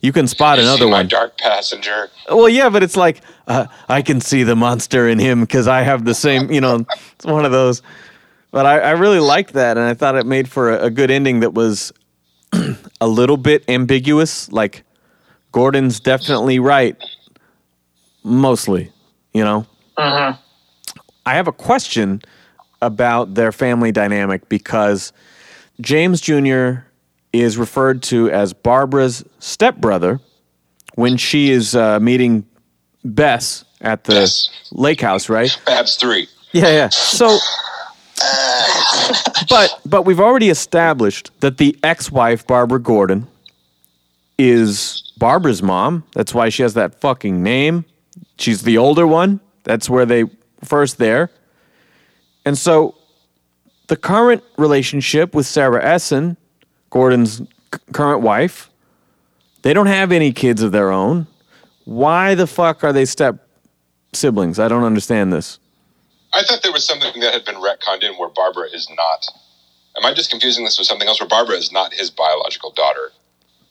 You 0.00 0.12
can 0.12 0.26
spot 0.26 0.58
You 0.58 0.64
another 0.64 0.86
my 0.86 0.98
one. 0.98 1.08
dark 1.08 1.36
passenger. 1.38 2.08
Well, 2.28 2.48
yeah, 2.48 2.70
but 2.70 2.82
it's 2.82 2.96
like 2.96 3.20
uh, 3.46 3.66
I 3.88 4.02
can 4.02 4.20
see 4.20 4.42
the 4.44 4.56
monster 4.56 5.08
in 5.08 5.18
him 5.18 5.42
because 5.42 5.68
I 5.68 5.82
have 5.82 6.04
the 6.04 6.14
same. 6.14 6.50
You 6.50 6.60
know, 6.60 6.86
it's 7.14 7.24
one 7.26 7.44
of 7.44 7.52
those. 7.52 7.82
But 8.50 8.66
I, 8.66 8.78
I 8.80 8.90
really 8.92 9.20
liked 9.20 9.52
that, 9.52 9.76
and 9.76 9.86
I 9.86 9.94
thought 9.94 10.16
it 10.16 10.26
made 10.26 10.48
for 10.48 10.72
a, 10.72 10.86
a 10.86 10.90
good 10.90 11.10
ending 11.10 11.40
that 11.40 11.52
was 11.54 11.92
a 13.00 13.06
little 13.06 13.36
bit 13.36 13.64
ambiguous. 13.68 14.50
Like 14.50 14.84
Gordon's 15.52 16.00
definitely 16.00 16.58
right, 16.58 16.96
mostly. 18.24 18.90
You 19.34 19.44
know. 19.44 19.66
Uh-huh. 19.96 20.34
I 21.26 21.34
have 21.34 21.46
a 21.46 21.52
question 21.52 22.22
about 22.80 23.34
their 23.34 23.52
family 23.52 23.92
dynamic 23.92 24.48
because 24.48 25.12
James 25.80 26.20
Jr. 26.22 26.84
is 27.32 27.56
referred 27.56 28.02
to 28.04 28.30
as 28.30 28.52
Barbara's 28.52 29.24
stepbrother 29.38 30.20
when 30.94 31.16
she 31.16 31.50
is 31.50 31.74
uh, 31.76 32.00
meeting 32.00 32.44
Bess 33.04 33.64
at 33.80 34.04
the 34.04 34.14
Yes. 34.14 34.48
lake 34.72 35.00
house, 35.00 35.28
right? 35.28 35.56
Babs 35.64 35.96
three. 35.96 36.28
Yeah, 36.52 36.68
yeah. 36.68 36.88
So, 36.88 37.38
but 39.48 39.80
but 39.86 40.02
we've 40.02 40.20
already 40.20 40.50
established 40.50 41.30
that 41.40 41.58
the 41.58 41.78
ex-wife 41.82 42.46
Barbara 42.46 42.80
Gordon 42.80 43.26
is 44.38 45.12
Barbara's 45.18 45.62
mom. 45.62 46.04
That's 46.14 46.34
why 46.34 46.48
she 46.48 46.62
has 46.62 46.74
that 46.74 47.00
fucking 47.00 47.42
name. 47.42 47.84
She's 48.38 48.62
the 48.62 48.78
older 48.78 49.06
one. 49.06 49.40
That's 49.64 49.88
where 49.88 50.06
they 50.06 50.24
first 50.64 50.98
there. 50.98 51.30
And 52.44 52.56
so, 52.58 52.94
the 53.88 53.96
current 53.96 54.42
relationship 54.56 55.34
with 55.34 55.46
Sarah 55.46 55.84
Essen, 55.84 56.36
Gordon's 56.90 57.38
c- 57.38 57.44
current 57.92 58.20
wife, 58.20 58.70
they 59.62 59.72
don't 59.72 59.86
have 59.86 60.12
any 60.12 60.32
kids 60.32 60.62
of 60.62 60.72
their 60.72 60.90
own. 60.90 61.26
Why 61.84 62.34
the 62.34 62.46
fuck 62.46 62.84
are 62.84 62.92
they 62.92 63.04
step 63.04 63.46
siblings? 64.12 64.58
I 64.58 64.68
don't 64.68 64.84
understand 64.84 65.32
this. 65.32 65.58
I 66.32 66.42
thought 66.42 66.62
there 66.62 66.72
was 66.72 66.84
something 66.84 67.20
that 67.20 67.32
had 67.34 67.44
been 67.44 67.56
retconned 67.56 68.02
in 68.02 68.14
where 68.14 68.28
Barbara 68.28 68.68
is 68.72 68.88
not. 68.90 69.26
Am 69.96 70.04
I 70.04 70.14
just 70.14 70.30
confusing 70.30 70.64
this 70.64 70.78
with 70.78 70.86
something 70.86 71.08
else? 71.08 71.20
Where 71.20 71.28
Barbara 71.28 71.56
is 71.56 71.72
not 71.72 71.92
his 71.92 72.10
biological 72.10 72.70
daughter, 72.72 73.10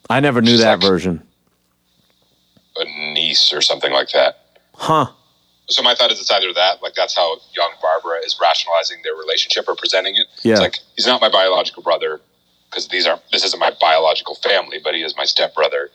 I 0.10 0.20
never 0.20 0.42
knew 0.42 0.52
She's 0.52 0.62
that 0.62 0.82
version. 0.82 1.22
a 2.76 2.86
niece 3.14 3.54
or 3.54 3.62
something 3.62 3.92
like 3.92 4.10
that. 4.12 4.40
Huh. 4.76 5.08
So 5.70 5.84
my 5.84 5.94
thought 5.94 6.12
is 6.12 6.20
it's 6.20 6.32
either 6.32 6.52
that, 6.54 6.82
like 6.82 6.96
that's 6.96 7.16
how 7.16 7.38
young 7.56 7.72
Barbara 7.82 8.20
is 8.26 8.38
rationalizing 8.42 8.98
their 9.04 9.14
relationship 9.16 9.66
or 9.68 9.76
presenting 9.76 10.16
it. 10.16 10.26
Yeah. 10.42 10.54
It's 10.54 10.62
like 10.62 10.80
he's 10.96 11.06
not 11.06 11.22
my 11.22 11.30
biological 11.30 11.84
brother 11.84 12.20
because 12.70 12.88
these 12.88 13.06
aren't 13.06 13.22
this 13.32 13.44
isn't 13.44 13.60
my 13.60 13.72
biological 13.80 14.36
family, 14.36 14.80
but 14.84 14.94
he 14.94 15.04
is 15.04 15.16
my 15.16 15.26
stepbrother. 15.26 15.90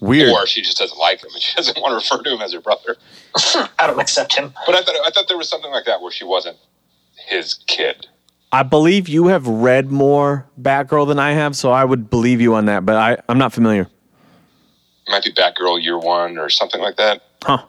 Weird. 0.00 0.30
Or 0.30 0.46
she 0.46 0.60
just 0.60 0.76
doesn't 0.76 0.98
like 0.98 1.22
him 1.22 1.30
and 1.32 1.42
she 1.42 1.54
doesn't 1.56 1.80
want 1.80 1.92
to 1.92 1.96
refer 1.96 2.22
to 2.22 2.34
him 2.34 2.40
as 2.42 2.52
her 2.52 2.60
brother. 2.60 2.96
i 3.78 3.86
don't 3.86 3.98
accept 4.00 4.34
him 4.34 4.52
But 4.66 4.74
I 4.74 4.82
thought 4.82 4.96
I 5.04 5.10
thought 5.10 5.28
there 5.28 5.38
was 5.38 5.48
something 5.48 5.70
like 5.70 5.84
that 5.86 6.00
where 6.00 6.12
she 6.12 6.24
wasn't 6.24 6.58
his 7.26 7.54
kid. 7.66 8.06
I 8.52 8.62
believe 8.62 9.08
you 9.08 9.26
have 9.26 9.46
read 9.46 9.90
more 9.90 10.46
Batgirl 10.60 11.08
than 11.08 11.18
I 11.18 11.32
have, 11.32 11.56
so 11.56 11.72
I 11.72 11.84
would 11.84 12.08
believe 12.08 12.40
you 12.40 12.54
on 12.54 12.66
that, 12.66 12.86
but 12.86 12.96
I, 12.96 13.16
I'm 13.28 13.38
not 13.38 13.52
familiar. 13.52 13.82
It 13.82 15.10
might 15.10 15.24
be 15.24 15.32
Batgirl 15.32 15.82
year 15.82 15.98
one 15.98 16.38
or 16.38 16.48
something 16.48 16.80
like 16.80 16.96
that. 16.96 17.22
Huh. 17.42 17.64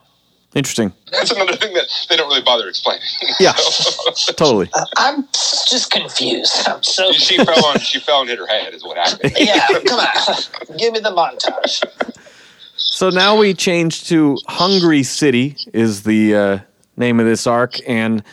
Interesting. 0.55 0.93
That's 1.11 1.29
another 1.31 1.55
thing 1.55 1.73
that 1.73 1.85
they 2.09 2.15
don't 2.15 2.27
really 2.29 2.41
bother 2.41 2.67
explaining. 2.67 3.03
Yeah, 3.39 3.53
So- 3.55 4.33
totally. 4.33 4.69
I'm 4.97 5.27
just 5.69 5.91
confused. 5.91 6.67
I'm 6.67 6.81
so 6.83 7.11
she 7.11 7.37
fell 7.37 7.65
on. 7.65 7.79
She 7.79 7.99
fell 7.99 8.21
and 8.21 8.29
hit 8.29 8.39
her 8.39 8.47
head. 8.47 8.73
Is 8.73 8.83
what 8.83 8.97
happened. 8.97 9.33
yeah. 9.39 9.67
Come 9.85 9.99
on, 9.99 10.77
give 10.77 10.93
me 10.93 10.99
the 10.99 11.11
montage. 11.11 11.83
So 12.75 13.09
now 13.09 13.37
we 13.37 13.53
change 13.53 14.07
to 14.07 14.37
Hungry 14.47 15.03
City 15.03 15.55
is 15.73 16.03
the 16.03 16.35
uh, 16.35 16.59
name 16.95 17.19
of 17.19 17.25
this 17.25 17.45
arc, 17.45 17.75
and 17.87 18.23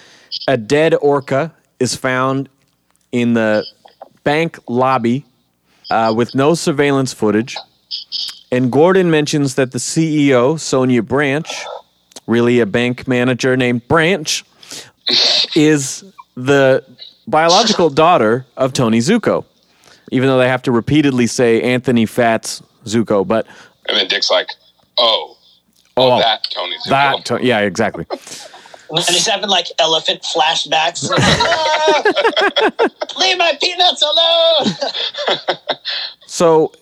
a 0.48 0.56
dead 0.56 0.94
orca 0.94 1.52
is 1.80 1.94
found 1.96 2.48
in 3.12 3.34
the 3.34 3.64
bank 4.22 4.58
lobby 4.68 5.24
uh, 5.90 6.12
with 6.16 6.34
no 6.34 6.54
surveillance 6.54 7.12
footage. 7.12 7.56
And 8.50 8.70
Gordon 8.70 9.10
mentions 9.10 9.56
that 9.56 9.72
the 9.72 9.78
CEO, 9.78 10.58
Sonia 10.58 11.02
Branch, 11.02 11.48
really 12.26 12.60
a 12.60 12.66
bank 12.66 13.06
manager 13.06 13.56
named 13.56 13.86
Branch, 13.88 14.44
is 15.54 16.04
the 16.36 16.84
biological 17.26 17.90
daughter 17.90 18.46
of 18.56 18.72
Tony 18.72 18.98
Zucco, 18.98 19.44
even 20.10 20.28
though 20.28 20.38
they 20.38 20.48
have 20.48 20.62
to 20.62 20.72
repeatedly 20.72 21.26
say 21.26 21.60
Anthony 21.62 22.06
Fats 22.06 22.62
Zucco. 22.84 23.26
But 23.26 23.46
And 23.88 23.96
then 23.96 24.08
Dick's 24.08 24.30
like, 24.30 24.48
"Oh, 24.98 25.36
oh, 25.96 26.12
oh 26.12 26.18
that 26.18 26.44
Tony 26.50 26.76
Zucco." 26.78 26.90
that, 26.90 27.24
to- 27.26 27.44
yeah, 27.44 27.60
exactly. 27.60 28.06
And 28.90 28.98
he's 29.08 29.26
having 29.26 29.48
like 29.48 29.66
elephant 29.78 30.22
flashbacks. 30.22 31.08
Leave 33.18 33.38
my 33.38 33.56
peanuts 33.60 34.02
alone. 34.02 35.56
So 36.26 36.72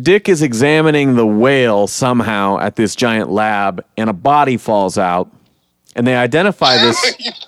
Dick 0.00 0.28
is 0.28 0.42
examining 0.42 1.16
the 1.16 1.26
whale 1.26 1.86
somehow 1.86 2.58
at 2.58 2.76
this 2.76 2.94
giant 2.94 3.30
lab, 3.30 3.84
and 3.96 4.08
a 4.08 4.12
body 4.12 4.56
falls 4.56 4.96
out. 4.98 5.30
And 5.96 6.06
they 6.06 6.14
identify 6.14 6.76
this. 6.76 7.18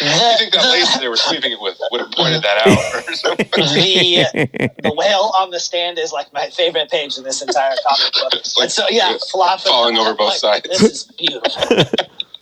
you 0.00 0.06
think 0.38 0.52
that 0.54 0.70
lady 0.70 0.86
they 0.98 1.08
were 1.08 1.16
sleeping 1.16 1.52
it 1.52 1.60
with 1.60 1.78
would 1.90 2.00
have 2.00 2.10
pointed 2.12 2.42
that 2.42 2.66
out 2.66 3.08
or 3.08 3.14
something? 3.14 3.46
the 3.52 4.72
the 4.82 4.94
whale 4.94 5.32
on 5.38 5.50
the 5.50 5.60
stand 5.60 5.98
is 5.98 6.12
like 6.12 6.32
my 6.32 6.48
favorite 6.48 6.90
page 6.90 7.18
in 7.18 7.24
this 7.24 7.42
entire 7.42 7.74
comic 7.86 8.12
book. 8.14 8.34
It's 8.34 8.56
like 8.56 8.64
and 8.64 8.72
so 8.72 8.86
yeah, 8.88 9.16
flopping 9.30 9.70
falling 9.70 9.98
over 9.98 10.14
both 10.14 10.34
sides. 10.34 10.66
This 10.68 10.82
is 10.82 11.04
beautiful. 11.18 11.84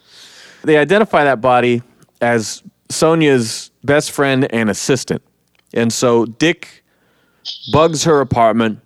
they 0.63 0.77
identify 0.77 1.25
that 1.25 1.41
body 1.41 1.83
as 2.21 2.63
Sonia's 2.89 3.71
best 3.83 4.13
friend 4.13 4.47
and 4.53 4.71
assistant. 4.71 5.23
And 5.75 5.93
so 5.93 6.25
Dick 6.25 6.85
bugs 7.73 8.05
her 8.05 8.21
apartment, 8.21 8.81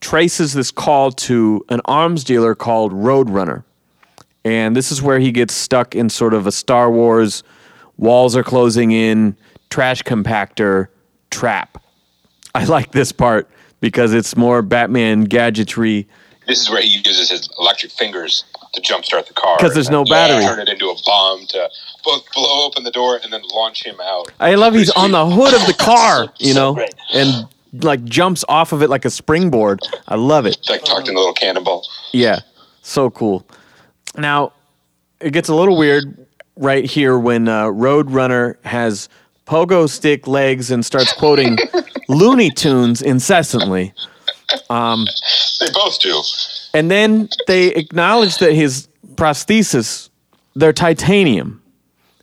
traces 0.00 0.52
this 0.52 0.70
call 0.70 1.10
to 1.10 1.64
an 1.68 1.80
arms 1.84 2.24
dealer 2.24 2.54
called 2.54 2.92
Roadrunner. 2.92 3.64
And 4.44 4.76
this 4.76 4.92
is 4.92 5.02
where 5.02 5.18
he 5.18 5.32
gets 5.32 5.54
stuck 5.54 5.94
in 5.94 6.08
sort 6.08 6.32
of 6.32 6.46
a 6.46 6.52
Star 6.52 6.90
Wars 6.90 7.42
walls 7.96 8.36
are 8.36 8.44
closing 8.44 8.92
in, 8.92 9.36
trash 9.70 10.02
compactor 10.02 10.88
trap. 11.30 11.82
I 12.54 12.64
like 12.64 12.92
this 12.92 13.12
part 13.12 13.48
because 13.80 14.14
it's 14.14 14.36
more 14.36 14.62
Batman 14.62 15.24
gadgetry. 15.24 16.08
This 16.46 16.60
is 16.60 16.70
where 16.70 16.80
he 16.80 17.00
uses 17.04 17.30
his 17.30 17.48
electric 17.58 17.92
fingers 17.92 18.44
to 18.74 18.80
jumpstart 18.80 19.26
the 19.26 19.34
car. 19.34 19.56
Because 19.56 19.74
there's 19.74 19.90
no 19.90 20.04
battery. 20.04 20.44
Turn 20.44 20.60
it 20.60 20.68
into 20.68 20.86
a 20.86 20.96
bomb 21.04 21.46
to 21.48 21.68
both 22.04 22.24
blow 22.32 22.66
open 22.66 22.84
the 22.84 22.90
door 22.90 23.18
and 23.22 23.32
then 23.32 23.42
launch 23.52 23.84
him 23.84 23.96
out. 24.00 24.30
I 24.38 24.54
love 24.54 24.74
he's 24.74 24.90
on 24.90 25.10
the 25.10 25.26
hood 25.26 25.54
of 25.54 25.66
the 25.66 25.74
car, 25.78 26.32
you 26.38 26.54
know, 26.54 26.78
and 27.12 27.48
like 27.72 28.04
jumps 28.04 28.44
off 28.48 28.72
of 28.72 28.82
it 28.82 28.90
like 28.90 29.04
a 29.04 29.10
springboard. 29.10 29.80
I 30.08 30.16
love 30.16 30.46
it. 30.46 30.56
It's 30.58 30.70
like 30.70 30.84
tucked 30.84 31.08
in 31.08 31.14
a 31.14 31.18
little 31.18 31.34
cannonball. 31.34 31.86
Yeah, 32.12 32.40
so 32.82 33.10
cool. 33.10 33.46
Now, 34.16 34.52
it 35.20 35.32
gets 35.32 35.48
a 35.48 35.54
little 35.54 35.76
weird 35.76 36.26
right 36.56 36.84
here 36.84 37.18
when 37.18 37.48
uh, 37.48 37.66
Roadrunner 37.66 38.56
has 38.64 39.08
pogo 39.46 39.88
stick 39.88 40.26
legs 40.26 40.70
and 40.70 40.84
starts 40.84 41.12
quoting 41.12 41.58
Looney 42.08 42.50
Tunes 42.50 43.02
incessantly. 43.02 43.92
They 45.60 45.70
both 45.72 46.00
do. 46.00 46.22
And 46.74 46.90
then 46.90 47.28
they 47.46 47.68
acknowledge 47.68 48.38
that 48.38 48.52
his 48.52 48.88
prosthesis, 49.14 50.10
they're 50.54 50.72
titanium. 50.72 51.62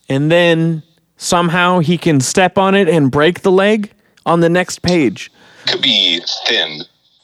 And 0.09 0.31
then 0.31 0.83
somehow 1.17 1.79
he 1.79 1.97
can 1.97 2.19
step 2.19 2.57
on 2.57 2.75
it 2.75 2.87
and 2.87 3.11
break 3.11 3.41
the 3.41 3.51
leg 3.51 3.91
on 4.25 4.39
the 4.39 4.49
next 4.49 4.81
page. 4.81 5.31
Could 5.67 5.81
be 5.81 6.21
thin. 6.47 6.81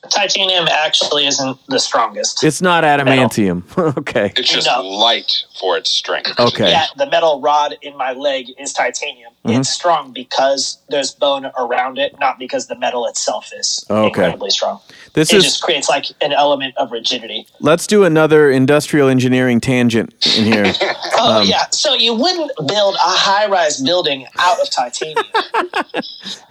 Titanium 0.09 0.67
actually 0.67 1.27
isn't 1.27 1.57
the 1.67 1.79
strongest. 1.79 2.43
It's 2.43 2.61
not 2.61 2.83
adamantium. 2.83 3.63
okay. 3.97 4.31
It's 4.37 4.49
just 4.51 4.65
No. 4.67 4.81
light 4.81 5.43
for 5.59 5.77
its 5.77 5.89
strength. 5.89 6.39
Okay. 6.39 6.71
Yeah, 6.71 6.85
the 6.97 7.05
metal 7.09 7.41
rod 7.41 7.75
in 7.81 7.95
my 7.97 8.13
leg 8.13 8.47
is 8.57 8.73
titanium. 8.73 9.33
Mm-hmm. 9.45 9.61
It's 9.61 9.69
strong 9.69 10.11
because 10.11 10.79
there's 10.89 11.11
bone 11.13 11.49
around 11.57 11.97
it, 11.97 12.19
not 12.19 12.37
because 12.37 12.67
the 12.67 12.77
metal 12.77 13.07
itself 13.07 13.49
is 13.57 13.85
Okay. 13.89 14.07
incredibly 14.07 14.49
strong. 14.49 14.81
This 15.13 15.31
It 15.31 15.37
is 15.37 15.43
just 15.45 15.61
creates 15.63 15.87
like 15.87 16.07
an 16.21 16.33
element 16.33 16.75
of 16.75 16.91
rigidity. 16.91 17.47
let's 17.61 17.87
do 17.87 18.03
another 18.03 18.51
industrial 18.51 19.07
engineering 19.07 19.61
tangent 19.61 20.13
in 20.37 20.43
here. 20.43 20.73
Oh 21.21 21.41
Um, 21.41 21.47
yeah, 21.47 21.65
so 21.71 21.95
you 21.95 22.13
wouldn't 22.13 22.51
build 22.67 22.95
a 22.95 22.97
high-rise 23.01 23.81
building 23.81 24.25
out 24.37 24.57
of 24.61 24.69
titanium. 24.69 25.25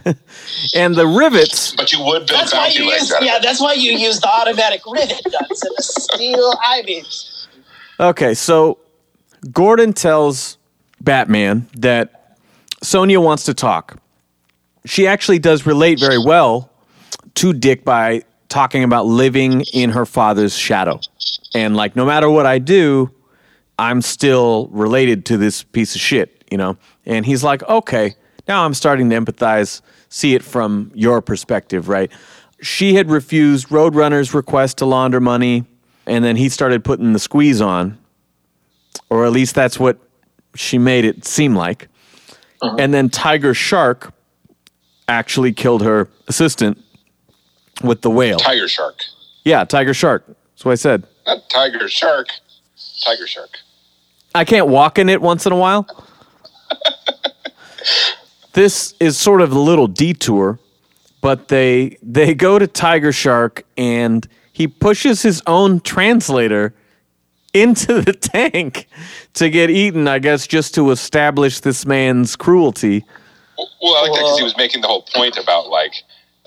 and 0.74 0.94
the 0.94 1.06
rivets 1.06 1.74
But 1.74 1.92
you 1.92 2.02
would 2.04 2.26
build 2.26 2.40
That's 2.40 2.52
why 2.52 2.68
you 2.68 2.84
use 2.84 3.10
yeah. 3.20 3.36
it. 3.36 3.42
That's 3.42 3.60
why 3.60 3.74
you 3.74 3.92
use 3.92 4.20
the 4.20 4.28
automatic 4.28 4.80
rivet 4.86 5.22
guns 5.30 5.62
and 5.62 5.74
the 5.76 5.82
steel 5.82 6.54
I 6.64 6.82
beams. 6.86 7.48
Okay, 8.00 8.34
so 8.34 8.78
Gordon 9.52 9.92
tells 9.92 10.58
Batman 11.00 11.66
that 11.78 12.17
Sonia 12.82 13.20
wants 13.20 13.44
to 13.44 13.54
talk. 13.54 14.00
She 14.84 15.06
actually 15.06 15.38
does 15.38 15.66
relate 15.66 15.98
very 16.00 16.18
well 16.18 16.70
to 17.34 17.52
Dick 17.52 17.84
by 17.84 18.22
talking 18.48 18.84
about 18.84 19.06
living 19.06 19.62
in 19.72 19.90
her 19.90 20.06
father's 20.06 20.56
shadow. 20.56 21.00
And 21.54 21.76
like 21.76 21.96
no 21.96 22.06
matter 22.06 22.30
what 22.30 22.46
I 22.46 22.58
do, 22.58 23.10
I'm 23.78 24.00
still 24.00 24.68
related 24.68 25.26
to 25.26 25.36
this 25.36 25.62
piece 25.62 25.94
of 25.94 26.00
shit, 26.00 26.44
you 26.50 26.56
know? 26.56 26.76
And 27.04 27.26
he's 27.26 27.44
like, 27.44 27.62
"Okay, 27.68 28.14
now 28.46 28.64
I'm 28.64 28.74
starting 28.74 29.10
to 29.10 29.16
empathize, 29.20 29.82
see 30.08 30.34
it 30.34 30.42
from 30.42 30.90
your 30.94 31.20
perspective, 31.20 31.88
right?" 31.88 32.10
She 32.60 32.94
had 32.94 33.10
refused 33.10 33.68
Roadrunner's 33.68 34.34
request 34.34 34.78
to 34.78 34.86
launder 34.86 35.20
money, 35.20 35.64
and 36.06 36.24
then 36.24 36.36
he 36.36 36.48
started 36.48 36.82
putting 36.82 37.12
the 37.12 37.18
squeeze 37.18 37.60
on 37.60 37.98
or 39.10 39.24
at 39.24 39.32
least 39.32 39.54
that's 39.54 39.78
what 39.78 39.98
she 40.54 40.78
made 40.78 41.04
it 41.04 41.24
seem 41.24 41.54
like. 41.54 41.88
Uh-huh. 42.60 42.76
And 42.78 42.92
then 42.92 43.08
Tiger 43.08 43.54
Shark 43.54 44.12
actually 45.08 45.52
killed 45.52 45.82
her 45.82 46.08
assistant 46.26 46.82
with 47.82 48.02
the 48.02 48.10
whale. 48.10 48.38
Tiger 48.38 48.68
shark. 48.68 49.02
Yeah, 49.44 49.64
Tiger 49.64 49.94
Shark. 49.94 50.24
That's 50.26 50.64
what 50.64 50.72
I 50.72 50.74
said. 50.74 51.06
Not 51.24 51.48
tiger 51.50 51.88
shark. 51.88 52.28
Tiger 53.04 53.26
shark. 53.26 53.50
I 54.34 54.44
can't 54.44 54.66
walk 54.66 54.98
in 54.98 55.08
it 55.08 55.22
once 55.22 55.46
in 55.46 55.52
a 55.52 55.56
while. 55.56 55.86
this 58.54 58.94
is 58.98 59.16
sort 59.16 59.40
of 59.40 59.52
a 59.52 59.58
little 59.58 59.86
detour, 59.86 60.58
but 61.20 61.46
they 61.48 61.96
they 62.02 62.34
go 62.34 62.58
to 62.58 62.66
Tiger 62.66 63.12
Shark 63.12 63.64
and 63.76 64.26
he 64.52 64.66
pushes 64.66 65.22
his 65.22 65.42
own 65.46 65.80
translator 65.80 66.74
into 67.54 68.00
the 68.02 68.12
tank 68.12 68.86
to 69.34 69.50
get 69.50 69.70
eaten, 69.70 70.06
I 70.08 70.18
guess 70.18 70.46
just 70.46 70.74
to 70.74 70.90
establish 70.90 71.60
this 71.60 71.86
man's 71.86 72.36
cruelty. 72.36 73.04
Well, 73.82 73.96
I 73.96 74.02
like 74.02 74.12
that 74.12 74.18
because 74.22 74.38
he 74.38 74.44
was 74.44 74.56
making 74.56 74.82
the 74.82 74.88
whole 74.88 75.02
point 75.14 75.36
about 75.36 75.68
like 75.68 75.92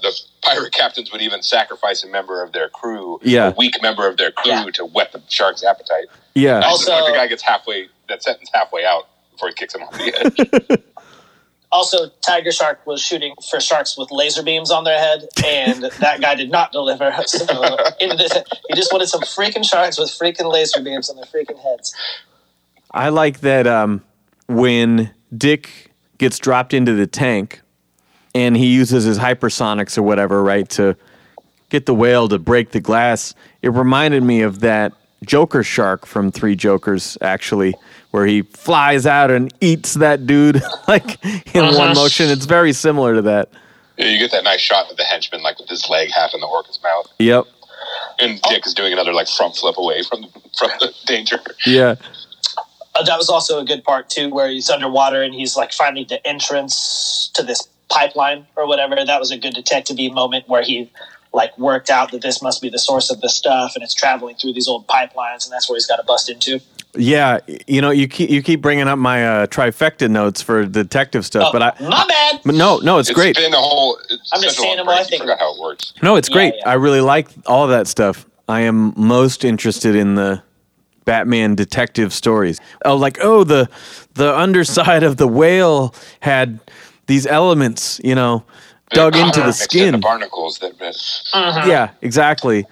the 0.01 0.11
pirate 0.41 0.73
captains 0.73 1.11
would 1.11 1.21
even 1.21 1.41
sacrifice 1.43 2.03
a 2.03 2.07
member 2.07 2.41
of 2.41 2.53
their 2.53 2.69
crew, 2.69 3.19
Yeah. 3.23 3.49
a 3.49 3.51
weak 3.57 3.75
member 3.81 4.07
of 4.07 4.17
their 4.17 4.31
crew, 4.31 4.51
Yeah. 4.51 4.65
to 4.75 4.85
whet 4.85 5.11
the 5.11 5.21
shark's 5.27 5.63
appetite. 5.63 6.05
Yeah. 6.35 6.61
Also- 6.61 6.91
like 6.91 7.05
the 7.11 7.17
guy 7.17 7.27
gets 7.27 7.43
halfway 7.43 7.87
that 8.09 8.23
sentence 8.23 8.49
halfway 8.53 8.83
out 8.85 9.07
before 9.31 9.49
he 9.49 9.53
kicks 9.55 9.75
him 9.75 9.83
off 9.83 9.91
the 9.93 10.13
edge. 10.71 10.81
Also, 11.71 12.09
Tiger 12.21 12.51
Shark 12.51 12.85
was 12.85 13.01
shooting 13.01 13.33
for 13.49 13.61
sharks 13.61 13.97
with 13.97 14.11
laser 14.11 14.43
beams 14.43 14.71
on 14.71 14.83
their 14.83 14.99
head, 14.99 15.27
and 15.45 15.83
that 15.99 16.19
guy 16.19 16.35
did 16.35 16.51
not 16.51 16.71
deliver. 16.71 17.11
So 17.27 17.45
the, 17.45 18.45
he 18.67 18.75
just 18.75 18.91
wanted 18.91 19.07
some 19.07 19.21
freaking 19.21 19.63
sharks 19.63 19.97
with 19.97 20.09
freaking 20.09 20.51
laser 20.51 20.81
beams 20.81 21.09
on 21.09 21.15
their 21.15 21.25
freaking 21.25 21.61
heads. 21.61 21.95
I 22.91 23.09
like 23.09 23.39
that 23.41 23.67
um, 23.67 24.03
when 24.47 25.11
Dick 25.35 25.91
gets 26.17 26.39
dropped 26.39 26.73
into 26.73 26.93
the 26.93 27.07
tank 27.07 27.61
and 28.35 28.55
he 28.57 28.67
uses 28.67 29.05
his 29.05 29.17
hypersonics 29.17 29.97
or 29.97 30.03
whatever, 30.03 30.43
right, 30.43 30.69
to 30.71 30.97
get 31.69 31.85
the 31.85 31.95
whale 31.95 32.27
to 32.27 32.37
break 32.37 32.71
the 32.71 32.79
glass. 32.79 33.33
It 33.61 33.69
reminded 33.69 34.23
me 34.23 34.41
of 34.41 34.59
that 34.59 34.93
Joker 35.25 35.63
shark 35.63 36.05
from 36.05 36.31
Three 36.31 36.55
Jokers, 36.55 37.17
actually, 37.21 37.75
where 38.11 38.25
he 38.25 38.41
flies 38.43 39.05
out 39.05 39.31
and 39.31 39.53
eats 39.61 39.95
that 39.95 40.27
dude 40.27 40.61
like 40.87 41.23
in 41.55 41.63
one 41.65 41.75
Uh-huh. 41.75 41.93
motion. 41.95 42.29
It's 42.29 42.45
very 42.45 42.73
similar 42.73 43.15
to 43.15 43.21
that. 43.23 43.49
Yeah, 43.97 44.07
you 44.07 44.19
get 44.19 44.31
that 44.31 44.43
nice 44.43 44.61
shot 44.61 44.89
of 44.89 44.97
the 44.97 45.03
henchman, 45.03 45.41
like 45.43 45.59
with 45.59 45.69
his 45.69 45.89
leg 45.89 46.09
half 46.13 46.33
in 46.33 46.39
the 46.39 46.47
orca's 46.47 46.79
mouth, 46.83 47.07
Yep. 47.19 47.45
and 48.19 48.41
Dick 48.43 48.65
is 48.65 48.73
doing 48.73 48.93
another 48.93 49.13
like 49.13 49.27
front 49.27 49.55
flip 49.55 49.77
away 49.77 50.03
from 50.03 50.25
from 50.57 50.69
the 50.79 50.93
danger. 51.05 51.39
Yeah. 51.65 51.95
Uh, 52.93 53.03
that 53.03 53.17
was 53.17 53.29
also 53.29 53.59
a 53.59 53.63
good 53.65 53.83
part 53.85 54.09
too, 54.09 54.29
where 54.29 54.49
he's 54.49 54.69
underwater 54.69 55.21
and 55.23 55.33
he's 55.33 55.55
like 55.55 55.71
finding 55.71 56.05
the 56.09 56.25
entrance 56.27 57.31
to 57.33 57.43
this 57.43 57.67
pipeline 57.89 58.45
or 58.57 58.67
whatever. 58.67 58.95
That 58.95 59.19
was 59.19 59.31
a 59.31 59.37
good 59.37 59.53
detective 59.53 59.97
moment 60.13 60.47
where 60.49 60.61
he 60.61 60.91
like 61.33 61.57
worked 61.57 61.89
out 61.89 62.11
that 62.11 62.21
this 62.21 62.41
must 62.41 62.61
be 62.61 62.67
the 62.69 62.79
source 62.79 63.09
of 63.09 63.21
the 63.21 63.29
stuff 63.29 63.73
and 63.75 63.83
it's 63.83 63.93
traveling 63.93 64.35
through 64.35 64.51
these 64.53 64.67
old 64.67 64.85
pipelines 64.87 65.45
and 65.45 65.51
that's 65.53 65.69
where 65.69 65.77
he's 65.77 65.87
got 65.87 65.97
to 65.97 66.03
bust 66.03 66.29
into. 66.29 66.59
Yeah, 66.93 67.39
you 67.67 67.81
know, 67.81 67.89
you 67.91 68.07
keep 68.07 68.29
you 68.29 68.41
keep 68.43 68.61
bringing 68.61 68.87
up 68.87 68.99
my 68.99 69.25
uh, 69.25 69.47
trifecta 69.47 70.09
notes 70.09 70.41
for 70.41 70.65
detective 70.65 71.25
stuff, 71.25 71.47
Oh, 71.47 71.51
but 71.53 71.61
I 71.61 71.73
my 71.89 72.05
bad. 72.07 72.41
but 72.43 72.55
no, 72.55 72.77
no, 72.79 72.97
it's, 72.97 73.09
It's 73.09 73.15
great. 73.17 73.35
been 73.37 73.53
a 73.53 73.57
whole. 73.57 73.97
It's 74.09 74.29
I'm 74.33 74.41
just 74.41 74.57
saying 74.57 74.77
long 74.77 74.87
what 74.87 74.97
I 74.99 75.03
think 75.03 75.21
forgot 75.21 75.35
about 75.35 75.39
how 75.39 75.55
it 75.55 75.61
works. 75.61 75.93
No, 76.03 76.17
it's 76.17 76.27
Yeah, 76.29 76.33
great. 76.35 76.53
yeah. 76.57 76.69
I 76.69 76.73
really 76.73 76.99
like 77.01 77.29
all 77.45 77.67
that 77.67 77.87
stuff. 77.87 78.25
I 78.49 78.61
am 78.61 78.93
most 78.97 79.45
interested 79.45 79.95
in 79.95 80.15
the 80.15 80.43
Batman 81.05 81.55
detective 81.55 82.11
stories. 82.13 82.59
Oh, 82.83 82.97
like 82.97 83.17
oh 83.21 83.45
the 83.45 83.69
the 84.15 84.37
underside 84.37 85.03
of 85.03 85.15
the 85.15 85.27
whale 85.27 85.95
had 86.19 86.59
these 87.07 87.25
elements, 87.25 88.01
you 88.03 88.15
know, 88.15 88.43
dug 88.89 89.13
They're 89.13 89.25
into 89.25 89.39
the 89.39 89.45
mixed 89.47 89.73
into 89.75 89.87
skin. 89.87 89.99
barnacles 90.01 90.59
that. 90.59 90.73
Yeah, 91.33 91.91
exactly. 92.01 92.65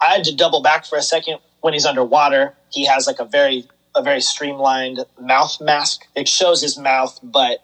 I 0.00 0.06
had 0.06 0.24
to 0.24 0.34
double 0.34 0.62
back 0.62 0.86
for 0.86 0.96
a 0.96 1.02
second 1.02 1.38
when 1.60 1.74
he's 1.74 1.84
underwater. 1.84 2.54
He 2.72 2.86
has 2.86 3.06
like 3.06 3.18
a 3.18 3.24
very 3.24 3.66
a 3.94 4.02
very 4.02 4.20
streamlined 4.20 5.04
mouth 5.20 5.60
mask. 5.60 6.06
It 6.14 6.26
shows 6.26 6.62
his 6.62 6.78
mouth, 6.78 7.18
but 7.22 7.58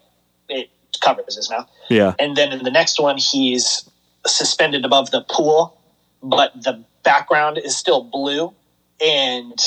it 0.47 0.69
covers 1.01 1.35
his 1.35 1.49
mouth. 1.49 1.67
Yeah. 1.89 2.13
And 2.19 2.35
then 2.35 2.51
in 2.51 2.63
the 2.63 2.71
next 2.71 2.99
one, 2.99 3.17
he's 3.17 3.89
suspended 4.27 4.85
above 4.85 5.11
the 5.11 5.21
pool, 5.21 5.77
but 6.21 6.51
the 6.61 6.83
background 7.03 7.57
is 7.57 7.75
still 7.75 8.03
blue. 8.03 8.53
And 9.03 9.59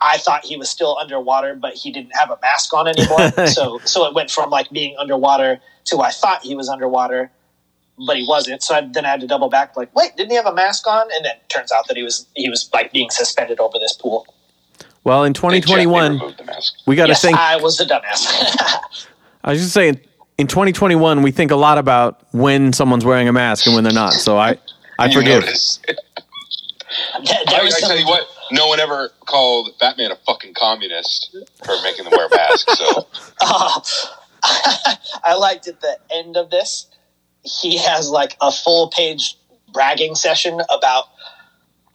I 0.00 0.18
thought 0.18 0.44
he 0.44 0.56
was 0.56 0.68
still 0.68 0.98
underwater, 0.98 1.54
but 1.54 1.74
he 1.74 1.90
didn't 1.90 2.14
have 2.14 2.30
a 2.30 2.38
mask 2.42 2.74
on 2.74 2.88
anymore. 2.88 3.30
so 3.46 3.78
so 3.84 4.06
it 4.06 4.14
went 4.14 4.30
from 4.30 4.50
like 4.50 4.70
being 4.70 4.96
underwater 4.98 5.60
to 5.86 6.00
I 6.00 6.10
thought 6.10 6.42
he 6.42 6.54
was 6.54 6.68
underwater, 6.68 7.30
but 8.06 8.16
he 8.16 8.26
wasn't. 8.28 8.62
So 8.62 8.74
I, 8.74 8.80
then 8.82 9.06
I 9.06 9.10
had 9.10 9.20
to 9.20 9.26
double 9.26 9.48
back, 9.48 9.76
like, 9.76 9.94
wait, 9.94 10.16
didn't 10.16 10.30
he 10.30 10.36
have 10.36 10.46
a 10.46 10.54
mask 10.54 10.86
on? 10.86 11.02
And 11.14 11.24
then 11.24 11.36
it 11.36 11.48
turns 11.48 11.72
out 11.72 11.88
that 11.88 11.96
he 11.96 12.02
was 12.02 12.26
he 12.34 12.50
was 12.50 12.68
like 12.74 12.92
being 12.92 13.10
suspended 13.10 13.60
over 13.60 13.78
this 13.78 13.94
pool. 13.94 14.26
Well, 15.06 15.22
in 15.22 15.34
2021, 15.34 16.14
removed 16.14 16.36
the 16.36 16.44
mask. 16.44 16.78
we 16.84 16.96
got 16.96 17.04
to 17.04 17.10
yes, 17.10 17.22
think. 17.22 17.38
I 17.38 17.58
was 17.58 17.76
the 17.76 17.84
dumbass. 17.84 19.06
I 19.44 19.52
was 19.52 19.60
just 19.60 19.72
saying, 19.72 20.00
in 20.36 20.48
2021, 20.48 21.22
we 21.22 21.30
think 21.30 21.52
a 21.52 21.56
lot 21.56 21.78
about 21.78 22.26
when 22.32 22.72
someone's 22.72 23.04
wearing 23.04 23.28
a 23.28 23.32
mask 23.32 23.66
and 23.66 23.76
when 23.76 23.84
they're 23.84 23.92
not. 23.92 24.14
So 24.14 24.36
I, 24.36 24.58
I 24.98 25.14
forgive. 25.14 25.44
notice. 25.44 25.78
there, 25.86 25.96
I, 27.22 27.60
I 27.62 27.68
some, 27.68 27.88
tell 27.88 27.96
you 27.96 28.04
what, 28.04 28.26
no 28.50 28.66
one 28.66 28.80
ever 28.80 29.10
called 29.26 29.70
Batman 29.78 30.10
a 30.10 30.16
fucking 30.26 30.54
communist 30.54 31.36
for 31.64 31.80
making 31.84 32.06
them 32.06 32.12
wear 32.16 32.28
masks. 32.28 32.76
So 32.76 33.06
Oh, 33.42 33.82
I 35.22 35.36
liked 35.36 35.68
at 35.68 35.82
the 35.82 35.98
end 36.12 36.36
of 36.36 36.50
this. 36.50 36.88
He 37.44 37.78
has 37.78 38.10
like 38.10 38.36
a 38.40 38.50
full 38.50 38.88
page 38.88 39.38
bragging 39.72 40.16
session 40.16 40.60
about 40.68 41.04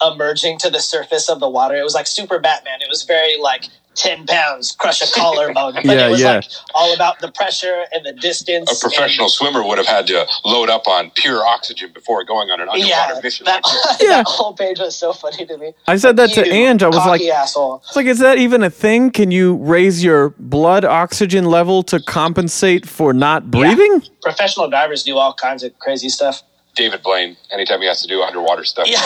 emerging 0.01 0.57
to 0.59 0.69
the 0.69 0.79
surface 0.79 1.29
of 1.29 1.39
the 1.39 1.49
water. 1.49 1.75
It 1.75 1.83
was 1.83 1.93
like 1.93 2.07
Super 2.07 2.39
Batman. 2.39 2.81
It 2.81 2.89
was 2.89 3.03
very 3.03 3.37
like 3.37 3.65
10 3.95 4.25
pounds, 4.25 4.71
crush 4.71 5.01
a 5.01 5.13
collarbone. 5.19 5.73
But 5.73 5.85
Yeah, 5.85 6.07
it 6.07 6.11
was 6.11 6.21
yeah. 6.21 6.35
like 6.35 6.45
all 6.73 6.93
about 6.93 7.19
the 7.19 7.29
pressure 7.29 7.83
and 7.91 8.05
the 8.05 8.13
distance. 8.13 8.71
a 8.71 8.79
professional 8.79 9.27
swimmer 9.27 9.61
would 9.67 9.77
have 9.77 9.85
had 9.85 10.07
to 10.07 10.25
load 10.45 10.69
up 10.69 10.87
on 10.87 11.11
pure 11.15 11.45
oxygen 11.45 11.91
before 11.93 12.23
going 12.23 12.49
on 12.49 12.61
an 12.61 12.69
underwater 12.69 12.87
yeah, 12.87 13.19
mission. 13.21 13.45
that, 13.45 13.61
Yeah. 14.01 14.07
that 14.17 14.25
whole 14.27 14.53
page 14.53 14.79
was 14.79 14.95
so 14.95 15.11
funny 15.11 15.45
to 15.45 15.57
me. 15.57 15.73
I 15.87 15.97
said 15.97 16.15
that 16.15 16.29
to 16.31 16.47
Ange. 16.49 16.83
I 16.83 16.87
was 16.87 17.05
like, 17.05 17.21
asshole. 17.21 17.83
It's 17.85 17.95
like, 17.97 18.05
is 18.05 18.19
that 18.19 18.37
even 18.37 18.63
a 18.63 18.69
thing? 18.69 19.11
Can 19.11 19.29
you 19.29 19.57
raise 19.57 20.01
your 20.01 20.29
blood 20.39 20.85
oxygen 20.85 21.43
level 21.45 21.83
to 21.83 21.99
compensate 22.01 22.87
for 22.87 23.11
not 23.13 23.51
breathing? 23.51 24.03
Professional 24.21 24.69
divers 24.69 25.03
do 25.03 25.17
all 25.17 25.33
kinds 25.33 25.63
of 25.63 25.77
crazy 25.79 26.07
stuff. 26.07 26.43
David 26.75 27.03
Blaine, 27.03 27.35
anytime 27.51 27.81
he 27.81 27.87
has 27.87 28.01
to 28.01 28.07
do 28.07 28.21
underwater 28.21 28.63
stuff, 28.63 28.87
Yeah. 28.87 29.01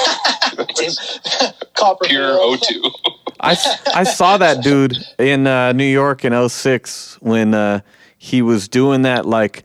Copper 1.75 2.05
pure 2.07 2.37
O2. 2.37 2.91
I, 3.39 3.51
s- 3.51 3.87
I 3.87 4.03
saw 4.03 4.37
that 4.37 4.63
dude 4.63 4.97
in 5.19 5.45
uh, 5.47 5.73
New 5.73 5.85
York 5.85 6.23
in 6.25 6.49
06 6.49 7.17
when 7.21 7.53
uh, 7.53 7.81
he 8.17 8.41
was 8.41 8.67
doing 8.67 9.01
that, 9.03 9.25
like 9.25 9.63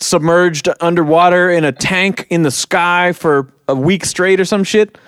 submerged 0.00 0.68
underwater 0.80 1.50
in 1.50 1.64
a 1.64 1.72
tank 1.72 2.26
in 2.30 2.42
the 2.42 2.50
sky 2.50 3.12
for 3.12 3.48
a 3.68 3.74
week 3.74 4.04
straight 4.04 4.40
or 4.40 4.44
some 4.44 4.64
shit. 4.64 4.98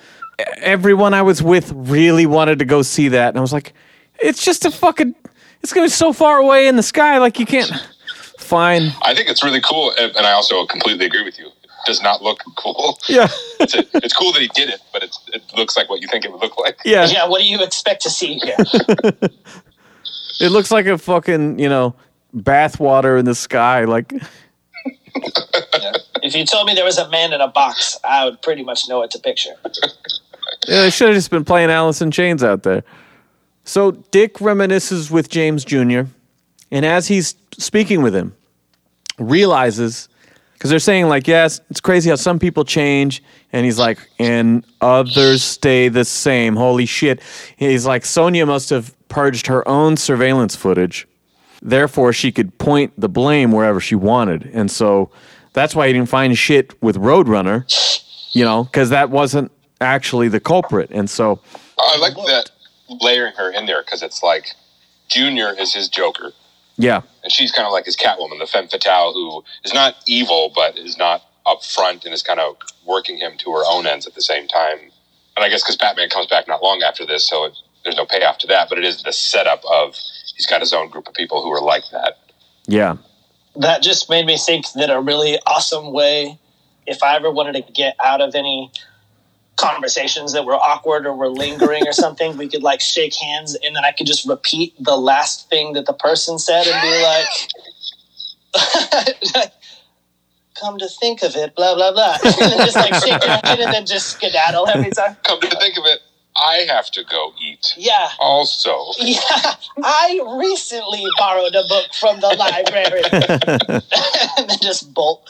Everyone 0.57 1.13
I 1.13 1.21
was 1.21 1.41
with 1.43 1.71
really 1.75 2.25
wanted 2.25 2.59
to 2.59 2.65
go 2.65 2.81
see 2.81 3.09
that. 3.09 3.29
And 3.29 3.37
I 3.37 3.41
was 3.41 3.53
like, 3.53 3.73
it's 4.19 4.43
just 4.43 4.65
a 4.65 4.71
fucking, 4.71 5.13
it's 5.61 5.73
going 5.73 5.85
to 5.85 5.91
be 5.91 5.95
so 5.95 6.13
far 6.13 6.37
away 6.37 6.67
in 6.67 6.75
the 6.77 6.83
sky. 6.83 7.17
Like, 7.17 7.39
you 7.39 7.45
can't. 7.45 7.71
Fine. 8.37 8.91
I 9.01 9.15
think 9.15 9.27
it's 9.27 9.43
really 9.43 9.61
cool, 9.61 9.91
and 9.97 10.15
and 10.15 10.27
I 10.27 10.31
also 10.33 10.67
completely 10.67 11.05
agree 11.07 11.23
with 11.23 11.39
you. 11.39 11.49
It 11.83 11.87
does 11.87 12.01
not 12.01 12.21
look 12.21 12.41
cool. 12.57 12.99
Yeah. 13.07 13.27
It's, 13.57 13.73
a, 13.73 13.85
it's 13.93 14.13
cool 14.13 14.33
that 14.33 14.41
he 14.41 14.49
did 14.49 14.67
it, 14.67 14.81
but 14.91 15.01
it's, 15.01 15.17
it 15.33 15.41
looks 15.55 15.77
like 15.77 15.89
what 15.89 16.01
you 16.01 16.09
think 16.09 16.25
it 16.25 16.31
would 16.31 16.41
look 16.41 16.57
like. 16.57 16.77
Yeah. 16.83 17.07
Yeah, 17.07 17.25
what 17.25 17.41
do 17.41 17.47
you 17.47 17.63
expect 17.63 18.03
to 18.03 18.09
see 18.09 18.37
here? 18.37 18.57
It 20.39 20.49
looks 20.49 20.71
like 20.71 20.85
a 20.85 20.97
fucking, 20.97 21.59
you 21.59 21.69
know, 21.69 21.95
bathwater 22.35 23.17
in 23.17 23.25
the 23.25 23.35
sky. 23.35 23.85
Like, 23.85 24.13
if 26.23 26.35
you 26.35 26.45
told 26.45 26.67
me 26.67 26.73
there 26.73 26.83
was 26.85 26.97
a 26.97 27.09
man 27.09 27.33
in 27.33 27.41
a 27.41 27.47
box, 27.47 27.97
I 28.03 28.25
would 28.25 28.41
pretty 28.41 28.63
much 28.63 28.89
know 28.89 28.99
what 28.99 29.11
to 29.11 29.19
picture. 29.19 29.53
yeah, 30.67 30.81
they 30.81 30.89
should 30.89 31.07
have 31.07 31.15
just 31.15 31.31
been 31.31 31.45
playing 31.45 31.69
Alice 31.69 32.01
in 32.01 32.11
Chains 32.11 32.43
out 32.43 32.63
there. 32.63 32.83
So 33.63 33.91
Dick 33.91 34.35
reminisces 34.35 35.09
with 35.09 35.29
James 35.29 35.63
Jr., 35.63 36.01
and 36.71 36.85
as 36.85 37.07
he's 37.07 37.35
speaking 37.57 38.01
with 38.01 38.13
him, 38.13 38.35
realizes 39.17 40.09
because 40.55 40.69
they're 40.69 40.79
saying 40.79 41.07
like, 41.07 41.27
yes, 41.27 41.61
it's 41.69 41.81
crazy 41.81 42.09
how 42.09 42.15
some 42.15 42.39
people 42.39 42.65
change, 42.65 43.21
and 43.53 43.65
he's 43.65 43.77
like, 43.77 43.99
and 44.17 44.65
others 44.81 45.43
stay 45.43 45.89
the 45.89 46.05
same. 46.05 46.55
Holy 46.55 46.85
shit! 46.85 47.21
He's 47.57 47.85
like, 47.85 48.05
Sonia 48.05 48.45
must 48.45 48.69
have 48.71 48.95
purged 49.09 49.47
her 49.47 49.67
own 49.67 49.97
surveillance 49.97 50.55
footage, 50.55 51.07
therefore 51.61 52.13
she 52.13 52.31
could 52.31 52.57
point 52.57 52.93
the 52.97 53.09
blame 53.09 53.51
wherever 53.51 53.79
she 53.79 53.95
wanted, 53.95 54.49
and 54.53 54.71
so 54.71 55.11
that's 55.53 55.75
why 55.75 55.87
he 55.87 55.93
didn't 55.93 56.09
find 56.09 56.37
shit 56.37 56.81
with 56.81 56.97
Roadrunner, 56.97 57.63
you 58.33 58.43
know, 58.43 58.63
because 58.63 58.89
that 58.89 59.09
wasn't 59.09 59.51
actually 59.81 60.29
the 60.29 60.39
culprit, 60.39 60.89
and 60.91 61.09
so 61.09 61.39
I 61.77 61.97
like 61.97 62.15
that 62.15 62.51
layering 63.01 63.33
her 63.33 63.51
in 63.51 63.65
there 63.65 63.83
because 63.83 64.01
it's 64.03 64.23
like 64.23 64.47
Junior 65.09 65.53
is 65.57 65.73
his 65.73 65.89
Joker, 65.89 66.31
yeah, 66.77 67.01
and 67.23 67.31
she's 67.31 67.51
kind 67.51 67.65
of 67.65 67.71
like 67.71 67.85
his 67.85 67.95
Catwoman, 67.95 68.39
the 68.39 68.47
femme 68.47 68.67
fatale 68.67 69.13
who 69.13 69.43
is 69.63 69.73
not 69.73 69.95
evil 70.07 70.51
but 70.53 70.77
is 70.77 70.97
not 70.97 71.23
upfront 71.45 72.05
and 72.05 72.13
is 72.13 72.21
kind 72.21 72.39
of 72.39 72.57
working 72.85 73.17
him 73.17 73.37
to 73.37 73.51
her 73.51 73.63
own 73.69 73.85
ends 73.85 74.07
at 74.07 74.15
the 74.15 74.21
same 74.21 74.47
time. 74.47 74.77
And 75.35 75.43
I 75.43 75.49
guess 75.49 75.63
because 75.63 75.77
Batman 75.77 76.09
comes 76.09 76.27
back 76.27 76.47
not 76.47 76.63
long 76.63 76.81
after 76.81 77.05
this, 77.05 77.27
so 77.27 77.45
it, 77.45 77.53
there's 77.83 77.95
no 77.95 78.05
payoff 78.05 78.37
to 78.39 78.47
that. 78.47 78.69
But 78.69 78.77
it 78.77 78.85
is 78.85 79.03
the 79.03 79.11
setup 79.11 79.61
of 79.69 79.95
he's 80.35 80.45
got 80.45 80.61
his 80.61 80.73
own 80.73 80.89
group 80.89 81.07
of 81.07 81.13
people 81.13 81.43
who 81.43 81.51
are 81.51 81.61
like 81.61 81.83
that. 81.91 82.17
yeah. 82.67 82.97
That 83.57 83.81
just 83.81 84.09
made 84.09 84.25
me 84.25 84.37
think 84.37 84.65
that 84.73 84.89
a 84.89 84.99
really 84.99 85.39
awesome 85.47 85.93
way, 85.93 86.37
if 86.85 87.01
I 87.01 87.15
ever 87.15 87.31
wanted 87.31 87.65
to 87.65 87.71
get 87.71 87.95
out 88.03 88.19
of 88.19 88.35
any 88.35 88.69
conversations 89.57 90.33
that 90.33 90.45
were 90.45 90.55
awkward 90.55 91.05
or 91.05 91.13
were 91.13 91.29
lingering 91.29 91.87
or 91.87 91.93
something, 91.93 92.35
we 92.37 92.47
could 92.47 92.63
like 92.63 92.81
shake 92.81 93.13
hands 93.15 93.55
and 93.55 93.75
then 93.75 93.85
I 93.85 93.91
could 93.91 94.07
just 94.07 94.27
repeat 94.27 94.73
the 94.83 94.95
last 94.95 95.49
thing 95.49 95.73
that 95.73 95.85
the 95.85 95.93
person 95.93 96.39
said 96.39 96.65
and 96.67 96.81
be 96.81 97.03
like, 97.03 97.27
come 100.59 100.77
to 100.77 100.87
think 100.87 101.23
of 101.23 101.35
it, 101.35 101.55
blah, 101.55 101.75
blah, 101.75 101.91
blah. 101.91 102.17
And 102.23 102.51
then 102.51 102.65
just 102.65 102.75
like 102.75 102.93
shake 102.95 103.23
your 103.23 103.39
head 103.43 103.59
and 103.59 103.73
then 103.73 103.85
just 103.85 104.11
skedaddle 104.11 104.67
every 104.69 104.91
time. 104.91 105.17
Come 105.23 105.39
to 105.41 105.49
think 105.57 105.77
of 105.77 105.83
it, 105.85 105.99
I 106.35 106.65
have 106.67 106.91
to 106.91 107.03
go 107.03 107.33
eat. 107.41 107.73
Yeah. 107.77 108.09
Also, 108.19 108.91
Yeah, 108.99 109.19
I 109.83 110.19
recently 110.37 111.05
borrowed 111.17 111.55
a 111.55 111.63
book 111.67 111.93
from 111.93 112.19
the 112.19 112.35
library. 112.35 113.03
and 114.37 114.49
then 114.49 114.59
just 114.61 114.93
bolt. 114.93 115.29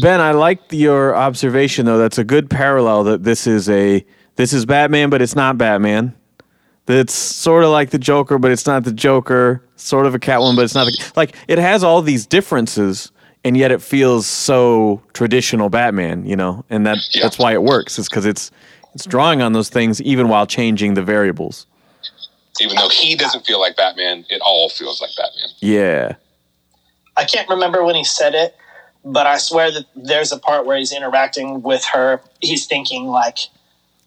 Ben, 0.00 0.20
I 0.20 0.32
like 0.32 0.60
your 0.70 1.14
observation 1.16 1.86
though. 1.86 1.98
That's 1.98 2.18
a 2.18 2.24
good 2.24 2.48
parallel 2.50 3.04
that 3.04 3.24
this 3.24 3.46
is 3.46 3.68
a 3.68 4.04
this 4.36 4.52
is 4.52 4.64
Batman, 4.66 5.10
but 5.10 5.20
it's 5.22 5.34
not 5.36 5.58
Batman. 5.58 6.14
That's 6.86 7.12
sort 7.14 7.62
of 7.64 7.70
like 7.70 7.90
the 7.90 7.98
Joker, 7.98 8.38
but 8.38 8.50
it's 8.50 8.66
not 8.66 8.84
the 8.84 8.92
Joker. 8.92 9.62
Sort 9.76 10.06
of 10.06 10.14
a 10.14 10.18
Catwoman, 10.18 10.56
but 10.56 10.62
it's 10.64 10.74
not 10.74 10.86
the, 10.86 11.12
like 11.16 11.36
it 11.48 11.58
has 11.58 11.84
all 11.84 12.02
these 12.02 12.26
differences, 12.26 13.10
and 13.44 13.56
yet 13.56 13.70
it 13.70 13.82
feels 13.82 14.26
so 14.26 15.02
traditional 15.12 15.68
Batman. 15.68 16.24
You 16.26 16.36
know, 16.36 16.64
and 16.70 16.86
that 16.86 16.98
Yeah. 17.12 17.22
that's 17.22 17.38
why 17.38 17.52
it 17.52 17.62
works. 17.62 17.98
Is 17.98 18.08
because 18.08 18.26
it's 18.26 18.50
it's 18.94 19.04
drawing 19.06 19.42
on 19.42 19.52
those 19.52 19.68
things 19.68 20.00
even 20.02 20.28
while 20.28 20.46
changing 20.46 20.94
the 20.94 21.02
variables. 21.02 21.66
even 22.60 22.76
though 22.76 22.90
he 22.90 23.16
doesn't 23.16 23.46
feel 23.46 23.58
like 23.58 23.74
Batman, 23.76 24.24
it 24.28 24.40
all 24.44 24.68
feels 24.68 25.00
like 25.00 25.10
Batman. 25.16 25.48
Yeah, 25.60 26.14
I 27.16 27.24
can't 27.24 27.48
remember 27.48 27.82
when 27.84 27.94
he 27.94 28.04
said 28.04 28.34
it, 28.34 28.54
Mm. 29.04 29.12
but 29.12 29.26
I 29.26 29.36
swear 29.38 29.70
that 29.72 29.84
there's 29.96 30.32
a 30.32 30.38
part 30.38 30.66
where 30.66 30.76
he's 30.76 30.92
interacting 30.92 31.62
with 31.62 31.84
her. 31.92 32.20
He's 32.40 32.66
thinking 32.66 33.06
like, 33.06 33.38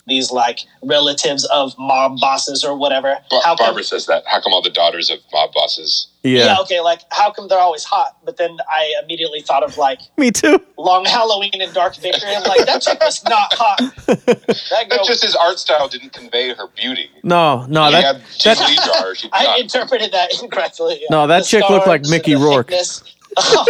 these 0.07 0.29
like 0.31 0.59
relatives 0.83 1.45
of 1.45 1.73
mob 1.79 2.19
bosses 2.19 2.63
or 2.63 2.77
whatever. 2.77 3.17
Bar- 3.31 3.41
how 3.43 3.55
come, 3.55 3.65
Barbara 3.65 3.83
says 3.83 4.05
that. 4.05 4.21
How 4.27 4.39
come 4.39 4.53
all 4.53 4.61
the 4.61 4.69
daughters 4.69 5.09
of 5.09 5.17
mob 5.33 5.51
bosses? 5.51 6.07
yeah. 6.21 6.45
Yeah. 6.45 6.57
okay, 6.61 6.79
like 6.79 7.01
how 7.11 7.31
come 7.31 7.47
they're 7.47 7.59
always 7.59 7.83
hot? 7.83 8.15
But 8.23 8.37
then 8.37 8.55
I 8.69 8.93
immediately 9.03 9.41
thought 9.41 9.63
of 9.63 9.77
like 9.79 9.99
Me 10.17 10.29
too. 10.29 10.61
Long 10.77 11.05
Halloween 11.05 11.59
and 11.59 11.73
Dark 11.73 11.95
Victory. 11.95 12.29
I'm 12.35 12.43
like, 12.43 12.67
that 12.67 12.83
chick 12.83 12.99
was 13.01 13.23
not 13.25 13.51
hot. 13.53 13.79
That 14.69 14.89
girl, 14.89 14.97
That's 14.99 15.07
just 15.07 15.23
his 15.23 15.35
art 15.35 15.57
style 15.59 15.87
didn't 15.87 16.13
convey 16.13 16.53
her 16.53 16.67
beauty. 16.75 17.09
No, 17.23 17.65
no, 17.65 17.85
He 17.85 17.91
that 17.93 18.03
had 18.03 18.21
that 18.43 18.69
Lee 18.69 18.75
jar. 18.75 19.29
I 19.33 19.43
not, 19.45 19.59
interpreted 19.59 20.11
that 20.11 20.31
incorrectly. 20.43 20.99
yeah. 21.01 21.07
No, 21.09 21.25
that 21.27 21.39
The 21.39 21.45
chick 21.45 21.69
looked 21.69 21.87
like 21.87 22.03
Mickey 22.03 22.35
Rourke. 22.35 22.67
thickness. 22.67 23.14
Oh, 23.57 23.65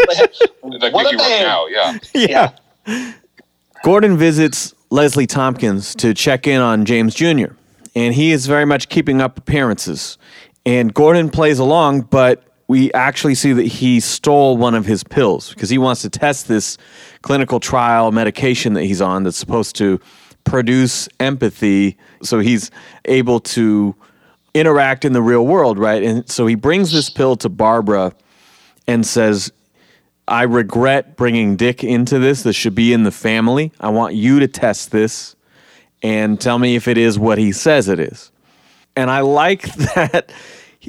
man. 0.63 0.79
like 0.79 0.93
what 0.93 1.03
Mickey 1.03 1.15
a 1.15 1.19
Rourke 1.19 1.29
babe. 1.29 1.45
now. 1.45 1.67
Yeah. 1.67 1.97
yeah. 2.87 3.01
Gordon 3.83 4.17
visits 4.17 4.73
Leslie 4.89 5.27
Tompkins 5.27 5.95
to 5.95 6.13
check 6.13 6.47
in 6.47 6.61
on 6.61 6.85
James 6.85 7.13
Jr., 7.15 7.53
and 7.95 8.13
he 8.13 8.31
is 8.31 8.45
very 8.47 8.65
much 8.65 8.89
keeping 8.89 9.21
up 9.21 9.37
appearances. 9.37 10.17
And 10.65 10.93
Gordon 10.93 11.29
plays 11.29 11.59
along, 11.59 12.01
but 12.01 12.43
we 12.67 12.91
actually 12.93 13.35
see 13.35 13.53
that 13.53 13.65
he 13.65 13.99
stole 13.99 14.57
one 14.57 14.73
of 14.75 14.85
his 14.85 15.03
pills 15.03 15.49
because 15.49 15.69
he 15.69 15.77
wants 15.77 16.01
to 16.01 16.09
test 16.09 16.47
this 16.47 16.77
clinical 17.21 17.59
trial 17.59 18.11
medication 18.11 18.73
that 18.73 18.83
he's 18.83 19.01
on 19.01 19.23
that's 19.23 19.37
supposed 19.37 19.75
to 19.77 19.99
produce 20.45 21.07
empathy 21.19 21.97
so 22.21 22.39
he's 22.39 22.71
able 23.05 23.39
to 23.39 23.95
interact 24.53 25.05
in 25.05 25.13
the 25.13 25.21
real 25.21 25.45
world, 25.45 25.77
right? 25.77 26.01
And 26.03 26.29
so 26.29 26.47
he 26.47 26.55
brings 26.55 26.91
this 26.91 27.09
pill 27.09 27.35
to 27.37 27.49
Barbara 27.49 28.13
and 28.87 29.05
says, 29.05 29.51
I 30.27 30.43
regret 30.43 31.17
bringing 31.17 31.55
Dick 31.55 31.83
into 31.83 32.19
this. 32.19 32.43
This 32.43 32.55
should 32.55 32.75
be 32.75 32.93
in 32.93 33.03
the 33.03 33.11
family. 33.11 33.71
I 33.79 33.89
want 33.89 34.15
you 34.15 34.39
to 34.39 34.47
test 34.47 34.91
this 34.91 35.35
and 36.01 36.39
tell 36.39 36.59
me 36.59 36.75
if 36.75 36.87
it 36.87 36.97
is 36.97 37.19
what 37.19 37.37
he 37.37 37.51
says 37.51 37.89
it 37.89 37.99
is. 37.99 38.31
And 38.95 39.09
I 39.09 39.21
like 39.21 39.63
that 39.95 40.31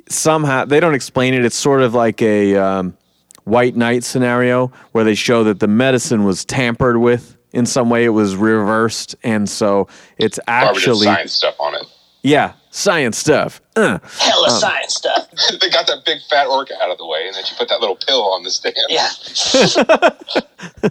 somehow 0.09 0.65
they 0.65 0.81
don't 0.81 0.95
explain 0.95 1.35
it. 1.35 1.45
It's 1.45 1.57
sort 1.57 1.83
of 1.83 1.95
like 1.95 2.23
a 2.23 2.57
um, 2.57 2.97
white 3.45 3.77
knight 3.77 4.05
scenario 4.05 4.69
where 4.93 5.05
they 5.05 5.15
show 5.15 5.45
that 5.45 5.61
the 5.61 5.69
medicine 5.69 6.25
was 6.25 6.45
tampered 6.45 6.99
with 6.99 7.37
in 7.53 7.67
some 7.67 7.91
way. 7.91 8.05
It 8.05 8.11
was 8.11 8.37
reversed, 8.37 9.17
and 9.23 9.49
so 9.49 9.89
it's 10.19 10.39
actually 10.47 11.07
science 11.07 11.33
stuff 11.33 11.57
on 11.59 11.75
it. 11.75 11.87
yeah 12.23 12.53
science 12.77 13.19
stuff. 13.19 13.61
Uh. 13.75 13.99
Hella 14.19 14.51
science 14.51 14.95
stuff. 14.95 15.29
they 15.61 15.71
got 15.71 15.87
that 15.87 16.03
big 16.05 16.19
fat 16.31 16.47
orca 16.47 16.75
out 16.83 16.91
of 16.91 16.99
the 16.99 17.07
way, 17.07 17.27
and 17.27 17.35
then 17.35 17.45
she 17.45 17.55
put 17.57 17.69
that 17.69 17.81
little 17.81 17.97
pill 17.97 18.23
on 18.33 18.43
the 18.43 18.51
stand. 18.51 18.77
Yeah. 18.89 19.09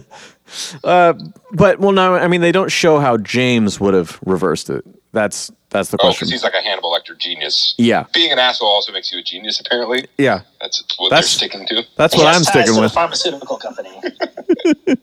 But 0.82 1.80
well, 1.80 1.92
no, 1.92 2.14
I 2.14 2.28
mean 2.28 2.40
they 2.40 2.52
don't 2.52 2.70
show 2.70 2.98
how 2.98 3.16
James 3.16 3.80
would 3.80 3.94
have 3.94 4.18
reversed 4.24 4.70
it. 4.70 4.84
That's 5.12 5.50
that's 5.70 5.90
the 5.90 5.96
Oh, 5.96 6.06
question. 6.06 6.26
because 6.26 6.30
he's 6.32 6.42
like 6.44 6.54
a 6.54 6.62
Hannibal 6.62 6.92
Lecter 6.92 7.18
genius. 7.18 7.74
yeah, 7.78 8.04
Being 8.14 8.30
an 8.32 8.38
asshole 8.38 8.68
also 8.68 8.92
makes 8.92 9.12
you 9.12 9.18
a 9.18 9.22
genius, 9.22 9.60
apparently. 9.60 10.06
yeah. 10.18 10.42
That's 10.60 10.82
what 10.98 11.10
That's- 11.10 11.38
they're 11.38 11.48
sticking 11.48 11.66
to. 11.68 11.82
That's 11.96 12.14
what 12.16 12.26
I'm 12.26 12.44
sticking 12.44 12.80
with. 12.80 12.92
Pharmaceutical 12.92 13.56
company. 13.58 13.90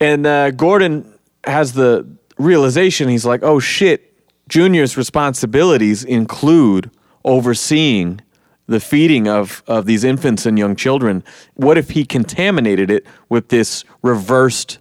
And 0.00 0.26
uh, 0.26 0.50
Gordon 0.52 1.12
has 1.44 1.72
the 1.72 2.06
realization 2.38 3.08
he's 3.08 3.24
like, 3.26 3.42
oh 3.42 3.58
shit, 3.60 4.07
Junior's 4.48 4.96
responsibilities 4.96 6.02
include 6.04 6.90
overseeing 7.24 8.20
the 8.66 8.80
feeding 8.80 9.28
of, 9.28 9.62
of 9.66 9.86
these 9.86 10.04
infants 10.04 10.44
and 10.46 10.58
young 10.58 10.76
children. 10.76 11.22
What 11.54 11.78
if 11.78 11.90
he 11.90 12.04
contaminated 12.04 12.90
it 12.90 13.06
with 13.28 13.48
this 13.48 13.84
reversed 14.02 14.78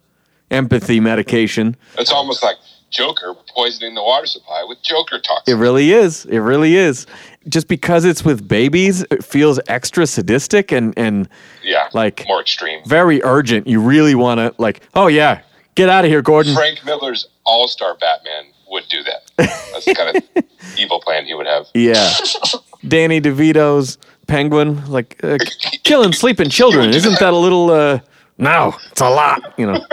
empathy 0.52 1.00
medication? 1.00 1.76
It's 1.98 2.12
almost 2.12 2.44
like 2.44 2.56
Joker 2.90 3.34
poisoning 3.54 3.96
the 3.96 4.04
water 4.04 4.26
supply 4.26 4.64
with 4.68 4.82
Joker 4.82 5.20
toxins. 5.20 5.56
It 5.56 5.60
really 5.60 5.92
is. 5.92 6.26
It 6.26 6.40
really 6.40 6.76
is. 6.76 7.06
Just 7.48 7.68
because 7.68 8.06
it's 8.06 8.24
with 8.26 8.48
babies, 8.48 9.04
it 9.12 9.24
feels 9.24 9.60
extra 9.68 10.06
sadistic 10.08 10.72
and, 10.72 10.94
and 10.98 11.28
yeah, 11.64 11.90
like- 11.94 12.26
more 12.28 12.42
extreme. 12.42 12.82
very 12.86 13.22
urgent. 13.24 13.68
You 13.68 13.82
really 13.82 14.16
want 14.16 14.40
to, 14.40 14.54
like, 14.62 14.82
oh 14.96 15.08
yeah, 15.08 15.42
get 15.76 15.90
out 15.90 16.06
of 16.06 16.12
here, 16.12 16.22
Gordon. 16.22 16.56
Frank 16.56 16.84
Miller's 16.86 17.28
All 17.46 17.68
Star 17.68 17.96
Batman 17.96 18.46
would 18.70 18.84
do 18.90 19.04
that. 19.04 19.32
That's 19.38 19.86
the 19.86 19.96
kind 19.96 20.18
of 20.18 20.46
evil 20.78 21.00
plan 21.00 21.26
he 21.26 21.34
would 21.34 21.48
have. 21.48 21.68
Yeah. 21.74 22.12
Danny 22.88 23.20
DeVito's 23.22 23.98
Penguin, 24.28 24.86
like 24.90 25.20
uh, 25.24 25.38
killing 25.84 26.14
sleeping 26.14 26.50
children. 26.50 26.90
Isn't 26.92 27.20
that 27.20 27.34
a 27.34 27.38
little? 27.38 27.72
Uh, 27.72 28.00
no, 28.38 28.76
it's 28.92 29.02
a 29.02 29.10
lot. 29.10 29.54
You 29.58 29.68
know. 29.68 29.86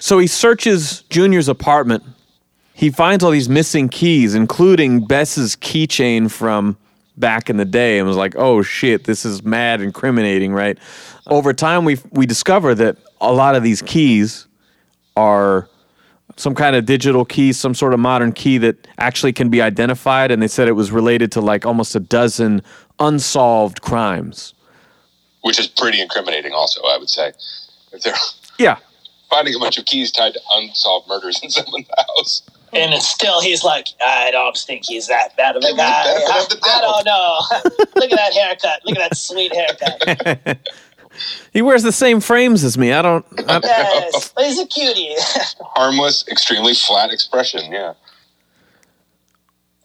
So 0.00 0.18
he 0.18 0.26
searches 0.26 1.02
Junior's 1.08 1.48
apartment. 1.48 2.02
He 2.74 2.90
finds 2.90 3.24
all 3.24 3.30
these 3.30 3.48
missing 3.48 3.88
keys, 3.88 4.34
including 4.34 5.06
Bess's 5.06 5.56
keychain 5.56 6.30
from 6.30 6.76
back 7.16 7.48
in 7.48 7.56
the 7.56 7.64
day, 7.64 7.98
and 7.98 8.06
was 8.06 8.16
like, 8.16 8.34
"Oh 8.36 8.62
shit, 8.62 9.04
this 9.04 9.24
is 9.24 9.42
mad 9.44 9.80
incriminating." 9.80 10.52
Right. 10.52 10.78
Over 11.28 11.52
time, 11.52 11.84
we 11.84 11.98
we 12.10 12.26
discover 12.26 12.74
that 12.74 12.98
a 13.20 13.32
lot 13.32 13.54
of 13.54 13.62
these 13.62 13.80
keys 13.80 14.46
are 15.16 15.68
some 16.36 16.54
kind 16.54 16.74
of 16.76 16.84
digital 16.86 17.24
key, 17.24 17.52
some 17.52 17.74
sort 17.74 17.94
of 17.94 18.00
modern 18.00 18.32
key 18.32 18.58
that 18.58 18.88
actually 18.98 19.32
can 19.32 19.48
be 19.50 19.62
identified. 19.62 20.30
And 20.30 20.42
they 20.42 20.48
said 20.48 20.66
it 20.68 20.72
was 20.72 20.90
related 20.90 21.30
to 21.32 21.40
like 21.40 21.64
almost 21.64 21.94
a 21.94 22.00
dozen 22.00 22.62
unsolved 22.98 23.82
crimes. 23.82 24.54
Which 25.42 25.58
is 25.60 25.66
pretty 25.66 26.00
incriminating, 26.00 26.52
also, 26.52 26.80
I 26.82 26.96
would 26.98 27.10
say. 27.10 27.32
If 27.92 28.02
they're 28.02 28.14
Yeah. 28.58 28.78
finding 29.30 29.54
a 29.54 29.58
bunch 29.58 29.78
of 29.78 29.84
keys 29.84 30.10
tied 30.10 30.32
to 30.34 30.40
unsolved 30.52 31.08
murders 31.08 31.40
in 31.42 31.50
someone's 31.50 31.86
house. 31.96 32.42
And 32.72 32.92
it's 32.92 33.06
still, 33.06 33.40
he's 33.40 33.62
like, 33.62 33.88
I 34.04 34.32
don't 34.32 34.56
think 34.56 34.84
he's 34.84 35.06
that 35.06 35.36
bad 35.36 35.54
of 35.54 35.62
a 35.62 35.76
guy. 35.76 36.02
I, 36.06 36.46
I 36.64 36.80
don't 36.80 37.04
know. 37.06 37.38
Look 37.94 38.10
at 38.10 38.16
that 38.16 38.32
haircut. 38.32 38.80
Look 38.84 38.98
at 38.98 39.10
that 39.10 39.16
sweet 39.16 39.52
haircut. 39.54 40.58
He 41.52 41.62
wears 41.62 41.82
the 41.82 41.92
same 41.92 42.20
frames 42.20 42.64
as 42.64 42.76
me. 42.76 42.92
I 42.92 43.02
don't. 43.02 43.24
I, 43.48 43.60
Yes, 43.62 44.32
he's 44.38 44.58
a 44.58 44.66
cutie. 44.66 45.14
Harmless, 45.60 46.26
extremely 46.28 46.74
flat 46.74 47.10
expression. 47.10 47.72
Yeah. 47.72 47.94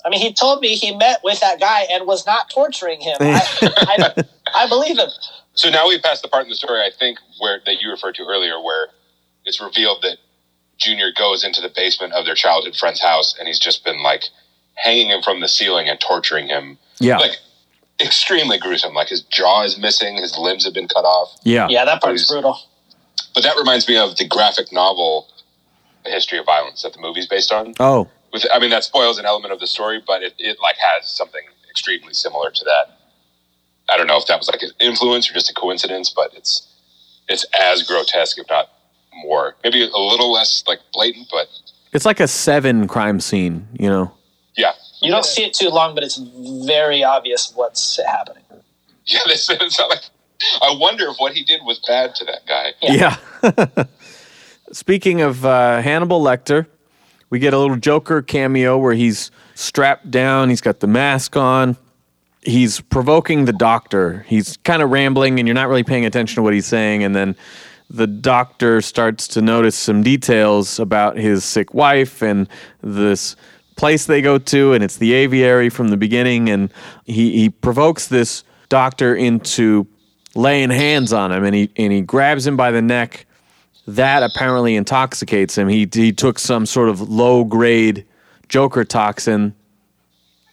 I 0.05 0.09
mean, 0.09 0.21
he 0.21 0.33
told 0.33 0.61
me 0.61 0.75
he 0.75 0.95
met 0.95 1.19
with 1.23 1.39
that 1.41 1.59
guy 1.59 1.85
and 1.91 2.07
was 2.07 2.25
not 2.25 2.49
torturing 2.49 3.01
him. 3.01 3.17
I, 3.19 3.41
I, 3.61 4.23
I 4.55 4.69
believe 4.69 4.97
him. 4.97 5.09
So 5.53 5.69
now 5.69 5.87
we've 5.87 6.01
passed 6.01 6.21
the 6.21 6.29
part 6.29 6.43
in 6.43 6.49
the 6.49 6.55
story, 6.55 6.79
I 6.79 6.89
think, 6.97 7.19
where 7.39 7.59
that 7.65 7.81
you 7.81 7.91
referred 7.91 8.15
to 8.15 8.23
earlier, 8.23 8.61
where 8.61 8.87
it's 9.45 9.61
revealed 9.61 10.01
that 10.03 10.17
Junior 10.77 11.11
goes 11.15 11.43
into 11.43 11.59
the 11.59 11.71
basement 11.75 12.13
of 12.13 12.25
their 12.25 12.35
childhood 12.35 12.75
friend's 12.75 13.01
house 13.01 13.35
and 13.37 13.47
he's 13.47 13.59
just 13.59 13.83
been 13.83 14.01
like 14.01 14.23
hanging 14.75 15.09
him 15.09 15.21
from 15.21 15.41
the 15.41 15.47
ceiling 15.49 15.89
and 15.89 15.99
torturing 15.99 16.47
him. 16.47 16.77
yeah. 16.99 17.17
Like 17.17 17.37
extremely 18.01 18.57
gruesome. 18.57 18.93
Like 18.93 19.09
his 19.09 19.21
jaw 19.23 19.63
is 19.63 19.77
missing, 19.77 20.17
his 20.17 20.37
limbs 20.37 20.65
have 20.65 20.73
been 20.73 20.87
cut 20.87 21.05
off. 21.05 21.37
yeah. 21.43 21.67
Yeah, 21.69 21.85
that 21.85 22.01
part's 22.01 22.27
brutal. 22.29 22.57
But 23.33 23.43
that 23.43 23.55
reminds 23.57 23.87
me 23.87 23.97
of 23.97 24.17
the 24.17 24.27
graphic 24.27 24.71
novel 24.71 25.27
The 26.03 26.09
History 26.11 26.37
of 26.39 26.45
Violence 26.45 26.81
that 26.83 26.93
the 26.93 26.99
movie's 27.01 27.27
based 27.27 27.51
on. 27.51 27.73
Oh. 27.79 28.07
With 28.33 28.45
I 28.53 28.59
mean 28.59 28.69
that 28.69 28.83
spoils 28.83 29.17
an 29.17 29.25
element 29.25 29.53
of 29.53 29.59
the 29.59 29.67
story, 29.67 30.01
but 30.05 30.23
it, 30.23 30.33
it 30.37 30.57
like 30.61 30.75
has 30.77 31.09
something 31.09 31.41
extremely 31.69 32.13
similar 32.13 32.51
to 32.51 32.63
that. 32.65 32.97
I 33.91 33.97
don't 33.97 34.07
know 34.07 34.17
if 34.17 34.27
that 34.27 34.37
was 34.37 34.47
like 34.49 34.61
an 34.61 34.69
influence 34.79 35.29
or 35.29 35.33
just 35.33 35.49
a 35.49 35.53
coincidence, 35.53 36.09
but 36.15 36.31
it's 36.35 36.67
it's 37.27 37.45
as 37.59 37.83
grotesque, 37.83 38.37
if 38.37 38.47
not 38.49 38.69
more. 39.23 39.55
Maybe 39.63 39.81
a 39.83 39.97
little 39.97 40.31
less 40.31 40.63
like 40.67 40.79
blatant, 40.93 41.27
but 41.31 41.47
It's 41.91 42.05
like 42.05 42.19
a 42.19 42.27
seven 42.27 42.87
crime 42.87 43.19
scene, 43.19 43.67
you 43.79 43.89
know? 43.89 44.11
yeah. 44.55 44.73
You 45.01 45.11
don't 45.11 45.25
see 45.25 45.43
it 45.43 45.53
too 45.53 45.69
long, 45.69 45.95
but 45.95 46.03
it's 46.03 46.17
very 46.17 47.03
obvious 47.03 47.51
what's 47.55 47.99
happening. 48.05 48.43
Yeah, 49.05 49.21
they 49.27 49.35
said 49.35 49.61
it's 49.61 49.79
not 49.79 49.89
like 49.89 50.01
I 50.61 50.75
wonder 50.79 51.07
if 51.09 51.17
what 51.17 51.33
he 51.33 51.43
did 51.43 51.61
was 51.63 51.79
bad 51.79 52.15
to 52.15 52.25
that 52.25 52.45
guy. 52.45 52.73
Yeah. 52.81 53.17
Yeah. 53.43 53.83
Speaking 54.71 55.21
of 55.21 55.45
uh, 55.45 55.81
Hannibal 55.81 56.21
Lecter, 56.21 56.67
we 57.29 57.39
get 57.39 57.53
a 57.53 57.57
little 57.57 57.75
Joker 57.75 58.21
cameo 58.21 58.77
where 58.77 58.93
he's 58.93 59.31
strapped 59.55 60.09
down, 60.09 60.49
he's 60.49 60.61
got 60.61 60.79
the 60.79 60.87
mask 60.87 61.35
on. 61.35 61.77
He's 62.41 62.79
provoking 62.79 63.45
the 63.45 63.53
doctor. 63.53 64.25
He's 64.27 64.57
kind 64.57 64.81
of 64.81 64.91
rambling, 64.91 65.39
and 65.39 65.47
you're 65.47 65.55
not 65.55 65.67
really 65.67 65.83
paying 65.83 66.05
attention 66.05 66.35
to 66.37 66.41
what 66.41 66.53
he's 66.53 66.65
saying. 66.65 67.03
And 67.03 67.13
then 67.13 67.35
the 67.89 68.07
doctor 68.07 68.81
starts 68.81 69.27
to 69.29 69.41
notice 69.41 69.75
some 69.75 70.03
details 70.03 70.79
about 70.79 71.17
his 71.17 71.43
sick 71.43 71.73
wife 71.73 72.21
and 72.21 72.47
this 72.81 73.35
place 73.79 74.05
they 74.05 74.21
go 74.21 74.37
to, 74.37 74.73
and 74.73 74.83
it's 74.83 74.97
the 74.97 75.13
aviary 75.13 75.69
from 75.69 75.87
the 75.87 75.97
beginning. 75.97 76.49
And 76.49 76.71
he, 77.05 77.31
he 77.31 77.49
provokes 77.49 78.07
this 78.07 78.43
doctor 78.67 79.15
into 79.15 79.87
laying 80.35 80.69
hands 80.69 81.13
on 81.13 81.31
him, 81.31 81.43
and 81.45 81.55
he 81.55 81.71
and 81.77 81.91
he 81.91 82.01
grabs 82.01 82.45
him 82.45 82.57
by 82.57 82.71
the 82.71 82.81
neck. 82.81 83.25
That 83.87 84.21
apparently 84.21 84.75
intoxicates 84.75 85.57
him. 85.57 85.69
He 85.69 85.87
he 85.91 86.11
took 86.11 86.37
some 86.37 86.65
sort 86.65 86.89
of 86.89 87.09
low 87.09 87.45
grade 87.45 88.05
Joker 88.49 88.83
toxin 88.83 89.55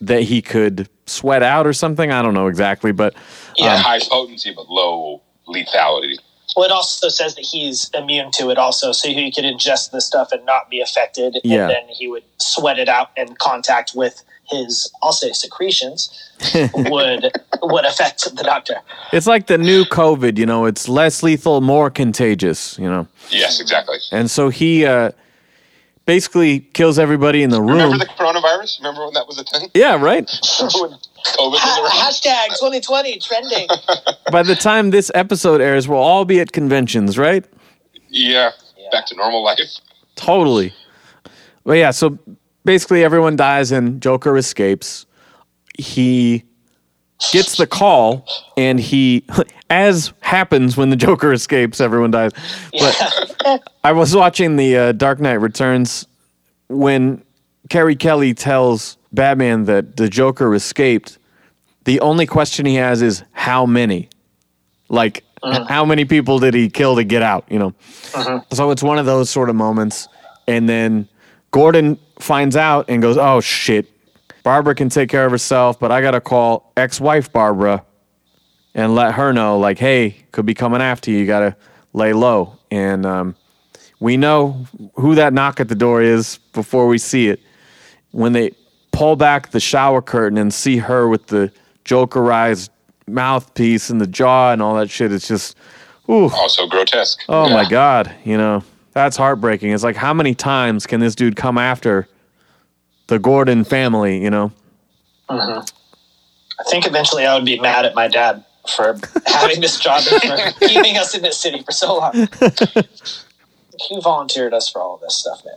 that 0.01 0.23
he 0.23 0.41
could 0.41 0.89
sweat 1.07 1.43
out 1.43 1.67
or 1.67 1.73
something. 1.73 2.13
I 2.13 2.23
don't 2.23 2.35
know 2.35 2.47
exactly, 2.47 2.93
but 2.93 3.15
Yeah, 3.57 3.75
um, 3.75 3.81
high 3.81 3.99
potency 3.99 4.53
but 4.55 4.71
low 4.71 5.23
lethality. 5.49 6.19
Well, 6.57 6.65
it 6.65 6.73
also 6.73 7.09
says 7.11 7.35
that 7.35 7.45
he's 7.45 7.91
immune 7.93 8.31
to 8.33 8.49
it, 8.51 8.57
also, 8.57 8.93
so 8.93 9.09
he 9.09 9.31
could 9.31 9.45
ingest 9.45 9.91
the 9.91 10.01
stuff 10.01 10.33
and 10.33 10.45
not 10.47 10.71
be 10.71 10.81
affected, 10.81 11.39
Yeah. 11.45 11.63
and 11.63 11.71
then 11.71 11.89
he 11.89 12.09
would 12.09 12.25
sweat 12.39 12.79
it 12.79 12.89
out, 12.89 13.11
and 13.17 13.39
contact 13.39 13.93
with 13.95 14.25
his, 14.49 14.91
I'll 15.03 15.13
say, 15.13 15.33
secretions 15.33 16.09
would 16.75 17.31
would 17.63 17.85
affect 17.85 18.25
the 18.37 18.43
doctor. 18.45 18.77
It's 19.13 19.27
like 19.27 19.49
the 19.49 19.59
new 19.59 19.85
COVID, 19.85 20.39
you 20.39 20.47
know, 20.47 20.65
it's 20.67 20.89
less 20.89 21.23
lethal, 21.23 21.61
more 21.61 21.91
contagious, 21.91 22.79
you 22.79 22.89
know. 22.89 23.07
Yes, 23.31 23.61
exactly. 23.61 23.99
And 24.13 24.31
so 24.31 24.49
he 24.49 24.87
uh, 24.87 25.11
basically 26.07 26.61
kills 26.61 26.99
everybody 26.99 27.43
in 27.43 27.51
the 27.51 27.61
room. 27.61 27.73
Remember 27.73 27.99
the 27.99 28.07
coronavirus? 28.07 28.79
Remember 28.79 29.05
when 29.05 29.15
that 29.15 29.27
was 29.27 29.39
a 29.39 29.45
thing? 29.45 29.69
yeah, 29.75 30.01
right. 30.01 30.31
Remember 31.39 31.51
when 31.51 31.61
COVID 31.61 31.83
was 31.83 31.93
Ha- 31.93 32.11
hashtag 32.11 32.59
2020 32.59 33.19
trending. 33.19 33.69
By 34.33 34.43
the 34.43 34.55
time 34.55 34.91
this 34.91 35.11
episode 35.15 35.61
airs, 35.61 35.89
we'll 35.89 35.99
all 35.99 36.25
be 36.25 36.41
at 36.41 36.53
conventions, 36.53 37.19
right? 37.19 37.45
Yeah, 38.09 38.51
back 38.93 39.07
to 39.07 39.17
normal 39.17 39.43
life. 39.43 39.59
Totally. 40.15 40.73
But 41.65 41.75
yeah, 41.75 41.91
so 41.91 42.19
basically 42.65 43.05
everyone 43.05 43.37
dies 43.37 43.73
and 43.73 44.01
Joker 44.01 44.37
escapes. 44.37 45.07
He 45.79 46.45
gets 47.33 47.57
the 47.57 47.67
call 47.67 48.27
and 48.57 48.79
he 48.79 49.25
as 49.71 50.13
happens 50.21 50.77
when 50.77 50.91
the 50.91 50.97
Joker 50.97 51.33
escapes, 51.33 51.81
everyone 51.81 52.11
dies. 52.11 52.33
But 52.73 53.63
I 53.85 53.93
was 53.93 54.15
watching 54.15 54.57
the 54.57 54.77
uh, 54.77 54.93
Dark 54.93 55.21
Knight 55.21 55.35
Returns 55.35 56.07
when 56.69 57.23
Carrie 57.69 57.97
Kelly 57.97 58.35
tells 58.35 58.97
Batman 59.17 59.65
that 59.65 59.97
the 59.97 60.09
Joker 60.09 60.55
escaped. 60.55 61.19
The 61.85 61.99
only 62.01 62.27
question 62.27 62.67
he 62.67 62.77
has 62.77 63.03
is 63.03 63.25
how 63.33 63.67
many? 63.67 64.09
Like 64.89 65.25
how 65.43 65.85
many 65.85 66.05
people 66.05 66.39
did 66.39 66.55
he 66.55 66.71
kill 66.71 66.97
to 66.97 67.05
get 67.05 67.23
out, 67.23 67.45
you 67.51 67.59
know? 67.59 67.75
So 68.53 68.71
it's 68.71 68.83
one 68.83 68.99
of 68.99 69.07
those 69.07 69.29
sort 69.29 69.51
of 69.51 69.57
moments. 69.57 70.07
And 70.47 70.69
then 70.69 71.09
Gordon 71.51 71.99
finds 72.21 72.57
out 72.57 72.87
and 72.89 73.03
goes, 73.03 73.17
oh 73.17 73.41
shit, 73.41 73.87
Barbara 74.43 74.75
can 74.75 74.89
take 74.89 75.09
care 75.09 75.25
of 75.25 75.33
herself, 75.33 75.79
but 75.81 75.91
I 75.91 76.01
got 76.01 76.13
to 76.13 76.21
call 76.21 76.73
ex 76.77 77.01
wife 77.01 77.33
Barbara 77.33 77.85
and 78.75 78.95
let 78.95 79.15
her 79.15 79.33
know, 79.33 79.59
like, 79.59 79.79
hey, 79.79 80.17
could 80.33 80.47
be 80.47 80.55
coming 80.55 80.81
after 80.81 81.11
you. 81.11 81.19
You 81.19 81.27
got 81.27 81.41
to 81.41 81.57
lay 81.93 82.13
low. 82.13 82.59
And 82.71 83.07
um, 83.07 83.37
we 84.01 84.17
know 84.17 84.67
who 84.95 85.15
that 85.15 85.33
knock 85.33 85.61
at 85.61 85.69
the 85.69 85.75
door 85.75 86.03
is 86.03 86.39
before 86.53 86.87
we 86.87 86.99
see 86.99 87.29
it. 87.29 87.41
When 88.13 88.33
they 88.33 88.53
pull 88.97 89.15
back 89.17 89.51
the 89.51 89.61
shower 89.61 90.01
curtain 90.01 90.39
and 90.39 90.53
see 90.53 90.79
her 90.79 91.07
with 91.09 91.27
the 91.27 91.53
Jokerized 91.85 92.71
mouthpiece 93.07 93.91
and 93.91 94.01
the 94.01 94.07
jaw 94.07 94.53
and 94.53 94.61
all 94.63 94.75
that 94.77 94.91
shit, 94.91 95.13
it's 95.13 95.29
just, 95.29 95.57
ooh. 96.09 96.29
Also 96.31 96.67
grotesque. 96.67 97.21
Oh 97.29 97.47
Yeah. 97.49 97.55
my 97.55 97.69
god, 97.69 98.13
you 98.25 98.37
know, 98.37 98.63
that's 98.93 99.17
heartbreaking. 99.17 99.71
It's 99.71 99.85
like 99.85 99.97
how 99.97 100.13
many 100.15 100.35
times 100.35 100.87
can 100.87 101.01
this 101.01 101.15
dude 101.15 101.37
come 101.37 101.59
after 101.59 102.09
the 103.09 103.19
Gordon 103.19 103.63
family, 103.65 104.21
you 104.23 104.31
know? 104.31 104.51
Mm-hmm. 105.29 105.61
I 106.59 106.63
think 106.71 106.87
eventually 106.87 107.27
I 107.27 107.35
would 107.35 107.45
be 107.45 107.61
mad 107.61 107.85
at 107.85 107.95
my 107.95 108.09
dad 108.09 108.45
for 108.75 108.97
having 109.27 109.61
this 109.61 109.79
job 109.79 110.03
and 110.11 110.53
for 110.55 110.67
keeping 110.67 110.97
us 110.97 111.15
in 111.15 111.23
this 111.23 111.39
city 111.39 111.63
for 111.63 111.73
so 111.73 111.99
long. 111.99 112.29
He 113.79 114.01
volunteered 114.01 114.55
us 114.55 114.71
for 114.71 114.81
all 114.81 114.97
this 114.97 115.15
stuff, 115.19 115.45
man. 115.45 115.57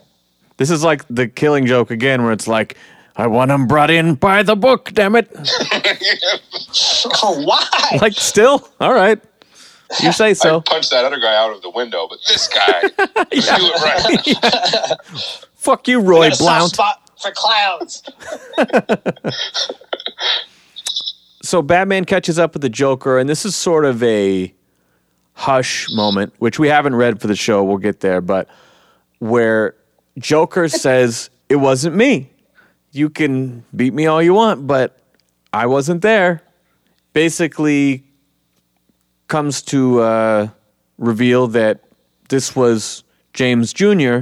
This 0.57 0.69
is 0.69 0.83
like 0.83 1.05
the 1.09 1.27
killing 1.29 1.65
joke 1.65 1.89
again 1.89 2.21
where 2.21 2.33
it's 2.33 2.49
like 2.49 2.75
I 3.19 3.27
want 3.27 3.51
him 3.51 3.67
brought 3.67 3.91
in 3.91 4.15
by 4.15 4.43
the 4.43 4.55
book, 4.55 4.91
damn 4.93 5.15
it. 5.15 5.29
Oh, 7.21 7.43
why? 7.45 7.65
Like 7.99 8.13
still? 8.13 8.67
All 8.79 8.93
right. 8.93 9.19
You 10.01 10.11
say 10.11 10.29
I 10.29 10.33
so. 10.33 10.61
punched 10.61 10.91
that 10.91 11.03
other 11.03 11.19
guy 11.19 11.35
out 11.35 11.51
of 11.51 11.61
the 11.63 11.69
window, 11.71 12.07
but 12.07 12.19
this 12.27 12.47
guy 12.47 12.81
do 12.91 12.91
it 13.31 13.81
right. 13.81 14.97
Fuck 15.55 15.87
you, 15.87 15.99
Roy 15.99 16.29
got 16.29 16.33
a 16.33 16.35
soft 16.35 16.75
Blount. 16.75 16.75
spot 16.75 17.11
for 17.19 17.31
clowns. 17.35 18.03
so 21.41 21.61
Batman 21.63 22.05
catches 22.05 22.37
up 22.37 22.53
with 22.53 22.61
the 22.61 22.69
Joker, 22.69 23.17
and 23.17 23.27
this 23.27 23.45
is 23.45 23.55
sort 23.55 23.83
of 23.85 24.01
a 24.03 24.53
hush 25.33 25.87
moment, 25.91 26.33
which 26.37 26.59
we 26.59 26.67
haven't 26.67 26.95
read 26.95 27.19
for 27.19 27.27
the 27.27 27.35
show. 27.35 27.63
We'll 27.63 27.77
get 27.77 28.01
there, 28.01 28.21
but 28.21 28.47
where 29.17 29.75
Joker 30.19 30.69
says, 30.69 31.31
It 31.49 31.55
wasn't 31.57 31.95
me. 31.95 32.29
You 32.91 33.09
can 33.09 33.63
beat 33.75 33.93
me 33.93 34.07
all 34.07 34.21
you 34.21 34.33
want, 34.33 34.65
but 34.67 34.99
I 35.53 35.65
wasn't 35.65 36.01
there. 36.01 36.41
Basically, 37.13 38.03
comes 39.27 39.61
to 39.61 40.01
uh, 40.01 40.47
reveal 40.97 41.47
that 41.47 41.83
this 42.29 42.55
was 42.55 43.03
James 43.33 43.73
Jr. 43.73 44.21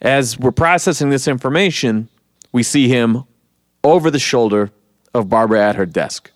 As 0.00 0.38
we're 0.38 0.52
processing 0.52 1.10
this 1.10 1.28
information, 1.28 2.08
we 2.52 2.62
see 2.62 2.88
him 2.88 3.24
over 3.82 4.10
the 4.10 4.18
shoulder 4.18 4.70
of 5.12 5.28
Barbara 5.28 5.62
at 5.68 5.76
her 5.76 5.86
desk. 5.86 6.30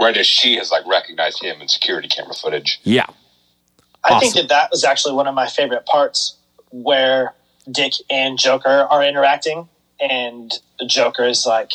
Right 0.00 0.16
as 0.16 0.26
she 0.26 0.56
has 0.56 0.70
like 0.70 0.86
recognized 0.86 1.42
him 1.42 1.60
in 1.60 1.68
security 1.68 2.08
camera 2.08 2.34
footage. 2.34 2.80
Yeah. 2.82 3.06
I 4.04 4.18
think 4.18 4.34
that 4.34 4.48
that 4.48 4.70
was 4.70 4.84
actually 4.84 5.14
one 5.14 5.28
of 5.28 5.34
my 5.34 5.46
favorite 5.46 5.86
parts 5.86 6.36
where 6.70 7.34
Dick 7.70 7.92
and 8.10 8.36
Joker 8.36 8.88
are 8.90 9.04
interacting, 9.04 9.68
and 10.02 10.52
the 10.78 10.86
Joker 10.86 11.24
is 11.24 11.46
like, 11.46 11.70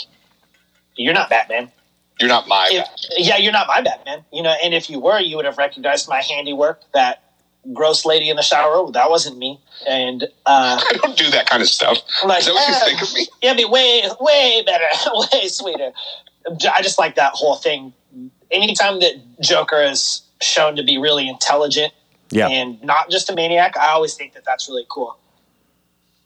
"You're 0.95 1.13
not 1.13 1.29
Batman. 1.29 1.71
You're 2.19 2.29
not 2.29 2.47
my 2.47 2.67
If, 2.71 2.83
Batman. 2.85 2.97
yeah, 3.17 3.37
you're 3.37 3.51
not 3.53 3.67
my 3.67 3.81
Batman. 3.81 4.25
You 4.33 4.41
know, 4.43 4.55
and 4.63 4.73
if 4.73 4.89
you 4.89 4.99
were, 4.99 5.19
you 5.19 5.35
would 5.37 5.45
have 5.45 5.57
recognized 5.57 6.09
my 6.09 6.21
handiwork. 6.21 6.81
That 6.93 7.23
gross 7.73 8.05
lady 8.05 8.29
in 8.29 8.37
the 8.37 8.41
shower, 8.43 8.89
that 8.93 9.09
wasn't 9.09 9.37
me. 9.37 9.59
And 9.87 10.23
uh, 10.45 10.81
I 10.89 10.93
don't 11.01 11.17
do 11.17 11.29
that 11.31 11.49
kind 11.49 11.61
of 11.61 11.69
stuff. 11.69 11.97
like, 12.25 12.39
Is 12.39 12.45
that 12.47 12.53
what 12.53 12.67
you 12.69 12.73
eh, 12.75 12.79
think 12.85 13.01
of 13.01 13.13
me? 13.13 13.27
It'd 13.41 13.57
be 13.57 13.65
way, 13.65 14.03
way 14.19 14.63
better, 14.65 14.85
way 15.33 15.47
sweeter. 15.47 15.91
I 16.73 16.81
just 16.81 16.97
like 16.97 17.15
that 17.15 17.33
whole 17.33 17.55
thing. 17.55 17.93
Anytime 18.51 18.99
that 19.01 19.13
Joker 19.41 19.81
is 19.83 20.21
shown 20.41 20.75
to 20.77 20.83
be 20.83 20.97
really 20.97 21.27
intelligent 21.27 21.93
Yeah. 22.31 22.47
and 22.47 22.81
not 22.83 23.09
just 23.11 23.29
a 23.29 23.35
maniac, 23.35 23.77
I 23.77 23.89
always 23.89 24.15
think 24.15 24.33
that 24.33 24.45
that's 24.45 24.69
really 24.69 24.85
cool. 24.89 25.17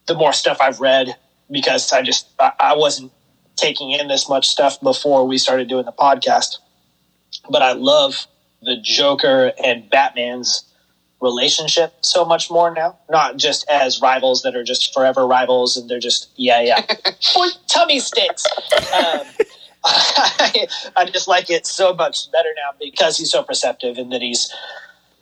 The 0.06 0.14
more 0.14 0.32
stuff 0.34 0.58
I've 0.62 0.80
read, 0.80 1.16
because 1.52 1.92
I 1.92 2.02
just 2.02 2.28
I, 2.40 2.76
wasn't 2.76 3.12
taking 3.56 3.92
in 3.92 4.08
this 4.08 4.30
much 4.30 4.48
stuff 4.48 4.80
before 4.82 5.28
we 5.28 5.38
started 5.38 5.68
doing 5.68 5.86
the 5.86 5.92
podcast, 5.92 6.58
but 7.50 7.62
I 7.62 7.74
love 7.74 8.28
the 8.62 8.78
Joker 8.82 9.52
and 9.64 9.90
Batman's 9.90 10.64
relationship 11.20 11.94
so 12.02 12.26
much 12.26 12.50
more 12.50 12.74
now. 12.74 12.98
Not 13.10 13.38
just 13.38 13.68
as 13.70 14.02
rivals 14.02 14.42
that 14.44 14.56
are 14.56 14.64
just 14.64 14.94
forever 14.94 15.28
rivals 15.28 15.78
and 15.78 15.90
they're 15.90 16.00
just 16.00 16.30
yeah 16.36 16.62
yeah, 16.62 16.82
tummy 17.68 18.00
sticks. 18.00 18.46
Um, 18.94 19.22
I, 19.84 20.68
I 20.96 21.06
just 21.06 21.28
like 21.28 21.50
it 21.50 21.66
so 21.66 21.94
much 21.94 22.32
better 22.32 22.50
now 22.56 22.78
because 22.80 23.18
he's 23.18 23.32
so 23.32 23.44
perceptive 23.44 23.98
and 23.98 24.12
that 24.12 24.22
he's 24.22 24.54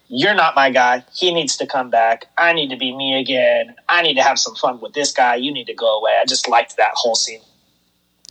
you're 0.10 0.34
not 0.34 0.56
my 0.56 0.72
guy. 0.72 1.04
He 1.14 1.34
needs 1.34 1.56
to 1.58 1.68
come 1.68 1.90
back. 1.90 2.26
I 2.38 2.52
need 2.54 2.70
to 2.72 2.76
be 2.78 2.96
me 2.96 3.20
again. 3.20 3.76
I 3.88 4.02
need 4.02 4.16
to 4.16 4.24
have 4.24 4.40
some 4.40 4.56
fun 4.56 4.82
with 4.82 4.94
this 4.94 5.12
guy. 5.12 5.36
You 5.36 5.54
need 5.54 5.68
to 5.68 5.74
go 5.74 6.00
away. 6.00 6.18
I 6.20 6.26
just 6.26 6.50
liked 6.50 6.76
that 6.78 6.92
whole 6.96 7.16
scene. 7.16 7.42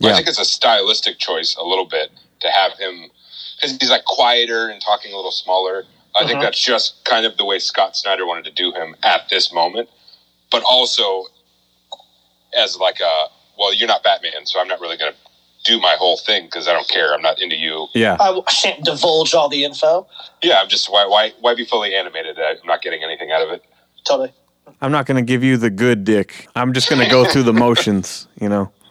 Yeah. 0.01 0.11
I 0.11 0.15
think 0.15 0.27
it's 0.27 0.39
a 0.39 0.45
stylistic 0.45 1.17
choice 1.17 1.55
a 1.55 1.63
little 1.63 1.85
bit 1.85 2.11
to 2.41 2.49
have 2.49 2.73
him 2.77 3.09
because 3.55 3.77
he's 3.77 3.89
like 3.89 4.03
quieter 4.05 4.67
and 4.69 4.81
talking 4.81 5.13
a 5.13 5.15
little 5.15 5.31
smaller. 5.31 5.85
I 6.15 6.25
think 6.25 6.39
Mhm. 6.39 6.43
that's 6.43 6.59
just 6.59 7.03
kind 7.05 7.25
of 7.25 7.37
the 7.37 7.45
way 7.45 7.59
Scott 7.59 7.95
Snyder 7.95 8.25
wanted 8.25 8.45
to 8.45 8.51
do 8.51 8.73
him 8.73 8.95
at 9.03 9.29
this 9.29 9.51
moment, 9.51 9.89
but 10.51 10.63
also 10.63 11.27
as 12.53 12.77
like 12.77 12.99
a 12.99 13.27
well, 13.57 13.73
you're 13.73 13.87
not 13.89 14.03
Batman, 14.03 14.45
so 14.45 14.59
I'm 14.59 14.69
not 14.69 14.79
really 14.79 14.95
going 14.97 15.11
to 15.11 15.17
do 15.69 15.79
my 15.79 15.95
whole 15.97 16.17
thing 16.17 16.45
because 16.45 16.67
I 16.67 16.73
don't 16.73 16.87
care. 16.89 17.13
I'm 17.13 17.21
not 17.21 17.39
into 17.39 17.55
you. 17.55 17.87
Yeah. 17.93 18.17
I 18.19 18.41
shan't 18.49 18.83
divulge 18.85 19.33
all 19.33 19.49
the 19.49 19.63
info. 19.63 20.07
Yeah, 20.41 20.59
I'm 20.61 20.69
just 20.69 20.91
why 20.91 21.05
why 21.05 21.33
why 21.39 21.55
be 21.55 21.65
fully 21.65 21.95
animated? 21.95 22.37
I'm 22.39 22.65
not 22.65 22.81
getting 22.81 23.03
anything 23.03 23.31
out 23.31 23.41
of 23.41 23.49
it. 23.51 23.63
Totally. 24.05 24.33
I'm 24.81 24.91
not 24.91 25.05
going 25.05 25.17
to 25.17 25.27
give 25.27 25.43
you 25.43 25.57
the 25.57 25.69
good 25.69 26.03
dick. 26.03 26.47
I'm 26.55 26.73
just 26.73 26.89
going 26.89 27.03
to 27.03 27.09
go 27.09 27.25
through 27.25 27.43
the 27.43 27.53
motions, 27.53 28.27
you 28.39 28.49
know? 28.49 28.71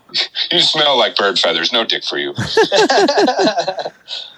You 0.50 0.60
smell 0.60 0.96
like 0.96 1.16
bird 1.16 1.38
feathers. 1.38 1.70
No 1.70 1.84
dick 1.84 2.02
for 2.02 2.16
you. 2.16 2.32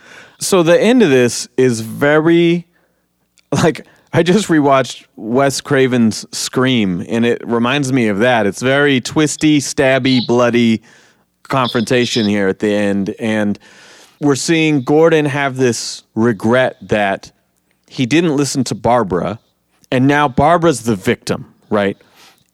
So 0.40 0.62
the 0.62 0.80
end 0.80 1.02
of 1.02 1.10
this 1.10 1.48
is 1.58 1.80
very 1.80 2.66
like 3.62 3.86
I 4.12 4.22
just 4.22 4.48
rewatched 4.48 5.06
Wes 5.16 5.60
Craven's 5.60 6.24
Scream 6.36 7.04
and 7.06 7.26
it 7.26 7.46
reminds 7.46 7.92
me 7.92 8.08
of 8.08 8.20
that. 8.20 8.46
It's 8.46 8.62
very 8.62 9.02
twisty, 9.02 9.58
stabby, 9.58 10.26
bloody 10.26 10.82
confrontation 11.50 12.26
here 12.26 12.48
at 12.48 12.60
the 12.60 12.72
end 12.72 13.14
and 13.18 13.58
we're 14.20 14.36
seeing 14.36 14.82
Gordon 14.82 15.26
have 15.26 15.56
this 15.56 16.02
regret 16.14 16.76
that 16.82 17.32
he 17.88 18.06
didn't 18.06 18.36
listen 18.36 18.64
to 18.64 18.74
Barbara 18.74 19.38
and 19.90 20.06
now 20.06 20.28
Barbara's 20.28 20.84
the 20.84 20.96
victim, 20.96 21.52
right? 21.68 21.96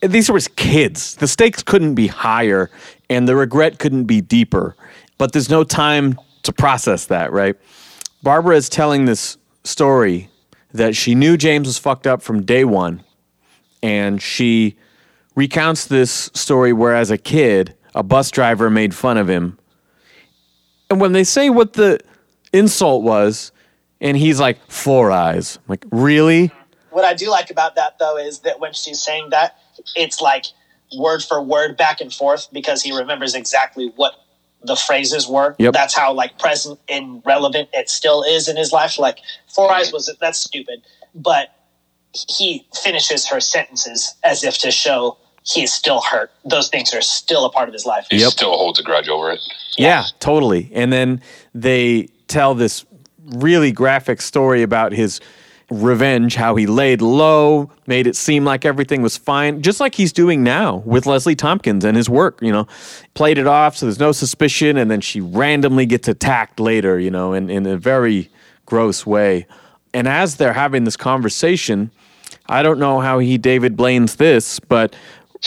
These 0.00 0.28
were 0.28 0.36
his 0.36 0.48
kids. 0.48 1.16
The 1.16 1.28
stakes 1.28 1.62
couldn't 1.62 1.94
be 1.94 2.06
higher 2.06 2.70
and 3.08 3.28
the 3.28 3.36
regret 3.36 3.78
couldn't 3.78 4.04
be 4.04 4.20
deeper. 4.20 4.76
But 5.18 5.32
there's 5.32 5.50
no 5.50 5.64
time 5.64 6.18
to 6.42 6.52
process 6.52 7.06
that, 7.06 7.32
right? 7.32 7.56
Barbara 8.22 8.56
is 8.56 8.68
telling 8.68 9.04
this 9.04 9.36
story 9.64 10.28
that 10.72 10.96
she 10.96 11.14
knew 11.14 11.36
James 11.36 11.66
was 11.66 11.78
fucked 11.78 12.06
up 12.06 12.22
from 12.22 12.44
day 12.44 12.64
one, 12.64 13.02
and 13.82 14.20
she 14.20 14.76
recounts 15.34 15.86
this 15.86 16.30
story 16.34 16.72
where, 16.72 16.94
as 16.94 17.10
a 17.10 17.18
kid, 17.18 17.75
a 17.96 18.02
bus 18.02 18.30
driver 18.30 18.70
made 18.70 18.94
fun 18.94 19.16
of 19.16 19.28
him. 19.28 19.58
And 20.88 21.00
when 21.00 21.12
they 21.12 21.24
say 21.24 21.50
what 21.50 21.72
the 21.72 21.98
insult 22.52 23.02
was, 23.02 23.50
and 24.00 24.16
he's 24.16 24.38
like, 24.38 24.58
four 24.70 25.10
eyes. 25.10 25.56
I'm 25.56 25.64
like, 25.68 25.84
really? 25.90 26.52
What 26.90 27.04
I 27.04 27.14
do 27.14 27.30
like 27.30 27.50
about 27.50 27.74
that 27.74 27.98
though 27.98 28.18
is 28.18 28.40
that 28.40 28.60
when 28.60 28.74
she's 28.74 29.02
saying 29.02 29.30
that, 29.30 29.58
it's 29.96 30.20
like 30.20 30.44
word 30.96 31.22
for 31.22 31.42
word 31.42 31.76
back 31.76 32.00
and 32.00 32.12
forth 32.12 32.48
because 32.52 32.82
he 32.82 32.96
remembers 32.96 33.34
exactly 33.34 33.92
what 33.96 34.14
the 34.62 34.76
phrases 34.76 35.26
were. 35.26 35.56
Yep. 35.58 35.72
That's 35.72 35.96
how 35.96 36.12
like 36.12 36.38
present 36.38 36.78
and 36.88 37.22
relevant 37.24 37.70
it 37.72 37.88
still 37.88 38.22
is 38.22 38.48
in 38.48 38.56
his 38.56 38.72
life. 38.72 38.98
Like 38.98 39.18
four 39.48 39.70
eyes 39.72 39.92
was 39.92 40.14
that's 40.20 40.38
stupid, 40.38 40.82
but 41.14 41.48
he 42.28 42.66
finishes 42.82 43.26
her 43.28 43.40
sentences 43.40 44.14
as 44.22 44.44
if 44.44 44.58
to 44.58 44.70
show 44.70 45.18
he 45.46 45.62
is 45.62 45.72
still 45.72 46.00
hurt. 46.00 46.30
Those 46.44 46.68
things 46.68 46.92
are 46.92 47.00
still 47.00 47.44
a 47.44 47.50
part 47.50 47.68
of 47.68 47.72
his 47.72 47.86
life. 47.86 48.06
He 48.10 48.18
Yep. 48.18 48.30
still 48.32 48.56
holds 48.56 48.80
a 48.80 48.82
grudge 48.82 49.08
over 49.08 49.30
it. 49.30 49.40
Yeah, 49.78 50.04
totally. 50.20 50.70
And 50.74 50.92
then 50.92 51.20
they 51.54 52.08
tell 52.28 52.54
this 52.54 52.84
really 53.24 53.72
graphic 53.72 54.20
story 54.20 54.62
about 54.62 54.92
his 54.92 55.20
revenge, 55.70 56.36
how 56.36 56.54
he 56.54 56.66
laid 56.66 57.02
low, 57.02 57.70
made 57.88 58.06
it 58.06 58.14
seem 58.14 58.44
like 58.44 58.64
everything 58.64 59.02
was 59.02 59.16
fine, 59.16 59.62
just 59.62 59.80
like 59.80 59.96
he's 59.96 60.12
doing 60.12 60.44
now 60.44 60.76
with 60.86 61.06
Leslie 61.06 61.34
Tompkins 61.34 61.84
and 61.84 61.96
his 61.96 62.08
work, 62.08 62.38
you 62.40 62.52
know. 62.52 62.66
Played 63.14 63.38
it 63.38 63.48
off 63.48 63.76
so 63.76 63.86
there's 63.86 63.98
no 63.98 64.12
suspicion, 64.12 64.76
and 64.76 64.90
then 64.90 65.00
she 65.00 65.20
randomly 65.20 65.84
gets 65.86 66.06
attacked 66.06 66.60
later, 66.60 67.00
you 67.00 67.10
know, 67.10 67.32
in, 67.32 67.50
in 67.50 67.66
a 67.66 67.76
very 67.76 68.30
gross 68.64 69.04
way. 69.04 69.46
And 69.92 70.06
as 70.06 70.36
they're 70.36 70.52
having 70.52 70.84
this 70.84 70.96
conversation, 70.96 71.90
I 72.48 72.62
don't 72.62 72.78
know 72.78 73.00
how 73.00 73.18
he 73.18 73.36
David 73.38 73.76
Blaine's 73.76 74.16
this, 74.16 74.60
but 74.60 74.94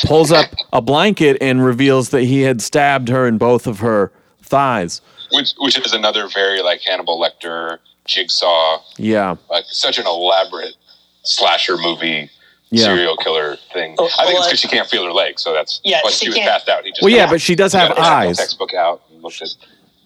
pulls 0.06 0.32
up 0.32 0.48
a 0.74 0.82
blanket 0.82 1.38
and 1.42 1.64
reveals 1.64 2.10
that 2.10 2.24
he 2.24 2.42
had 2.42 2.62
stabbed 2.62 3.08
her 3.10 3.28
in 3.28 3.38
both 3.38 3.68
of 3.68 3.80
her 3.80 4.12
thighs. 4.42 5.02
Which 5.32 5.52
which 5.60 5.78
is 5.78 5.94
another 5.94 6.28
very 6.28 6.62
like 6.62 6.82
Hannibal 6.82 7.20
Lecter, 7.20 7.78
Jigsaw, 8.06 8.80
Yeah. 8.98 9.36
like 9.50 9.66
such 9.68 9.98
an 10.00 10.06
elaborate 10.08 10.76
slasher 11.24 11.78
movie 11.78 12.30
Yeah. 12.72 12.86
serial 12.86 13.16
killer 13.18 13.58
thing. 13.74 13.96
Oh, 14.00 14.10
I 14.18 14.26
think 14.26 14.38
it's 14.40 14.48
because 14.48 14.60
she 14.60 14.68
can't 14.68 14.90
feel 14.90 15.04
her 15.06 15.12
legs, 15.12 15.42
so 15.44 15.54
that's 15.54 15.82
Yeah, 15.84 16.00
once 16.04 16.16
she 16.16 16.26
she 16.26 16.30
was 16.30 16.36
can't- 16.38 16.50
passed 16.50 16.70
out. 16.70 16.84
He 16.86 16.92
just 16.92 17.02
Well, 17.04 17.12
yeah, 17.12 17.30
but 17.30 17.42
she 17.42 17.56
does 17.56 17.74
have 17.74 17.92
eyes. 17.98 18.38
Textbook 18.38 18.74
out 18.74 19.02
and 19.12 19.22
at. 19.24 19.56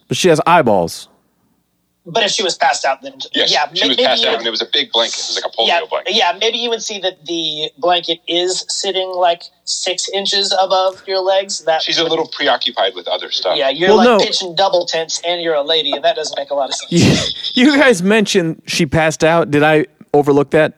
But 0.08 0.16
she 0.16 0.28
has 0.28 0.40
eyeballs. 0.46 1.08
But 2.06 2.22
if 2.22 2.32
she 2.32 2.42
was 2.42 2.54
passed 2.58 2.84
out, 2.84 3.00
then 3.00 3.14
Yes, 3.32 3.50
yeah, 3.50 3.66
she 3.72 3.82
may- 3.82 3.88
was 3.88 3.96
passed 3.96 4.24
out, 4.26 4.32
would- 4.32 4.38
and 4.40 4.46
it 4.46 4.50
was 4.50 4.60
a 4.60 4.66
big 4.70 4.92
blanket. 4.92 5.20
It 5.20 5.26
was 5.28 5.40
like 5.42 5.50
a 5.52 5.56
polio 5.56 5.68
yeah, 5.68 5.80
blanket. 5.88 6.14
yeah, 6.14 6.36
maybe 6.38 6.58
you 6.58 6.68
would 6.68 6.82
see 6.82 6.98
that 6.98 7.24
the 7.24 7.70
blanket 7.78 8.20
is 8.28 8.66
sitting 8.68 9.08
like 9.10 9.44
six 9.64 10.10
inches 10.10 10.54
above 10.60 11.02
your 11.06 11.20
legs. 11.20 11.64
That 11.64 11.80
She's 11.82 11.96
a 11.98 12.04
little 12.04 12.28
preoccupied 12.28 12.94
with 12.94 13.08
other 13.08 13.30
stuff. 13.30 13.56
yeah, 13.56 13.70
you're 13.70 13.88
Well, 13.88 13.96
like 13.96 14.04
no. 14.06 14.18
pitching 14.18 14.54
double 14.54 14.84
tents, 14.84 15.22
and 15.26 15.40
you're 15.40 15.54
a 15.54 15.62
lady, 15.62 15.92
and 15.92 16.04
that 16.04 16.14
doesn't 16.16 16.36
make 16.38 16.50
a 16.50 16.54
lot 16.54 16.68
of 16.68 16.74
sense. 16.74 16.92
You, 17.54 17.72
you 17.72 17.78
guys 17.78 18.02
mentioned 18.02 18.60
she 18.66 18.84
passed 18.84 19.24
out. 19.24 19.50
Did 19.50 19.62
I 19.62 19.86
overlook 20.12 20.50
that? 20.50 20.74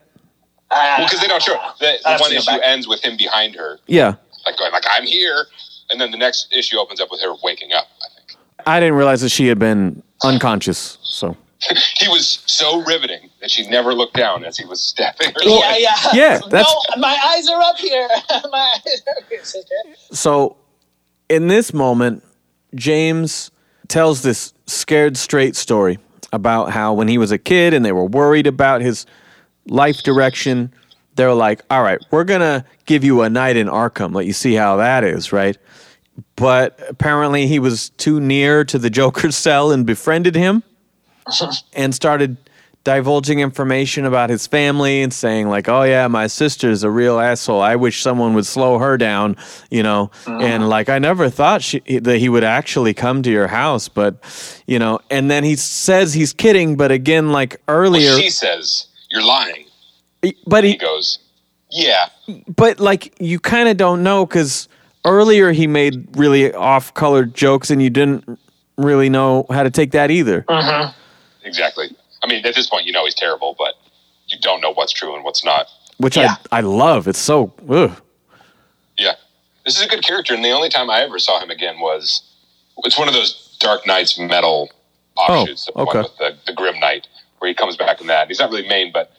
Ah, 0.71 0.95
Well, 0.99 1.07
because 1.09 1.21
they 1.21 1.27
don't 1.29 1.43
show. 1.43 1.59
The, 1.81 1.99
the 2.05 2.19
one 2.21 2.33
issue 2.33 2.47
back. 2.47 2.61
ends 2.63 2.87
with 2.87 3.05
him 3.05 3.17
behind 3.17 3.57
her, 3.57 3.81
Yeah. 3.89 4.15
like 4.45 4.57
going 4.59 4.71
like 4.71 4.85
I'm 4.89 5.05
here, 5.07 5.47
and 5.91 6.01
then 6.01 6.13
the 6.13 6.19
next 6.19 6.53
issue 6.53 6.79
opens 6.79 7.01
up 7.01 7.11
with 7.11 7.21
her 7.23 7.35
waking 7.43 7.73
up. 7.73 7.89
I 8.01 8.07
think 8.15 8.39
I 8.65 8.79
didn't 8.79 8.95
realize 8.95 9.21
that 9.23 9.31
she 9.31 9.49
had 9.49 9.59
been 9.59 10.03
unconscious. 10.25 10.99
So 11.03 11.37
he 11.99 12.09
was 12.09 12.43
so 12.47 12.83
riveting 12.85 13.31
that 13.41 13.51
she 13.51 13.69
never 13.69 13.95
looked 13.95 14.15
down 14.17 14.45
as 14.45 14.57
he 14.57 14.65
was 14.65 14.81
stepping. 14.81 15.29
her. 15.33 15.41
yeah, 15.43 15.51
leg. 15.57 15.81
yeah, 15.81 15.97
Yeah, 16.15 16.39
that's- 16.51 16.75
no, 16.95 17.01
my 17.01 17.17
eyes 17.27 17.49
are 17.49 17.61
up 17.61 17.77
here. 17.79 18.09
my 18.51 18.77
eyes 18.87 19.03
are 19.07 19.23
up 19.23 19.29
here, 19.29 19.45
sister. 19.45 19.75
so 20.13 20.57
in 21.29 21.49
this 21.49 21.73
moment, 21.73 22.23
James 22.75 23.51
tells 23.89 24.23
this 24.23 24.53
scared 24.67 25.17
straight 25.17 25.57
story 25.57 25.99
about 26.33 26.71
how 26.73 26.93
when 26.93 27.09
he 27.09 27.19
was 27.19 27.31
a 27.31 27.39
kid 27.39 27.73
and 27.73 27.85
they 27.85 27.93
were 27.93 28.05
worried 28.05 28.47
about 28.47 28.81
his 28.81 29.07
life 29.69 30.03
direction, 30.03 30.73
they 31.15 31.25
were 31.25 31.35
like, 31.35 31.63
"All 31.71 31.83
right, 31.83 31.99
we're 32.11 32.25
gonna 32.25 32.65
give 32.85 33.03
you 33.05 33.23
a 33.23 33.31
night 33.31 33.57
in 33.57 33.69
Arkham, 33.69 34.15
let 34.15 34.27
you 34.27 34.33
see 34.33 34.55
how 34.55 34.77
that 34.77 35.05
is, 35.05 35.33
right?" 35.33 35.57
But 36.37 36.79
apparently, 36.89 37.47
he 37.47 37.59
was 37.59 37.91
too 37.91 38.21
near 38.21 38.65
to 38.65 38.79
the 38.79 38.91
Joker's 38.91 39.37
cell 39.47 39.71
and 39.73 39.85
befriended 39.87 40.35
him, 40.35 40.63
and 41.75 41.95
started 41.95 42.37
divulging 42.85 43.41
information 43.41 44.05
about 44.05 44.31
his 44.31 44.47
family 44.47 45.03
and 45.03 45.13
saying 45.13 45.49
like, 45.49 45.69
"Oh 45.69 45.83
yeah, 45.83 46.07
my 46.09 46.27
sister's 46.29 46.85
a 46.85 46.91
real 46.91 47.19
asshole. 47.19 47.61
I 47.61 47.75
wish 47.77 48.01
someone 48.01 48.35
would 48.35 48.47
slow 48.47 48.79
her 48.79 48.97
down," 48.97 49.37
you 49.71 49.83
know. 49.83 50.11
Uh-huh. 50.27 50.39
And 50.39 50.69
like, 50.69 50.89
I 50.89 50.99
never 50.99 51.29
thought 51.29 51.63
she, 51.63 51.81
that 51.99 52.19
he 52.19 52.29
would 52.29 52.45
actually 52.45 52.95
come 52.95 53.23
to 53.25 53.31
your 53.31 53.49
house, 53.49 53.89
but 53.89 54.17
you 54.67 54.79
know. 54.79 55.01
And 55.11 55.31
then 55.31 55.43
he 55.43 55.57
says 55.57 56.15
he's 56.15 56.33
kidding, 56.33 56.77
but 56.77 56.93
again, 56.93 57.33
like 57.33 57.61
earlier, 57.67 58.11
Well, 58.11 58.21
she 58.21 58.31
says 58.31 58.87
you're 59.11 59.25
lying. 59.25 59.67
but 60.47 60.63
He 60.65 60.71
he, 60.73 60.77
goes, 60.77 61.19
yeah. 61.71 62.09
but 62.55 62.79
like 62.79 63.15
you 63.21 63.41
kind 63.41 63.69
of 63.69 63.77
don't 63.77 64.03
know 64.03 64.27
because 64.27 64.69
earlier 65.07 65.53
he 65.53 65.67
made 65.67 66.07
really 66.17 66.53
off 66.53 66.93
color 66.95 67.25
jokes, 67.25 67.71
and 67.71 67.81
you 67.83 67.89
didn't 67.91 68.39
really 68.77 69.09
know 69.09 69.47
how 69.51 69.63
to 69.63 69.71
take 69.71 69.93
that 69.93 70.11
either. 70.11 70.45
Uh-huh. 70.49 70.93
Exactly. 71.45 71.87
I 72.23 72.27
mean, 72.27 72.45
at 72.45 72.55
this 72.55 72.69
point, 72.69 72.85
you 72.87 72.93
know 72.93 73.05
he's 73.05 73.15
terrible, 73.15 73.55
but 73.57 73.75
you 74.29 74.39
don't 74.41 74.61
know 74.61 74.73
what's 74.73 74.93
true 74.93 75.15
and 75.15 75.25
what's 75.25 75.45
not. 75.45 75.67
Which 75.99 76.17
Yeah. 76.17 76.37
I 76.53 76.59
I 76.59 76.61
love. 76.61 77.09
It's 77.09 77.19
so 77.19 77.53
ugh. 77.69 77.93
Yeah. 78.99 79.15
This 79.65 79.79
is 79.79 79.85
a 79.85 79.89
good 79.89 80.05
character, 80.05 80.35
and 80.35 80.45
the 80.45 80.51
only 80.51 80.69
time 80.69 80.91
I 80.91 81.01
ever 81.03 81.19
saw 81.19 81.41
him 81.41 81.51
again 81.51 81.81
was 81.81 82.23
it's 82.85 82.99
one 82.99 83.09
of 83.09 83.15
those 83.15 83.57
Dark 83.61 83.87
Nights 83.87 84.19
Metal 84.19 84.71
offshoots, 85.17 85.67
the 85.67 85.73
okay. 85.73 85.85
one 85.85 86.03
with 86.03 86.17
the, 86.19 86.37
the 86.47 86.53
Grim 86.53 86.79
Knight, 86.79 87.07
where 87.39 87.49
he 87.49 87.55
comes 87.55 87.77
back 87.77 88.01
in 88.01 88.07
that. 88.09 88.29
He's 88.29 88.39
not 88.39 88.51
really 88.51 88.69
main, 88.69 88.93
but 88.93 89.13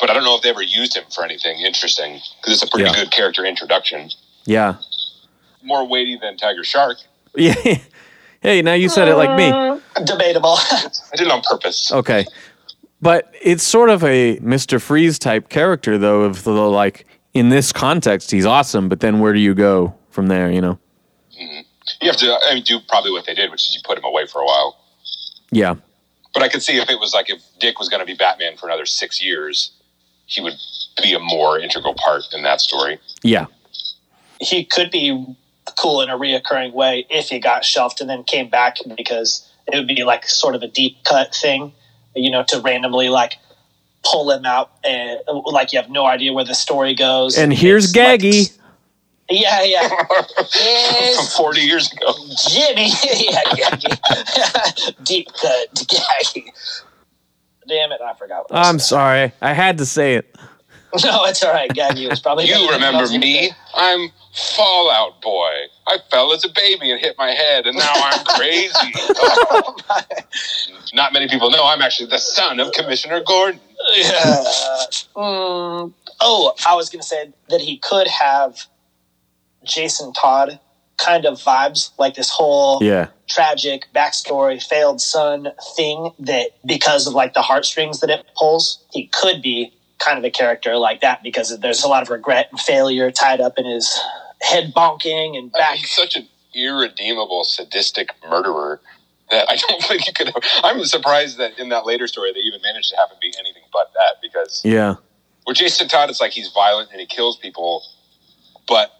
but 0.00 0.10
I 0.10 0.14
don't 0.14 0.24
know 0.24 0.34
if 0.36 0.42
they 0.42 0.48
ever 0.50 0.62
used 0.62 0.96
him 0.96 1.04
for 1.14 1.24
anything 1.24 1.60
interesting 1.60 2.20
because 2.40 2.54
it's 2.54 2.62
a 2.62 2.66
pretty 2.70 2.86
Yeah. 2.88 2.94
good 2.94 3.10
character 3.12 3.44
introduction. 3.44 4.10
Yeah. 4.50 4.76
More 5.62 5.86
weighty 5.86 6.18
than 6.20 6.36
Tiger 6.36 6.64
Shark. 6.64 6.98
Yeah. 7.36 7.54
hey, 8.40 8.60
now 8.60 8.72
you 8.72 8.88
said 8.88 9.06
it 9.06 9.14
like 9.14 9.36
me. 9.36 9.50
Uh, 9.50 9.78
debatable. 10.04 10.54
I 10.58 10.90
did 11.14 11.28
it 11.28 11.30
on 11.30 11.42
purpose. 11.42 11.92
Okay. 11.92 12.26
But 13.00 13.32
it's 13.40 13.62
sort 13.62 13.88
of 13.88 14.02
a 14.02 14.38
Mr. 14.38 14.82
Freeze 14.82 15.16
type 15.16 15.48
character, 15.48 15.96
though, 15.96 16.22
of 16.22 16.42
the 16.42 16.50
like, 16.50 17.06
in 17.32 17.50
this 17.50 17.72
context, 17.72 18.32
he's 18.32 18.44
awesome, 18.44 18.88
but 18.88 18.98
then 18.98 19.20
where 19.20 19.32
do 19.32 19.38
you 19.38 19.54
go 19.54 19.94
from 20.10 20.26
there, 20.26 20.50
you 20.50 20.60
know? 20.60 20.76
Mm-hmm. 21.40 21.60
You 22.00 22.10
have 22.10 22.16
to 22.16 22.36
I 22.48 22.54
mean, 22.54 22.64
do 22.64 22.80
probably 22.88 23.12
what 23.12 23.26
they 23.26 23.34
did, 23.34 23.52
which 23.52 23.68
is 23.68 23.74
you 23.76 23.80
put 23.84 23.96
him 23.96 24.04
away 24.04 24.26
for 24.26 24.40
a 24.40 24.44
while. 24.44 24.76
Yeah. 25.52 25.76
But 26.34 26.42
I 26.42 26.48
could 26.48 26.64
see 26.64 26.78
if 26.78 26.90
it 26.90 26.98
was 26.98 27.14
like 27.14 27.30
if 27.30 27.40
Dick 27.60 27.78
was 27.78 27.88
going 27.88 28.00
to 28.00 28.06
be 28.06 28.14
Batman 28.14 28.56
for 28.56 28.66
another 28.66 28.86
six 28.86 29.22
years, 29.22 29.70
he 30.26 30.40
would 30.40 30.54
be 31.00 31.14
a 31.14 31.20
more 31.20 31.60
integral 31.60 31.94
part 31.94 32.24
in 32.32 32.42
that 32.42 32.60
story. 32.60 32.98
Yeah. 33.22 33.46
He 34.40 34.64
could 34.64 34.90
be 34.90 35.24
cool 35.78 36.00
in 36.00 36.10
a 36.10 36.18
reoccurring 36.18 36.72
way 36.72 37.06
if 37.10 37.28
he 37.28 37.38
got 37.38 37.64
shelved 37.64 38.00
and 38.00 38.10
then 38.10 38.24
came 38.24 38.48
back 38.48 38.78
because 38.96 39.46
it 39.72 39.76
would 39.76 39.86
be 39.86 40.02
like 40.02 40.26
sort 40.26 40.54
of 40.54 40.62
a 40.62 40.66
deep 40.68 40.96
cut 41.04 41.34
thing, 41.34 41.72
you 42.16 42.30
know, 42.30 42.42
to 42.48 42.58
randomly 42.60 43.08
like 43.08 43.34
pull 44.02 44.30
him 44.30 44.44
out 44.46 44.72
and 44.82 45.20
like 45.46 45.72
you 45.72 45.80
have 45.80 45.90
no 45.90 46.06
idea 46.06 46.32
where 46.32 46.44
the 46.44 46.54
story 46.54 46.94
goes. 46.94 47.36
And 47.38 47.52
here's 47.52 47.84
It's 47.86 47.96
like- 47.96 48.20
Gaggy. 48.20 48.58
yeah, 49.28 49.62
yeah. 49.62 49.88
From 51.16 51.26
40 51.36 51.60
years 51.60 51.92
ago. 51.92 52.12
Jimmy. 52.48 52.88
yeah, 53.04 53.42
Gaggy. 53.44 54.94
deep 55.04 55.28
cut 55.40 55.74
Gaggy. 55.74 56.46
Damn 57.68 57.92
it, 57.92 58.00
I 58.00 58.14
forgot. 58.14 58.50
What 58.50 58.58
I 58.58 58.68
I'm 58.68 58.76
was 58.76 58.86
sorry. 58.88 59.32
I 59.42 59.52
had 59.52 59.78
to 59.78 59.86
say 59.86 60.14
it. 60.14 60.34
Saying. 60.98 61.12
No, 61.14 61.24
it's 61.24 61.42
all 61.42 61.52
right. 61.52 61.70
Gaggy 61.70 62.08
was 62.08 62.20
probably. 62.20 62.46
You 62.46 62.70
remember 62.70 63.06
me? 63.08 63.50
I'm 63.74 64.10
Fallout 64.32 65.20
Boy. 65.22 65.50
I 65.86 65.98
fell 66.10 66.32
as 66.32 66.44
a 66.44 66.48
baby 66.48 66.90
and 66.90 67.00
hit 67.00 67.16
my 67.18 67.30
head, 67.30 67.66
and 67.66 67.76
now 67.76 67.92
I'm 67.94 68.24
crazy. 68.24 68.72
Not 70.94 71.12
many 71.12 71.28
people 71.28 71.50
know 71.50 71.64
I'm 71.66 71.82
actually 71.82 72.10
the 72.10 72.18
son 72.18 72.60
of 72.60 72.72
Commissioner 72.72 73.22
Gordon. 73.24 73.60
Yeah. 73.96 74.44
Mm, 75.16 75.92
oh, 76.20 76.52
I 76.66 76.74
was 76.74 76.90
going 76.90 77.00
to 77.00 77.06
say 77.06 77.32
that 77.48 77.60
he 77.60 77.78
could 77.78 78.06
have 78.06 78.66
Jason 79.64 80.12
Todd 80.12 80.58
kind 80.98 81.24
of 81.24 81.38
vibes, 81.38 81.90
like 81.98 82.14
this 82.14 82.30
whole 82.30 82.82
Yeah. 82.82 83.08
tragic 83.28 83.86
backstory, 83.94 84.62
failed 84.62 85.00
son 85.00 85.48
thing 85.76 86.10
that 86.18 86.50
because 86.66 87.06
of 87.06 87.14
like 87.14 87.34
the 87.34 87.42
heartstrings 87.42 88.00
that 88.00 88.10
it 88.10 88.26
pulls, 88.36 88.84
he 88.92 89.06
could 89.06 89.40
be 89.40 89.72
kind 90.00 90.18
of 90.18 90.24
a 90.24 90.30
character 90.30 90.76
like 90.76 91.00
that 91.02 91.22
because 91.22 91.56
there's 91.60 91.84
a 91.84 91.88
lot 91.88 92.02
of 92.02 92.08
regret 92.10 92.48
and 92.50 92.60
failure 92.60 93.10
tied 93.10 93.40
up 93.40 93.58
in 93.58 93.64
his 93.66 93.98
head 94.42 94.72
bonking 94.74 95.36
and 95.38 95.52
I 95.54 95.58
back. 95.58 95.70
mean, 95.72 95.78
he's 95.82 95.90
such 95.90 96.16
an 96.16 96.26
irredeemable, 96.54 97.44
sadistic 97.44 98.08
murderer 98.28 98.80
that 99.30 99.48
I 99.48 99.56
don't 99.56 99.82
think 99.88 100.06
you 100.06 100.12
could. 100.12 100.32
I'm 100.64 100.84
surprised 100.84 101.38
that 101.38 101.58
in 101.58 101.68
that 101.68 101.86
later 101.86 102.08
story 102.08 102.32
they 102.32 102.40
even 102.40 102.60
managed 102.62 102.90
to 102.90 102.96
have 102.96 103.10
him 103.10 103.18
be 103.20 103.32
anything 103.38 103.62
but 103.72 103.92
that 103.94 104.16
because 104.20 104.62
Yeah. 104.64 104.96
Where 105.44 105.54
Jason 105.54 105.88
Todd 105.88 106.10
it's 106.10 106.20
like 106.20 106.32
he's 106.32 106.50
violent 106.52 106.90
and 106.90 107.00
he 107.00 107.06
kills 107.06 107.36
people, 107.36 107.82
but 108.66 108.92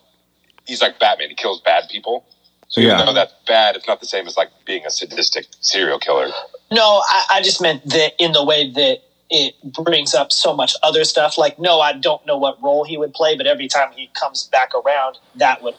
he's 0.66 0.80
like 0.82 0.98
Batman. 0.98 1.28
He 1.30 1.34
kills 1.34 1.60
bad 1.60 1.84
people. 1.90 2.24
So 2.68 2.80
even 2.80 2.98
Yeah. 2.98 3.04
though 3.06 3.12
that's 3.14 3.34
bad, 3.46 3.74
it's 3.76 3.86
not 3.86 4.00
the 4.00 4.06
same 4.06 4.26
as 4.26 4.36
like 4.36 4.48
being 4.64 4.86
a 4.86 4.90
sadistic 4.90 5.46
serial 5.60 5.98
killer. 5.98 6.28
No, 6.70 7.02
I, 7.04 7.24
I 7.30 7.42
just 7.42 7.60
meant 7.60 7.84
that 7.90 8.12
in 8.22 8.32
the 8.32 8.44
way 8.44 8.70
that 8.70 8.98
it 9.30 9.54
brings 9.62 10.14
up 10.14 10.32
so 10.32 10.54
much 10.54 10.74
other 10.82 11.04
stuff. 11.04 11.38
Like, 11.38 11.58
no, 11.58 11.80
I 11.80 11.92
don't 11.92 12.24
know 12.26 12.36
what 12.36 12.60
role 12.62 12.84
he 12.84 12.96
would 12.98 13.14
play, 13.14 13.36
but 13.36 13.46
every 13.46 13.68
time 13.68 13.92
he 13.92 14.10
comes 14.20 14.48
back 14.50 14.72
around, 14.74 15.18
that 15.36 15.62
would 15.62 15.74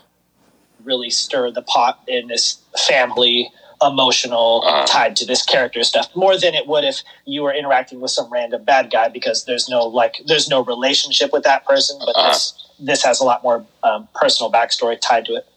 really 0.84 1.10
stir 1.10 1.52
the 1.52 1.62
pot 1.62 2.00
in 2.08 2.28
this 2.28 2.60
family 2.88 3.52
emotional 3.82 4.64
Uh-huh. 4.66 4.86
tied 4.86 5.16
to 5.16 5.26
this 5.26 5.44
character 5.44 5.84
stuff 5.84 6.08
more 6.16 6.38
than 6.38 6.54
it 6.54 6.68
would 6.68 6.84
if 6.84 7.02
you 7.26 7.42
were 7.42 7.52
interacting 7.54 8.00
with 8.00 8.12
some 8.12 8.32
random 8.32 8.64
bad 8.64 8.92
guy 8.92 9.10
because 9.10 9.46
there's 9.46 9.68
no 9.68 9.86
like 9.88 10.22
there's 10.28 10.48
no 10.48 10.64
relationship 10.64 11.34
with 11.34 11.44
that 11.44 11.66
person 11.66 11.98
but 12.00 12.16
Uh-huh. 12.16 12.30
this 12.30 12.54
this 12.80 13.04
has 13.04 13.20
a 13.20 13.24
lot 13.24 13.42
more 13.44 13.66
um, 13.84 14.08
personal 14.14 14.52
backstory 14.52 15.00
tied 15.02 15.26
to 15.26 15.34
it 15.36 15.48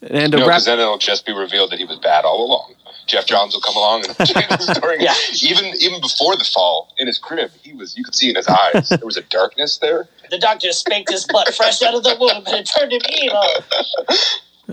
And 0.00 0.32
No, 0.32 0.38
wrap, 0.40 0.46
because 0.46 0.64
then 0.64 0.78
it'll 0.80 0.96
just 0.98 1.26
be 1.26 1.32
revealed 1.34 1.70
that 1.72 1.78
he 1.78 1.84
was 1.84 1.98
bad 1.98 2.24
all 2.24 2.44
along. 2.44 2.74
Geoff 3.06 3.26
Johns 3.26 3.54
will 3.54 3.60
come 3.60 3.76
along 3.76 4.04
and 4.06 4.16
change 4.28 4.48
the 4.48 4.74
story. 4.74 4.96
Yeah. 5.00 5.14
Even 5.42 5.66
even 5.80 6.00
before 6.00 6.36
the 6.36 6.44
fall 6.44 6.92
in 6.98 7.06
his 7.06 7.18
crib, 7.18 7.50
he 7.62 7.72
was 7.72 7.96
you 7.96 8.04
could 8.04 8.14
see 8.14 8.28
in 8.30 8.36
his 8.36 8.46
eyes 8.46 8.88
there 8.88 8.98
was 9.04 9.16
a 9.16 9.22
darkness 9.22 9.78
there. 9.78 10.08
the 10.30 10.38
doctor 10.38 10.72
spanked 10.72 11.10
his 11.10 11.26
butt 11.26 11.54
fresh 11.54 11.82
out 11.82 11.94
of 11.94 12.02
the 12.02 12.16
womb 12.18 12.42
and 12.46 12.56
it 12.56 12.64
turned 12.66 12.92
him 12.92 13.00
evil 13.22 13.42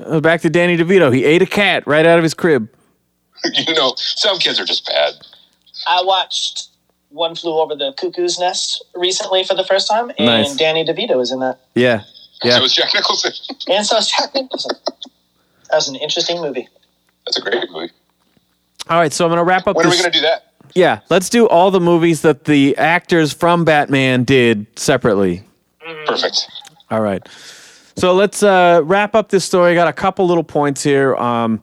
uh, 0.06 0.20
back 0.22 0.42
to 0.42 0.50
Danny 0.50 0.78
DeVito. 0.78 1.14
He 1.14 1.26
ate 1.26 1.42
a 1.42 1.46
cat 1.46 1.86
right 1.86 2.06
out 2.06 2.18
of 2.18 2.24
his 2.24 2.34
crib. 2.34 2.70
you 3.68 3.74
know, 3.74 3.94
some 3.98 4.38
kids 4.38 4.60
are 4.60 4.66
just 4.66 4.86
bad. 4.88 5.14
I 5.88 6.02
watched 6.04 6.70
One 7.10 7.36
Flew 7.36 7.60
Over 7.60 7.76
the 7.76 7.94
Cuckoo's 7.94 8.40
Nest 8.40 8.84
recently 8.96 9.44
for 9.44 9.56
the 9.56 9.64
first 9.64 9.88
time, 9.88 10.12
and 10.18 10.26
Nice. 10.28 10.56
Danny 10.56 10.86
DeVito 10.86 11.18
was 11.18 11.32
in 11.32 11.40
that. 11.40 11.60
Yeah. 11.76 12.04
Yeah. 12.44 12.56
So 12.58 12.62
was 12.62 12.74
Jack 12.74 12.94
Nicholson. 12.94 13.32
And 13.68 13.86
so 13.86 13.98
is 13.98 14.10
Jack 14.10 14.34
Nicholson. 14.34 14.72
That 15.70 15.76
was 15.76 15.88
an 15.88 15.96
interesting 15.96 16.42
movie. 16.42 16.68
That's 17.26 17.38
a 17.38 17.42
great 17.42 17.70
movie. 17.72 17.92
All 18.90 19.00
right, 19.00 19.14
so 19.14 19.26
I'm 19.26 19.30
going 19.30 19.38
to 19.38 19.44
wrap 19.44 19.68
up 19.68 19.76
When 19.76 19.86
are 19.86 19.90
we 19.90 19.98
going 19.98 20.12
to 20.12 20.18
do 20.20 20.22
that? 20.22 20.54
yeah, 20.76 21.00
let's 21.10 21.30
do 21.30 21.48
all 21.48 21.72
the 21.72 21.80
movies 21.80 22.22
that 22.22 22.46
the 22.46 22.76
actors 22.78 23.34
from 23.34 23.64
Batman 23.66 24.24
did 24.24 24.68
separately. 24.78 25.44
Perfect. 26.06 26.48
All 26.90 27.02
right. 27.02 27.26
So 27.96 28.14
let's 28.14 28.42
uh, 28.44 28.82
wrap 28.84 29.16
up 29.16 29.30
this 29.30 29.46
story. 29.46 29.72
I 29.72 29.76
Got 29.76 29.88
a 29.88 29.94
couple 29.94 30.26
little 30.28 30.44
points 30.44 30.82
here. 30.84 31.16
Um, 31.16 31.62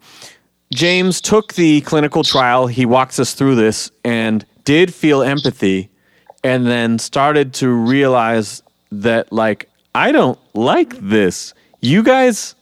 James 0.73 1.21
took 1.21 1.55
the 1.55 1.81
clinical 1.83 2.23
trial. 2.23 2.67
He 2.67 2.85
walks 2.87 3.19
us 3.19 3.35
through 3.35 3.55
this 3.57 3.91
and 4.05 4.45
did 4.65 4.93
feel 4.93 5.23
empathy 5.23 5.89
and 6.45 6.67
then 6.67 6.99
started 6.99 7.55
to 7.55 7.69
realize 7.71 8.63
that, 8.93 9.33
like, 9.33 9.69
I 9.95 10.13
don't 10.13 10.39
like 10.55 10.99
this. 11.01 11.55
You 11.81 12.03
guys 12.03 12.55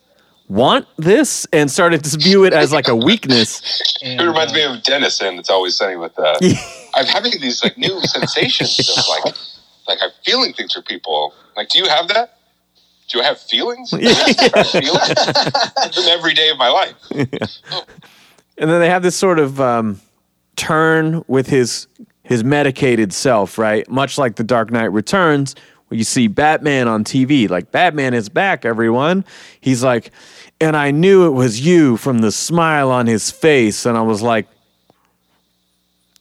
want 0.48 0.86
this 0.96 1.46
and 1.52 1.70
started 1.70 2.04
to 2.04 2.18
view 2.18 2.44
it 2.44 2.52
as 2.52 2.72
like 2.72 2.88
a 2.88 2.96
weakness. 2.96 3.82
It 4.02 4.22
reminds 4.22 4.52
me 4.52 4.62
of 4.62 4.82
Dennis 4.82 5.20
and 5.20 5.38
it's 5.38 5.50
always 5.50 5.76
sunny 5.76 5.96
with 5.96 6.18
uh 6.18 6.38
I'm 6.94 7.06
having 7.06 7.32
these 7.40 7.62
like 7.62 7.76
new 7.76 8.00
sensations 8.02 8.78
of 8.96 9.04
like 9.24 9.34
like 9.88 9.98
I'm 10.02 10.10
feeling 10.24 10.52
things 10.52 10.72
for 10.72 10.82
people. 10.82 11.34
Like, 11.56 11.68
do 11.68 11.78
you 11.78 11.88
have 11.88 12.08
that? 12.08 12.38
Do 13.08 13.20
I 13.20 13.24
have 13.24 13.40
feelings? 13.40 13.92
I 13.94 13.98
have 13.98 14.70
feelings? 14.70 15.14
It's 15.78 16.08
every 16.08 16.34
day 16.34 16.50
of 16.50 16.58
my 16.58 16.68
life. 16.68 16.94
and 17.10 18.70
then 18.70 18.80
they 18.80 18.90
have 18.90 19.02
this 19.02 19.16
sort 19.16 19.38
of 19.38 19.60
um, 19.60 20.00
turn 20.56 21.24
with 21.28 21.48
his 21.48 21.86
his 22.22 22.42
medicated 22.42 23.12
self, 23.12 23.56
right? 23.56 23.88
Much 23.88 24.18
like 24.18 24.34
the 24.34 24.42
Dark 24.42 24.72
Knight 24.72 24.90
Returns, 24.92 25.54
you 25.90 26.04
see 26.04 26.26
Batman 26.26 26.88
on 26.88 27.04
TV, 27.04 27.48
like 27.48 27.70
Batman 27.70 28.14
is 28.14 28.28
back, 28.28 28.64
everyone. 28.64 29.24
He's 29.60 29.84
like, 29.84 30.10
and 30.60 30.76
I 30.76 30.90
knew 30.90 31.26
it 31.26 31.30
was 31.30 31.60
you 31.60 31.96
from 31.96 32.18
the 32.18 32.32
smile 32.32 32.90
on 32.90 33.06
his 33.06 33.30
face, 33.30 33.86
and 33.86 33.96
I 33.96 34.02
was 34.02 34.22
like. 34.22 34.46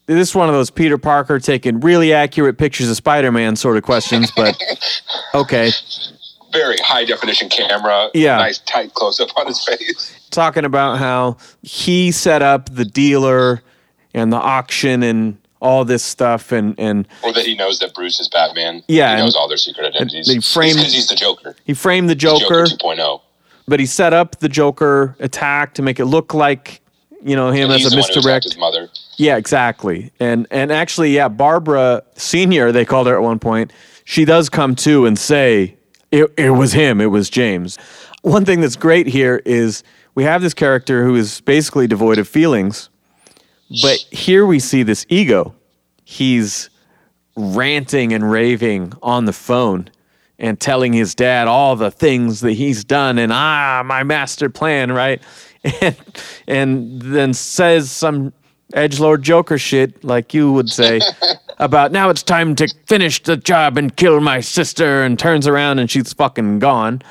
This 0.07 0.30
is 0.30 0.36
one 0.36 0.47
of 0.49 0.53
those 0.53 0.70
Peter 0.70 0.99
Parker 0.99 1.39
taking 1.39 1.80
really 1.80 2.13
accurate 2.13 2.59
pictures 2.59 2.88
of 2.91 2.95
Spider 2.95 3.32
Man 3.32 3.55
sort 3.55 3.76
of 3.76 3.82
questions, 3.82 4.32
but 4.36 4.55
okay. 5.34 5.72
Very 6.51 6.78
high 6.78 7.05
definition 7.05 7.49
camera. 7.49 8.11
Yeah. 8.13 8.38
Nice 8.38 8.59
tight 8.59 8.93
close 8.93 9.20
up 9.20 9.30
on 9.36 9.47
his 9.47 9.66
face. 9.66 10.30
talking 10.30 10.63
about 10.63 10.99
how 10.99 11.38
he 11.63 12.11
set 12.11 12.43
up 12.43 12.70
the 12.70 12.86
dealer 12.86 13.63
and 14.13 14.32
the 14.32 14.38
auction 14.38 15.01
and 15.01 15.39
all 15.66 15.84
this 15.84 16.03
stuff 16.03 16.51
and 16.51 16.76
and 16.78 17.07
Or 17.24 17.34
that 17.34 17.45
he 17.45 17.55
knows 17.55 17.80
that 17.80 17.93
Bruce 17.93 18.20
is 18.20 18.30
Batman. 18.30 18.84
Yeah, 18.88 19.16
He 19.18 19.22
knows 19.24 19.36
all 19.36 19.47
their 19.47 19.57
secret 19.57 19.86
identities. 19.88 20.28
they 20.28 20.39
framed 20.39 20.76
because 20.78 20.93
he's 20.93 21.09
the 21.09 21.16
Joker. 21.16 21.55
he 21.66 21.74
framed 21.74 22.09
the 22.09 22.16
Joker, 22.16 22.66
Joker, 22.66 22.95
2.0. 22.95 23.22
but 23.68 23.80
he 23.80 23.86
set 23.86 24.13
up 24.13 24.38
the 24.39 24.49
Joker 24.49 25.16
attack 25.20 25.74
to 25.76 25.82
make 25.82 25.99
it 25.99 26.05
look 26.05 26.34
like 26.34 26.82
you 27.24 27.36
know 27.36 27.49
him 27.49 27.72
And 27.72 27.82
as 27.82 27.86
a 27.88 27.89
the 27.89 27.95
one 27.95 28.03
who 28.09 28.16
misdirect. 28.16 28.43
his 28.43 28.57
mother. 28.57 28.89
Yeah, 29.18 29.38
exactly. 29.38 30.11
And 30.20 30.45
and 30.51 30.72
actually, 30.72 31.16
yeah, 31.16 31.28
Barbara 31.30 32.03
Senior, 32.16 32.72
they 32.72 32.86
called 32.86 33.07
her 33.07 33.16
at 33.16 33.24
one 33.24 33.39
point. 33.39 33.74
She 34.03 34.26
does 34.26 34.49
come 34.49 34.76
to 34.88 35.05
and 35.07 35.18
say 35.18 35.76
it, 36.11 36.32
it 36.38 36.51
was 36.51 36.74
him. 36.74 37.01
It 37.01 37.07
was 37.07 37.30
James. 37.32 37.78
One 38.22 38.45
thing 38.45 38.61
that's 38.61 38.76
great 38.76 39.07
here 39.07 39.41
is 39.45 39.84
we 40.13 40.24
have 40.24 40.41
this 40.43 40.53
character 40.53 41.03
who 41.03 41.16
is 41.16 41.41
basically 41.41 41.88
devoid 41.88 42.20
of 42.20 42.28
feelings, 42.28 42.89
but 43.82 43.97
here 44.11 44.45
we 44.45 44.59
see 44.59 44.84
this 44.84 45.05
ego. 45.09 45.55
He's 46.03 46.70
ranting 47.36 48.13
and 48.13 48.30
raving 48.30 48.93
on 49.01 49.26
the 49.26 49.34
phone 49.34 49.89
and 50.38 50.59
telling 50.59 50.93
his 50.93 51.16
dad 51.16 51.47
all 51.47 51.76
the 51.76 51.91
things 51.91 52.41
that 52.41 52.53
he's 52.53 52.84
done 52.84 53.18
and 53.18 53.32
ah 53.32 53.82
my 53.86 54.03
master 54.03 54.49
plan 54.49 54.91
right 54.91 55.22
and 55.82 55.95
and 56.47 57.01
then 57.01 57.34
says 57.34 57.91
some 57.91 58.34
edge 58.74 58.99
lord 58.99 59.22
joker 59.22 59.57
shit 59.57 60.03
like 60.03 60.34
you 60.34 60.51
would 60.51 60.70
say 60.70 60.99
about 61.59 61.91
now 61.91 62.09
it's 62.09 62.24
time 62.24 62.55
to 62.55 62.74
finish 62.86 63.22
the 63.24 63.38
job 63.38 63.78
and 63.78 63.95
kill 63.95 64.20
my 64.20 64.39
sister 64.39 65.03
and 65.03 65.20
turns 65.20 65.47
around 65.47 65.80
and 65.80 65.89
she's 65.91 66.13
fucking 66.13 66.59
gone 66.59 67.01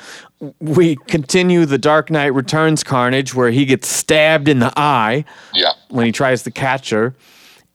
we 0.60 0.96
continue 1.08 1.64
the 1.66 1.78
dark 1.78 2.10
knight 2.10 2.34
returns 2.34 2.82
carnage 2.84 3.34
where 3.34 3.50
he 3.50 3.64
gets 3.64 3.88
stabbed 3.88 4.48
in 4.48 4.58
the 4.58 4.72
eye 4.76 5.24
Yeah. 5.54 5.72
when 5.90 6.06
he 6.06 6.12
tries 6.12 6.42
to 6.44 6.50
catch 6.50 6.90
her. 6.90 7.14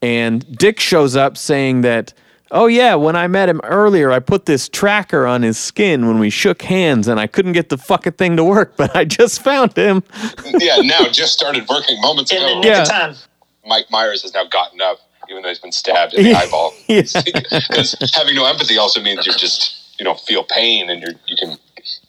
And 0.01 0.45
Dick 0.57 0.79
shows 0.79 1.15
up 1.15 1.37
saying 1.37 1.81
that, 1.81 2.13
oh, 2.51 2.67
yeah, 2.67 2.95
when 2.95 3.15
I 3.15 3.27
met 3.27 3.49
him 3.49 3.59
earlier, 3.63 4.11
I 4.11 4.19
put 4.19 4.45
this 4.45 4.69
tracker 4.69 5.27
on 5.27 5.41
his 5.41 5.57
skin 5.57 6.07
when 6.07 6.19
we 6.19 6.29
shook 6.29 6.61
hands 6.61 7.07
and 7.07 7.19
I 7.19 7.27
couldn't 7.27 7.53
get 7.53 7.69
the 7.69 7.77
fucking 7.77 8.13
thing 8.13 8.37
to 8.37 8.43
work, 8.43 8.75
but 8.77 8.95
I 8.95 9.05
just 9.05 9.41
found 9.41 9.75
him. 9.75 10.03
yeah, 10.57 10.77
now 10.77 11.07
just 11.09 11.33
started 11.33 11.67
working 11.67 11.99
moments 12.01 12.31
In 12.31 12.37
ago. 12.41 12.61
Yeah. 12.63 13.13
Mike 13.65 13.85
Myers 13.91 14.21
has 14.23 14.33
now 14.33 14.45
gotten 14.45 14.81
up, 14.81 14.99
even 15.29 15.43
though 15.43 15.49
he's 15.49 15.59
been 15.59 15.71
stabbed 15.71 16.13
in 16.13 16.23
the 16.23 16.33
eyeball. 16.37 16.73
Because 16.87 17.95
having 18.15 18.35
no 18.35 18.45
empathy 18.45 18.77
also 18.77 19.01
means 19.01 19.25
you 19.27 19.33
just 19.33 19.75
you 19.99 20.05
know 20.05 20.15
feel 20.15 20.43
pain 20.45 20.89
and 20.89 21.01
you 21.01 21.09
you 21.27 21.35
can 21.35 21.57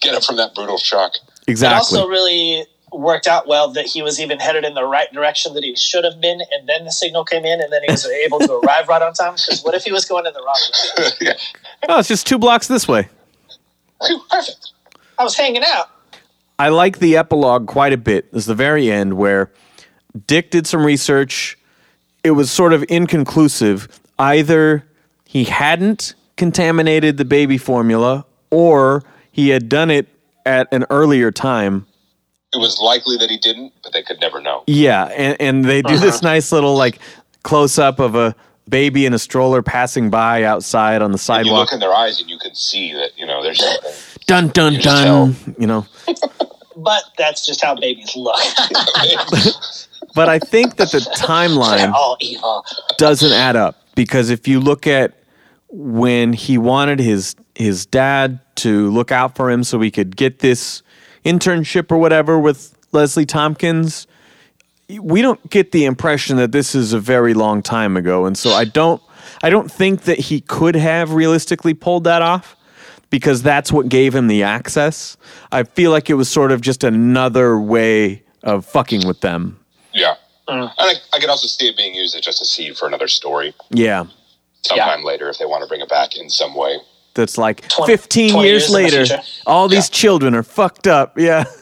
get 0.01 0.15
up 0.15 0.25
from 0.25 0.37
that 0.37 0.55
brutal 0.55 0.79
shock. 0.79 1.13
Exactly. 1.47 1.75
It 1.75 1.79
also 1.79 2.09
really 2.09 2.65
worked 2.93 3.27
out 3.27 3.47
well 3.47 3.71
that 3.73 3.87
he 3.87 4.03
was 4.03 4.21
even 4.21 4.41
headed 4.41 4.65
in 4.65 4.75
the 4.75 4.85
right 4.85 5.13
direction 5.13 5.55
that 5.55 5.63
he 5.63 5.77
should 5.77 6.05
have 6.05 6.21
been, 6.21 6.41
and 6.41 6.69
then 6.69 6.85
the 6.85 6.93
signal 6.93 7.25
came 7.25 7.45
in, 7.45 7.61
and 7.61 7.73
then 7.73 7.83
he 7.83 7.91
was 7.91 8.07
able 8.25 8.39
to 8.41 8.55
arrive 8.59 8.89
right 8.89 9.03
on 9.03 9.13
time. 9.13 9.33
Because 9.35 9.63
what 9.63 9.75
if 9.75 9.85
he 9.85 9.93
was 9.93 10.05
going 10.05 10.27
in 10.27 10.33
the 10.33 10.41
wrong 10.41 10.59
direction? 10.97 11.27
yeah. 11.27 11.89
oh, 11.89 11.99
it's 11.99 12.09
just 12.09 12.27
two 12.27 12.39
blocks 12.39 12.67
this 12.69 12.89
way. 12.89 13.09
Perfect. 14.31 14.73
I 15.19 15.25
was 15.25 15.37
hanging 15.37 15.63
out. 15.65 15.91
I 16.59 16.69
like 16.69 16.99
the 16.99 17.17
epilogue 17.17 17.67
quite 17.67 17.93
a 17.93 17.97
bit. 17.97 18.29
It's 18.33 18.47
the 18.47 18.55
very 18.55 18.91
end 18.91 19.15
where 19.15 19.51
Dick 20.27 20.51
did 20.51 20.67
some 20.67 20.85
research. 20.85 21.59
It 22.25 22.33
was 22.33 22.51
sort 22.51 22.73
of 22.73 22.85
inconclusive. 22.89 23.89
Either 24.19 24.85
he 25.25 25.45
hadn't 25.45 26.15
contaminated 26.37 27.17
the 27.17 27.25
baby 27.25 27.59
formula 27.59 28.25
or 28.51 29.03
he 29.31 29.51
had 29.51 29.69
done 29.69 29.91
it 29.91 30.09
at 30.45 30.69
an 30.73 30.85
earlier 30.91 31.31
time. 31.31 31.87
It 32.53 32.59
was 32.59 32.81
likely 32.81 33.17
that 33.19 33.31
he 33.31 33.39
didn't, 33.39 33.73
but 33.83 33.93
they 33.93 34.03
could 34.03 34.21
never 34.21 34.41
know. 34.41 34.65
Yeah, 34.67 35.05
and, 35.05 35.37
and 35.41 35.65
they 35.65 35.83
do 35.83 35.97
this 35.99 36.17
uh-huh. 36.17 36.29
nice 36.29 36.51
little 36.53 36.77
like 36.77 36.99
close 37.43 37.79
up 37.79 38.01
of 38.01 38.17
a 38.17 38.35
baby 38.69 39.07
in 39.07 39.15
a 39.15 39.19
stroller 39.19 39.63
passing 39.63 40.11
by 40.11 40.45
outside 40.45 41.03
on 41.03 41.13
the 41.13 41.19
sidewalk. 41.19 41.45
You 41.45 41.51
sidewalk. 41.51 41.67
look 41.67 41.73
in 41.75 41.81
their 41.81 41.95
eyes 41.95 42.21
and 42.21 42.29
you 42.29 42.39
can 42.39 42.55
see 42.55 42.93
that 42.93 43.11
you 43.17 43.27
know 43.27 43.43
there's 43.43 43.63
something. 43.63 43.93
Dun 44.27 44.49
dun 44.49 44.75
just 44.75 44.85
dun. 44.85 45.37
You 45.59 45.67
know. 45.67 45.87
But 46.77 47.03
that's 47.19 47.45
just 47.45 47.63
how 47.63 47.75
babies 47.75 48.17
look. 48.17 48.41
But 50.15 50.29
I 50.29 50.39
think 50.39 50.77
that 50.77 50.91
the 50.91 50.99
timeline 51.17 51.77
They're 51.77 51.93
all 51.95 52.17
evil. 52.21 52.65
doesn't 52.99 53.33
add 53.33 53.55
up 53.55 53.77
because 53.95 54.31
if 54.31 54.49
you 54.49 54.59
look 54.59 54.87
at 54.87 55.15
when 55.69 56.33
he 56.33 56.59
wanted 56.59 56.99
his 56.99 57.37
his 57.61 57.87
dad 57.87 58.41
to 58.57 58.91
look 58.91 59.13
out 59.13 59.37
for 59.37 59.51
him 59.51 59.63
so 59.65 59.81
he 59.81 59.91
could 59.91 60.17
get 60.17 60.41
this 60.41 60.83
internship 61.25 61.91
or 61.93 61.99
whatever 61.99 62.39
with 62.39 62.77
Leslie 62.93 63.27
Tompkins, 63.27 64.07
we 65.01 65.23
don't 65.23 65.49
get 65.51 65.73
the 65.73 65.85
impression 65.85 66.37
that 66.39 66.53
this 66.53 66.75
is 66.75 66.93
a 66.93 66.99
very 66.99 67.35
long 67.35 67.63
time 67.63 67.97
ago, 67.97 68.27
and 68.27 68.37
so 68.37 68.51
I 68.51 68.65
don't 68.65 69.01
I 69.43 69.51
don't 69.51 69.71
think 69.71 70.03
that 70.03 70.19
he 70.19 70.41
could 70.41 70.75
have 70.75 71.13
realistically 71.13 71.75
pulled 71.75 72.05
that 72.05 72.23
off 72.23 72.57
because 73.11 73.43
that's 73.43 73.71
what 73.71 73.89
gave 73.89 74.15
him 74.15 74.27
the 74.27 74.43
access. 74.43 75.17
I 75.53 75.63
feel 75.63 75.91
like 75.93 76.11
it 76.11 76.15
was 76.15 76.29
sort 76.29 76.51
of 76.53 76.61
just 76.61 76.83
another 76.83 77.59
way 77.59 78.23
of 78.43 78.65
fucking 78.67 79.07
with 79.07 79.21
them. 79.21 79.59
Yeah. 79.93 80.15
And 80.49 80.71
I, 80.79 80.95
I 81.13 81.21
could 81.21 81.29
also 81.31 81.47
see 81.47 81.69
it 81.69 81.77
being 81.77 81.95
used 81.95 82.15
as 82.17 82.23
just 82.23 82.41
a 82.43 82.45
seed 82.45 82.77
for 82.77 82.89
another 82.89 83.07
story 83.09 83.55
Yeah. 83.71 84.07
sometime 84.63 85.05
later 85.05 85.29
if 85.29 85.39
they 85.39 85.45
want 85.47 85.63
to 85.63 85.69
bring 85.69 85.81
it 85.81 85.89
back 85.89 86.17
in 86.17 86.29
some 86.31 86.55
way. 86.55 86.79
That's 87.15 87.37
like 87.39 87.69
20 87.69 87.93
15 87.93 88.31
20 88.33 88.49
years 88.49 88.63
years 88.63 88.67
in 88.69 88.73
the 88.73 88.79
later, 89.15 89.23
all 89.47 89.69
these 89.69 89.89
children 89.91 90.35
are 90.35 90.43
fucked 90.43 90.87
up. 90.87 91.19
Yeah. 91.19 91.45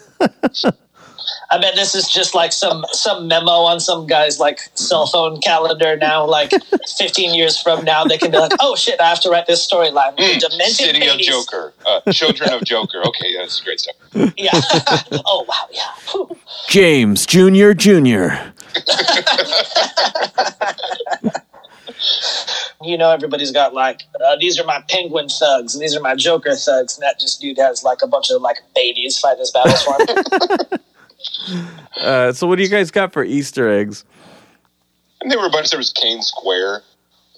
I 1.50 1.56
bet 1.58 1.74
this 1.76 1.94
is 1.94 2.08
just 2.10 2.34
like 2.34 2.52
some 2.52 2.84
some 2.92 3.26
memo 3.26 3.50
on 3.50 3.80
some 3.80 4.06
guy's 4.06 4.38
like 4.38 4.60
cell 4.74 5.06
phone 5.06 5.40
calendar 5.40 5.96
now. 5.96 6.26
Like 6.26 6.50
15 6.98 7.32
years 7.34 7.58
from 7.60 7.84
now, 7.84 8.04
they 8.04 8.18
can 8.18 8.30
be 8.30 8.36
like, 8.38 8.52
"Oh 8.60 8.76
shit, 8.76 9.00
I 9.00 9.08
have 9.08 9.20
to 9.22 9.30
write 9.30 9.46
this 9.46 9.66
storyline." 9.66 10.14
The 10.16 10.38
Demented 10.38 10.66
Hmm. 10.66 10.72
City 10.72 11.06
of. 11.08 11.18
Joker, 11.18 11.72
uh, 11.86 12.12
Children 12.12 12.50
of 12.52 12.64
Joker. 12.64 13.00
Okay, 13.06 13.28
yeah, 13.32 13.40
that's 13.40 13.60
great 13.60 13.80
stuff. 13.80 13.94
Yeah. 14.36 14.50
oh 15.26 15.46
wow. 15.48 15.68
Yeah. 15.72 15.88
Whew. 16.10 16.36
James 16.68 17.24
Jr. 17.24 17.72
Jr. 17.72 18.28
You 22.82 22.96
know, 22.96 23.10
everybody's 23.10 23.50
got 23.50 23.74
like 23.74 24.04
uh, 24.24 24.36
these 24.38 24.58
are 24.58 24.64
my 24.64 24.82
Penguin 24.88 25.28
thugs 25.28 25.74
and 25.74 25.82
these 25.82 25.96
are 25.96 26.00
my 26.00 26.14
Joker 26.14 26.54
thugs, 26.54 26.96
and 26.96 27.02
that 27.02 27.18
just 27.18 27.40
dude 27.40 27.58
has 27.58 27.82
like 27.82 28.02
a 28.02 28.06
bunch 28.06 28.30
of 28.30 28.40
like 28.40 28.58
babies 28.74 29.18
fighting 29.18 29.40
his 29.40 29.50
battles 29.50 29.82
for 29.82 29.96
him. 29.98 30.80
Uh, 32.00 32.32
so, 32.32 32.46
what 32.46 32.56
do 32.56 32.62
you 32.62 32.68
guys 32.68 32.90
got 32.90 33.12
for 33.12 33.24
Easter 33.24 33.68
eggs? 33.68 34.04
And 35.20 35.30
there 35.30 35.38
were 35.38 35.46
a 35.46 35.50
bunch. 35.50 35.70
There 35.70 35.78
was 35.78 35.92
Kane 35.92 36.22
Square. 36.22 36.82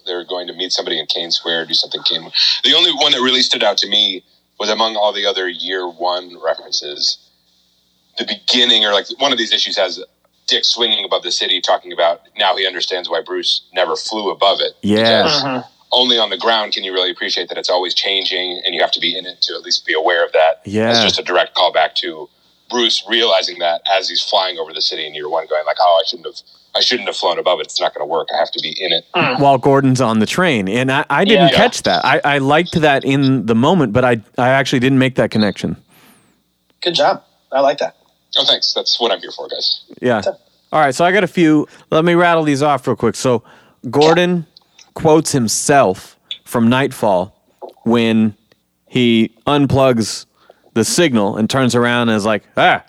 They 0.06 0.14
were 0.14 0.24
going 0.24 0.46
to 0.48 0.52
meet 0.52 0.72
somebody 0.72 0.98
in 0.98 1.06
Kane 1.06 1.30
Square, 1.30 1.66
do 1.66 1.74
something 1.74 2.02
Kane. 2.02 2.30
The 2.64 2.74
only 2.74 2.92
one 2.92 3.12
that 3.12 3.20
really 3.20 3.42
stood 3.42 3.62
out 3.62 3.78
to 3.78 3.88
me 3.88 4.24
was 4.58 4.68
among 4.68 4.96
all 4.96 5.12
the 5.12 5.26
other 5.26 5.48
year 5.48 5.88
one 5.88 6.36
references. 6.44 7.18
The 8.18 8.26
beginning, 8.26 8.84
or 8.84 8.92
like 8.92 9.06
one 9.18 9.32
of 9.32 9.38
these 9.38 9.52
issues, 9.52 9.76
has 9.76 10.02
Dick 10.50 10.64
swinging 10.64 11.04
above 11.04 11.22
the 11.22 11.32
city, 11.32 11.60
talking 11.60 11.92
about 11.92 12.22
now 12.36 12.56
he 12.56 12.66
understands 12.66 13.08
why 13.08 13.22
Bruce 13.24 13.62
never 13.72 13.96
flew 13.96 14.30
above 14.30 14.58
it. 14.60 14.72
Yeah. 14.82 15.22
Because 15.22 15.42
uh-huh. 15.44 15.62
only 15.92 16.18
on 16.18 16.28
the 16.30 16.36
ground 16.36 16.72
can 16.72 16.84
you 16.84 16.92
really 16.92 17.10
appreciate 17.10 17.48
that 17.48 17.56
it's 17.56 17.70
always 17.70 17.94
changing, 17.94 18.60
and 18.64 18.74
you 18.74 18.80
have 18.82 18.90
to 18.92 19.00
be 19.00 19.16
in 19.16 19.24
it 19.26 19.40
to 19.42 19.54
at 19.54 19.62
least 19.62 19.86
be 19.86 19.94
aware 19.94 20.24
of 20.26 20.32
that. 20.32 20.60
Yeah. 20.64 20.90
It's 20.90 21.00
just 21.02 21.18
a 21.18 21.22
direct 21.22 21.56
callback 21.56 21.94
to 21.96 22.28
Bruce 22.68 23.02
realizing 23.08 23.58
that 23.60 23.82
as 23.90 24.08
he's 24.08 24.22
flying 24.22 24.58
over 24.58 24.72
the 24.72 24.82
city 24.82 25.06
in 25.06 25.14
year 25.14 25.28
one, 25.28 25.46
going 25.46 25.64
like, 25.66 25.78
"Oh, 25.80 26.00
I 26.02 26.06
shouldn't 26.08 26.26
have, 26.26 26.36
I 26.74 26.80
shouldn't 26.80 27.08
have 27.08 27.16
flown 27.16 27.38
above 27.38 27.60
it. 27.60 27.66
It's 27.66 27.80
not 27.80 27.94
going 27.94 28.06
to 28.06 28.10
work. 28.10 28.28
I 28.34 28.38
have 28.38 28.50
to 28.52 28.60
be 28.62 28.70
in 28.78 28.92
it." 28.92 29.04
Uh-huh. 29.14 29.36
While 29.38 29.58
Gordon's 29.58 30.00
on 30.00 30.18
the 30.18 30.26
train. 30.26 30.68
And 30.68 30.90
I, 30.90 31.04
I 31.10 31.24
didn't 31.24 31.48
Yeah. 31.48 31.56
catch 31.56 31.82
that. 31.84 32.04
I, 32.04 32.20
I 32.24 32.38
liked 32.38 32.80
that 32.80 33.04
in 33.04 33.46
the 33.46 33.54
moment, 33.54 33.92
but 33.92 34.04
I, 34.04 34.20
I 34.36 34.50
actually 34.50 34.80
didn't 34.80 34.98
make 34.98 35.14
that 35.16 35.30
connection. 35.30 35.76
Good 36.82 36.94
job. 36.94 37.24
I 37.52 37.60
like 37.60 37.78
that. 37.78 37.96
Oh, 38.36 38.44
thanks. 38.44 38.72
That's 38.74 39.00
what 39.00 39.12
I'm 39.12 39.20
here 39.20 39.32
for, 39.32 39.48
guys. 39.48 39.84
Yeah. 40.00 40.22
All 40.72 40.80
right. 40.80 40.94
So 40.94 41.04
I 41.04 41.12
got 41.12 41.24
a 41.24 41.28
few. 41.28 41.66
Let 41.90 42.04
me 42.04 42.14
rattle 42.14 42.44
these 42.44 42.62
off 42.62 42.86
real 42.86 42.96
quick. 42.96 43.16
So 43.16 43.42
Gordon 43.90 44.46
quotes 44.94 45.32
himself 45.32 46.18
from 46.44 46.68
Knightfall 46.68 47.34
when 47.84 48.36
he 48.88 49.34
unplugs 49.46 50.26
the 50.74 50.84
signal 50.84 51.36
and 51.36 51.48
turns 51.50 51.74
around 51.74 52.08
and 52.08 52.16
is 52.16 52.24
like, 52.24 52.44
ah, 52.56 52.84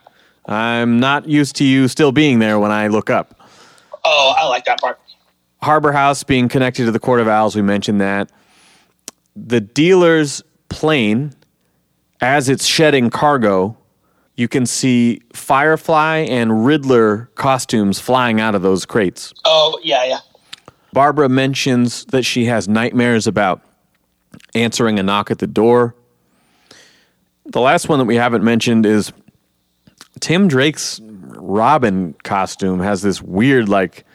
I'm 0.45 0.99
not 0.99 1.27
used 1.27 1.55
to 1.57 1.63
you 1.63 1.87
still 1.87 2.11
being 2.11 2.39
there 2.39 2.59
when 2.59 2.71
I 2.71 2.87
look 2.87 3.09
up. 3.09 3.39
Oh, 4.03 4.33
I 4.37 4.47
like 4.47 4.65
that 4.65 4.81
part. 4.81 4.99
Harbor 5.61 5.91
House 5.91 6.23
being 6.23 6.49
connected 6.49 6.85
to 6.85 6.91
the 6.91 6.99
Court 6.99 7.19
of 7.19 7.27
Owls, 7.27 7.55
we 7.55 7.61
mentioned 7.61 8.01
that. 8.01 8.31
The 9.35 9.61
dealer's 9.61 10.41
plane, 10.69 11.33
as 12.19 12.49
it's 12.49 12.65
shedding 12.65 13.09
cargo, 13.11 13.77
you 14.41 14.47
can 14.47 14.65
see 14.65 15.21
Firefly 15.33 16.17
and 16.17 16.65
Riddler 16.65 17.29
costumes 17.35 17.99
flying 17.99 18.41
out 18.41 18.55
of 18.55 18.63
those 18.63 18.87
crates. 18.87 19.33
Oh 19.45 19.79
yeah, 19.83 20.03
yeah. 20.03 20.19
Barbara 20.91 21.29
mentions 21.29 22.05
that 22.05 22.23
she 22.23 22.45
has 22.45 22.67
nightmares 22.67 23.27
about 23.27 23.61
answering 24.55 24.97
a 24.99 25.03
knock 25.03 25.29
at 25.29 25.37
the 25.37 25.47
door. 25.47 25.95
The 27.45 27.61
last 27.61 27.87
one 27.87 27.99
that 27.99 28.05
we 28.05 28.15
haven't 28.15 28.43
mentioned 28.43 28.85
is 28.85 29.13
Tim 30.19 30.47
Drake's 30.47 30.99
Robin 31.03 32.13
costume 32.23 32.79
has 32.79 33.01
this 33.01 33.21
weird, 33.21 33.69
like, 33.69 34.05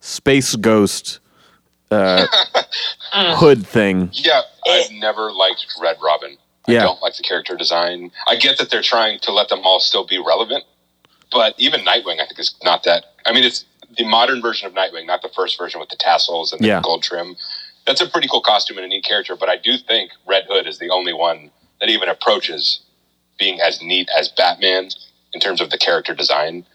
space 0.00 0.54
ghost 0.56 1.20
uh, 1.90 2.26
hood 3.12 3.66
thing. 3.66 4.10
Yeah, 4.12 4.42
I've 4.66 4.90
never 4.92 5.32
liked 5.32 5.66
Red 5.80 5.96
Robin. 6.02 6.36
I 6.68 6.82
don't 6.84 7.00
like 7.02 7.16
the 7.16 7.22
character 7.22 7.56
design. 7.56 8.10
I 8.26 8.36
get 8.36 8.58
that 8.58 8.70
they're 8.70 8.82
trying 8.82 9.18
to 9.20 9.32
let 9.32 9.48
them 9.48 9.60
all 9.64 9.80
still 9.80 10.06
be 10.06 10.18
relevant, 10.18 10.64
but 11.32 11.54
even 11.58 11.80
Nightwing, 11.80 12.20
I 12.20 12.26
think, 12.26 12.38
is 12.38 12.54
not 12.64 12.84
that. 12.84 13.04
I 13.26 13.32
mean, 13.32 13.44
it's 13.44 13.64
the 13.96 14.04
modern 14.06 14.40
version 14.42 14.66
of 14.66 14.74
Nightwing, 14.74 15.06
not 15.06 15.22
the 15.22 15.30
first 15.34 15.58
version 15.58 15.80
with 15.80 15.88
the 15.88 15.96
tassels 15.96 16.52
and 16.52 16.60
the 16.62 16.68
Yeah. 16.68 16.80
gold 16.82 17.02
trim. 17.02 17.36
That's 17.86 18.00
a 18.00 18.06
pretty 18.06 18.28
cool 18.28 18.42
costume 18.42 18.76
and 18.78 18.84
a 18.84 18.88
neat 18.88 19.04
character, 19.04 19.34
but 19.34 19.48
I 19.48 19.56
do 19.56 19.78
think 19.78 20.10
Red 20.26 20.44
Hood 20.48 20.66
is 20.66 20.78
the 20.78 20.90
only 20.90 21.12
one 21.14 21.50
that 21.80 21.88
even 21.88 22.08
approaches 22.08 22.80
being 23.38 23.60
as 23.60 23.80
neat 23.80 24.08
as 24.18 24.28
Batman 24.28 24.90
in 25.32 25.40
terms 25.40 25.60
of 25.60 25.70
the 25.70 25.78
character 25.78 26.14
design. 26.14 26.66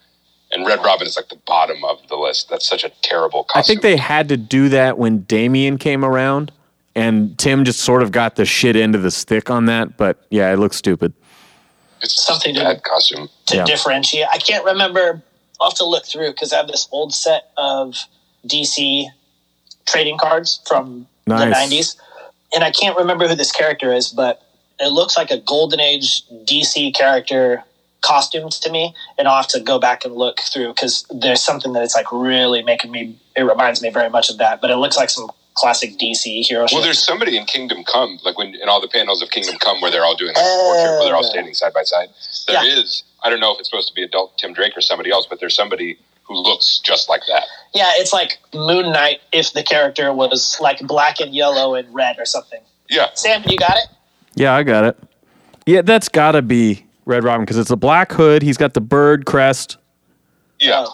And 0.51 0.65
Red 0.65 0.79
Robin 0.83 1.07
is 1.07 1.15
like 1.15 1.29
the 1.29 1.39
bottom 1.47 1.83
of 1.83 2.07
the 2.09 2.15
list. 2.15 2.49
That's 2.49 2.67
such 2.67 2.83
a 2.83 2.89
terrible 3.01 3.43
costume. 3.43 3.59
I 3.59 3.63
think 3.67 3.81
they 3.81 3.97
had 3.97 4.29
to 4.29 4.37
do 4.37 4.69
that 4.69 4.97
when 4.97 5.21
Damian 5.23 5.77
came 5.77 6.05
around, 6.05 6.51
and 6.95 7.37
Tim 7.37 7.65
just 7.65 7.79
sort 7.81 8.03
of 8.03 8.11
got 8.11 8.35
the 8.35 8.45
shit 8.45 8.75
into 8.75 8.97
the 8.99 9.11
stick 9.11 9.49
on 9.49 9.65
that. 9.65 9.97
But 9.97 10.25
yeah, 10.29 10.51
it 10.53 10.57
looks 10.57 10.77
stupid. 10.77 11.13
it's 12.01 12.21
something 12.25 12.53
to- 12.53 12.59
bad 12.61 12.83
costume. 12.83 13.29
to 13.45 13.57
Yeah. 13.57 13.63
differentiate. 13.65 14.27
I 14.31 14.37
can't 14.37 14.65
remember. 14.65 15.21
I'll 15.61 15.69
have 15.69 15.77
to 15.77 15.85
look 15.85 16.05
through 16.05 16.31
because 16.31 16.51
I 16.51 16.57
have 16.57 16.67
this 16.67 16.87
old 16.91 17.13
set 17.13 17.51
of 17.55 17.95
DC 18.45 19.07
trading 19.85 20.17
cards 20.17 20.59
from 20.65 21.07
the 21.25 21.33
90s. 21.35 21.95
And 22.53 22.61
I 22.63 22.71
can't 22.71 22.97
remember 22.97 23.27
who 23.29 23.35
this 23.35 23.51
character 23.53 23.93
is, 23.93 24.09
but 24.09 24.41
it 24.81 24.89
looks 24.91 25.15
like 25.15 25.31
a 25.31 25.37
Golden 25.37 25.79
Age 25.79 26.23
DC 26.43 26.93
character 26.93 27.63
costume 28.01 28.49
to 28.49 28.69
me. 28.69 28.93
And 29.17 29.25
I'll 29.27 29.37
have 29.37 29.47
to 29.49 29.61
go 29.61 29.79
back 29.79 30.03
and 30.03 30.13
look 30.13 30.41
through 30.41 30.73
because 30.73 31.05
there's 31.09 31.41
something 31.41 31.71
that 31.71 31.83
it's 31.83 31.95
like 31.95 32.11
really 32.11 32.63
making 32.63 32.91
me, 32.91 33.17
it 33.37 33.43
reminds 33.43 33.81
me 33.81 33.89
very 33.91 34.09
much 34.09 34.29
of 34.29 34.37
that. 34.39 34.59
But 34.59 34.71
it 34.71 34.75
looks 34.75 34.97
like 34.97 35.09
some 35.09 35.31
classic 35.55 35.97
DC 35.99 36.41
hero 36.43 36.61
Well, 36.61 36.67
shit. 36.67 36.83
there's 36.83 37.03
somebody 37.03 37.37
in 37.37 37.45
Kingdom 37.45 37.83
Come, 37.83 38.19
like 38.23 38.37
when 38.37 38.55
in 38.55 38.67
all 38.69 38.81
the 38.81 38.87
panels 38.87 39.21
of 39.21 39.29
Kingdom 39.31 39.55
Come, 39.59 39.81
where 39.81 39.91
they're 39.91 40.03
all 40.05 40.15
doing 40.15 40.33
like 40.33 40.43
a 40.43 40.47
portrait, 40.47 40.91
where 40.97 41.05
they're 41.05 41.15
all 41.15 41.25
Oh. 41.25 41.29
standing 41.29 41.53
side 41.53 41.73
by 41.73 41.83
side. 41.83 42.09
There 42.47 42.65
is, 42.65 43.03
Yeah. 43.05 43.27
I 43.27 43.29
don't 43.29 43.39
know 43.39 43.53
if 43.53 43.59
it's 43.59 43.69
supposed 43.69 43.87
to 43.89 43.93
be 43.93 44.03
adult 44.03 44.37
Tim 44.37 44.53
Drake 44.53 44.75
or 44.75 44.81
somebody 44.81 45.11
else, 45.11 45.25
but 45.29 45.39
there's 45.39 45.55
somebody 45.55 45.97
who 46.23 46.35
looks 46.35 46.79
just 46.79 47.07
like 47.09 47.21
that. 47.27 47.43
Yeah, 47.73 47.91
it's 47.95 48.13
like 48.13 48.39
Moon 48.53 48.91
Knight 48.91 49.21
if 49.31 49.53
the 49.53 49.61
character 49.63 50.11
was 50.13 50.57
like 50.59 50.79
black 50.81 51.19
and 51.19 51.33
yellow 51.35 51.75
and 51.75 51.93
red 51.93 52.17
or 52.17 52.25
something. 52.25 52.61
Yeah, 52.89 53.07
Sam, 53.13 53.43
you 53.47 53.57
got 53.57 53.77
it? 53.77 53.87
Yeah, 54.35 54.53
I 54.55 54.63
got 54.63 54.85
it. 54.85 54.97
Yeah, 55.65 55.81
that's 55.81 56.09
got 56.09 56.31
to 56.33 56.41
be 56.41 56.85
Red 57.05 57.23
Robin 57.23 57.41
because 57.45 57.57
it's 57.57 57.69
a 57.71 57.75
black 57.77 58.11
hood. 58.11 58.41
He's 58.41 58.57
got 58.57 58.73
the 58.73 58.81
bird 58.81 59.25
crest. 59.25 59.77
yeah. 60.59 60.85
Oh. 60.87 60.93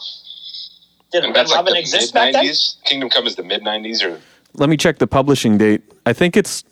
Did 1.11 1.23
And 1.23 1.33
Red 1.33 1.35
that's 1.35 1.49
like 1.51 1.57
Robin 1.57 1.73
the 1.73 1.79
exist 1.79 2.13
mid 2.13 2.33
back 2.33 2.33
then? 2.43 2.53
Kingdom 2.85 3.09
Come 3.09 3.25
is 3.25 3.35
the 3.35 3.41
mid 3.43 3.61
'90s, 3.63 4.03
or 4.03 4.21
Let 4.53 4.69
me 4.69 4.77
check 4.77 4.97
the 4.97 5.07
publishing 5.07 5.57
date. 5.57 5.81
I 6.05 6.13
think 6.13 6.35
it's 6.35 6.63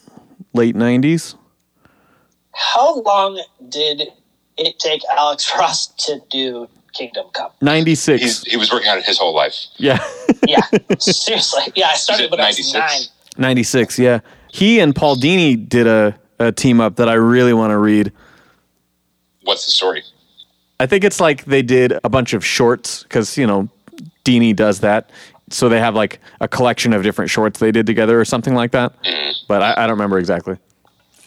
late 0.54 0.76
90s. 0.76 1.36
How 2.54 3.02
long 3.02 3.42
did 3.70 4.04
it 4.58 4.80
take 4.80 5.02
Alex 5.18 5.52
Ross 5.58 5.88
to 6.06 6.20
do 6.30 6.68
Kingdom 6.94 7.28
Come? 7.34 7.52
96. 7.62 8.22
he's, 8.22 8.44
he 8.44 8.58
was 8.58 8.72
working 8.72 8.90
on 8.90 8.98
it 8.98 9.06
his 9.06 9.18
whole 9.20 9.36
life. 9.36 9.54
yeah. 9.78 10.04
Yeah, 10.48 10.62
seriously. 11.00 11.62
Yeah, 11.76 11.88
I 11.90 11.96
started 11.96 12.26
it 12.26 12.32
when 12.32 12.40
I 12.40 12.48
was 12.48 12.74
96? 12.74 12.74
nine. 12.74 13.02
96, 13.38 14.00
yeah. 14.00 14.20
He 14.52 14.80
and 14.80 14.96
Paul 14.96 15.16
Dini 15.18 15.68
did 15.68 15.86
a, 15.88 16.18
a 16.40 16.52
team 16.52 16.82
up 16.82 16.96
that 16.96 17.08
I 17.08 17.14
really 17.14 17.54
want 17.54 17.72
to 17.72 17.78
read. 17.78 18.12
What's 19.44 19.66
the 19.66 19.72
story? 19.72 20.04
I 20.80 20.86
think 20.88 21.04
it's 21.04 21.20
like 21.20 21.46
they 21.46 21.62
did 21.62 21.94
a 22.04 22.10
bunch 22.10 22.34
of 22.34 22.46
shorts 22.46 23.04
because, 23.04 23.38
you 23.38 23.46
know, 23.46 23.70
Dini 24.26 24.56
does 24.56 24.80
that. 24.82 25.12
So 25.50 25.70
they 25.70 25.80
have 25.80 25.96
like 25.96 26.20
a 26.42 26.48
collection 26.48 26.94
of 26.94 27.04
different 27.04 27.32
shorts 27.32 27.60
they 27.60 27.72
did 27.72 27.86
together 27.86 28.20
or 28.20 28.26
something 28.26 28.54
like 28.54 28.72
that. 28.72 29.02
Mm-hmm. 29.04 29.32
But 29.48 29.62
I, 29.62 29.84
I 29.84 29.88
don't 29.88 29.92
remember 29.92 30.20
exactly. 30.20 30.58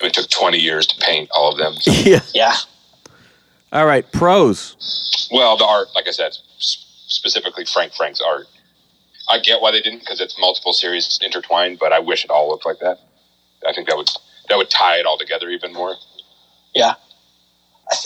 It 0.03 0.13
took 0.15 0.29
20 0.29 0.59
years 0.59 0.87
to 0.89 1.05
paint 1.05 1.31
all 1.33 1.53
of 1.53 1.59
them. 1.59 1.75
Yeah. 1.87 2.21
Yeah. 2.35 2.55
All 3.73 3.87
right. 3.87 4.11
Pros. 4.13 5.29
Well, 5.33 5.57
the 5.57 5.65
art, 5.65 5.89
like 5.95 6.09
I 6.09 6.11
said, 6.11 6.33
specifically 6.59 7.65
Frank 7.65 7.93
Frank's 7.95 8.21
art. 8.21 8.47
I 9.31 9.39
get 9.39 9.61
why 9.61 9.71
they 9.71 9.81
didn't 9.81 10.01
because 10.01 10.21
it's 10.21 10.39
multiple 10.41 10.73
series 10.73 11.19
intertwined, 11.23 11.79
but 11.79 11.93
I 11.93 12.01
wish 12.01 12.25
it 12.25 12.31
all 12.31 12.49
looked 12.49 12.67
like 12.67 12.81
that. 12.81 12.99
I 13.67 13.73
think 13.73 13.89
that 13.89 13.97
would 13.97 14.09
that 14.49 14.57
would 14.57 14.71
tie 14.71 14.99
it 14.99 15.07
all 15.07 15.19
together 15.19 15.49
even 15.51 15.73
more. 15.73 15.95
Yeah. 16.75 16.95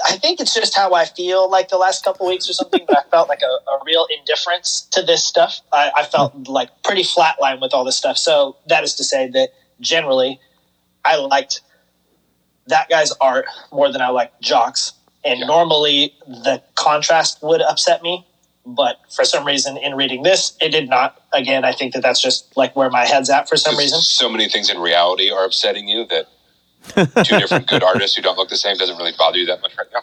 I 0.07 0.17
think 0.17 0.41
it's 0.41 0.55
just 0.55 0.77
how 0.77 0.95
I 0.95 1.05
feel 1.05 1.51
like 1.51 1.69
the 1.69 1.77
last 1.77 2.05
couple 2.05 2.27
weeks 2.27 2.49
or 2.49 2.53
something. 2.53 2.85
but 2.87 2.97
I 2.97 3.03
felt 3.11 3.29
like 3.29 3.43
a, 3.43 3.71
a, 3.71 3.79
real 3.85 4.07
indifference 4.19 4.83
to 4.93 5.03
this 5.03 5.25
stuff. 5.25 5.61
I, 5.73 5.91
I 5.97 6.05
felt 6.05 6.49
like 6.49 6.71
pretty 6.83 7.03
flatline 7.03 7.61
with 7.61 7.75
all 7.75 7.85
this 7.85 7.97
stuff. 7.97 8.17
So 8.17 8.57
that 8.67 8.83
is 8.83 8.95
to 8.95 9.05
say 9.05 9.29
that 9.31 9.51
generally, 9.81 10.41
I 11.05 11.17
liked 11.17 11.61
that 12.67 12.89
guy's 12.89 13.13
art 13.21 13.45
more 13.73 13.93
than 13.93 14.01
I 14.01 14.09
liked 14.09 14.41
Jock's. 14.41 14.93
And 15.25 15.41
yeah. 15.41 15.47
normally 15.47 16.15
the 16.27 16.63
contrast 16.75 17.43
would 17.43 17.63
upset 17.63 18.03
me, 18.03 18.27
but 18.67 19.01
for 19.15 19.25
some 19.25 19.47
reason 19.47 19.77
in 19.77 19.95
reading 19.95 20.23
this, 20.23 20.57
it 20.61 20.71
did 20.71 20.89
not. 20.89 21.21
Again, 21.33 21.65
I 21.65 21.73
think 21.73 21.93
that 21.95 22.03
that's 22.03 22.23
just 22.23 22.57
like 22.57 22.75
where 22.77 22.91
my 22.91 23.05
head's 23.05 23.29
at 23.29 23.49
for 23.49 23.57
some 23.57 23.77
reason. 23.77 24.01
So 24.01 24.29
many 24.29 24.49
things 24.49 24.71
in 24.71 24.79
reality 24.79 25.31
are 25.31 25.45
upsetting 25.45 25.89
you 25.89 26.07
that 26.07 26.29
two 26.85 27.07
different 27.39 27.67
good 27.67 27.83
artists 27.83 28.17
who 28.17 28.23
don't 28.23 28.37
look 28.37 28.49
the 28.49 28.57
same 28.57 28.77
doesn't 28.77 28.97
really 28.97 29.13
bother 29.19 29.39
you 29.39 29.47
that 29.47 29.61
much 29.63 29.77
right 29.77 29.87
now. 29.93 30.01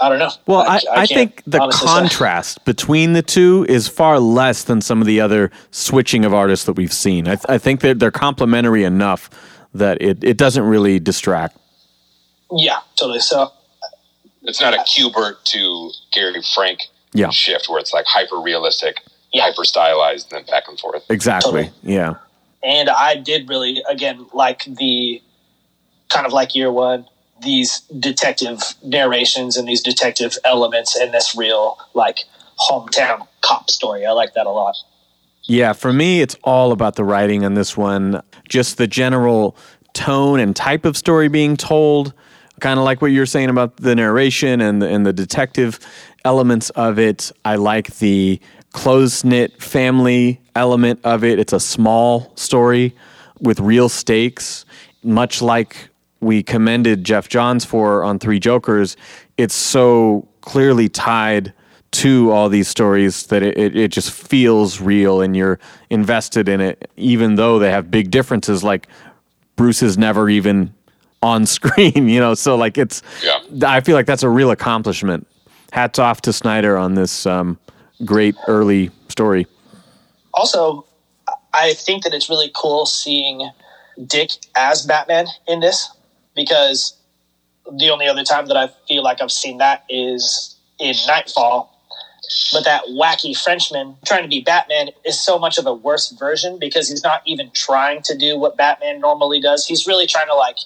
I 0.00 0.08
don't 0.08 0.18
know. 0.18 0.30
Well, 0.46 0.60
I, 0.60 0.76
I, 0.76 1.02
I 1.02 1.06
think 1.06 1.42
the 1.46 1.58
contrast 1.72 2.56
say. 2.56 2.62
between 2.64 3.12
the 3.12 3.22
two 3.22 3.66
is 3.68 3.88
far 3.88 4.18
less 4.18 4.64
than 4.64 4.80
some 4.80 5.00
of 5.00 5.06
the 5.06 5.20
other 5.20 5.50
switching 5.70 6.24
of 6.24 6.32
artists 6.32 6.66
that 6.66 6.72
we've 6.72 6.92
seen. 6.92 7.28
I, 7.28 7.36
th- 7.36 7.46
I 7.48 7.58
think 7.58 7.80
that 7.80 7.98
they're 7.98 8.10
complementary 8.10 8.84
enough 8.84 9.30
that 9.74 10.00
it, 10.00 10.24
it 10.24 10.36
doesn't 10.36 10.64
really 10.64 10.98
distract. 10.98 11.56
Yeah, 12.50 12.78
totally. 12.96 13.20
So 13.20 13.42
uh, 13.42 13.48
it's 14.42 14.60
not 14.60 14.74
a 14.74 14.80
uh, 14.80 14.84
Kubert 14.84 15.44
to 15.44 15.90
Gary 16.12 16.42
Frank 16.54 16.80
yeah. 17.12 17.30
shift 17.30 17.68
where 17.68 17.78
it's 17.78 17.92
like 17.92 18.06
hyper 18.06 18.40
realistic, 18.40 19.00
yeah. 19.32 19.42
hyper 19.42 19.64
stylized, 19.64 20.32
and 20.32 20.40
then 20.40 20.50
back 20.50 20.64
and 20.68 20.78
forth. 20.78 21.04
Exactly. 21.10 21.64
Totally. 21.64 21.94
Yeah. 21.94 22.14
And 22.62 22.88
I 22.88 23.16
did 23.16 23.48
really 23.48 23.82
again 23.88 24.26
like 24.32 24.64
the 24.64 25.22
kind 26.12 26.26
of 26.26 26.32
like 26.32 26.54
year 26.54 26.70
one 26.70 27.06
these 27.42 27.80
detective 27.98 28.60
narrations 28.82 29.56
and 29.56 29.68
these 29.68 29.82
detective 29.82 30.36
elements 30.44 30.96
in 30.98 31.12
this 31.12 31.34
real 31.36 31.78
like 31.94 32.24
hometown 32.58 33.26
cop 33.40 33.70
story. 33.70 34.06
I 34.06 34.12
like 34.12 34.34
that 34.34 34.46
a 34.46 34.50
lot. 34.50 34.76
Yeah, 35.44 35.72
for 35.72 35.92
me, 35.92 36.20
it's 36.20 36.36
all 36.44 36.72
about 36.72 36.94
the 36.94 37.04
writing 37.04 37.44
on 37.44 37.54
this 37.54 37.76
one. 37.76 38.22
Just 38.48 38.78
the 38.78 38.86
general 38.86 39.56
tone 39.92 40.38
and 40.38 40.54
type 40.54 40.84
of 40.84 40.96
story 40.96 41.28
being 41.28 41.56
told, 41.56 42.14
kind 42.60 42.78
of 42.78 42.84
like 42.84 43.02
what 43.02 43.10
you're 43.10 43.26
saying 43.26 43.50
about 43.50 43.76
the 43.76 43.94
narration 43.94 44.60
and 44.60 44.80
the, 44.80 44.88
and 44.88 45.04
the 45.04 45.12
detective 45.12 45.80
elements 46.24 46.70
of 46.70 46.98
it. 46.98 47.32
I 47.44 47.56
like 47.56 47.96
the 47.96 48.40
close 48.72 49.24
knit 49.24 49.60
family 49.60 50.40
element 50.54 51.00
of 51.02 51.24
it. 51.24 51.40
It's 51.40 51.52
a 51.52 51.60
small 51.60 52.32
story 52.36 52.94
with 53.40 53.58
real 53.58 53.88
stakes, 53.88 54.64
much 55.02 55.42
like 55.42 55.88
we 56.22 56.42
commended 56.42 57.04
Geoff 57.04 57.28
Johns 57.28 57.64
for 57.64 58.04
on 58.04 58.18
Three 58.18 58.38
Jokers, 58.38 58.96
it's 59.36 59.54
so 59.54 60.26
clearly 60.40 60.88
tied 60.88 61.52
to 61.90 62.30
all 62.30 62.48
these 62.48 62.68
stories 62.68 63.26
that 63.26 63.42
it, 63.42 63.58
it, 63.58 63.76
it, 63.76 63.88
just 63.88 64.10
feels 64.10 64.80
real 64.80 65.20
and 65.20 65.36
you're 65.36 65.58
invested 65.90 66.48
in 66.48 66.60
it, 66.60 66.90
even 66.96 67.34
though 67.34 67.58
they 67.58 67.70
have 67.70 67.90
big 67.90 68.10
differences. 68.10 68.64
Like 68.64 68.88
Bruce 69.56 69.82
is 69.82 69.98
never 69.98 70.30
even 70.30 70.72
on 71.22 71.44
screen, 71.46 72.08
you 72.08 72.20
know. 72.20 72.34
So 72.34 72.56
like 72.56 72.78
it's, 72.78 73.02
yeah. 73.22 73.68
I 73.68 73.80
feel 73.80 73.96
like 73.96 74.06
that's 74.06 74.22
a 74.22 74.30
real 74.30 74.52
accomplishment. 74.52 75.26
Hats 75.72 75.98
off 75.98 76.22
to 76.22 76.32
Snyder 76.32 76.78
on 76.78 76.94
this 76.94 77.26
um, 77.26 77.58
great 78.04 78.36
early 78.46 78.90
story. 79.08 79.46
Also, 80.34 80.86
I 81.52 81.74
think 81.74 82.04
that 82.04 82.14
it's 82.14 82.30
really 82.30 82.50
cool 82.54 82.86
seeing 82.86 83.50
Dick 84.06 84.30
as 84.56 84.82
Batman 84.86 85.26
in 85.46 85.60
this 85.60 85.90
because 86.34 86.96
the 87.70 87.90
only 87.90 88.08
other 88.08 88.24
time 88.24 88.46
that 88.46 88.56
I 88.56 88.70
feel 88.88 89.02
like 89.02 89.20
I've 89.20 89.32
seen 89.32 89.58
that 89.58 89.84
is 89.88 90.56
in 90.78 90.94
Knightfall. 91.06 91.68
But 92.52 92.64
that 92.64 92.84
wacky 92.90 93.36
Frenchman 93.36 93.96
trying 94.06 94.22
to 94.22 94.28
be 94.28 94.40
Batman 94.40 94.88
is 95.04 95.20
so 95.20 95.38
much 95.38 95.58
of 95.58 95.66
a 95.66 95.74
worse 95.74 96.10
version 96.12 96.58
because 96.58 96.88
he's 96.88 97.02
not 97.02 97.20
even 97.26 97.50
trying 97.52 98.00
to 98.02 98.16
do 98.16 98.38
what 98.38 98.56
Batman 98.56 99.00
normally 99.00 99.40
does. 99.40 99.66
He's 99.66 99.86
really 99.86 100.06
trying 100.06 100.28
to 100.28 100.34
like 100.34 100.56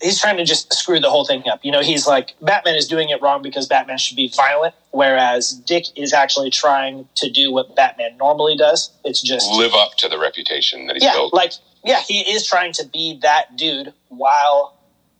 he's 0.00 0.20
trying 0.20 0.36
to 0.36 0.44
just 0.44 0.72
screw 0.72 1.00
the 1.00 1.10
whole 1.10 1.24
thing 1.24 1.48
up. 1.48 1.64
You 1.64 1.72
know, 1.72 1.80
he's 1.80 2.06
like 2.06 2.34
Batman 2.40 2.76
is 2.76 2.86
doing 2.86 3.10
it 3.10 3.20
wrong 3.20 3.42
because 3.42 3.66
Batman 3.66 3.98
should 3.98 4.16
be 4.16 4.32
violent, 4.34 4.74
whereas 4.90 5.52
Dick 5.52 5.86
is 5.96 6.12
actually 6.12 6.50
trying 6.50 7.08
to 7.16 7.30
do 7.30 7.52
what 7.52 7.74
Batman 7.74 8.16
normally 8.16 8.56
does. 8.56 8.90
It's 9.04 9.20
just 9.20 9.50
live 9.52 9.74
up 9.74 9.96
to 9.98 10.08
the 10.08 10.18
reputation 10.18 10.86
that 10.86 10.96
he's 10.96 11.02
yeah, 11.02 11.14
built. 11.14 11.34
Like 11.34 11.52
yeah, 11.84 12.00
he 12.06 12.20
is 12.20 12.46
trying 12.46 12.72
to 12.74 12.86
be 12.86 13.18
that 13.22 13.56
dude 13.56 13.92
while 14.08 14.76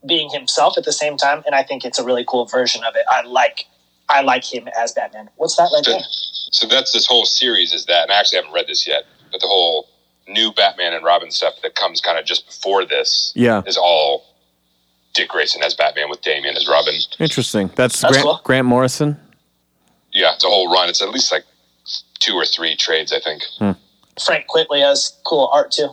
being 0.07 0.31
himself 0.31 0.79
at 0.79 0.85
the 0.85 0.93
same 0.93 1.17
time, 1.17 1.43
and 1.47 1.55
I 1.55 1.63
think 1.63 1.85
it's 1.85 1.99
a 1.99 2.05
really 2.05 2.25
cool 2.27 2.47
version 2.47 2.85
of 2.85 2.95
it. 2.97 3.05
I 3.09 3.23
like 3.23 3.67
I 4.09 4.23
like 4.23 4.45
him 4.45 4.69
as 4.79 4.93
Batman. 4.93 5.29
What's 5.37 5.57
that 5.57 5.71
right 5.75 5.85
so, 5.85 5.91
there? 5.93 6.01
So 6.53 6.67
that's 6.67 6.93
this 6.93 7.07
whole 7.07 7.25
series 7.25 7.73
is 7.73 7.87
that, 7.87 8.05
and 8.05 8.13
I 8.13 8.19
actually 8.19 8.39
haven't 8.39 8.55
read 8.55 8.67
this 8.67 8.87
yet, 8.87 9.05
but 9.31 9.41
the 9.41 9.47
whole 9.47 9.89
new 10.27 10.53
Batman 10.53 10.95
and 10.95 11.05
Robin 11.05 11.31
stuff 11.31 11.55
that 11.63 11.75
comes 11.75 12.01
kind 12.01 12.19
of 12.19 12.25
just 12.25 12.47
before 12.47 12.85
this, 12.85 13.33
yeah, 13.35 13.63
is 13.67 13.77
all 13.77 14.25
Dick 15.15 15.29
Grayson 15.29 15.63
as 15.63 15.75
Batman 15.75 16.09
with 16.11 16.23
Damian 16.23 16.57
as 16.57 16.69
Robin. 16.69 16.95
Interesting. 17.19 17.71
That's, 17.75 18.01
That's 18.01 18.13
Grant, 18.13 18.25
cool. 18.25 18.41
Grant 18.45 18.67
Morrison. 18.67 19.19
Yeah, 20.13 20.35
it's 20.35 20.45
a 20.45 20.49
whole 20.49 20.73
run. 20.73 20.89
It's 20.89 21.03
at 21.03 21.11
least 21.11 21.33
like 21.33 21.45
two 22.21 22.35
or 22.35 22.45
three 22.45 22.77
trades, 22.77 23.13
I 23.13 23.21
think. 23.21 23.43
Hmm. 23.59 23.73
Frank 24.25 24.47
Quitely 24.49 24.81
has 24.81 25.17
cool 25.25 25.51
art 25.53 25.71
too. 25.71 25.91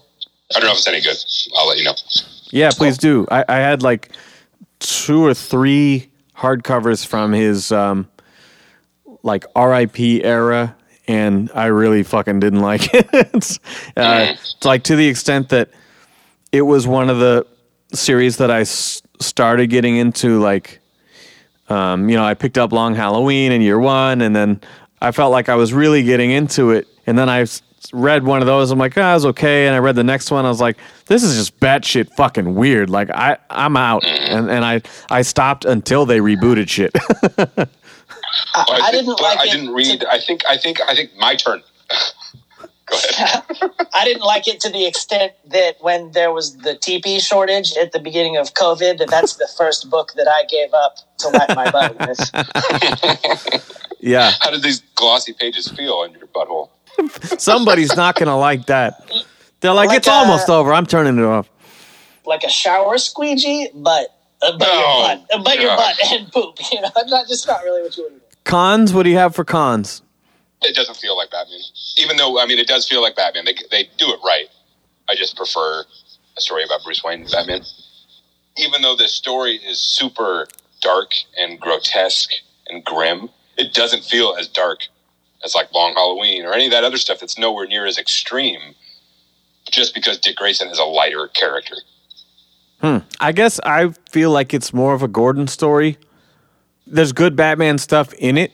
I 0.56 0.60
don't 0.60 0.66
know 0.68 0.72
if 0.74 0.78
it's 0.80 0.88
any 0.88 1.02
good. 1.02 1.18
I'll 1.58 1.68
let 1.68 1.78
you 1.78 1.84
know. 1.86 1.94
Yeah, 2.52 2.70
please 2.72 2.98
do. 2.98 3.26
I, 3.32 3.44
I 3.48 3.56
had 3.56 3.82
like 3.82 4.12
two 4.80 5.24
or 5.26 5.34
three 5.34 6.10
hardcovers 6.38 7.06
from 7.06 7.32
his 7.34 7.72
um, 7.72 8.08
like 9.24 9.46
RIP 9.56 10.00
era, 10.00 10.76
and 11.08 11.50
I 11.56 11.66
really 11.68 12.04
fucking 12.04 12.40
didn't 12.40 12.62
like 12.62 12.82
it. 12.94 13.08
it's, 13.14 13.60
uh, 13.98 14.34
it's 14.34 14.64
like 14.64 14.84
to 14.84 14.96
the 14.96 15.08
extent 15.08 15.50
that 15.50 15.70
it 16.52 16.62
was 16.62 16.86
one 16.88 17.10
of 17.10 17.20
the 17.20 17.46
series 17.94 18.38
that 18.38 18.52
I 18.52 18.62
s- 18.62 19.02
started 19.20 19.68
getting 19.70 19.98
into. 19.98 20.40
Like, 20.40 20.80
um, 21.70 22.08
you 22.10 22.16
know, 22.16 22.24
I 22.24 22.36
picked 22.36 22.58
up 22.58 22.72
Long 22.72 22.94
Halloween 22.94 23.52
in 23.52 23.62
year 23.62 23.80
one, 23.80 24.22
and 24.22 24.36
then 24.36 24.62
I 25.02 25.12
felt 25.12 25.32
like 25.32 25.50
I 25.50 25.56
was 25.56 25.74
really 25.74 26.04
getting 26.04 26.30
into 26.32 26.72
it, 26.72 26.88
and 27.08 27.18
then 27.18 27.30
I 27.30 27.46
read 27.94 28.24
one 28.24 28.42
of 28.42 28.48
those. 28.48 28.72
I'm 28.72 28.80
like, 28.80 28.98
ah, 28.98 29.00
oh, 29.00 29.04
that 29.04 29.14
was 29.14 29.26
okay. 29.28 29.68
And 29.68 29.76
I 29.76 29.80
read 29.80 29.96
the 29.96 30.04
next 30.04 30.32
one. 30.32 30.46
I 30.46 30.50
was 30.50 30.62
like, 30.62 30.78
this 31.08 31.24
is 31.24 31.36
just 31.36 31.60
batshit 31.60 32.14
fucking 32.16 32.56
weird. 32.56 32.90
Like 32.90 33.10
I, 33.10 33.38
I'm 33.50 33.78
out. 33.78 34.06
And 34.06 34.50
and 34.50 34.64
I 34.66 34.82
I 35.10 35.22
stopped 35.22 35.66
until 35.66 36.06
they 36.06 36.20
rebooted 36.20 36.70
shit. 36.70 36.92
I, 38.56 38.66
I, 38.68 38.80
I, 38.84 38.92
didn't 38.92 39.20
like. 39.22 39.40
I 39.40 39.46
didn't 39.46 39.74
read. 39.74 40.02
To, 40.02 40.12
I 40.12 40.20
think. 40.20 40.42
I 40.48 40.58
think. 40.58 40.80
I 40.88 40.96
think 40.96 41.12
my 41.18 41.36
turn. 41.36 41.62
Go 42.86 42.98
ahead. 43.10 43.44
I 43.94 44.06
didn't 44.06 44.24
like 44.24 44.48
it 44.48 44.60
to 44.62 44.70
the 44.70 44.86
extent 44.86 45.34
that 45.48 45.78
when 45.80 46.12
there 46.12 46.32
was 46.32 46.58
the 46.58 46.76
TP 46.76 47.20
shortage 47.20 47.76
at 47.78 47.92
the 47.94 48.00
beginning 48.00 48.38
of 48.38 48.54
COVID, 48.54 49.00
that 49.00 49.10
that's 49.10 49.38
the 49.38 49.50
first 49.58 49.90
book 49.90 50.14
that 50.16 50.28
I 50.28 50.46
gave 50.46 50.72
up 50.74 50.98
to 51.20 51.30
wipe 51.34 51.56
my 51.56 51.72
butt 51.72 51.98
with. 52.00 53.98
yeah. 54.00 54.34
How 54.40 54.52
did 54.52 54.62
these 54.62 54.82
glossy 54.94 55.34
pages 55.34 55.68
feel 55.68 56.04
in 56.04 56.12
your 56.12 56.28
butthole? 56.28 56.70
Somebody's 57.38 57.96
not 57.96 58.16
going 58.16 58.28
to 58.28 58.36
like 58.36 58.68
that. 58.68 59.10
They're 59.62 59.74
like, 59.74 59.90
like 59.90 59.98
it's 59.98 60.08
a, 60.08 60.12
almost 60.12 60.50
over. 60.50 60.74
I'm 60.74 60.86
turning 60.86 61.18
it 61.18 61.26
off. 61.26 61.50
Like 62.26 62.44
a 62.44 62.50
shower 62.50 62.98
squeegee, 62.98 63.70
but 63.74 64.16
uh, 64.42 64.58
but 64.58 64.68
no, 64.68 64.74
your 64.74 65.18
butt, 65.18 65.28
uh, 65.32 65.44
but 65.44 65.60
your 65.60 65.76
butt 65.76 65.96
and 66.12 66.32
poop. 66.32 66.58
You 66.72 66.82
know, 66.82 66.90
not 67.08 67.28
just 67.28 67.48
not 67.48 67.64
really 67.64 67.82
what 67.82 67.96
you 67.98 68.04
want 68.04 68.16
to 68.16 68.20
do. 68.20 68.26
Cons? 68.44 68.94
What 68.94 69.04
do 69.04 69.10
you 69.10 69.18
have 69.18 69.36
for 69.36 69.44
cons? 69.44 70.02
It 70.62 70.76
doesn't 70.76 70.98
feel 70.98 71.16
like 71.16 71.32
Batman, 71.32 71.60
even 71.98 72.18
though 72.18 72.40
I 72.40 72.46
mean 72.46 72.58
it 72.58 72.68
does 72.68 72.88
feel 72.88 73.02
like 73.02 73.16
Batman. 73.16 73.46
They 73.46 73.56
they 73.72 73.90
do 73.98 74.08
it 74.10 74.20
right. 74.24 74.48
I 75.10 75.16
just 75.16 75.36
prefer 75.36 75.84
a 76.38 76.42
story 76.42 76.64
about 76.64 76.84
Bruce 76.84 77.04
Wayne 77.04 77.28
Batman. 77.32 77.62
Even 78.58 78.82
though 78.82 78.96
this 78.96 79.14
story 79.14 79.56
is 79.58 79.80
super 79.80 80.48
dark 80.82 81.12
and 81.38 81.60
grotesque 81.60 82.32
and 82.68 82.84
grim, 82.84 83.30
it 83.58 83.74
doesn't 83.74 84.04
feel 84.04 84.36
as 84.40 84.48
dark 84.48 84.88
as 85.46 85.56
like 85.56 85.72
Long 85.74 85.94
Halloween 85.94 86.44
or 86.44 86.54
any 86.54 86.66
of 86.66 86.72
that 86.72 86.84
other 86.84 86.98
stuff 86.98 87.20
that's 87.20 87.38
nowhere 87.38 87.68
near 87.68 87.86
as 87.86 87.98
extreme 87.98 88.76
just 89.72 89.94
because 89.94 90.18
Dick 90.18 90.36
Grayson 90.36 90.70
is 90.70 90.80
a 90.80 90.84
lighter 90.84 91.28
character. 91.28 91.76
Hmm. 92.82 92.98
I 93.20 93.32
guess 93.32 93.60
I 93.64 93.94
feel 94.12 94.32
like 94.32 94.54
it's 94.54 94.74
more 94.74 94.94
of 94.94 95.02
a 95.02 95.08
Gordon 95.08 95.48
story. 95.48 95.98
There's 96.86 97.14
good 97.14 97.36
Batman 97.36 97.78
stuff 97.78 98.14
in 98.14 98.38
it, 98.38 98.52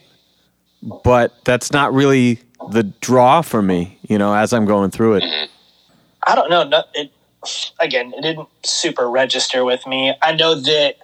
but 1.04 1.34
that's 1.44 1.72
not 1.72 1.94
really 1.94 2.40
the 2.70 2.84
draw 2.84 3.42
for 3.42 3.62
me, 3.62 3.98
you 4.08 4.18
know, 4.18 4.34
as 4.34 4.54
I'm 4.54 4.66
going 4.66 4.92
through 4.92 5.16
it. 5.16 5.24
Mm-hmm. 5.24 5.52
I 6.28 6.36
don't 6.36 6.50
know. 6.50 6.64
No, 6.64 6.84
it, 6.94 7.12
again, 7.80 8.14
it 8.16 8.22
didn't 8.22 8.48
super 8.64 9.10
register 9.10 9.66
with 9.66 9.86
me. 9.88 10.14
I 10.22 10.34
know 10.34 10.56
that 10.56 10.96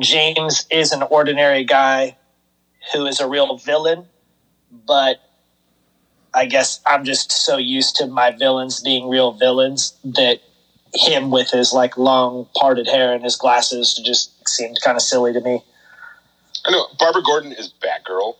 James 0.00 0.66
is 0.70 0.92
an 0.92 1.02
ordinary 1.04 1.64
guy 1.64 2.16
who 2.92 3.06
is 3.06 3.20
a 3.20 3.28
real 3.28 3.56
villain, 3.56 4.06
but 4.86 5.20
I 6.34 6.46
guess 6.46 6.80
I'm 6.86 7.04
just 7.04 7.30
so 7.30 7.56
used 7.56 7.96
to 7.96 8.06
my 8.06 8.30
villains 8.30 8.80
being 8.80 9.08
real 9.08 9.32
villains 9.32 9.94
that 10.04 10.40
him 10.94 11.30
with 11.30 11.50
his 11.50 11.72
like 11.72 11.96
long 11.96 12.46
parted 12.56 12.86
hair 12.86 13.14
and 13.14 13.22
his 13.22 13.36
glasses 13.36 14.00
just 14.04 14.48
seemed 14.48 14.78
kind 14.82 14.96
of 14.96 15.02
silly 15.02 15.32
to 15.32 15.40
me. 15.40 15.62
I 16.64 16.70
know 16.70 16.86
Barbara 16.98 17.22
Gordon 17.22 17.52
is 17.52 17.72
Batgirl, 17.82 18.34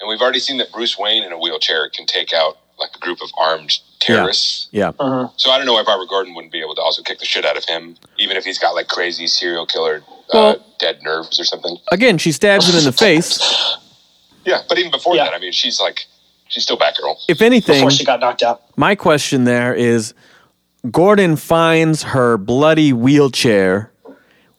and 0.00 0.08
we've 0.08 0.20
already 0.20 0.38
seen 0.38 0.58
that 0.58 0.70
Bruce 0.72 0.98
Wayne 0.98 1.22
in 1.22 1.32
a 1.32 1.38
wheelchair 1.38 1.88
can 1.90 2.06
take 2.06 2.32
out 2.32 2.58
like 2.78 2.90
a 2.94 2.98
group 2.98 3.18
of 3.22 3.30
armed 3.38 3.78
terrorists. 4.00 4.68
Yeah. 4.70 4.92
yeah. 5.00 5.28
So 5.36 5.50
I 5.50 5.56
don't 5.58 5.66
know 5.66 5.74
why 5.74 5.84
Barbara 5.84 6.06
Gordon 6.08 6.34
wouldn't 6.34 6.52
be 6.52 6.60
able 6.60 6.74
to 6.76 6.80
also 6.80 7.02
kick 7.02 7.18
the 7.18 7.24
shit 7.24 7.44
out 7.44 7.56
of 7.56 7.64
him, 7.64 7.96
even 8.18 8.36
if 8.36 8.44
he's 8.44 8.58
got 8.58 8.74
like 8.74 8.88
crazy 8.88 9.26
serial 9.26 9.66
killer 9.66 10.02
uh, 10.06 10.34
Well- 10.34 10.66
dead 10.78 11.00
nerves 11.02 11.38
or 11.38 11.44
something. 11.44 11.76
Again, 11.90 12.18
she 12.18 12.32
stabs 12.32 12.68
him 12.68 12.76
in 12.76 12.84
the 12.84 12.92
face. 12.92 13.38
Yeah, 14.44 14.62
but 14.68 14.78
even 14.78 14.90
before 14.90 15.16
Yeah. 15.16 15.24
that, 15.24 15.34
I 15.34 15.38
mean, 15.38 15.52
she's 15.52 15.80
like 15.80 16.06
she's 16.48 16.62
still 16.64 16.76
Batgirl. 16.78 17.16
If 17.28 17.40
anything, 17.42 17.76
Before 17.76 17.90
she 17.90 18.04
got 18.04 18.20
knocked 18.20 18.42
out. 18.42 18.62
my 18.76 18.94
question 18.94 19.44
there 19.44 19.74
is 19.74 20.12
Gordon 20.90 21.36
finds 21.36 22.02
her 22.02 22.36
bloody 22.36 22.92
wheelchair 22.92 23.90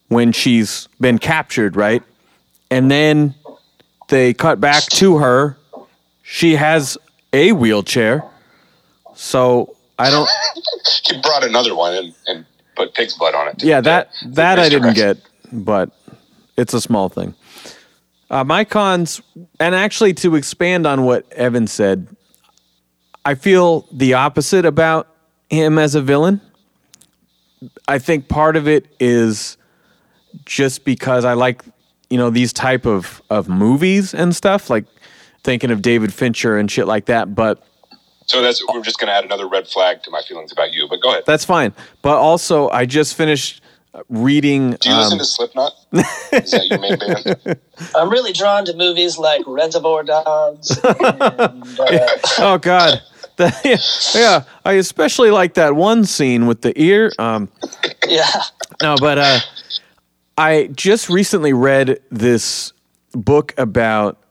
when 0.07 0.31
she's 0.31 0.87
been 1.01 1.19
captured, 1.19 1.75
right? 1.75 2.01
And 2.71 2.89
then 2.89 3.35
they 4.07 4.33
cut 4.33 4.59
back 4.61 4.83
to 4.93 5.17
her. 5.17 5.57
She 6.23 6.55
has 6.55 6.97
a 7.33 7.51
wheelchair. 7.51 8.23
So 9.15 9.75
I 9.99 10.09
don't 10.09 10.29
He 11.05 11.19
brought 11.21 11.43
another 11.43 11.75
one 11.75 11.93
and, 11.93 12.13
and 12.27 12.45
put 12.75 12.93
pig's 12.95 13.13
blood 13.15 13.35
on 13.35 13.49
it. 13.49 13.61
Yeah, 13.63 13.81
that 13.81 14.11
To- 14.13 14.25
to 14.29 14.31
that 14.35 14.59
I 14.59 14.69
didn't 14.69 14.93
get, 14.95 15.17
but 15.51 15.91
it's 16.57 16.73
a 16.73 16.81
small 16.81 17.09
thing. 17.09 17.35
Uh, 18.33 18.43
my 18.43 18.63
cons, 18.63 19.21
and 19.59 19.75
actually 19.75 20.11
to 20.11 20.35
expand 20.35 20.87
on 20.87 21.03
what 21.03 21.31
Evan 21.33 21.67
said, 21.67 22.07
I 23.23 23.35
feel 23.35 23.87
the 23.91 24.15
opposite 24.15 24.65
about 24.65 25.07
him 25.51 25.77
as 25.77 25.93
a 25.93 26.01
villain. 26.01 26.41
I 27.87 27.99
think 27.99 28.29
part 28.29 28.55
of 28.55 28.67
it 28.67 28.87
is 28.99 29.55
just 30.45 30.83
because 30.83 31.25
I 31.25 31.33
like, 31.33 31.61
you 32.09 32.17
know, 32.17 32.31
these 32.31 32.51
type 32.53 32.87
of 32.87 33.21
of 33.29 33.47
movies 33.47 34.15
and 34.15 34.35
stuff, 34.35 34.67
like 34.67 34.85
thinking 35.43 35.69
of 35.69 35.83
David 35.83 36.11
Fincher 36.11 36.57
and 36.57 36.71
shit 36.71 36.87
like 36.87 37.05
that. 37.05 37.35
But 37.35 37.63
So 38.25 38.41
that's 38.41 38.65
we're 38.67 38.81
just 38.81 38.97
going 38.97 39.09
to 39.09 39.13
add 39.13 39.25
another 39.25 39.47
red 39.47 39.67
flag 39.67 40.01
to 40.03 40.09
my 40.09 40.23
feelings 40.23 40.51
about 40.51 40.73
you. 40.73 40.87
But 40.89 41.01
go 41.01 41.11
ahead. 41.11 41.25
that's 41.27 41.45
fine. 41.45 41.71
But 42.01 42.17
also, 42.17 42.67
I 42.69 42.87
just 42.87 43.13
finished 43.13 43.61
reading. 44.09 44.71
Do 44.79 44.89
you 44.89 44.95
um, 44.95 45.01
listen 45.01 45.17
to 45.19 45.25
Slipknot? 45.25 45.73
Is 45.91 46.51
that 46.51 46.67
your 46.69 46.79
main 46.79 46.97
band? 46.97 47.59
I'm 47.95 48.09
really 48.09 48.33
drawn 48.33 48.65
to 48.65 48.75
movies 48.75 49.17
like 49.17 49.43
Reservoir 49.45 50.03
Dogs. 50.03 50.79
And, 50.83 51.79
uh, 51.79 52.07
oh 52.39 52.57
God. 52.61 53.01
The- 53.35 53.53
yeah, 54.15 54.19
yeah, 54.19 54.43
I 54.63 54.73
especially 54.73 55.31
like 55.31 55.55
that 55.55 55.75
one 55.75 56.05
scene 56.05 56.45
with 56.45 56.61
the 56.61 56.79
ear. 56.79 57.11
Um, 57.17 57.49
yeah. 58.07 58.27
no, 58.81 58.95
but 58.99 59.17
uh, 59.17 59.39
I 60.37 60.69
just 60.75 61.09
recently 61.09 61.51
read 61.51 61.99
this 62.11 62.73
book 63.13 63.55
about 63.57 64.21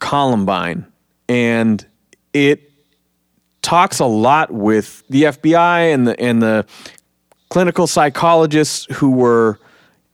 Columbine, 0.00 0.84
and 1.28 1.86
it 2.32 2.72
talks 3.62 4.00
a 4.00 4.06
lot 4.06 4.50
with 4.50 5.04
the 5.08 5.24
FBI 5.24 5.94
and 5.94 6.08
the 6.08 6.20
and 6.20 6.42
the 6.42 6.66
clinical 7.50 7.86
psychologists 7.86 8.86
who 8.94 9.10
were 9.10 9.58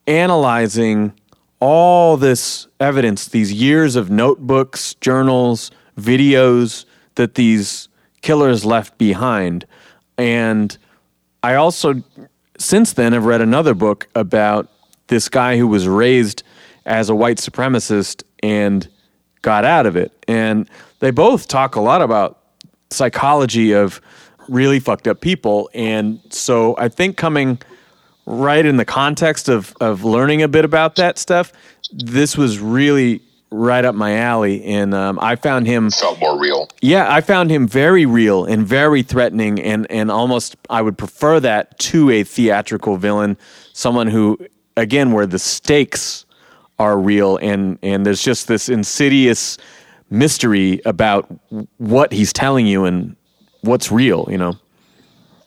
analyzing 0.06 1.12
all 1.60 2.16
this 2.16 2.66
evidence, 2.80 3.28
these 3.28 3.52
years 3.52 3.94
of 3.94 4.10
notebooks, 4.10 4.94
journals, 4.94 5.70
videos 5.98 6.84
that 7.14 7.34
these 7.34 7.88
killers 8.22 8.64
left 8.64 8.96
behind. 8.98 9.64
And 10.18 10.76
I 11.42 11.54
also, 11.54 12.02
since 12.58 12.94
then, 12.94 13.12
have 13.12 13.24
read 13.24 13.40
another 13.40 13.74
book 13.74 14.08
about 14.14 14.68
this 15.08 15.28
guy 15.28 15.56
who 15.56 15.68
was 15.68 15.86
raised 15.86 16.42
as 16.86 17.08
a 17.08 17.14
white 17.14 17.38
supremacist 17.38 18.22
and 18.42 18.88
got 19.42 19.64
out 19.64 19.86
of 19.86 19.96
it. 19.96 20.12
And 20.26 20.68
they 21.00 21.10
both 21.10 21.48
talk 21.48 21.76
a 21.76 21.80
lot 21.80 22.00
about 22.02 22.40
psychology 22.90 23.72
of 23.72 24.00
really 24.48 24.80
fucked 24.80 25.08
up 25.08 25.20
people. 25.20 25.68
And 25.74 26.20
so 26.30 26.76
I 26.78 26.88
think 26.88 27.16
coming 27.16 27.58
right 28.26 28.64
in 28.66 28.76
the 28.76 28.84
context 28.84 29.48
of 29.48 29.74
of 29.80 30.04
learning 30.04 30.42
a 30.42 30.48
bit 30.48 30.64
about 30.64 30.96
that 30.96 31.18
stuff, 31.18 31.52
this 31.92 32.36
was 32.36 32.58
really 32.58 33.20
right 33.52 33.84
up 33.84 33.94
my 33.94 34.16
alley. 34.18 34.64
And 34.64 34.92
um, 34.92 35.18
I 35.22 35.36
found 35.36 35.66
him, 35.68 35.90
Felt 35.90 36.18
more 36.18 36.38
real. 36.38 36.68
yeah, 36.82 37.12
I 37.12 37.20
found 37.20 37.50
him 37.50 37.68
very 37.68 38.04
real 38.04 38.44
and 38.44 38.66
very 38.66 39.02
threatening, 39.02 39.60
and 39.60 39.86
and 39.90 40.10
almost 40.10 40.56
I 40.68 40.82
would 40.82 40.98
prefer 40.98 41.38
that 41.40 41.78
to 41.80 42.10
a 42.10 42.24
theatrical 42.24 42.96
villain, 42.96 43.36
someone 43.72 44.08
who, 44.08 44.38
again, 44.76 45.12
where 45.12 45.26
the 45.26 45.38
stakes 45.38 46.24
are 46.78 46.98
real 46.98 47.38
and 47.38 47.78
and 47.82 48.04
there's 48.04 48.20
just 48.22 48.48
this 48.48 48.68
insidious 48.68 49.56
mystery 50.10 50.80
about 50.84 51.26
what 51.78 52.12
he's 52.12 52.32
telling 52.32 52.66
you 52.66 52.84
and 52.84 53.16
what's 53.62 53.90
real, 53.90 54.26
you 54.30 54.38
know. 54.38 54.54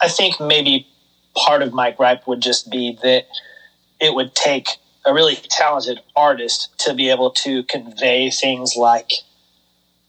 I 0.01 0.07
think 0.07 0.39
maybe 0.39 0.87
part 1.35 1.61
of 1.61 1.73
my 1.73 1.91
gripe 1.91 2.27
would 2.27 2.41
just 2.41 2.69
be 2.69 2.97
that 3.03 3.25
it 3.99 4.13
would 4.13 4.33
take 4.35 4.67
a 5.05 5.13
really 5.13 5.35
talented 5.35 5.99
artist 6.15 6.69
to 6.79 6.93
be 6.93 7.09
able 7.09 7.31
to 7.31 7.63
convey 7.63 8.29
things 8.29 8.75
like 8.75 9.11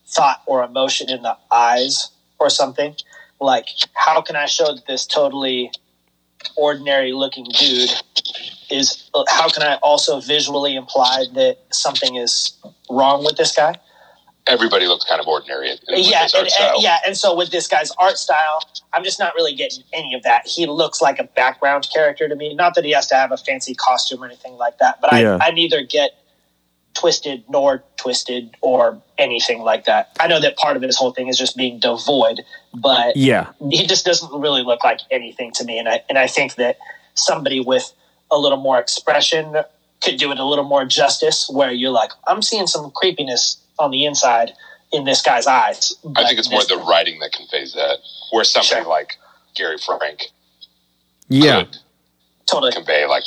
thought 0.07 0.43
or 0.47 0.65
emotion 0.65 1.09
in 1.09 1.23
the 1.23 1.37
eyes 1.51 2.11
or 2.39 2.51
something. 2.51 2.95
Like, 3.41 3.67
how 3.95 4.21
can 4.21 4.37
I 4.37 4.47
show 4.47 4.75
that 4.75 4.87
this 4.87 5.07
totally 5.07 5.71
ordinary 6.57 7.13
looking 7.13 7.47
dude 7.59 7.91
is, 8.71 9.11
how 9.29 9.49
can 9.49 9.63
I 9.63 9.77
also 9.77 10.21
visually 10.21 10.77
imply 10.77 11.27
that 11.35 11.59
something 11.71 12.17
is 12.17 12.57
wrong 12.89 13.25
with 13.25 13.37
this 13.37 13.55
guy? 13.55 13.79
Everybody 14.47 14.87
looks 14.87 15.05
kind 15.05 15.21
of 15.21 15.27
ordinary 15.29 15.71
in, 15.71 15.77
in 15.89 16.05
yeah, 16.05 16.27
and, 16.35 16.49
and- 16.61 16.83
yeah, 16.83 16.99
and 17.07 17.17
so 17.17 17.37
with 17.37 17.51
this 17.51 17.69
guy's 17.69 17.91
art 17.99 18.17
style, 18.19 18.63
I'm 18.93 19.05
just 19.05 19.19
not 19.19 19.35
really 19.35 19.55
getting 19.55 19.85
any 19.93 20.15
of 20.15 20.23
that. 20.23 20.47
He 20.47 20.67
looks 20.67 21.01
like 21.01 21.19
a 21.19 21.25
background 21.25 21.89
character 21.95 22.29
to 22.29 22.35
me. 22.35 22.55
Not 22.55 22.75
that 22.75 22.85
he 22.85 22.91
has 22.93 23.07
to 23.09 23.15
have 23.15 23.33
a 23.33 23.37
fancy 23.37 23.75
costume 23.75 24.23
or 24.23 24.27
anything 24.27 24.55
like 24.55 24.79
that, 24.79 25.01
but 25.01 25.13
Yeah. 25.13 25.39
I, 25.41 25.49
I 25.49 25.51
neither 25.51 25.83
get 25.85 26.13
twisted 26.95 27.45
nor 27.49 27.85
twisted 27.97 28.57
or 28.61 29.01
anything 29.19 29.61
like 29.61 29.85
that. 29.85 30.17
I 30.19 30.27
know 30.27 30.41
that 30.41 30.57
part 30.57 30.77
of 30.77 30.83
his 30.83 30.97
whole 30.97 31.13
thing 31.13 31.29
is 31.29 31.39
just 31.39 31.57
being 31.57 31.79
devoid, 31.79 32.41
but 32.75 33.17
Yeah, 33.17 33.53
he 33.71 33.87
just 33.87 34.05
doesn't 34.05 34.33
really 34.39 34.63
look 34.63 34.83
like 34.85 35.01
anything 35.11 35.53
to 35.53 35.65
me. 35.65 35.79
And 35.79 35.89
I 35.89 36.03
and 36.09 36.19
I 36.19 36.27
think 36.27 36.57
that 36.57 36.79
somebody 37.15 37.61
with 37.61 37.93
a 38.31 38.39
little 38.39 38.59
more 38.59 38.79
expression 38.79 39.57
could 40.03 40.17
do 40.17 40.33
it 40.33 40.39
a 40.39 40.45
little 40.45 40.65
more 40.65 40.85
justice. 40.85 41.49
Where 41.53 41.71
you're 41.71 41.91
like, 41.91 42.11
I'm 42.27 42.43
seeing 42.43 42.67
some 42.67 42.91
creepiness 42.91 43.59
on 43.81 43.91
the 43.91 44.05
inside 44.05 44.53
in 44.93 45.05
this 45.05 45.23
guy's 45.23 45.47
eyes. 45.47 45.95
I 46.17 46.27
think 46.27 46.39
it's 46.39 46.51
more 46.51 46.65
the 46.65 46.77
writing 46.89 47.19
that 47.21 47.33
conveys 47.33 47.75
that. 47.75 47.99
Where 48.33 48.45
somebody 48.45 48.83
Sure. 48.83 48.85
like 48.89 49.17
Gary 49.57 49.79
Frank 49.79 50.27
yeah. 51.29 51.65
could 51.65 51.79
totally. 52.47 52.73
convey 52.73 53.07
like 53.07 53.25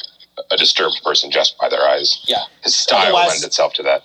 a 0.52 0.58
disturbed 0.58 1.02
person 1.04 1.32
just 1.32 1.58
by 1.58 1.70
their 1.70 1.82
eyes. 1.82 2.24
Yeah. 2.28 2.44
His 2.64 2.76
style 2.76 3.04
Otherwise- 3.04 3.28
lends 3.30 3.44
itself 3.44 3.74
to 3.74 3.84
that. 3.84 4.04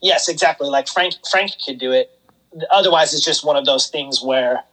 Yes, 0.00 0.28
exactly. 0.28 0.68
Like 0.68 0.88
Frank 0.88 1.14
Frank 1.30 1.52
could 1.64 1.78
do 1.78 1.92
it. 1.92 2.10
Otherwise, 2.72 3.14
it's 3.14 3.24
just 3.24 3.44
one 3.44 3.56
of 3.56 3.64
those 3.64 3.86
things 3.88 4.20
where 4.20 4.64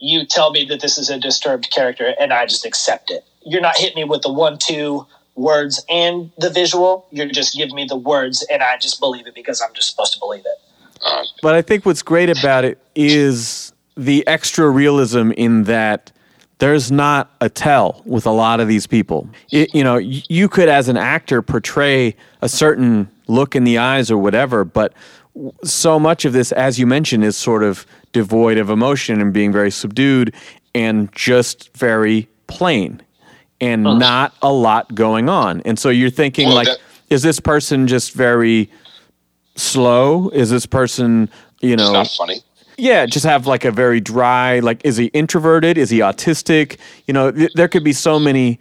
you 0.00 0.26
tell 0.26 0.50
me 0.50 0.64
that 0.64 0.80
this 0.80 0.98
is 0.98 1.08
a 1.08 1.18
disturbed 1.20 1.70
character, 1.70 2.14
and 2.18 2.32
I 2.32 2.44
just 2.44 2.66
accept 2.66 3.12
it. 3.12 3.24
You're 3.46 3.60
not 3.60 3.76
hitting 3.76 3.94
me 3.94 4.04
with 4.04 4.22
the 4.22 4.32
one, 4.32 4.58
two 4.58 5.06
words 5.36 5.84
and 5.88 6.30
the 6.38 6.50
visual. 6.50 7.06
You're 7.10 7.28
just 7.28 7.56
giving 7.56 7.74
me 7.74 7.86
the 7.88 7.96
words, 7.96 8.46
and 8.50 8.62
I 8.62 8.76
just 8.78 9.00
believe 9.00 9.26
it 9.26 9.34
because 9.34 9.60
I'm 9.60 9.74
just 9.74 9.90
supposed 9.90 10.12
to 10.14 10.18
believe 10.18 10.44
it. 10.44 10.58
Uh, 11.04 11.24
But 11.42 11.54
I 11.54 11.62
think 11.62 11.84
what's 11.84 12.02
great 12.02 12.30
about 12.30 12.64
it 12.64 12.78
is 12.94 13.72
the 13.96 14.26
extra 14.26 14.68
realism 14.68 15.30
in 15.32 15.64
that 15.64 16.12
there's 16.58 16.90
not 16.90 17.30
a 17.40 17.48
tell 17.48 18.00
with 18.04 18.26
a 18.26 18.30
lot 18.30 18.60
of 18.60 18.68
these 18.68 18.86
people. 18.86 19.28
It, 19.50 19.74
you 19.74 19.84
know, 19.84 19.96
you 19.96 20.48
could, 20.48 20.68
as 20.68 20.88
an 20.88 20.96
actor, 20.96 21.42
portray 21.42 22.14
a 22.40 22.48
certain 22.48 23.10
look 23.26 23.56
in 23.56 23.64
the 23.64 23.78
eyes 23.78 24.10
or 24.10 24.18
whatever, 24.18 24.64
but 24.64 24.92
so 25.64 25.98
much 25.98 26.24
of 26.24 26.32
this, 26.32 26.52
as 26.52 26.78
you 26.78 26.86
mentioned, 26.86 27.24
is 27.24 27.36
sort 27.36 27.64
of 27.64 27.86
devoid 28.12 28.56
of 28.56 28.70
emotion 28.70 29.20
and 29.20 29.32
being 29.32 29.52
very 29.52 29.70
subdued 29.70 30.32
and 30.74 31.12
just 31.12 31.76
very 31.76 32.28
plain 32.46 33.02
and 33.64 33.82
not 33.82 34.34
a 34.42 34.52
lot 34.52 34.94
going 34.94 35.28
on. 35.28 35.60
And 35.64 35.78
so 35.78 35.88
you're 35.88 36.10
thinking, 36.10 36.48
Well, 36.48 36.56
like, 36.56 36.66
that- 36.68 36.78
is 37.10 37.22
this 37.22 37.40
person 37.40 37.86
just 37.86 38.12
very 38.12 38.70
slow? 39.56 40.28
Is 40.30 40.50
this 40.50 40.66
person, 40.66 41.28
you 41.60 41.74
it's 41.74 41.82
know, 41.82 41.92
not 41.92 42.08
funny. 42.08 42.42
yeah, 42.76 43.06
just 43.06 43.24
have 43.24 43.46
like 43.46 43.64
a 43.64 43.70
very 43.70 44.00
dry, 44.00 44.58
like, 44.60 44.80
is 44.84 44.96
he 44.96 45.06
introverted? 45.06 45.78
Is 45.78 45.90
he 45.90 45.98
autistic? 46.00 46.78
You 47.06 47.14
know, 47.14 47.30
th- 47.30 47.52
there 47.54 47.68
could 47.68 47.84
be 47.84 47.92
so 47.92 48.18
many 48.18 48.58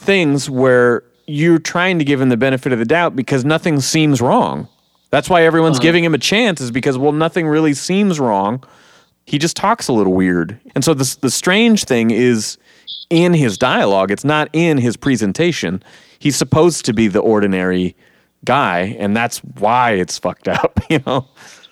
things 0.00 0.48
where 0.48 1.02
you're 1.26 1.58
trying 1.58 1.98
to 1.98 2.04
give 2.04 2.20
him 2.20 2.28
the 2.28 2.36
benefit 2.36 2.72
of 2.72 2.78
the 2.78 2.84
doubt 2.84 3.14
because 3.14 3.44
nothing 3.44 3.80
seems 3.80 4.20
wrong. 4.20 4.68
That's 5.10 5.28
why 5.28 5.44
everyone's 5.44 5.76
uh-huh. 5.76 5.82
giving 5.82 6.04
him 6.04 6.14
a 6.14 6.18
chance 6.18 6.60
is 6.60 6.70
because, 6.70 6.96
well, 6.96 7.12
nothing 7.12 7.46
really 7.46 7.74
seems 7.74 8.18
wrong. 8.18 8.64
He 9.26 9.38
just 9.38 9.56
talks 9.56 9.88
a 9.88 9.92
little 9.92 10.14
weird. 10.14 10.58
And 10.74 10.82
so 10.84 10.94
the, 10.94 11.16
the 11.20 11.30
strange 11.30 11.84
thing 11.84 12.10
is 12.10 12.56
in 13.10 13.34
his 13.34 13.58
dialogue, 13.58 14.10
it's 14.10 14.24
not 14.24 14.48
in 14.52 14.78
his 14.78 14.96
presentation. 14.96 15.82
He's 16.18 16.36
supposed 16.36 16.84
to 16.86 16.92
be 16.92 17.08
the 17.08 17.20
ordinary 17.20 17.96
guy, 18.44 18.96
and 18.98 19.16
that's 19.16 19.38
why 19.38 19.92
it's 19.92 20.18
fucked 20.18 20.48
up. 20.48 20.80
You 20.90 21.00
know. 21.06 21.26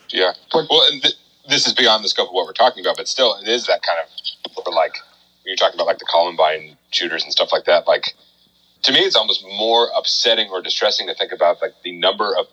Yeah. 0.08 0.32
Well, 0.54 0.86
th- 0.88 1.14
this 1.48 1.66
is 1.66 1.74
beyond 1.74 2.02
the 2.02 2.08
scope 2.08 2.28
of 2.28 2.34
what 2.34 2.46
we're 2.46 2.52
talking 2.52 2.82
about, 2.82 2.96
but 2.96 3.06
still, 3.06 3.36
it 3.36 3.48
is 3.48 3.66
that 3.66 3.82
kind 3.82 3.98
of 4.00 4.74
like 4.74 4.94
you're 5.44 5.56
talking 5.56 5.76
about 5.76 5.86
like 5.86 5.98
the 5.98 6.06
Columbine 6.10 6.76
shooters 6.90 7.22
and 7.22 7.32
stuff 7.32 7.52
like 7.52 7.64
that. 7.64 7.86
Like 7.86 8.14
to 8.82 8.92
me, 8.92 9.00
it's 9.00 9.16
almost 9.16 9.44
more 9.44 9.88
upsetting 9.96 10.48
or 10.50 10.62
distressing 10.62 11.06
to 11.08 11.14
think 11.14 11.32
about 11.32 11.60
like 11.60 11.74
the 11.84 11.92
number 11.92 12.34
of 12.36 12.46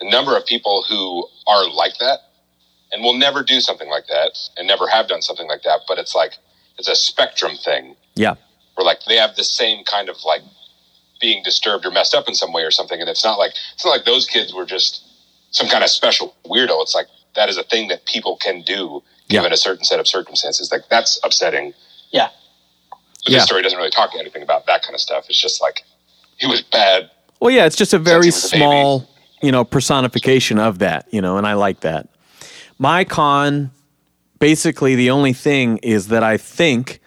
the 0.00 0.10
number 0.10 0.36
of 0.36 0.44
people 0.46 0.84
who 0.88 1.26
are 1.46 1.70
like 1.70 1.96
that 1.98 2.20
and 2.90 3.02
will 3.02 3.14
never 3.14 3.42
do 3.42 3.60
something 3.60 3.88
like 3.88 4.06
that 4.08 4.36
and 4.56 4.66
never 4.66 4.88
have 4.88 5.08
done 5.08 5.22
something 5.22 5.48
like 5.48 5.62
that. 5.62 5.80
But 5.86 5.98
it's 5.98 6.14
like 6.14 6.32
it's 6.78 6.88
a 6.88 6.94
spectrum 6.96 7.56
thing 7.56 7.96
Yeah. 8.14 8.34
where 8.74 8.84
like 8.86 9.00
they 9.06 9.16
have 9.16 9.36
the 9.36 9.44
same 9.44 9.84
kind 9.84 10.08
of 10.08 10.16
like 10.24 10.42
being 11.20 11.42
disturbed 11.44 11.86
or 11.86 11.90
messed 11.90 12.14
up 12.14 12.26
in 12.28 12.34
some 12.34 12.52
way 12.52 12.62
or 12.62 12.70
something. 12.70 13.00
And 13.00 13.08
it's 13.08 13.24
not 13.24 13.38
like 13.38 13.52
it's 13.74 13.84
not 13.84 13.90
like 13.92 14.04
those 14.04 14.26
kids 14.26 14.52
were 14.52 14.66
just 14.66 15.04
some 15.50 15.68
kind 15.68 15.84
of 15.84 15.90
special 15.90 16.34
weirdo. 16.46 16.82
It's 16.82 16.94
like 16.94 17.06
that 17.34 17.48
is 17.48 17.56
a 17.56 17.62
thing 17.62 17.88
that 17.88 18.04
people 18.06 18.36
can 18.36 18.62
do 18.62 19.02
given 19.28 19.50
Yeah. 19.50 19.54
a 19.54 19.56
certain 19.56 19.84
set 19.84 20.00
of 20.00 20.08
circumstances. 20.08 20.70
Like 20.72 20.88
that's 20.90 21.18
upsetting. 21.22 21.74
Yeah. 22.10 22.28
But 22.90 22.98
Yeah. 23.32 23.36
this 23.38 23.44
story 23.46 23.62
doesn't 23.62 23.78
really 23.78 23.90
talk 23.90 24.10
anything 24.18 24.42
about 24.42 24.66
that 24.66 24.82
kind 24.82 24.94
of 24.94 25.00
stuff. 25.00 25.26
It's 25.28 25.40
just 25.40 25.60
like 25.60 25.84
he 26.38 26.46
was 26.46 26.60
bad. 26.62 27.10
Well, 27.40 27.50
yeah, 27.50 27.66
it's 27.66 27.76
just 27.76 27.92
a 27.94 27.98
very 27.98 28.22
he 28.24 28.28
was 28.28 28.46
a 28.46 28.50
baby. 28.50 28.58
small, 28.58 29.08
you 29.42 29.52
know, 29.52 29.64
personification 29.64 30.58
of 30.58 30.78
that, 30.80 31.06
you 31.12 31.20
know, 31.20 31.36
and 31.38 31.46
I 31.46 31.54
like 31.54 31.80
that. 31.80 32.08
My 32.78 33.04
con, 33.04 33.70
basically, 34.42 34.96
the 34.96 35.08
only 35.08 35.32
thing 35.32 35.78
is 35.84 36.08
that 36.08 36.24
I 36.24 36.36
think, 36.36 36.98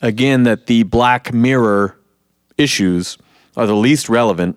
again, 0.00 0.44
that 0.44 0.68
the 0.68 0.84
Black 0.84 1.34
Mirror 1.34 1.98
issues 2.56 3.18
are 3.56 3.66
the 3.66 3.74
least 3.74 4.08
relevant. 4.08 4.56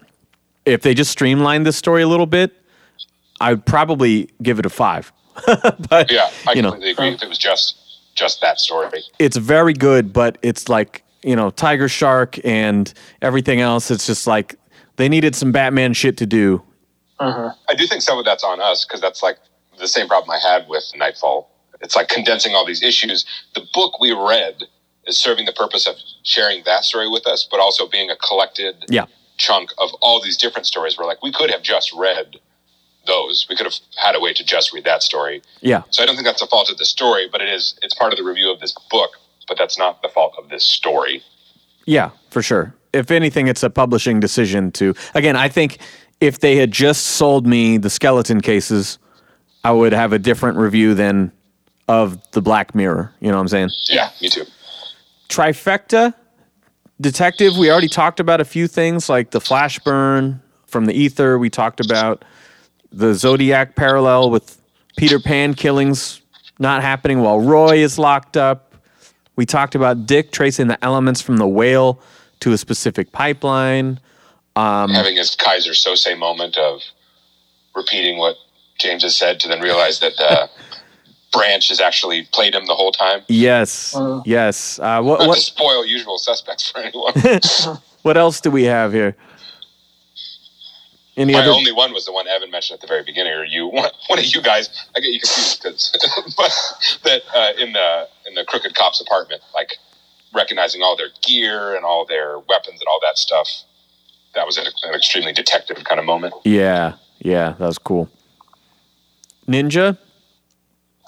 If 0.64 0.84
they 0.84 0.94
just 0.94 1.10
streamlined 1.10 1.66
this 1.66 1.76
story 1.78 2.04
a 2.04 2.08
little 2.08 2.28
bit, 2.28 2.54
I'd 3.40 3.66
probably 3.66 4.30
give 4.44 4.60
it 4.60 4.68
a 4.68 4.70
five. 4.70 5.12
but 5.90 6.12
Yeah, 6.12 6.30
I 6.48 6.54
You 6.54 6.62
know. 6.62 6.70
completely 6.70 6.92
agree. 6.92 7.08
If 7.10 7.24
it 7.24 7.30
was 7.30 7.40
just 7.40 7.78
just 8.14 8.40
that 8.42 8.60
story, 8.60 9.02
it's 9.18 9.38
very 9.38 9.74
good, 9.74 10.14
but 10.14 10.38
it's 10.44 10.70
like 10.70 11.04
you 11.24 11.36
know 11.36 11.50
Tiger 11.50 11.90
Shark 11.90 12.38
and 12.46 12.94
everything 13.24 13.62
else. 13.62 13.90
It's 13.90 14.06
just 14.06 14.28
like 14.28 14.56
they 14.98 15.10
needed 15.10 15.36
some 15.36 15.52
Batman 15.52 15.94
shit 15.94 16.18
to 16.18 16.28
do. 16.28 16.62
Uh-huh. 17.20 17.52
I 17.68 17.74
do 17.74 17.88
think 17.88 18.04
some 18.04 18.20
of 18.20 18.26
that's 18.26 18.44
on 18.44 18.62
us 18.62 18.86
because 18.86 19.02
that's 19.02 19.24
like 19.24 19.38
the 19.80 19.88
same 19.88 20.08
problem 20.08 20.30
I 20.30 20.40
had 20.48 20.68
with 20.70 20.84
Knightfall. 20.96 21.50
It's 21.82 21.96
like 21.96 22.08
condensing 22.10 22.54
all 22.56 22.66
these 22.66 22.82
issues. 22.84 23.26
The 23.56 23.66
book 23.74 24.00
we 24.00 24.12
read 24.12 24.64
is 25.08 25.18
serving 25.18 25.46
the 25.46 25.54
purpose 25.54 25.88
of 25.88 25.96
sharing 26.24 26.64
that 26.66 26.84
story 26.84 27.10
with 27.10 27.26
us, 27.28 27.48
but 27.50 27.60
also 27.60 27.88
being 27.88 28.10
a 28.10 28.16
collected 28.18 28.76
Yeah, 28.90 29.06
chunk 29.38 29.72
of 29.80 29.90
all 30.02 30.22
these 30.22 30.38
different 30.38 30.68
stories. 30.68 30.98
Where 30.98 31.08
like 31.08 31.24
we 31.24 31.32
could 31.32 31.50
have 31.50 31.64
just 31.64 31.92
read 31.94 32.38
those, 33.08 33.48
we 33.50 33.56
could 33.56 33.66
have 33.66 33.74
had 33.98 34.16
a 34.16 34.20
way 34.20 34.32
to 34.34 34.44
just 34.44 34.72
read 34.74 34.84
that 34.84 35.02
story. 35.02 35.42
yeah, 35.62 35.82
So 35.90 36.04
I 36.04 36.06
don't 36.06 36.16
think 36.16 36.28
that's 36.28 36.42
the 36.42 36.48
fault 36.48 36.70
of 36.70 36.78
the 36.78 36.86
story, 36.86 37.28
but 37.32 37.42
it 37.42 37.50
is. 37.50 37.76
It's 37.82 37.96
part 37.96 38.14
of 38.14 38.18
the 38.18 38.24
review 38.24 38.52
of 38.52 38.60
this 38.60 38.76
book, 38.92 39.12
but 39.48 39.58
that's 39.58 39.78
not 39.78 40.04
the 40.04 40.10
fault 40.10 40.36
of 40.38 40.50
this 40.50 40.64
story. 40.66 41.24
yeah, 41.86 42.12
for 42.30 42.44
sure. 42.44 42.76
If 42.94 43.10
anything, 43.10 43.48
it's 43.48 43.64
a 43.64 43.70
publishing 43.72 44.20
decision 44.20 44.72
to. 44.74 44.94
Again, 45.16 45.36
I 45.36 45.48
think 45.50 45.80
if 46.20 46.40
they 46.40 46.58
had 46.58 46.72
just 46.72 47.04
sold 47.08 47.48
me 47.48 47.78
the 47.78 47.90
skeleton 47.90 48.40
cases, 48.42 49.00
I 49.64 49.72
would 49.72 49.94
have 49.94 50.14
a 50.14 50.20
different 50.20 50.58
review 50.58 50.94
than 50.94 51.32
of 51.92 52.32
the 52.32 52.42
Black 52.42 52.74
Mirror. 52.74 53.14
You 53.20 53.28
know 53.30 53.36
what 53.36 53.42
I'm 53.42 53.48
saying? 53.50 53.70
Yeah, 53.90 54.10
me 54.22 54.30
too. 54.30 54.46
trifecta 55.28 56.14
detective 57.00 57.58
we 57.58 57.70
already 57.72 57.88
talked 57.90 58.20
about 58.20 58.40
a 58.40 58.46
few 58.46 58.68
things 58.68 59.10
like 59.10 59.32
the 59.32 59.42
flash 59.42 59.80
burn 59.80 60.42
from 60.68 60.86
the 60.86 60.94
ether 60.94 61.38
we 61.40 61.50
talked 61.50 61.80
about 61.84 62.24
the 62.92 63.14
zodiac 63.14 63.76
parallel 63.76 64.30
with 64.30 64.62
peter 64.98 65.20
pan 65.20 65.54
killings 65.54 66.22
not 66.60 66.82
happening 66.82 67.22
while 67.22 67.40
roy 67.40 67.78
is 67.78 67.98
locked 67.98 68.36
up 68.38 68.76
we 69.38 69.46
talked 69.46 69.74
about 69.74 70.06
dick 70.06 70.32
tracing 70.32 70.68
the 70.68 70.78
elements 70.84 71.22
from 71.22 71.38
the 71.38 71.48
whale 71.48 72.00
to 72.42 72.52
a 72.52 72.58
specific 72.58 73.12
pipeline 73.14 73.98
having 74.94 75.16
his 75.16 75.36
Keyser 75.36 75.72
Söze 75.72 76.18
moment 76.20 76.58
of 76.58 76.82
repeating 77.74 78.18
what 78.18 78.36
James 78.80 79.04
has 79.04 79.16
said 79.16 79.40
to 79.40 79.48
then 79.48 79.62
realize 79.62 80.00
that 80.02 80.20
uh, 80.20 80.48
Branch 81.32 81.68
has 81.70 81.80
actually 81.80 82.24
played 82.34 82.54
him 82.54 82.66
the 82.66 82.76
whole 82.76 82.92
time. 82.92 83.22
yes 83.28 83.96
Uh. 83.96 84.22
yes 84.26 84.80
uh, 84.80 85.02
what, 85.02 85.20
Not 85.20 85.24
to 85.24 85.30
what, 85.30 85.38
spoil 85.38 85.86
usual 85.86 86.18
suspects 86.18 86.70
for 86.70 86.80
anyone. 86.80 87.14
what 88.04 88.18
else 88.18 88.42
do 88.42 88.52
we 88.52 88.64
have 88.64 88.92
here 88.94 89.16
any 91.18 91.34
My 91.34 91.40
other 91.40 91.52
only 91.52 91.72
one 91.74 91.94
was 91.94 92.06
the 92.06 92.14
one 92.14 92.26
Evan 92.28 92.50
mentioned 92.52 92.76
at 92.78 92.82
the 92.82 92.88
very 92.88 93.04
beginning, 93.04 93.34
or 93.34 93.44
you, 93.44 93.68
one, 93.68 93.90
one 94.08 94.18
of 94.18 94.26
you 94.26 94.42
guys. 94.42 94.70
I 94.96 95.02
get 95.02 95.10
you 95.12 95.20
confused 95.20 95.62
because, 95.62 96.34
but 96.38 96.52
that 97.04 97.22
uh, 97.36 97.52
in 97.62 97.74
the 97.74 98.08
in 98.26 98.34
the 98.34 98.46
crooked 98.46 98.76
cops 98.76 99.02
apartment, 99.02 99.42
like 99.54 99.76
recognizing 100.34 100.82
all 100.82 100.96
their 100.96 101.10
gear 101.22 101.76
and 101.76 101.84
all 101.84 102.06
their 102.06 102.40
weapons 102.40 102.80
and 102.80 102.88
all 102.88 103.00
that 103.02 103.18
stuff. 103.18 103.50
That 104.36 104.46
was 104.46 104.58
an, 104.58 104.66
an 104.84 104.94
extremely 104.96 105.34
detective 105.34 105.84
kind 105.84 106.00
of 106.00 106.06
moment. 106.06 106.34
yeah 106.46 106.94
yeah 107.20 107.54
that 107.60 107.68
was 107.68 107.78
cool 107.78 108.10
ninja 109.48 109.98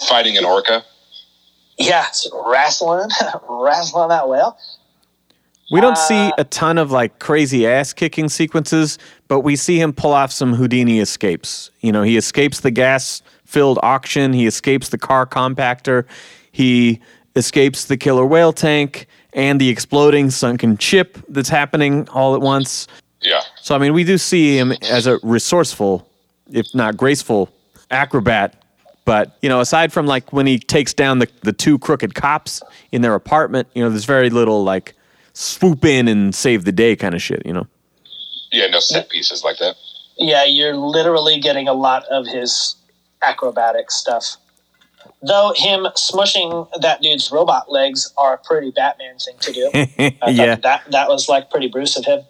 Fighting 0.07 0.37
an 0.37 0.45
orca. 0.45 0.83
Yeah, 1.77 2.05
it's 2.07 2.29
wrestling, 2.47 3.09
wrestling 3.49 4.09
that 4.09 4.27
whale. 4.29 4.57
We 5.71 5.81
don't 5.81 5.97
see 5.97 6.27
Uh, 6.27 6.31
a 6.37 6.43
ton 6.43 6.77
of 6.77 6.91
like 6.91 7.17
crazy 7.19 7.65
ass 7.65 7.93
kicking 7.93 8.29
sequences, 8.29 8.99
but 9.27 9.39
we 9.39 9.55
see 9.55 9.79
him 9.79 9.91
pull 9.93 10.13
off 10.13 10.31
some 10.31 10.53
Houdini 10.53 10.99
escapes. 10.99 11.71
You 11.81 11.91
know, 11.91 12.03
he 12.03 12.15
escapes 12.17 12.59
the 12.59 12.69
gas 12.69 13.21
filled 13.45 13.79
auction, 13.81 14.33
he 14.33 14.45
escapes 14.45 14.89
the 14.89 14.97
car 14.97 15.25
compactor, 15.25 16.05
he 16.51 16.99
escapes 17.35 17.85
the 17.85 17.97
killer 17.97 18.25
whale 18.25 18.53
tank 18.53 19.07
and 19.33 19.59
the 19.59 19.69
exploding 19.69 20.29
sunken 20.29 20.77
ship 20.77 21.17
that's 21.29 21.49
happening 21.49 22.07
all 22.09 22.35
at 22.35 22.41
once. 22.41 22.87
Yeah, 23.21 23.41
So, 23.61 23.73
I 23.73 23.77
mean, 23.77 23.93
we 23.93 24.03
do 24.03 24.17
see 24.17 24.57
him 24.57 24.73
as 24.91 25.07
a 25.07 25.17
resourceful, 25.23 26.07
if 26.51 26.67
not 26.75 26.97
graceful, 26.97 27.49
acrobat. 27.89 28.62
But, 29.05 29.37
you 29.41 29.49
know, 29.49 29.59
aside 29.59 29.91
from 29.91 30.05
like 30.05 30.31
when 30.31 30.47
he 30.47 30.57
takes 30.59 30.93
down 30.93 31.19
the, 31.19 31.27
the 31.41 31.53
two 31.53 31.77
crooked 31.77 32.15
cops 32.15 32.61
in 32.91 33.01
their 33.01 33.15
apartment, 33.15 33.67
you 33.73 33.83
know, 33.83 33.89
there's 33.89 34.05
very 34.05 34.29
little 34.29 34.63
like 34.63 34.95
swoop 35.33 35.83
in 35.83 36.07
and 36.07 36.33
save 36.33 36.63
the 36.63 36.71
day 36.71 36.95
kind 36.95 37.13
of 37.13 37.21
shit, 37.21 37.45
you 37.45 37.53
know? 37.53 37.67
yeah, 38.53 38.67
no 38.67 38.79
set 38.79 39.09
pieces 39.09 39.43
like 39.43 39.57
that. 39.57 39.75
Yeah, 40.17 40.45
you're 40.45 40.75
literally 40.75 41.39
getting 41.39 41.67
a 41.67 41.73
lot 41.73 42.05
of 42.05 42.27
his 42.27 42.75
acrobatic 43.23 43.91
stuff. 43.91 44.37
Though 45.21 45.53
him 45.55 45.87
smushing 45.95 46.67
that 46.81 47.01
dude's 47.01 47.31
robot 47.31 47.71
legs 47.71 48.13
are 48.17 48.35
a 48.35 48.37
pretty 48.37 48.71
Batman 48.71 49.17
thing 49.17 49.35
to 49.39 49.51
do. 49.51 49.71
I 50.21 50.29
yeah, 50.29 50.55
that 50.55 50.83
that 50.91 51.09
was 51.09 51.27
like 51.27 51.49
pretty 51.49 51.67
Bruce 51.67 51.97
of 51.97 52.05
him. 52.05 52.21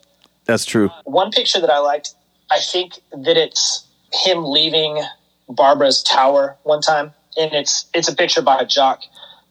that's 0.45 0.65
true. 0.65 0.89
One 1.03 1.31
picture 1.31 1.59
that 1.59 1.69
I 1.69 1.79
liked, 1.79 2.15
I 2.49 2.59
think 2.59 2.93
that 3.11 3.35
it's 3.37 3.85
him 4.11 4.45
leaving 4.45 5.03
Barbara's 5.55 6.03
tower 6.03 6.57
one 6.63 6.81
time, 6.81 7.13
and 7.37 7.53
it's 7.53 7.85
it's 7.93 8.07
a 8.07 8.15
picture 8.15 8.41
by 8.41 8.63
Jock. 8.65 9.01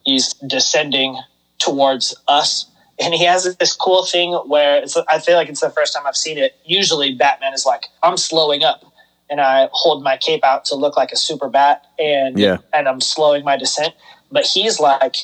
He's 0.05 0.33
descending 0.33 1.17
towards 1.59 2.15
us, 2.27 2.65
and 2.99 3.13
he 3.13 3.25
has 3.25 3.55
this 3.57 3.73
cool 3.73 4.05
thing 4.05 4.33
where 4.47 4.77
it's. 4.83 4.97
I 4.97 5.19
feel 5.19 5.35
like 5.35 5.49
it's 5.49 5.61
the 5.61 5.69
first 5.69 5.93
time 5.93 6.03
I've 6.05 6.17
seen 6.17 6.37
it. 6.37 6.55
Usually, 6.65 7.13
Batman 7.13 7.53
is 7.53 7.65
like, 7.65 7.87
"I'm 8.03 8.17
slowing 8.17 8.63
up," 8.63 8.83
and 9.29 9.41
I 9.41 9.69
hold 9.71 10.03
my 10.03 10.17
cape 10.17 10.43
out 10.43 10.65
to 10.65 10.75
look 10.75 10.97
like 10.97 11.11
a 11.11 11.17
super 11.17 11.49
bat, 11.49 11.85
and 11.99 12.37
Yeah. 12.37 12.57
and 12.73 12.87
I'm 12.87 13.01
slowing 13.01 13.43
my 13.43 13.57
descent. 13.57 13.93
But 14.31 14.45
he's 14.45 14.79
like, 14.79 15.17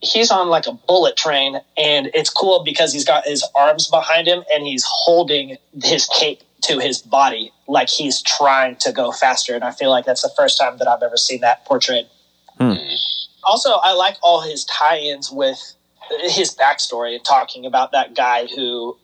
he's 0.00 0.30
on 0.30 0.48
like 0.48 0.66
a 0.66 0.72
bullet 0.72 1.16
train 1.16 1.60
and 1.76 2.10
it's 2.14 2.30
cool 2.30 2.64
because 2.64 2.92
he's 2.92 3.04
got 3.04 3.24
his 3.26 3.44
arms 3.54 3.86
behind 3.88 4.26
him 4.26 4.42
and 4.52 4.66
he's 4.66 4.84
holding 4.86 5.56
his 5.82 6.06
cape 6.06 6.40
to 6.62 6.78
his 6.78 7.00
body 7.02 7.52
like 7.68 7.88
he's 7.88 8.20
trying 8.22 8.76
to 8.76 8.92
go 8.92 9.12
faster 9.12 9.54
and 9.54 9.64
i 9.64 9.70
feel 9.70 9.90
like 9.90 10.04
that's 10.04 10.22
the 10.22 10.30
first 10.36 10.58
time 10.58 10.76
that 10.78 10.88
i've 10.88 11.02
ever 11.02 11.16
seen 11.16 11.40
that 11.40 11.64
portrayed 11.64 12.06
Hmm. 12.58 12.74
also 13.44 13.70
i 13.82 13.92
like 13.94 14.16
all 14.22 14.42
his 14.42 14.64
tie-ins 14.66 15.30
with 15.30 15.58
his 16.22 16.54
backstory 16.54 17.14
and 17.14 17.24
talking 17.24 17.64
about 17.64 17.92
that 17.92 18.14
guy 18.14 18.46
who 18.54 18.96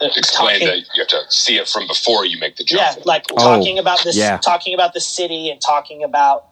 uh, 0.00 0.06
Explain 0.16 0.60
talking- 0.60 0.66
that 0.68 0.76
you 0.78 1.00
have 1.02 1.08
to 1.08 1.20
see 1.28 1.56
it 1.58 1.68
from 1.68 1.86
before 1.86 2.24
you 2.24 2.38
make 2.38 2.56
the 2.56 2.64
jump. 2.64 2.80
yeah, 2.96 3.02
like 3.04 3.24
Oh, 3.32 3.36
talking 3.36 3.78
about 3.78 4.02
this, 4.02 4.16
yeah. 4.16 4.38
talking 4.38 4.74
about 4.74 4.92
the 4.92 5.00
city, 5.00 5.50
and 5.50 5.60
talking 5.60 6.02
about 6.02 6.46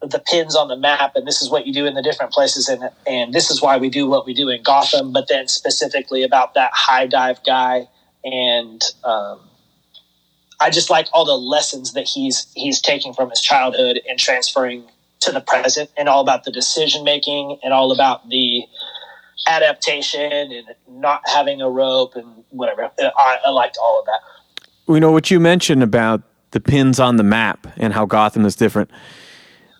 the 0.00 0.18
pins 0.18 0.56
on 0.56 0.68
the 0.68 0.76
map, 0.76 1.12
and 1.14 1.26
this 1.26 1.42
is 1.42 1.50
what 1.50 1.66
you 1.66 1.74
do 1.74 1.84
in 1.84 1.92
the 1.94 2.02
different 2.02 2.32
places, 2.32 2.68
and 2.70 2.88
and 3.06 3.34
this 3.34 3.50
is 3.50 3.60
why 3.60 3.76
we 3.76 3.90
do 3.90 4.06
what 4.08 4.24
we 4.24 4.32
do 4.32 4.48
in 4.48 4.62
Gotham. 4.62 5.12
But 5.12 5.28
then 5.28 5.46
specifically 5.46 6.22
about 6.22 6.54
that 6.54 6.70
high 6.72 7.06
dive 7.06 7.40
guy, 7.44 7.86
and 8.24 8.82
um, 9.04 9.40
I 10.60 10.70
just 10.70 10.90
like 10.90 11.06
all 11.12 11.24
the 11.24 11.36
lessons 11.36 11.92
that 11.92 12.08
he's 12.08 12.46
he's 12.54 12.80
taking 12.80 13.12
from 13.12 13.30
his 13.30 13.40
childhood 13.40 14.00
and 14.08 14.18
transferring 14.18 14.84
to 15.20 15.32
the 15.32 15.40
present, 15.40 15.90
and 15.96 16.08
all 16.08 16.20
about 16.20 16.44
the 16.44 16.52
decision 16.52 17.04
making, 17.04 17.58
and 17.62 17.72
all 17.72 17.92
about 17.92 18.28
the 18.28 18.64
adaptation 19.46 20.52
and 20.52 20.66
not 20.88 21.20
having 21.26 21.60
a 21.60 21.68
rope 21.70 22.16
and 22.16 22.44
whatever. 22.50 22.90
I, 23.00 23.38
I 23.44 23.50
liked 23.50 23.78
all 23.80 24.00
of 24.00 24.06
that. 24.06 24.20
we 24.86 25.00
know 25.00 25.12
what 25.12 25.30
you 25.30 25.38
mentioned 25.38 25.82
about 25.82 26.22
the 26.50 26.60
pins 26.60 26.98
on 26.98 27.16
the 27.16 27.22
map 27.22 27.66
and 27.76 27.92
how 27.92 28.06
Gotham 28.06 28.44
is 28.44 28.56
different. 28.56 28.90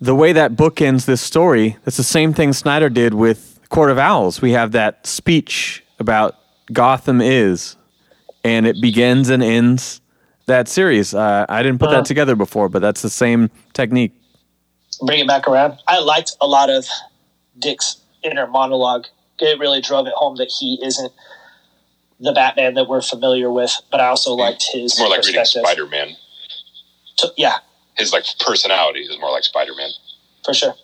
The 0.00 0.14
way 0.14 0.32
that 0.32 0.56
book 0.56 0.80
ends 0.80 1.06
this 1.06 1.22
story, 1.22 1.76
that's 1.84 1.96
the 1.96 2.02
same 2.02 2.34
thing 2.34 2.52
Snyder 2.52 2.88
did 2.90 3.14
with 3.14 3.60
Court 3.70 3.90
of 3.90 3.98
Owls. 3.98 4.42
We 4.42 4.52
have 4.52 4.72
that 4.72 5.06
speech 5.06 5.82
about 5.98 6.36
Gotham 6.72 7.20
is, 7.20 7.76
and 8.44 8.66
it 8.66 8.80
begins 8.80 9.30
and 9.30 9.42
ends 9.42 10.00
that 10.46 10.68
series. 10.68 11.14
Uh, 11.14 11.44
I 11.48 11.62
didn't 11.62 11.78
put 11.78 11.88
Uh-huh. 11.88 11.98
that 11.98 12.04
together 12.06 12.36
before, 12.36 12.68
but 12.68 12.80
that's 12.82 13.02
the 13.02 13.10
same 13.10 13.50
technique. 13.74 14.12
Bring 15.04 15.20
it 15.20 15.26
back 15.28 15.46
around. 15.46 15.78
I 15.86 15.98
liked 15.98 16.36
a 16.40 16.46
lot 16.46 16.70
of 16.70 16.86
Dick's 17.58 17.98
inner 18.22 18.46
monologue. 18.46 19.06
It 19.40 19.58
really 19.58 19.80
drove 19.80 20.06
it 20.06 20.14
home 20.14 20.36
that 20.36 20.48
he 20.48 20.78
isn't 20.82 21.12
the 22.20 22.32
Batman 22.32 22.74
that 22.74 22.88
we're 22.88 23.02
familiar 23.02 23.50
with, 23.50 23.72
but 23.90 24.00
I 24.00 24.06
also 24.06 24.32
liked 24.32 24.64
his 24.72 24.92
It's 24.92 24.98
more 24.98 25.10
like 25.10 25.24
reading. 25.26 25.44
Spider 25.44 25.86
Man. 25.86 26.16
To- 27.18 27.32
yeah, 27.36 27.56
His 27.98 28.12
like 28.12 28.24
personality 28.40 29.00
is 29.00 29.18
more 29.20 29.30
like 29.30 29.44
Spider 29.44 29.74
Man. 29.74 29.90
for 30.44 30.54
sure. 30.54 30.74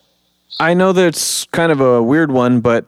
I 0.60 0.74
know 0.74 0.92
that 0.92 1.06
it's 1.06 1.44
kind 1.46 1.72
of 1.72 1.80
a 1.80 2.02
weird 2.02 2.30
one, 2.32 2.60
but 2.60 2.84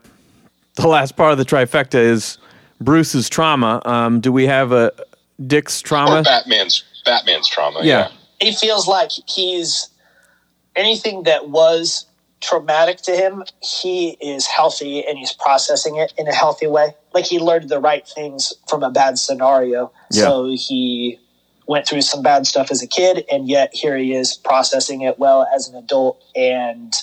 the 0.75 0.87
last 0.87 1.15
part 1.15 1.31
of 1.31 1.37
the 1.39 1.45
trifecta 1.45 1.95
is 1.95 2.37
Bruce's 2.81 3.29
trauma. 3.29 3.81
Um, 3.85 4.19
do 4.19 4.31
we 4.31 4.45
have 4.45 4.71
a 4.71 4.91
Dick's 5.45 5.81
Or 5.81 5.85
trauma? 5.85 6.23
Batman's 6.23 6.83
Batman's 7.05 7.47
trauma. 7.47 7.81
Yeah. 7.83 8.09
He 8.39 8.53
feels 8.53 8.87
like 8.87 9.11
he's 9.27 9.89
anything 10.75 11.23
that 11.23 11.49
was 11.49 12.05
traumatic 12.41 12.97
to 12.97 13.15
him, 13.15 13.43
he 13.61 14.09
is 14.21 14.45
healthy 14.45 15.05
and 15.05 15.17
he's 15.17 15.33
processing 15.33 15.95
it 15.95 16.13
in 16.17 16.27
a 16.27 16.33
healthy 16.33 16.67
way. 16.67 16.93
Like 17.13 17.25
he 17.25 17.39
learned 17.39 17.69
the 17.69 17.79
right 17.79 18.07
things 18.07 18.53
from 18.67 18.83
a 18.83 18.91
bad 18.91 19.17
scenario. 19.17 19.91
Yeah. 20.11 20.23
So 20.23 20.55
he 20.55 21.19
went 21.67 21.87
through 21.87 22.01
some 22.01 22.21
bad 22.21 22.45
stuff 22.45 22.69
as 22.69 22.83
a 22.83 22.87
kid, 22.87 23.25
and 23.31 23.49
yet 23.49 23.73
here 23.73 23.97
he 23.97 24.13
is 24.13 24.35
processing 24.35 25.01
it 25.01 25.17
well 25.17 25.47
as 25.53 25.67
an 25.67 25.75
adult 25.75 26.23
and 26.35 26.93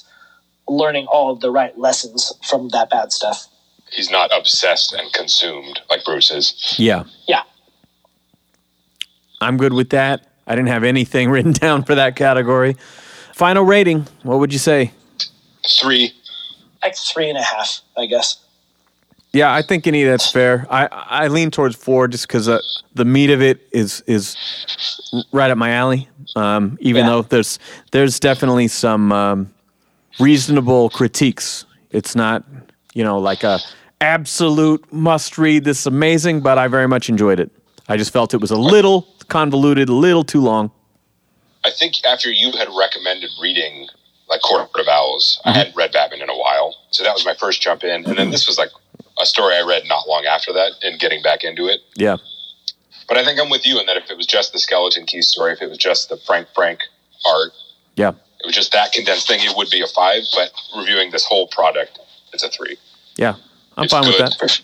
learning 0.68 1.06
all 1.06 1.32
of 1.32 1.40
the 1.40 1.50
right 1.50 1.76
lessons 1.76 2.32
from 2.48 2.68
that 2.68 2.88
bad 2.88 3.12
stuff. 3.12 3.48
He's 3.90 4.10
not 4.10 4.30
obsessed 4.36 4.92
and 4.92 5.12
consumed 5.12 5.80
like 5.90 6.04
Bruce 6.04 6.30
is. 6.30 6.76
Yeah. 6.78 7.04
Yeah. 7.26 7.42
I'm 9.43 9.56
good 9.56 9.73
with 9.73 9.90
that. 9.90 10.27
I 10.47 10.55
didn't 10.55 10.69
have 10.69 10.85
anything 10.85 11.31
written 11.35 11.52
down 11.52 11.85
for 11.85 11.94
that 11.94 12.16
category. 12.16 12.77
Final 13.35 13.64
rating, 13.64 14.06
what 14.23 14.39
would 14.39 14.52
you 14.52 14.59
say? 14.59 14.93
Three. 15.81 16.12
Like 16.82 16.97
three 16.97 17.28
and 17.28 17.39
a 17.39 17.43
half, 17.43 17.81
I 17.97 18.06
guess. 18.06 18.39
Yeah, 19.32 19.55
I 19.55 19.62
think 19.62 19.86
any 19.86 20.02
that's 20.05 20.31
fair. 20.31 20.66
I 20.70 20.86
I 20.86 21.28
lean 21.28 21.51
towards 21.51 21.74
four 21.77 22.06
just 22.06 22.27
because 22.28 22.48
uh, 22.48 22.59
the 22.94 23.05
meat 23.06 23.31
of 23.31 23.40
it 23.40 23.66
is 23.73 24.02
is 24.06 24.36
right 25.32 25.51
up 25.51 25.56
my 25.56 25.70
alley. 25.70 26.09
Um, 26.36 26.77
even 26.81 27.05
Yeah. 27.05 27.10
though 27.10 27.23
there's 27.23 27.59
there's 27.93 28.20
definitely 28.20 28.69
some 28.69 29.10
um, 29.10 29.51
reasonable 30.20 30.90
critiques. 30.90 31.64
It's 31.93 32.14
not 32.14 32.44
you 32.93 33.05
know 33.05 33.19
like 33.19 33.43
a 33.43 33.59
absolute 34.02 34.85
must 34.93 35.39
read. 35.39 35.64
This 35.64 35.81
is 35.81 35.86
amazing, 35.86 36.40
but 36.43 36.59
I 36.59 36.69
very 36.69 36.89
much 36.89 37.09
enjoyed 37.09 37.40
it. 37.40 37.51
I 37.89 37.97
just 37.97 38.12
felt 38.12 38.35
it 38.35 38.40
was 38.40 38.51
a 38.51 38.56
little 38.59 39.06
convoluted, 39.32 39.88
a 39.88 39.94
little 39.94 40.24
too 40.24 40.40
long. 40.40 40.70
I 41.64 41.70
think 41.70 42.04
after 42.04 42.30
you 42.30 42.52
had 42.52 42.68
recommended 42.76 43.30
reading 43.40 43.88
like 44.28 44.40
Court 44.42 44.68
of 44.74 44.88
Owls, 44.88 45.40
I 45.44 45.48
mm-hmm. 45.48 45.59
hadn't 45.59 45.76
read 45.76 45.92
Batman 45.92 46.22
in 46.22 46.30
a 46.30 46.36
while, 46.36 46.74
so 46.90 47.02
that 47.02 47.12
was 47.12 47.24
my 47.24 47.34
first 47.34 47.60
jump 47.60 47.84
in, 47.84 48.04
and 48.04 48.16
then 48.16 48.30
this 48.30 48.46
was 48.46 48.59
like 48.59 48.70
a 49.20 49.26
story 49.26 49.54
I 49.54 49.62
read 49.66 49.84
not 49.86 50.09
long 50.09 50.24
after 50.24 50.52
that, 50.52 50.72
and 50.82 50.98
getting 50.98 51.22
back 51.22 51.44
into 51.44 51.66
it. 51.66 51.80
Yeah, 51.96 52.16
But 53.09 53.18
I 53.18 53.24
think 53.24 53.40
I'm 53.40 53.50
with 53.50 53.66
you 53.66 53.78
in 53.78 53.86
that 53.86 53.96
if 53.96 54.10
it 54.10 54.16
was 54.16 54.26
just 54.26 54.52
the 54.52 54.59
Skeleton 54.59 55.06
Key 55.06 55.22
story, 55.22 55.52
if 55.52 55.62
it 55.62 55.68
was 55.68 55.78
just 55.78 56.09
the 56.09 56.16
Frank 56.16 56.48
Frank 56.54 56.80
art, 57.26 57.52
yeah. 57.96 58.10
it 58.10 58.46
was 58.46 58.54
just 58.54 58.72
that 58.72 58.92
condensed 58.92 59.28
thing, 59.28 59.40
it 59.42 59.56
would 59.56 59.70
be 59.70 59.82
a 59.82 59.86
five. 59.86 60.22
But 60.34 60.50
reviewing 60.76 61.10
this 61.10 61.24
whole 61.24 61.48
product, 61.48 61.98
it's 62.32 62.42
a 62.42 62.48
three. 62.48 62.76
Yeah, 63.16 63.34
I'm 63.76 63.84
It's 63.84 63.92
fine 63.92 64.06
with 64.06 64.18
that. 64.18 64.60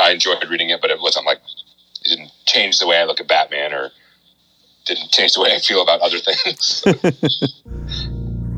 I 0.00 0.10
enjoyed 0.10 0.44
reading 0.50 0.70
it, 0.70 0.80
but 0.80 0.90
it 0.90 1.00
wasn't 1.00 1.26
like 1.26 1.40
it 2.04 2.08
didn't 2.08 2.30
change 2.44 2.78
the 2.78 2.86
way 2.86 2.98
I 2.98 3.04
look 3.04 3.20
at 3.20 3.28
Batman 3.28 3.72
or 3.72 3.90
didn't 4.86 5.10
change 5.10 5.34
the 5.34 5.42
way 5.42 5.54
I 5.54 5.58
feel 5.58 5.82
about 5.82 6.00
other 6.00 6.18
things. 6.18 6.84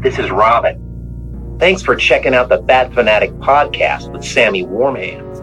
This 0.01 0.17
is 0.17 0.31
Robin. 0.31 1.57
Thanks 1.59 1.83
for 1.83 1.97
checking 1.97 2.33
out 2.33 2.49
the 2.49 2.59
Bat 2.59 2.95
Fan 2.95 3.09
Addict 3.09 3.37
podcast 3.41 4.13
with 4.13 4.25
Sammy 4.25 4.63
Warm 4.63 4.95
Hands. 4.95 5.41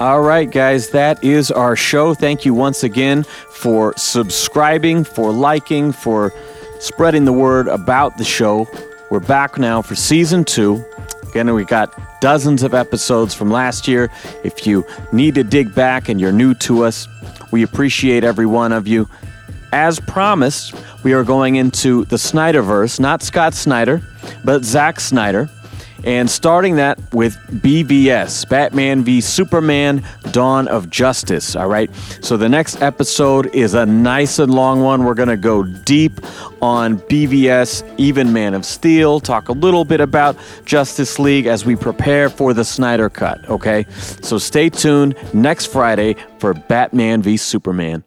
All 0.00 0.22
right, 0.22 0.50
guys, 0.50 0.88
that 0.90 1.22
is 1.22 1.50
our 1.50 1.76
show. 1.76 2.14
Thank 2.14 2.46
you 2.46 2.54
once 2.54 2.82
again 2.82 3.24
for 3.50 3.92
subscribing, 3.98 5.04
for 5.04 5.30
liking, 5.30 5.92
for 5.92 6.32
spreading 6.78 7.26
the 7.26 7.34
word 7.34 7.68
about 7.68 8.16
the 8.16 8.24
show. 8.24 8.66
We're 9.10 9.20
back 9.20 9.58
now 9.58 9.82
for 9.82 9.94
season 9.94 10.44
two. 10.44 10.82
Again, 11.28 11.52
we 11.52 11.66
got 11.66 11.94
dozens 12.22 12.62
of 12.62 12.72
episodes 12.72 13.34
from 13.34 13.50
last 13.50 13.86
year. 13.86 14.10
If 14.42 14.66
you 14.66 14.86
need 15.12 15.34
to 15.34 15.44
dig 15.44 15.74
back 15.74 16.08
and 16.08 16.18
you're 16.18 16.32
new 16.32 16.54
to 16.54 16.82
us, 16.84 17.06
we 17.50 17.62
appreciate 17.62 18.24
every 18.24 18.46
one 18.46 18.72
of 18.72 18.86
you. 18.86 19.08
As 19.72 20.00
promised, 20.00 20.74
we 21.04 21.12
are 21.12 21.24
going 21.24 21.56
into 21.56 22.04
the 22.06 22.16
Snyderverse, 22.16 22.98
not 22.98 23.22
Scott 23.22 23.54
Snyder, 23.54 24.02
but 24.44 24.64
Zack 24.64 24.98
Snyder, 25.00 25.48
and 26.04 26.30
starting 26.30 26.76
that 26.76 26.98
with 27.12 27.36
BVS, 27.62 28.48
Batman 28.48 29.04
v 29.04 29.20
Superman 29.20 30.04
Dawn 30.32 30.68
of 30.68 30.90
Justice. 30.90 31.56
All 31.56 31.68
right. 31.68 31.90
So 32.20 32.36
the 32.36 32.48
next 32.48 32.82
episode 32.82 33.54
is 33.54 33.74
a 33.74 33.86
nice 33.86 34.38
and 34.38 34.52
long 34.52 34.82
one. 34.82 35.04
We're 35.04 35.14
going 35.14 35.28
to 35.28 35.36
go 35.36 35.62
deep 35.62 36.20
on 36.62 36.98
BVS, 36.98 37.94
even 37.98 38.32
Man 38.32 38.54
of 38.54 38.64
Steel, 38.64 39.20
talk 39.20 39.48
a 39.48 39.52
little 39.52 39.84
bit 39.84 40.00
about 40.00 40.36
Justice 40.64 41.18
League 41.18 41.46
as 41.46 41.64
we 41.64 41.76
prepare 41.76 42.28
for 42.28 42.52
the 42.54 42.64
Snyder 42.64 43.08
Cut. 43.08 43.48
Okay. 43.48 43.86
So 44.22 44.38
stay 44.38 44.68
tuned 44.70 45.14
next 45.32 45.66
Friday 45.66 46.16
for 46.38 46.54
Batman 46.54 47.22
v 47.22 47.36
Superman. 47.36 48.04